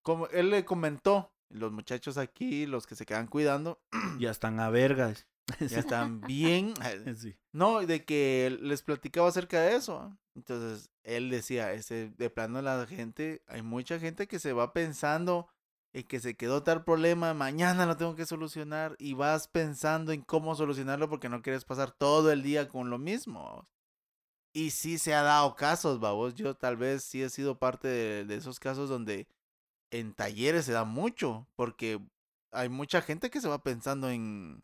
como 0.03 0.27
él 0.29 0.51
le 0.51 0.65
comentó, 0.67 1.33
los 1.49 1.73
muchachos 1.73 2.19
aquí, 2.19 2.67
los 2.67 2.87
que 2.87 2.95
se 2.97 3.07
quedan 3.07 3.29
cuidando, 3.29 3.81
Ya 4.21 4.31
están 4.31 4.61
a 4.61 4.69
vergas. 4.69 5.27
ya 5.61 5.79
están 5.79 6.21
bien, 6.27 6.75
Sí. 7.17 7.39
no, 7.55 7.81
de 7.87 8.05
que 8.05 8.59
les 8.61 8.83
platicaba 8.83 9.29
acerca 9.29 9.61
de 9.63 9.77
eso, 9.77 10.15
entonces 10.37 10.91
él 11.03 11.31
decía, 11.31 11.73
ese, 11.73 12.11
de 12.11 12.31
plano 12.31 12.61
la 12.61 12.87
gente, 12.87 13.43
hay 13.47 13.63
mucha 13.63 13.99
gente 13.99 14.29
que 14.29 14.39
se 14.39 14.53
va 14.53 14.73
pensando 14.75 15.49
en 15.95 16.05
que 16.05 16.21
se 16.21 16.37
quedó 16.37 16.63
tal 16.63 16.85
problema, 16.85 17.33
mañana 17.33 17.87
lo 17.87 17.97
tengo 17.97 18.15
que 18.15 18.27
solucionar 18.27 18.97
y 18.99 19.15
vas 19.15 19.49
pensando 19.49 20.13
en 20.13 20.23
cómo 20.23 20.55
solucionarlo 20.55 21.09
porque 21.09 21.31
no 21.31 21.41
quieres 21.41 21.65
pasar 21.65 21.91
todo 21.91 22.31
el 22.33 22.43
día 22.43 22.69
con 22.69 22.91
lo 22.91 22.99
mismo. 22.99 23.65
Y 24.53 24.71
sí 24.71 24.99
se 24.99 25.15
ha 25.15 25.23
dado 25.23 25.57
casos, 25.57 26.01
babos. 26.01 26.35
Yo 26.35 26.55
tal 26.55 26.77
vez 26.77 27.03
sí 27.05 27.23
he 27.23 27.31
sido 27.31 27.59
parte 27.59 27.89
de 27.89 28.35
esos 28.35 28.61
casos 28.61 28.89
donde 28.91 29.27
en 29.91 30.15
talleres 30.15 30.67
se 30.67 30.73
da 30.73 30.85
mucho 30.85 31.49
porque 31.57 32.01
hay 32.53 32.69
mucha 32.69 33.01
gente 33.01 33.31
que 33.31 33.41
se 33.41 33.49
va 33.49 33.63
pensando 33.63 34.11
en, 34.11 34.63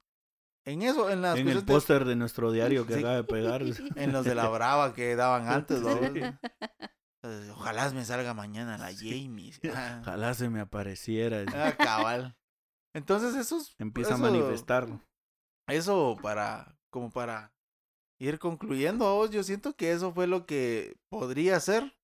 en 0.64 0.82
eso, 0.82 1.10
en 1.10 1.22
las 1.22 1.38
En 1.38 1.48
el 1.48 1.60
de- 1.64 1.72
póster 1.72 2.04
de 2.04 2.16
nuestro 2.16 2.52
diario 2.52 2.86
que 2.86 2.94
Sí. 2.94 2.98
acaba 3.00 3.14
de 3.16 3.24
pegar. 3.24 3.62
en 3.62 4.12
los 4.12 4.24
de 4.24 4.34
la 4.34 4.48
brava 4.48 4.94
que 4.94 5.16
daban 5.16 5.48
antes, 5.48 5.80
Sí. 5.80 6.20
Ojalá 7.52 7.88
me 7.90 8.04
salga 8.04 8.34
mañana 8.34 8.76
la 8.78 8.92
Jamie. 8.92 9.52
Ah, 9.74 9.98
Ojalá 10.02 10.34
se 10.34 10.48
me 10.48 10.60
apareciera. 10.60 11.44
ah, 11.54 11.74
cabal. 11.76 12.36
Entonces 12.94 13.34
eso 13.36 13.58
es 13.58 13.74
Empieza 13.78 14.14
eso- 14.14 14.26
a 14.26 14.30
manifestarlo. 14.30 15.00
Eso 15.68 16.16
para, 16.20 16.76
como 16.90 17.10
para 17.12 17.52
ir 18.20 18.38
concluyendo, 18.40 19.14
vos, 19.14 19.30
yo 19.30 19.42
siento 19.44 19.74
que 19.74 19.92
eso 19.92 20.12
fue 20.12 20.26
lo 20.26 20.46
que 20.46 20.96
podría 21.08 21.60
ser. 21.60 21.94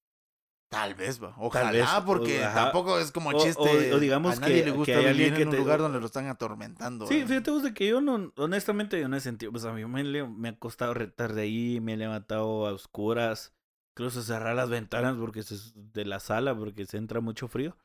Tal 0.70 0.94
vez, 0.94 1.22
va. 1.22 1.34
Ojalá, 1.38 1.70
vez, 1.70 1.88
porque 2.04 2.44
ajá. 2.44 2.64
tampoco 2.64 2.98
es 2.98 3.10
como 3.10 3.30
O- 3.30 3.36
o- 3.36 3.42
chiste. 3.42 3.92
o 3.94 3.98
digamos 3.98 4.36
a 4.36 4.40
nadie 4.40 4.56
que- 4.56 4.64
le 4.66 4.70
que 4.72 4.76
gusta 4.76 4.92
hay 4.92 4.98
vivir 4.98 5.08
alguien 5.10 5.34
que 5.34 5.42
en 5.42 5.48
un 5.48 5.54
te- 5.54 5.58
lugar 5.60 5.78
donde 5.78 5.98
lo 6.00 6.04
están 6.06 6.26
atormentando. 6.26 7.06
Sí, 7.06 7.24
fíjate 7.26 7.50
vos 7.50 7.62
de 7.62 7.72
que 7.72 7.88
yo 7.88 8.00
no, 8.02 8.32
honestamente 8.36 9.00
yo 9.00 9.08
no 9.08 9.16
he 9.16 9.20
sentido, 9.20 9.50
pues 9.50 9.64
a 9.64 9.72
mí 9.72 9.84
me, 9.86 10.48
ha 10.50 10.58
costado 10.58 10.92
retar 10.92 11.32
de 11.32 11.42
ahí, 11.42 11.80
me 11.80 11.94
he 11.94 11.96
levantado 11.96 12.66
a 12.66 12.72
oscuras, 12.72 13.54
incluso 13.96 14.22
cerrar 14.22 14.54
las 14.56 14.68
ventanas 14.68 15.16
porque 15.16 15.42
se, 15.42 15.56
de 15.74 16.04
la 16.04 16.20
sala 16.20 16.54
porque 16.54 16.84
se 16.84 16.98
entra 16.98 17.20
mucho 17.22 17.48
frío, 17.48 17.76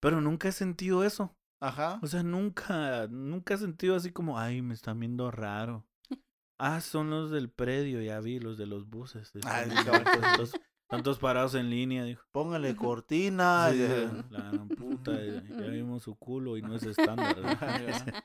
pero 0.00 0.22
nunca 0.22 0.48
he 0.48 0.52
sentido 0.52 1.04
eso, 1.04 1.36
Ajá. 1.60 2.00
o 2.02 2.06
sea, 2.06 2.22
nunca, 2.22 3.08
nunca 3.08 3.54
he 3.54 3.58
sentido 3.58 3.94
así 3.94 4.10
como, 4.10 4.38
ay, 4.38 4.62
me 4.62 4.72
están 4.72 4.98
viendo 4.98 5.30
raro. 5.30 5.84
Ah, 6.64 6.80
son 6.80 7.10
los 7.10 7.32
del 7.32 7.50
predio, 7.50 8.00
ya 8.02 8.20
vi, 8.20 8.38
los 8.38 8.56
de 8.56 8.66
los 8.66 8.88
buses. 8.88 9.32
viendo 9.34 9.74
cabal. 9.84 10.48
Tantos, 10.92 11.18
parados 11.18 11.54
en 11.54 11.70
línea, 11.70 12.04
dijo. 12.04 12.24
Póngale 12.32 12.76
cortina. 12.76 13.70
Sí, 13.72 13.78
ya. 13.78 14.24
la 14.30 14.50
gran 14.50 14.68
puta, 14.68 15.12
ya, 15.24 15.42
ya 15.42 15.66
vimos 15.70 16.02
su 16.04 16.14
culo 16.16 16.56
y 16.56 16.62
no 16.62 16.76
es 16.76 16.84
estándar. 16.84 17.36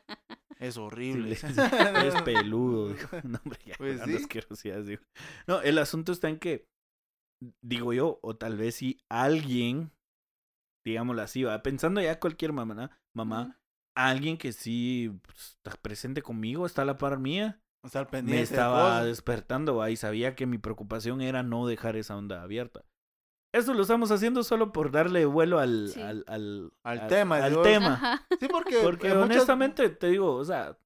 Es 0.59 0.73
Sí, 0.73 0.79
horrible. 0.79 1.29
le- 1.29 1.99
Eres 1.99 2.21
peludo, 2.23 2.89
dijo. 2.89 3.15
No, 3.23 3.39
hombre, 3.43 3.59
ya, 3.63 3.75
Pues 3.77 4.01
sí. 4.03 4.15
asquerosidades, 4.15 4.87
digo. 4.87 5.03
No, 5.45 5.61
el 5.61 5.77
asunto 5.77 6.11
está 6.11 6.29
en 6.29 6.39
que, 6.39 6.67
digo 7.61 7.93
yo, 7.93 8.19
o 8.23 8.35
tal 8.35 8.57
vez 8.57 8.73
si 8.75 8.99
alguien, 9.07 9.91
digámoslo 10.83 11.21
así, 11.21 11.43
va, 11.43 11.61
pensando 11.61 12.01
ya 12.01 12.19
cualquier 12.19 12.53
mamá, 12.53 12.73
¿no? 12.73 12.89
mamá, 13.13 13.59
alguien 13.95 14.35
que 14.37 14.51
sí 14.51 15.11
pues, 15.21 15.57
está 15.63 15.71
presente 15.79 16.23
conmigo, 16.23 16.65
está 16.65 16.81
a 16.81 16.85
la 16.85 16.97
par 16.97 17.19
mía, 17.19 17.61
Estar 17.87 18.07
pendiente. 18.09 18.37
me 18.37 18.41
estaba 18.43 19.03
despertando, 19.03 19.75
va, 19.77 19.89
y 19.89 19.95
sabía 19.95 20.35
que 20.35 20.45
mi 20.45 20.57
preocupación 20.57 21.21
era 21.21 21.41
no 21.43 21.65
dejar 21.67 21.95
esa 21.95 22.15
onda 22.15 22.41
abierta. 22.41 22.85
Esto 23.53 23.73
lo 23.73 23.81
estamos 23.81 24.11
haciendo 24.11 24.43
solo 24.43 24.71
por 24.73 24.91
darle 24.91 25.25
vuelo 25.25 25.57
al, 25.59 25.89
Sí. 25.89 26.01
al, 26.01 26.23
al, 26.27 26.71
Al 26.83 27.07
tema, 27.07 27.37
al 27.37 27.51
digo. 27.51 27.61
tema. 27.63 27.93
Ajá. 27.93 28.27
Sí, 28.39 28.47
porque. 28.49 28.77
Porque 28.83 29.07
muchas- 29.09 29.23
honestamente 29.23 29.89
te 29.89 30.07
digo, 30.07 30.35
o 30.35 30.45
sea. 30.45 30.77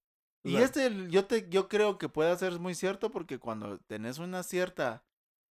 o 0.45 0.49
Y 0.49 0.53
sea, 0.53 0.63
este, 0.63 1.07
yo 1.09 1.25
te, 1.25 1.49
yo 1.49 1.67
creo 1.67 1.97
que 1.97 2.07
puede 2.07 2.35
ser 2.37 2.59
muy 2.59 2.75
cierto 2.75 3.09
porque 3.11 3.39
cuando 3.39 3.79
tenés 3.87 4.19
una 4.19 4.43
cierta 4.43 5.03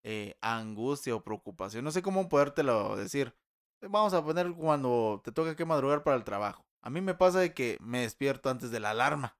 eh, 0.04 0.36
angustia 0.42 1.14
o 1.16 1.24
preocupación, 1.24 1.82
no 1.84 1.90
sé 1.90 2.02
cómo 2.02 2.28
podértelo 2.28 2.94
decir. 2.96 3.34
Vamos 3.82 4.12
a 4.12 4.24
poner 4.24 4.52
cuando 4.52 5.20
te 5.24 5.32
toca 5.32 5.54
que 5.56 5.64
madrugar 5.64 6.02
para 6.02 6.16
el 6.16 6.24
trabajo. 6.24 6.66
A 6.82 6.90
mí 6.90 7.00
me 7.00 7.14
pasa 7.14 7.40
de 7.40 7.54
que 7.54 7.78
me 7.80 8.00
despierto 8.02 8.50
antes 8.50 8.70
de 8.70 8.80
la 8.80 8.90
alarma. 8.90 9.36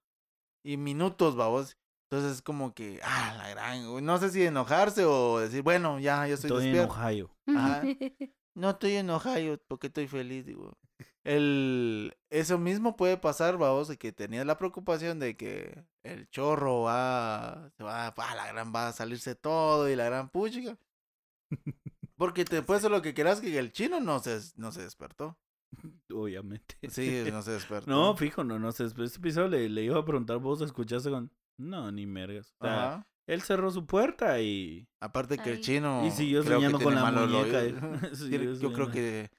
Y 0.64 0.76
minutos, 0.76 1.36
babos. 1.36 1.76
Entonces 2.10 2.36
es 2.36 2.43
como 2.43 2.72
que, 2.74 3.01
ah, 3.02 3.35
la 3.36 3.51
gran. 3.51 4.05
No 4.05 4.18
sé 4.18 4.30
si 4.30 4.43
enojarse 4.43 5.05
o 5.05 5.40
decir, 5.40 5.62
bueno, 5.62 6.01
ya, 6.01 6.26
yo 6.26 6.35
estoy, 6.35 6.48
Estoy 6.48 6.66
en 6.66 6.72
despierto. 6.72 6.94
Ohio. 6.94 7.30
Ajá. 7.47 7.82
No 8.55 8.70
estoy 8.70 8.94
enojado 8.94 9.56
porque 9.68 9.86
estoy 9.86 10.09
feliz, 10.09 10.44
digo. 10.44 10.76
El, 11.22 12.16
eso 12.28 12.59
mismo 12.59 12.97
puede 12.97 13.16
pasar, 13.16 13.56
vamos, 13.56 13.86
de 13.86 13.97
que 13.98 14.10
tenías 14.10 14.44
la 14.47 14.59
preocupación 14.59 15.20
de 15.20 15.36
que 15.36 15.85
el 16.02 16.28
chorro 16.30 16.82
va, 16.82 17.70
se 17.76 17.85
va, 17.85 18.10
va, 18.10 18.35
la 18.35 18.48
gran 18.48 18.74
va 18.74 18.89
a 18.89 18.93
salirse 18.93 19.36
todo 19.36 19.89
y 19.89 19.94
la 19.94 20.06
gran 20.06 20.28
puchica. 20.28 20.76
Porque 22.16 22.44
te 22.44 22.62
puede 22.62 22.78
hacer 22.78 22.90
lo 22.90 23.01
que 23.01 23.14
quieras 23.14 23.40
que 23.40 23.56
el 23.56 23.70
chino 23.70 24.01
no 24.01 24.18
se, 24.18 24.40
no 24.56 24.72
se 24.72 24.82
despertó. 24.82 25.39
Obviamente. 26.12 26.74
Sí, 26.89 27.24
no 27.30 27.43
se 27.43 27.52
despertó. 27.52 27.89
No, 27.89 28.16
fijo, 28.16 28.43
no, 28.43 28.59
no 28.59 28.72
sé. 28.72 28.86
Este 28.86 29.05
episodio 29.05 29.47
le, 29.47 29.68
le 29.68 29.85
iba 29.85 30.01
a 30.01 30.05
preguntar, 30.05 30.39
¿vos 30.39 30.60
escuchaste 30.62 31.10
con.? 31.10 31.30
No, 31.59 31.90
ni 31.93 32.06
mergas. 32.06 32.55
O 32.60 32.64
sea, 32.64 32.86
Ajá. 32.94 33.06
él 33.26 33.43
cerró 33.43 33.70
su 33.70 33.85
puerta 33.86 34.40
y. 34.40 34.89
Aparte 35.01 35.36
que 35.39 35.51
el 35.52 35.60
chino. 35.60 36.06
Y 36.06 36.10
siguió 36.10 36.43
soñando 36.43 36.78
con 36.80 36.94
la 36.94 37.10
muñeca. 37.10 37.60
Tiene- 38.28 38.56
Yo 38.59 38.72
creo 38.72 38.90
que. 38.90 39.30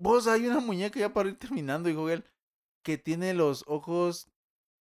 Vos 0.00 0.26
hay 0.28 0.46
una 0.46 0.60
muñeca 0.60 1.00
ya 1.00 1.12
para 1.12 1.28
ir 1.30 1.38
terminando, 1.38 1.88
dijo 1.88 2.08
él. 2.10 2.24
Que 2.84 2.98
tiene 2.98 3.34
los 3.34 3.64
ojos 3.66 4.28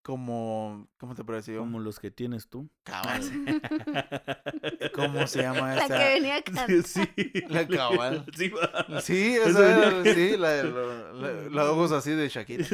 como. 0.04 0.88
¿Cómo 0.98 1.14
te 1.16 1.24
parece 1.24 1.54
yo? 1.54 1.60
Como 1.60 1.80
los 1.80 2.00
que 2.00 2.10
tienes 2.12 2.50
tú. 2.50 2.70
Cabal. 2.84 3.22
¿Cómo 4.96 5.28
se 5.28 5.42
llama 5.42 5.76
La 5.76 5.86
esa? 5.86 5.98
que 5.98 6.14
venía 6.16 6.36
acá. 6.38 6.66
sí. 6.86 7.02
La 7.50 7.68
cabal. 7.68 8.26
Sí, 8.36 8.50
va. 8.50 9.02
Sí, 9.02 9.38
venía- 9.38 10.14
sí, 10.14 10.38
la, 10.38 10.50
de 10.50 10.64
lo- 10.64 11.14
la- 11.14 11.44
los 11.50 11.70
ojos 11.70 11.92
así 11.92 12.12
de 12.12 12.30
Shakira. 12.30 12.66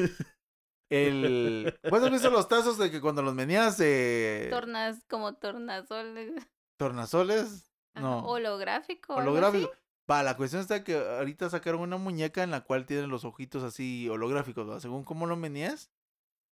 El. 0.90 1.78
¿Vos 1.90 2.02
has 2.03 2.11
visto 2.11 2.30
los 2.30 2.48
tazos 2.48 2.78
de 2.78 2.90
que 2.91 3.02
cuando 3.02 3.22
los 3.22 3.34
menías 3.34 3.78
de 3.78 4.48
Tornas, 4.49 5.03
como 5.10 5.34
tornasoles. 5.36 6.32
tornasoles? 6.78 7.72
Ajá, 7.94 8.02
No. 8.06 8.26
Holográfico. 8.26 9.14
algo 9.18 9.32
holográfico. 9.32 9.72
Va, 10.10 10.24
la 10.24 10.36
cuestión 10.36 10.61
está 10.61 10.84
que 10.84 10.95
ahorita 10.98 11.49
sacaron 11.52 11.82
una 11.82 11.98
muñeca 11.98 12.41
en 12.41 12.49
la 12.52 12.61
cual 12.61 12.86
tiene 12.88 13.06
los 13.06 13.26
ojitos 13.26 13.61
así 13.64 14.10
holográficos, 14.10 14.68
¿va? 14.68 14.80
Según 14.80 15.03
cómo 15.03 15.28
lo 15.28 15.36
meneas, 15.36 15.91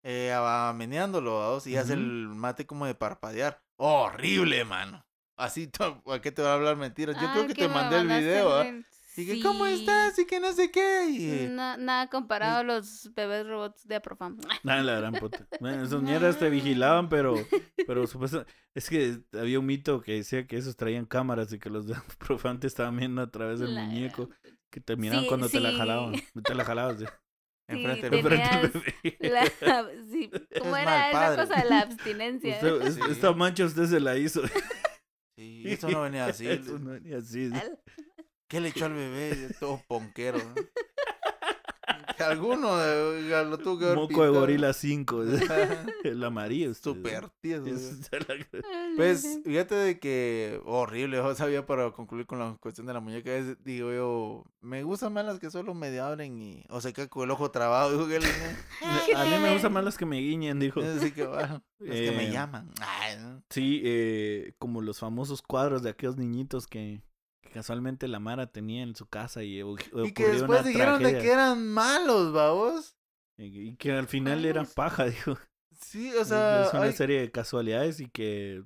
eh, 0.03 0.31
va 0.35 0.72
meneándolo, 0.73 1.35
¿va? 1.39 1.59
y 1.69 1.76
hace 1.76 1.93
el 1.93 2.27
mate 2.27 2.68
como 2.68 2.85
de 2.85 2.93
parpadear. 2.93 3.64
Horrible, 3.77 4.64
mano. 4.64 5.03
Así, 5.38 5.72
¿a 6.05 6.19
qué 6.22 6.31
te 6.31 6.43
va 6.43 6.51
a 6.51 6.53
hablar 6.53 6.76
mentiras? 6.76 7.19
Yo 7.19 7.31
creo 7.31 7.47
que 7.47 7.53
que 7.55 7.61
te 7.64 7.69
mandé 7.69 7.97
el 7.99 8.07
video, 8.07 8.55
¿ah? 8.57 8.68
el- 8.68 8.85
Y 9.18 9.26
que, 9.26 9.41
¿cómo 9.41 9.65
estás? 9.65 10.18
Y 10.19 10.26
que 10.26 10.39
no 10.39 10.53
sé 10.53 10.69
qué. 10.72 11.06
Y, 11.10 11.48
Na- 11.49 11.76
nada 11.77 12.07
comparado 12.07 12.60
a 12.60 12.64
los 12.64 13.11
bebés 13.15 13.48
robots 13.48 13.88
de 13.88 13.95
Aprofam. 13.95 14.38
Nada, 14.64 14.84
la 14.84 14.95
gran 14.99 15.14
puta. 15.14 15.48
Bueno, 15.60 15.84
esas 15.84 16.02
mierdas 16.03 16.38
te 16.38 16.49
vigilaban, 16.49 17.10
pero, 17.10 17.34
pero 17.88 18.06
supuestamente, 18.06 18.52
es 18.76 18.89
que 18.89 19.19
había 19.34 19.60
un 19.60 19.65
mito 19.65 20.02
que 20.02 20.14
decía 20.14 20.45
que 20.45 20.57
esos 20.57 20.76
traían 20.76 21.06
cámaras 21.06 21.52
y 21.52 21.60
que 21.60 21.69
los 21.69 21.88
de 21.88 21.95
profantes 22.19 22.72
estaban 22.73 22.95
viendo 22.98 23.22
a 23.23 23.31
través 23.31 23.60
del 23.60 23.73
La 23.76 23.84
muñeco, 23.85 24.27
gran- 24.27 24.57
que 24.69 24.81
te 24.81 24.95
miraban 24.95 25.23
Sí, 25.23 25.27
cuando 25.27 25.49
te 25.49 25.60
la 25.60 25.72
jalaban, 25.73 26.14
te 26.44 26.53
la 26.56 26.64
jalabas. 26.65 26.99
de- 26.99 27.10
enfrente 27.69 28.10
Sí. 29.02 29.18
La, 29.19 29.45
sí, 30.10 30.31
¿Cómo 30.60 30.77
Es 30.77 30.84
era 30.84 31.10
esa 31.10 31.19
padre. 31.19 31.41
cosa 31.48 31.61
de 31.64 31.69
la 31.69 31.80
abstinencia? 31.81 32.53
Usted- 32.56 32.81
es- 32.84 32.95
Sí. 32.95 33.02
Esta 33.10 33.34
mancha 33.34 33.65
usted 33.65 33.85
se 33.88 33.99
la 33.99 34.15
hizo. 34.18 34.41
Sí, 35.35 35.64
eso 35.65 35.89
no 35.89 36.02
venía 36.02 36.26
así. 36.27 36.48
Eso 36.48 36.80
no 36.80 36.91
venía 36.91 37.18
así. 37.18 37.49
¿Qué 38.48 38.60
le 38.61 38.69
echó 38.69 38.86
al 38.86 38.94
bebé? 38.95 39.49
Todo 39.60 39.82
ponquero. 39.88 40.38
¿no? 40.40 40.53
Que 42.18 42.24
Alguno 42.24 42.76
de- 42.78 43.45
lo 43.45 43.57
tuvo 43.60 43.78
que 43.80 43.86
haber 43.86 43.98
Moco 43.98 44.24
de 44.24 44.30
gorila 44.30 44.74
5. 44.74 45.24
El 46.03 46.24
amarillo. 46.24 46.74
Super 46.74 47.30
tieso. 47.41 47.65
Es- 47.68 48.10
Pues 48.95 49.40
fíjate 49.45 49.76
de 49.76 49.99
que 49.99 50.60
horrible, 50.65 51.19
o 51.19 51.36
sabía 51.36 51.65
para 51.65 51.91
concluir 51.91 52.26
con 52.26 52.40
la 52.40 52.57
cuestión 52.60 52.88
de 52.88 52.94
la 52.94 52.99
muñeca, 52.99 53.32
es, 53.36 53.64
digo 53.64 53.91
yo, 53.94 54.45
me 54.61 54.82
gustan 54.84 55.14
más 55.14 55.26
las 55.26 55.40
que 55.40 55.52
solo 55.52 55.74
medio 55.76 56.03
abren 56.06 56.41
y, 56.41 56.64
o 56.69 56.82
se 56.82 56.91
queda 56.94 57.07
con 57.07 57.24
el 57.24 57.32
ojo 57.32 57.52
trabado, 57.52 57.91
digo 57.91 58.07
que 58.07 58.15
él, 58.18 58.24
A 59.15 59.24
mí 59.26 59.32
me 59.41 59.53
gustan 59.53 59.74
más 59.74 59.84
las 59.84 59.98
que 59.98 60.06
me 60.07 60.19
guiñen, 60.19 60.60
dijo. 60.60 60.82
así 60.82 61.11
que 61.11 61.28
bueno, 61.28 61.64
es 61.80 61.91
que 62.10 62.11
me 62.18 62.28
Eh, 62.30 62.32
llaman. 62.32 62.72
Ay, 62.82 63.18
¿no? 63.19 63.44
Sí, 63.52 63.82
eh, 63.86 64.53
como 64.57 64.82
los 64.82 64.98
famosos 64.99 65.41
cuadros 65.44 65.84
de 65.84 65.91
aquellos 65.91 66.18
niñitos 66.18 66.65
que, 66.65 67.03
que 67.14 67.16
casualmente 67.57 68.07
la 68.07 68.19
Mara 68.19 68.51
tenía 68.51 68.84
en 68.84 68.95
su 68.95 69.07
casa 69.07 69.43
y, 69.43 69.59
Y 69.61 70.13
que 70.13 70.27
después 70.27 70.59
una 70.61 70.69
dijeron 70.69 71.01
de 71.01 71.17
que 71.17 71.31
eran 71.31 71.67
malos, 71.67 72.31
babos. 72.31 72.95
Y 73.38 73.69
y 73.69 73.75
que 73.77 73.91
al 73.91 74.07
final 74.07 74.45
era 74.45 74.61
Malos. 74.61 74.73
paja, 74.75 75.05
dijo. 75.09 75.38
Sí, 75.81 76.13
o 76.13 76.23
sea, 76.25 76.65
es 76.67 76.73
una 76.73 76.91
serie 76.91 77.19
de 77.21 77.31
casualidades 77.31 77.99
y 77.99 78.09
que 78.09 78.63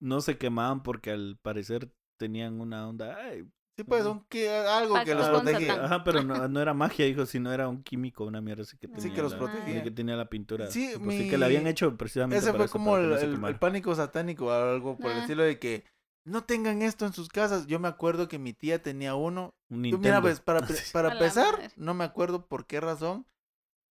no 0.00 0.20
se 0.20 0.38
quemaban 0.38 0.82
porque 0.82 1.10
al 1.10 1.36
parecer 1.42 1.92
tenían 2.18 2.60
una 2.60 2.88
onda. 2.88 3.16
ay, 3.16 3.44
sí, 3.76 3.84
pues 3.84 4.04
un 4.04 4.24
que, 4.26 4.48
algo 4.50 4.96
que 5.04 5.14
los 5.14 5.28
protegía. 5.28 5.84
Ajá, 5.84 6.04
pero 6.04 6.22
no, 6.22 6.34
no 6.48 6.60
era 6.60 6.74
magia, 6.74 7.06
dijo, 7.06 7.26
sino 7.26 7.52
era 7.52 7.68
un 7.68 7.82
químico, 7.82 8.24
una 8.24 8.40
mierda 8.40 8.62
así 8.62 8.76
que 8.76 8.88
Sí, 8.88 8.94
tenía. 8.94 9.14
que 9.14 9.22
los 9.22 9.32
la- 9.32 9.38
protegía. 9.38 9.82
Que 9.84 9.90
tenía 9.92 10.16
la 10.16 10.28
pintura. 10.28 10.66
Sí, 10.68 10.92
Pues 11.02 11.16
sí, 11.16 11.28
que 11.30 11.38
la 11.38 11.46
habían 11.46 11.66
hecho 11.68 11.96
precisamente 11.96 12.38
Ese 12.38 12.46
para 12.46 12.58
fue 12.58 12.64
eso, 12.66 12.72
como 12.72 12.92
para 12.92 13.20
el, 13.20 13.44
el- 13.44 13.58
pánico 13.58 13.94
satánico 13.94 14.46
o 14.46 14.50
algo 14.52 14.96
por 14.98 15.10
el 15.12 15.18
estilo 15.18 15.42
de 15.44 15.58
que 15.60 15.84
no 16.24 16.44
tengan 16.44 16.82
esto 16.82 17.06
en 17.06 17.12
sus 17.12 17.28
casas. 17.28 17.66
Yo 17.66 17.78
me 17.78 17.88
acuerdo 17.88 18.28
que 18.28 18.38
mi 18.38 18.52
tía 18.52 18.82
tenía 18.82 19.14
uno 19.14 19.54
Un 19.68 19.82
Nintendo. 19.82 20.08
Mira, 20.08 20.20
pues 20.20 20.40
para, 20.40 20.60
para 20.92 21.12
empezar, 21.12 21.72
no 21.76 21.94
me 21.94 22.04
acuerdo 22.04 22.46
por 22.46 22.66
qué 22.66 22.80
razón 22.80 23.26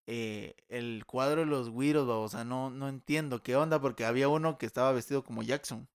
eh, 0.08 0.56
el 0.68 1.06
cuadro 1.06 1.42
de 1.42 1.48
los 1.48 1.70
güiros, 1.70 2.08
o 2.10 2.28
sea, 2.28 2.44
no, 2.44 2.70
no 2.70 2.90
entiendo 2.90 3.44
qué 3.44 3.56
onda, 3.56 3.80
porque 3.80 4.06
había 4.06 4.28
uno 4.28 4.58
que 4.58 4.66
estaba 4.66 4.92
vestido 4.92 5.24
como 5.24 5.44
Jackson, 5.44 5.88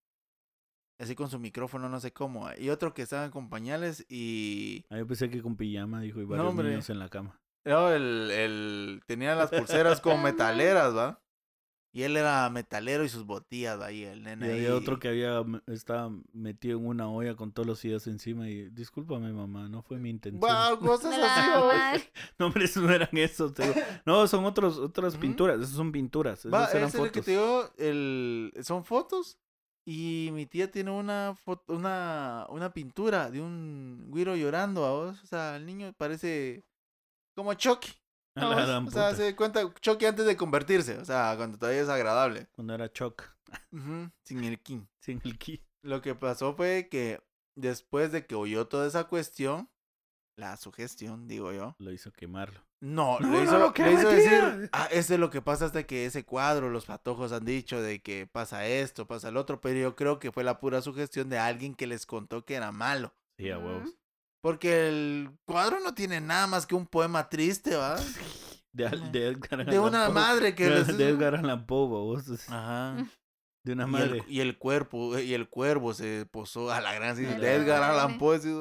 así 0.99 1.15
con 1.15 1.29
su 1.29 1.39
micrófono, 1.39 1.89
no 1.89 2.01
sé 2.01 2.13
cómo, 2.13 2.49
y 2.57 2.71
otro 2.71 2.95
que 2.95 3.03
estaba 3.03 3.31
con 3.31 3.51
pañales 3.51 4.07
y... 4.09 4.87
Ah, 4.91 4.99
yo 4.99 5.07
pensé 5.07 5.29
que 5.29 5.43
con 5.43 5.57
pijama, 5.57 6.01
dijo, 6.01 6.21
y 6.21 6.25
varios 6.25 6.49
hombre. 6.49 6.69
niños 6.71 6.89
en 6.89 6.99
la 6.99 7.09
cama. 7.09 7.41
No, 7.65 7.93
el, 7.93 8.31
el, 8.31 9.03
tenía 9.07 9.35
las 9.35 9.51
pulseras 9.51 10.01
como 10.01 10.19
metaleras, 10.23 10.97
¿va? 10.97 11.21
Y 11.97 12.03
él 12.03 12.15
era 12.19 12.51
metalero 12.51 13.05
y 13.05 13.09
sus 13.09 13.25
botillas. 13.25 13.91
Y 13.91 14.05
el 14.05 14.19
Y 14.19 14.21
nene 14.21 14.47
ahí... 14.49 14.53
había 14.67 14.75
otro 14.75 14.99
que 14.99 15.09
había 15.09 15.43
estaba 15.67 16.13
metido 16.35 16.79
en 16.79 16.85
una 16.87 17.09
olla 17.09 17.35
con 17.37 17.53
todos 17.53 17.67
los 17.67 17.81
fideos 17.81 18.07
encima 18.07 18.51
y 18.51 18.69
discúlpame 18.69 19.33
mamá, 19.33 19.71
no 19.71 19.81
fue 19.81 19.97
mi 19.97 20.11
intención. 20.11 20.39
Wow, 20.43 20.79
cosas 20.87 21.15
así. 21.19 22.05
No, 22.39 22.49
hombre, 22.49 22.67
esos 22.67 22.83
no 22.83 22.93
eran 22.93 23.09
esos. 23.13 23.55
te 23.55 23.63
digo. 23.63 23.75
No, 24.05 24.29
son 24.29 24.45
otros, 24.45 24.77
otras 24.77 25.17
pinturas, 25.17 25.59
esas 25.59 25.75
son 25.75 25.91
pinturas, 25.91 26.41
esas 26.41 26.53
Va, 26.53 26.67
eran 26.71 26.89
ese 26.89 26.99
es 26.99 27.03
el 27.03 27.11
que 27.13 27.23
fotos. 27.23 27.25
te 27.25 27.31
digo, 27.31 27.71
el, 27.79 28.53
son 28.63 28.85
fotos. 28.85 29.39
Y 29.87 30.29
mi 30.35 30.45
tía 30.45 30.71
tiene 30.71 30.91
una 30.91 31.35
foto, 31.47 31.73
una, 31.73 32.45
una 32.51 32.75
pintura 32.75 33.31
de 33.31 33.41
un 33.41 34.09
güiro 34.11 34.37
llorando 34.37 34.85
a 34.85 34.91
vos. 34.91 35.23
O 35.23 35.27
sea, 35.27 35.57
el 35.57 35.65
niño 35.65 35.95
parece 35.97 36.63
como 37.35 37.55
Chucky. 37.55 37.89
O 38.37 38.91
sea, 38.91 39.15
se 39.15 39.35
cuenta 39.35 39.63
Chucky 39.81 40.07
antes 40.07 40.27
de 40.27 40.37
convertirse. 40.37 40.99
O 40.99 41.05
sea, 41.05 41.35
cuando 41.37 41.59
todavía 41.59 41.83
es 41.83 41.89
agradable. 41.89 42.49
Cuando 42.53 42.75
era 42.75 42.93
Choc, 42.93 43.23
Ujú, 43.73 44.11
Sin 44.23 44.45
el 44.45 44.61
king. 44.61 44.87
sin 45.01 45.21
el 45.25 45.39
ki. 45.39 45.63
Lo 45.83 46.03
que 46.03 46.15
pasó 46.15 46.55
fue 46.55 46.89
que 46.91 47.21
después 47.55 48.13
de 48.13 48.27
que 48.27 48.35
oyó 48.35 48.67
toda 48.67 48.87
esa 48.87 49.05
cuestión, 49.05 49.71
la 50.37 50.57
sugestión, 50.57 51.29
digo 51.29 51.53
yo. 51.53 51.75
Lo 51.79 51.93
hizo 51.93 52.13
quemarlo. 52.13 52.61
No, 52.81 53.19
No, 53.21 53.31
le 53.31 53.39
no 53.39 53.45
hizo, 53.45 53.59
lo 53.59 53.73
le 53.77 53.93
hizo 53.93 54.09
decir, 54.11 54.69
ah, 54.73 54.89
eso 54.91 55.15
es 55.15 55.21
lo 55.21 55.31
que 55.31 55.41
pasa 55.41 55.65
hasta 55.65 55.85
que 55.85 56.05
ese 56.05 56.25
cuadro, 56.25 56.69
los 56.69 56.87
patojos 56.87 57.33
han 57.33 57.45
dicho 57.45 57.81
de 57.81 58.03
que 58.03 58.27
pasa 58.27 58.67
esto, 58.67 59.07
pasa 59.07 59.31
el 59.31 59.37
otro, 59.37 59.61
pero 59.61 59.79
yo 59.79 59.97
creo 59.97 60.19
que 60.19 60.33
fue 60.33 60.45
la 60.45 60.61
pura 60.61 60.83
sugestión 60.83 61.31
de 61.31 61.39
alguien 61.39 61.75
que 61.75 61.87
les 61.87 62.05
contó 62.05 62.45
que 62.45 62.55
era 62.55 62.73
malo. 62.73 63.15
Sí, 63.39 63.51
a 63.51 63.59
huevos. 63.59 63.97
Porque 64.47 64.87
el 64.89 65.31
cuadro 65.45 65.81
no 65.81 65.93
tiene 65.93 66.21
nada 66.21 66.47
más 66.47 66.67
que 66.67 66.77
un 66.77 66.87
poema 66.87 67.29
triste, 67.29 67.75
¿va? 67.75 67.97
De, 68.73 68.87
Al- 68.87 69.11
de 69.11 69.27
Edgar 69.29 69.67
De 69.67 69.81
una 69.81 70.05
Allan 70.05 70.13
Poe. 70.15 70.23
madre 70.23 70.55
que 70.55 70.65
de, 70.65 70.71
les... 70.71 70.97
de 70.97 71.09
Edgar 71.09 71.35
Allan 71.35 71.67
Poe, 71.67 71.89
babos, 71.91 72.29
es- 72.29 72.49
Ajá. 72.49 72.95
De 73.65 73.73
una 73.73 73.83
Y 73.85 73.87
madre. 73.91 74.19
el, 74.25 74.33
y 74.33 74.41
el 74.43 74.57
cuerpo, 74.57 75.19
y 75.19 75.35
el 75.35 75.49
cuervo 75.49 75.95
se 75.95 76.27
posó 76.31 76.71
a 76.71 76.81
la 76.81 76.95
gran 76.95 77.17
de 77.17 77.37
la 77.39 77.53
Edgar 77.55 77.83
Allan. 77.83 78.19
Poe. 78.19 78.39
sí, 78.39 78.55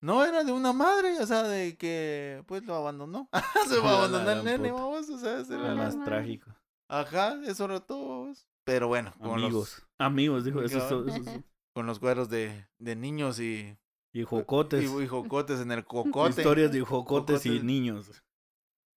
No, 0.00 0.24
era 0.24 0.42
de 0.42 0.52
una 0.52 0.72
madre, 0.72 1.20
o 1.20 1.26
sea, 1.26 1.42
de 1.42 1.76
que 1.76 2.42
pues 2.46 2.64
lo 2.64 2.74
abandonó. 2.76 3.28
se 3.68 3.78
va 3.78 3.90
a 3.90 3.98
abandonar 3.98 4.38
el 4.38 4.44
nene, 4.44 4.70
puta. 4.70 4.82
vamos, 4.82 5.10
o 5.10 5.18
sea, 5.18 5.36
Lo 5.40 5.64
era 5.66 5.74
más 5.74 5.96
madre. 5.96 6.10
trágico. 6.10 6.50
Ajá, 6.88 7.38
eso 7.44 7.66
era 7.66 7.80
todo. 7.80 8.20
vamos. 8.22 8.46
Pero 8.64 8.88
bueno, 8.88 9.12
con 9.20 9.32
los, 9.42 9.44
Amigos. 9.50 9.82
Amigos, 9.98 10.44
dijo. 10.46 10.62
Eso 10.62 10.78
es 10.78 10.84
Cabal. 10.84 10.88
todo, 11.04 11.08
eso 11.14 11.30
es- 11.30 11.40
con 11.74 11.84
los 11.86 11.98
cuadros 11.98 12.30
de, 12.30 12.66
de 12.78 12.96
niños 12.96 13.38
y, 13.38 13.76
Y 14.12 14.24
jocotes. 14.24 14.82
y, 14.90 15.02
y 15.02 15.06
jocotes 15.06 15.60
en 15.60 15.72
el 15.72 15.84
cocote. 15.84 16.40
Historias 16.40 16.72
de 16.72 16.80
jocotes 16.80 17.46
y 17.46 17.60
niños. 17.60 18.22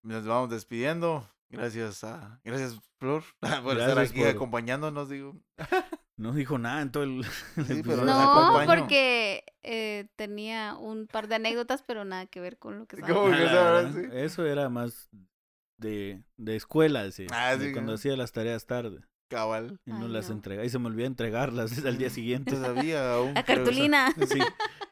Nos 0.03 0.25
vamos 0.25 0.49
despidiendo. 0.49 1.27
Gracias 1.49 2.03
a. 2.03 2.41
Gracias, 2.43 2.79
Flor, 2.99 3.23
por 3.63 3.77
estar 3.77 3.99
aquí 3.99 4.19
por- 4.19 4.27
acompañándonos, 4.29 5.09
digo. 5.09 5.35
No 6.15 6.31
dijo 6.31 6.59
nada 6.59 6.83
en 6.83 6.91
todo 6.91 7.03
el. 7.03 7.25
el 7.57 7.65
Sí, 7.65 7.73
episodio. 7.79 7.83
pero 7.83 8.05
No, 8.05 8.63
porque 8.67 9.43
eh, 9.63 10.07
tenía 10.15 10.75
un 10.75 11.07
par 11.07 11.27
de 11.27 11.35
anécdotas, 11.35 11.81
pero 11.81 12.05
nada 12.05 12.27
que 12.27 12.39
ver 12.39 12.59
con 12.59 12.77
lo 12.77 12.85
que 12.85 12.97
¿Cómo 13.01 13.33
estaba 13.33 13.81
que 13.81 13.87
Ah, 13.87 13.91
sí? 13.93 14.07
Eso 14.13 14.45
era 14.45 14.69
más 14.69 15.09
de, 15.79 16.21
de 16.37 16.55
escuela, 16.55 17.09
sí, 17.09 17.25
Ah, 17.31 17.55
de 17.57 17.67
sí, 17.67 17.73
cuando 17.73 17.93
¿no? 17.93 17.95
hacía 17.95 18.15
las 18.15 18.31
tareas 18.31 18.67
tarde. 18.67 18.99
Cabal. 19.27 19.79
Y 19.87 19.89
no 19.91 20.05
Ay, 20.05 20.11
las 20.11 20.29
no. 20.29 20.35
entregaba. 20.35 20.63
Y 20.65 20.69
se 20.69 20.77
me 20.77 20.85
olvidó 20.87 21.07
entregarlas 21.07 21.83
al 21.83 21.97
día 21.97 22.11
siguiente. 22.11 22.51
Todavía 22.51 23.15
aún. 23.15 23.33
La 23.33 23.43
cartulina. 23.43 24.13
Sí. 24.27 24.39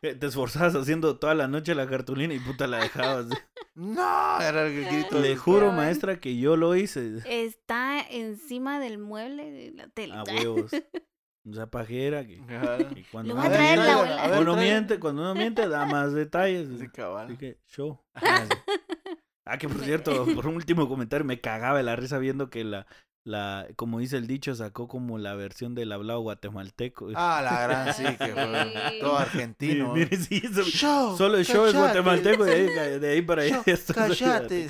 Eh, 0.03 0.15
Te 0.15 0.27
esforzabas 0.27 0.75
haciendo 0.75 1.19
toda 1.19 1.35
la 1.35 1.47
noche 1.47 1.75
la 1.75 1.87
cartulina 1.87 2.33
y 2.33 2.39
puta 2.39 2.67
la 2.67 2.79
dejabas. 2.79 3.27
No, 3.73 4.41
era 4.41 4.67
el 4.67 4.85
grito. 4.85 5.19
Le 5.19 5.37
juro, 5.37 5.71
maestra, 5.71 6.19
que 6.19 6.37
yo 6.37 6.57
lo 6.57 6.75
hice. 6.75 7.19
Está 7.25 8.01
encima 8.01 8.81
del 8.81 8.97
mueble 8.97 9.49
de 9.49 9.71
la 9.71 9.87
tele. 9.87 10.13
A 10.13 10.23
huevos. 10.27 10.71
O 11.49 11.53
sea, 11.53 11.67
pajera. 11.67 12.27
Que, 12.27 12.37
cuando, 13.11 13.33
Lo 13.33 13.39
uno 13.39 13.43
va 13.43 13.47
a 13.47 13.51
traer 13.51 13.79
la 13.79 13.93
abuela. 13.93 14.15
Ver, 14.23 14.31
cuando, 14.35 14.53
trae. 14.53 14.65
miente, 14.65 14.99
cuando 14.99 15.21
uno 15.21 15.35
miente, 15.35 15.69
da 15.69 15.85
más 15.85 16.11
detalles. 16.13 16.67
Sí, 16.67 16.75
Así 16.75 16.89
cabal. 16.89 17.37
que, 17.37 17.59
show. 17.65 17.97
Ah. 18.13 18.45
Ah, 19.45 19.57
que 19.57 19.69
por 19.69 19.79
cierto, 19.83 20.25
por 20.35 20.47
un 20.47 20.55
último 20.55 20.87
comentario, 20.89 21.25
me 21.25 21.39
cagaba 21.39 21.77
de 21.77 21.83
la 21.83 21.95
risa 21.95 22.17
viendo 22.19 22.49
que 22.49 22.65
la, 22.65 22.85
la, 23.23 23.67
como 23.75 23.99
dice 23.99 24.17
el 24.17 24.25
dicho, 24.25 24.55
sacó 24.55 24.87
como 24.87 25.17
la 25.19 25.35
versión 25.35 25.75
del 25.75 25.91
hablado 25.91 26.21
guatemalteco. 26.21 27.09
Ah, 27.15 27.41
la 27.43 27.61
gran, 27.67 27.93
sí, 27.93 28.03
que 28.17 28.33
fue 28.33 28.99
todo 28.99 29.17
argentino. 29.17 29.93
Mire, 29.93 30.09
mire, 30.11 30.17
sí, 30.23 30.41
eso- 30.43 30.63
Show, 30.63 31.17
solo 31.17 31.37
el 31.37 31.45
show 31.45 31.65
es 31.65 31.73
callate. 31.73 31.99
guatemalteco 32.01 32.43
de 32.45 32.51
ahí, 32.53 32.99
de 32.99 33.09
ahí 33.11 33.21
para 33.21 33.43
allá. 33.43 33.61
Esto- 33.65 33.93
Cállate. 33.93 34.67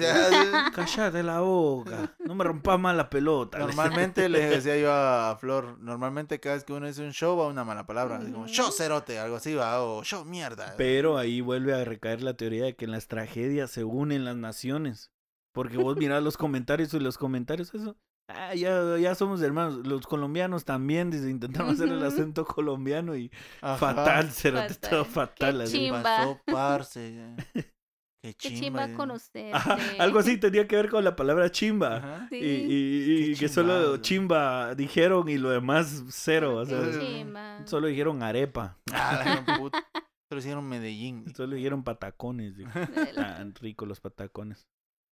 Cállate 0.73 1.23
la 1.23 1.39
boca. 1.41 2.13
No 2.19 2.35
me 2.35 2.43
rompas 2.43 2.79
más 2.79 2.95
la 2.95 3.09
pelota. 3.09 3.57
Normalmente 3.59 4.27
le 4.29 4.39
decía 4.49 4.77
yo 4.77 4.91
a 4.91 5.37
Flor, 5.39 5.77
normalmente 5.79 6.39
cada 6.39 6.55
vez 6.55 6.63
que 6.63 6.73
uno 6.73 6.87
dice 6.87 7.03
un 7.03 7.13
show 7.13 7.37
va 7.37 7.47
una 7.47 7.63
mala 7.63 7.85
palabra. 7.85 8.17
así 8.17 8.31
como, 8.31 8.43
Ujú. 8.45 8.53
show 8.53 8.71
cerote, 8.71 9.19
algo 9.19 9.37
así 9.37 9.53
va, 9.53 9.81
o 9.83 10.03
show 10.03 10.25
mierda. 10.25 10.73
Pero 10.77 11.17
ahí 11.17 11.41
vuelve 11.41 11.73
a 11.73 11.85
recaer 11.85 12.21
la 12.21 12.35
teoría 12.35 12.65
de 12.65 12.75
que 12.75 12.85
en 12.85 12.91
las 12.91 13.07
tragedias 13.07 13.71
se 13.71 13.83
unen 13.83 14.25
las 14.25 14.35
naciones. 14.35 15.11
Porque 15.53 15.77
vos 15.77 15.97
mirás 15.97 16.23
los 16.23 16.37
comentarios 16.37 16.93
y 16.93 16.99
los 16.99 17.17
comentarios, 17.17 17.73
eso. 17.73 17.97
Ah, 18.29 18.55
ya, 18.55 18.97
ya 18.97 19.13
somos 19.15 19.41
hermanos. 19.41 19.85
Los 19.85 20.07
colombianos 20.07 20.63
también, 20.63 21.11
dice, 21.11 21.29
intentaron 21.29 21.71
hacer 21.71 21.89
el 21.89 22.03
acento 22.03 22.45
colombiano 22.45 23.15
y 23.15 23.29
Ajá. 23.61 23.77
fatal, 23.77 24.31
cerote, 24.31 24.73
Fatal. 24.75 24.89
todo 24.89 25.05
fatal. 25.05 25.57
Qué 25.57 25.63
así. 25.63 25.71
¿Qué 25.73 25.83
chimba. 25.85 26.03
pasó, 26.03 26.39
parce? 26.45 27.35
Qué 28.23 28.33
Qué 28.35 28.49
chimba. 28.49 28.59
chimba 28.59 28.85
eh. 28.85 28.93
conocerte. 28.93 29.51
Ajá, 29.51 29.77
algo 29.99 30.19
así 30.19 30.37
tenía 30.37 30.67
que 30.67 30.75
ver 30.75 30.89
con 30.89 31.03
la 31.03 31.15
palabra 31.15 31.49
chimba. 31.51 32.27
Sí. 32.29 32.35
Y, 32.37 32.45
y- 32.45 33.31
y 33.31 33.35
que 33.35 33.49
solo 33.49 33.97
chimba 33.97 34.75
dijeron 34.75 35.27
y 35.27 35.37
lo 35.39 35.49
demás 35.49 36.03
cero. 36.09 36.57
O 36.57 36.65
sea, 36.65 36.79
Qué 36.81 36.89
es- 36.91 36.99
chimba. 36.99 37.65
solo 37.65 37.87
dijeron 37.87 38.21
arepa. 38.23 38.77
Ah. 38.93 39.43
Pero 40.29 40.39
hicieron 40.39 40.69
Medellín. 40.69 41.25
Solo 41.35 41.55
dijeron 41.55 41.83
patacones. 41.83 42.53
Tan 43.15 43.53
ricos 43.59 43.87
los 43.87 43.99
patacones. 43.99 44.67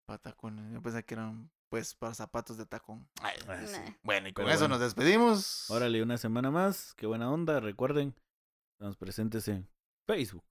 Patacones. 0.08 0.72
Yo 0.72 0.80
pensé 0.80 1.02
que 1.04 1.14
eran, 1.14 1.50
pues, 1.70 1.94
para 1.94 2.12
zapatos 2.14 2.58
de 2.58 2.66
tacón. 2.66 3.08
Ay, 3.22 3.36
sí. 3.66 3.72
Nah. 3.72 3.94
Bueno, 4.02 4.28
y 4.28 4.32
con 4.32 4.44
Pero 4.44 4.54
eso 4.54 4.64
bueno. 4.64 4.74
nos 4.74 4.80
despedimos. 4.82 5.70
Órale, 5.70 6.02
una 6.02 6.18
semana 6.18 6.50
más. 6.50 6.92
Qué 6.96 7.06
buena 7.06 7.30
onda. 7.30 7.60
Recuerden, 7.60 8.14
estamos 8.74 8.96
presentes 8.96 9.48
en 9.48 9.68
Facebook. 10.06 10.44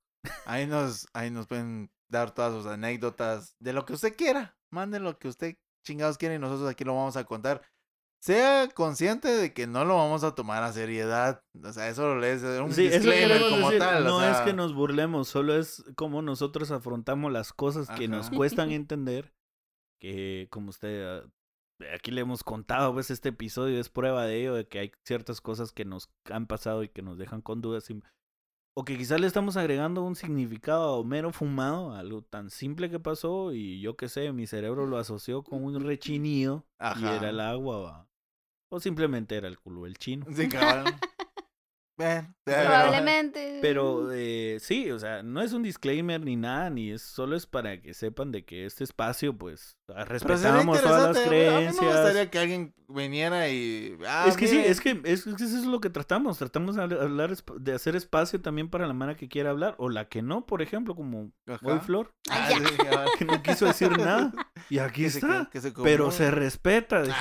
Ahí 0.46 0.66
nos, 0.66 1.08
ahí 1.14 1.30
nos 1.30 1.46
pueden 1.48 1.91
dar 2.10 2.32
todas 2.34 2.54
sus 2.54 2.66
anécdotas 2.66 3.56
de 3.60 3.74
lo 3.74 3.86
que 3.86 3.94
usted 3.94 4.16
quiera. 4.16 4.58
Manden 4.72 5.04
lo 5.04 5.20
que 5.20 5.28
usted 5.28 5.56
chingados 5.86 6.18
quiera 6.18 6.36
y 6.36 6.40
nosotros 6.40 6.70
aquí 6.70 6.84
lo 6.84 6.96
vamos 6.96 7.18
a 7.18 7.24
contar. 7.26 7.62
Sea 8.22 8.68
consciente 8.74 9.30
de 9.30 9.54
que 9.54 9.66
no 9.66 9.86
lo 9.86 9.96
vamos 9.96 10.26
a 10.26 10.36
tomar 10.36 10.62
a 10.64 10.74
seriedad. 10.74 11.41
O 11.64 11.72
sea, 11.72 11.88
eso 11.88 12.16
lo 12.16 12.26
es 12.26 12.44
un 12.44 12.74
Sí, 12.74 12.90
disclaimer 12.90 13.41
como 13.50 13.68
decir, 13.68 13.80
tal. 13.80 14.06
o 14.08 14.10
no 14.10 14.26
es 14.26 14.38
que 14.41 14.52
nos 14.52 14.74
burlemos, 14.74 15.30
solo 15.30 15.58
es 15.58 15.84
como 15.96 16.22
nosotros 16.22 16.70
afrontamos 16.72 17.32
las 17.32 17.54
cosas 17.54 17.90
que 17.90 18.10
nos 18.10 18.30
cuestan 18.30 18.72
entender. 18.72 19.34
Que 20.00 20.48
como 20.50 20.70
usted, 20.70 21.06
ah, 21.08 21.30
aquí 21.94 22.12
le 22.12 22.22
hemos 22.22 22.44
contado, 22.44 22.94
pues 22.94 23.12
este 23.12 23.30
episodio 23.30 23.80
es 23.80 23.90
prueba 23.90 24.26
de 24.26 24.40
ello, 24.42 24.54
de 24.56 24.68
que 24.68 24.80
hay 24.80 24.92
ciertas 25.06 25.42
cosas 25.42 25.72
que 25.72 25.86
nos 25.86 26.10
han 26.30 26.48
pasado 26.48 26.84
y 26.84 26.90
que 26.90 27.02
nos 27.02 27.18
dejan 27.18 27.42
con 27.42 27.62
dudas. 27.62 27.90
y- 27.90 28.02
o 28.76 28.86
que 28.86 28.98
quizás 28.98 29.20
le 29.20 29.28
estamos 29.28 29.58
agregando 29.58 30.04
un 30.04 30.16
significado 30.16 31.04
mero 31.04 31.34
fumado 31.34 31.92
a 31.92 32.00
algo 32.00 32.22
tan 32.22 32.50
simple 32.50 32.90
que 32.90 33.00
pasó 33.00 33.52
y 33.52 33.82
yo 33.82 33.98
qué 33.98 34.08
sé, 34.08 34.32
mi 34.32 34.48
cerebro 34.48 34.86
lo 34.86 34.98
asoció 34.98 35.44
con 35.44 35.66
un 35.66 35.84
rechinido 35.84 36.66
y 37.02 37.04
era 37.18 37.30
el 37.30 37.40
agua. 37.42 37.78
va. 37.82 38.10
O 38.72 38.80
simplemente 38.80 39.36
era 39.36 39.48
el 39.50 39.60
culo 39.60 39.84
del 39.84 39.98
chino. 39.98 40.26
Sí, 40.32 40.48
cabal. 42.00 42.28
Ven, 42.46 42.66
Probablemente. 42.66 43.60
Pero 43.62 44.10
eh, 44.12 44.58
sí, 44.60 44.90
o 44.92 44.98
sea, 45.00 45.22
no 45.22 45.42
es 45.42 45.54
un 45.54 45.62
disclaimer 45.64 46.20
ni 46.22 46.36
nada, 46.36 46.70
ni 46.72 46.92
es 46.92 47.02
solo 47.04 47.36
es 47.36 47.46
para 47.46 47.80
que 47.82 47.94
sepan 47.94 48.32
de 48.32 48.44
que 48.46 48.66
este 48.66 48.84
espacio, 48.84 49.38
pues, 49.38 49.78
ah, 49.94 50.06
respetamos 50.06 50.82
todas 50.82 51.16
las 51.16 51.26
interesante, 51.26 51.48
A 51.48 51.52
mí 51.52 51.56
me 51.58 51.60
creencias. 51.60 51.86
gustaría 51.94 52.32
que 52.32 52.40
alguien 52.40 52.74
viniera 52.88 53.50
y. 53.50 53.96
ah, 54.08 54.26
es 54.28 54.36
que 54.36 54.48
sí, 54.48 54.58
es 54.58 54.82
que, 54.82 55.00
es, 55.04 55.28
es 55.28 55.36
que 55.36 55.44
eso 55.44 55.58
es 55.60 55.66
lo 55.66 55.80
que 55.80 55.92
tratamos. 55.92 56.40
Tratamos 56.40 56.76
de 56.76 56.82
hablar- 56.84 57.36
de 57.60 57.74
hacer 57.74 57.96
espacio 57.96 58.42
también 58.42 58.70
para 58.70 58.88
la 58.88 58.94
mano 58.94 59.16
que 59.16 59.28
quiera 59.30 59.52
hablar, 59.52 59.76
o 59.78 59.90
la 59.90 60.08
que 60.10 60.24
no, 60.24 60.46
por 60.48 60.64
ejemplo, 60.64 60.96
como 60.96 61.32
Ajá. 61.48 61.60
hoy 61.64 61.80
Flor, 61.80 62.14
Ah, 62.32 62.50
Ay, 62.50 62.64
que 63.20 63.26
no 63.26 63.44
quiso 63.44 63.66
decir 63.68 63.92
nada. 63.96 64.32
Y 64.72 64.80
aquí 64.80 65.04
Que 65.04 65.10
se 65.12 65.20
está. 65.20 65.44
co- 65.46 65.50
que 65.52 65.62
se 65.62 65.72
Pero 65.72 66.10
se 66.12 66.32
respeta. 66.32 67.04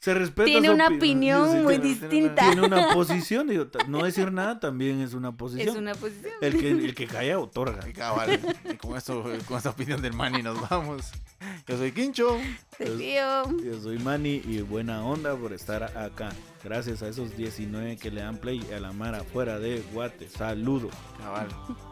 Se 0.00 0.14
respeta. 0.14 0.46
Tiene 0.46 0.68
su 0.68 0.72
una 0.74 0.88
opi- 0.88 0.96
opinión 0.96 1.50
sí, 1.50 1.56
muy 1.58 1.78
tiene- 1.78 1.88
distinta. 2.00 2.46
Tiene 2.46 2.66
una 2.66 2.88
posición. 2.94 3.48
Digo, 3.48 3.66
no 3.88 4.04
decir 4.04 4.32
nada 4.32 4.60
también 4.60 5.00
es 5.00 5.14
una 5.14 5.32
posición. 5.32 5.68
Es 5.68 5.76
una 5.76 5.94
posición. 5.94 6.32
El 6.40 6.58
que, 6.58 6.70
el 6.70 6.94
que 6.94 7.06
calla 7.06 7.38
otorga. 7.38 7.82
Sí, 7.82 7.92
cabal. 7.92 8.40
Y 8.70 8.76
con 8.76 8.96
eso, 8.96 9.24
con 9.46 9.58
esa 9.58 9.70
opinión 9.70 10.02
del 10.02 10.12
Manny 10.12 10.42
nos 10.42 10.68
vamos. 10.68 11.12
Yo 11.66 11.76
soy 11.76 11.92
Quincho. 11.92 12.38
Te 12.76 12.86
tío. 12.86 13.58
Yo 13.62 13.80
soy 13.82 13.98
Manny 13.98 14.42
y 14.44 14.60
buena 14.60 15.04
onda 15.04 15.36
por 15.36 15.52
estar 15.52 15.82
acá. 15.96 16.30
Gracias 16.62 17.02
a 17.02 17.08
esos 17.08 17.36
19 17.36 17.96
que 17.96 18.10
le 18.10 18.20
dan 18.22 18.36
play 18.36 18.66
a 18.74 18.80
la 18.80 18.92
mara 18.92 19.24
fuera 19.24 19.58
de 19.58 19.80
Guate. 19.92 20.28
Saludo. 20.28 20.90
Cabal. 21.18 21.48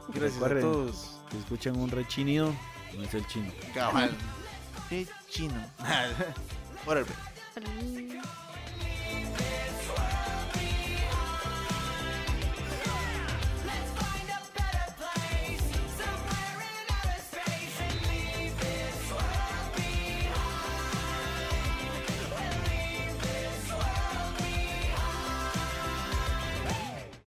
Gracias 0.09 0.35
Recuerden. 0.35 0.59
a 0.59 0.61
todos. 0.61 1.21
Si 1.31 1.39
escuchan 1.39 1.77
un 1.77 1.91
rechinido, 1.91 2.55
no 2.97 3.03
es 3.03 3.15
el 3.15 3.27
chino. 3.27 3.51
Cabal. 3.75 4.11
Qué 4.89 5.07
chino. 5.29 5.55
Órale. 6.87 7.07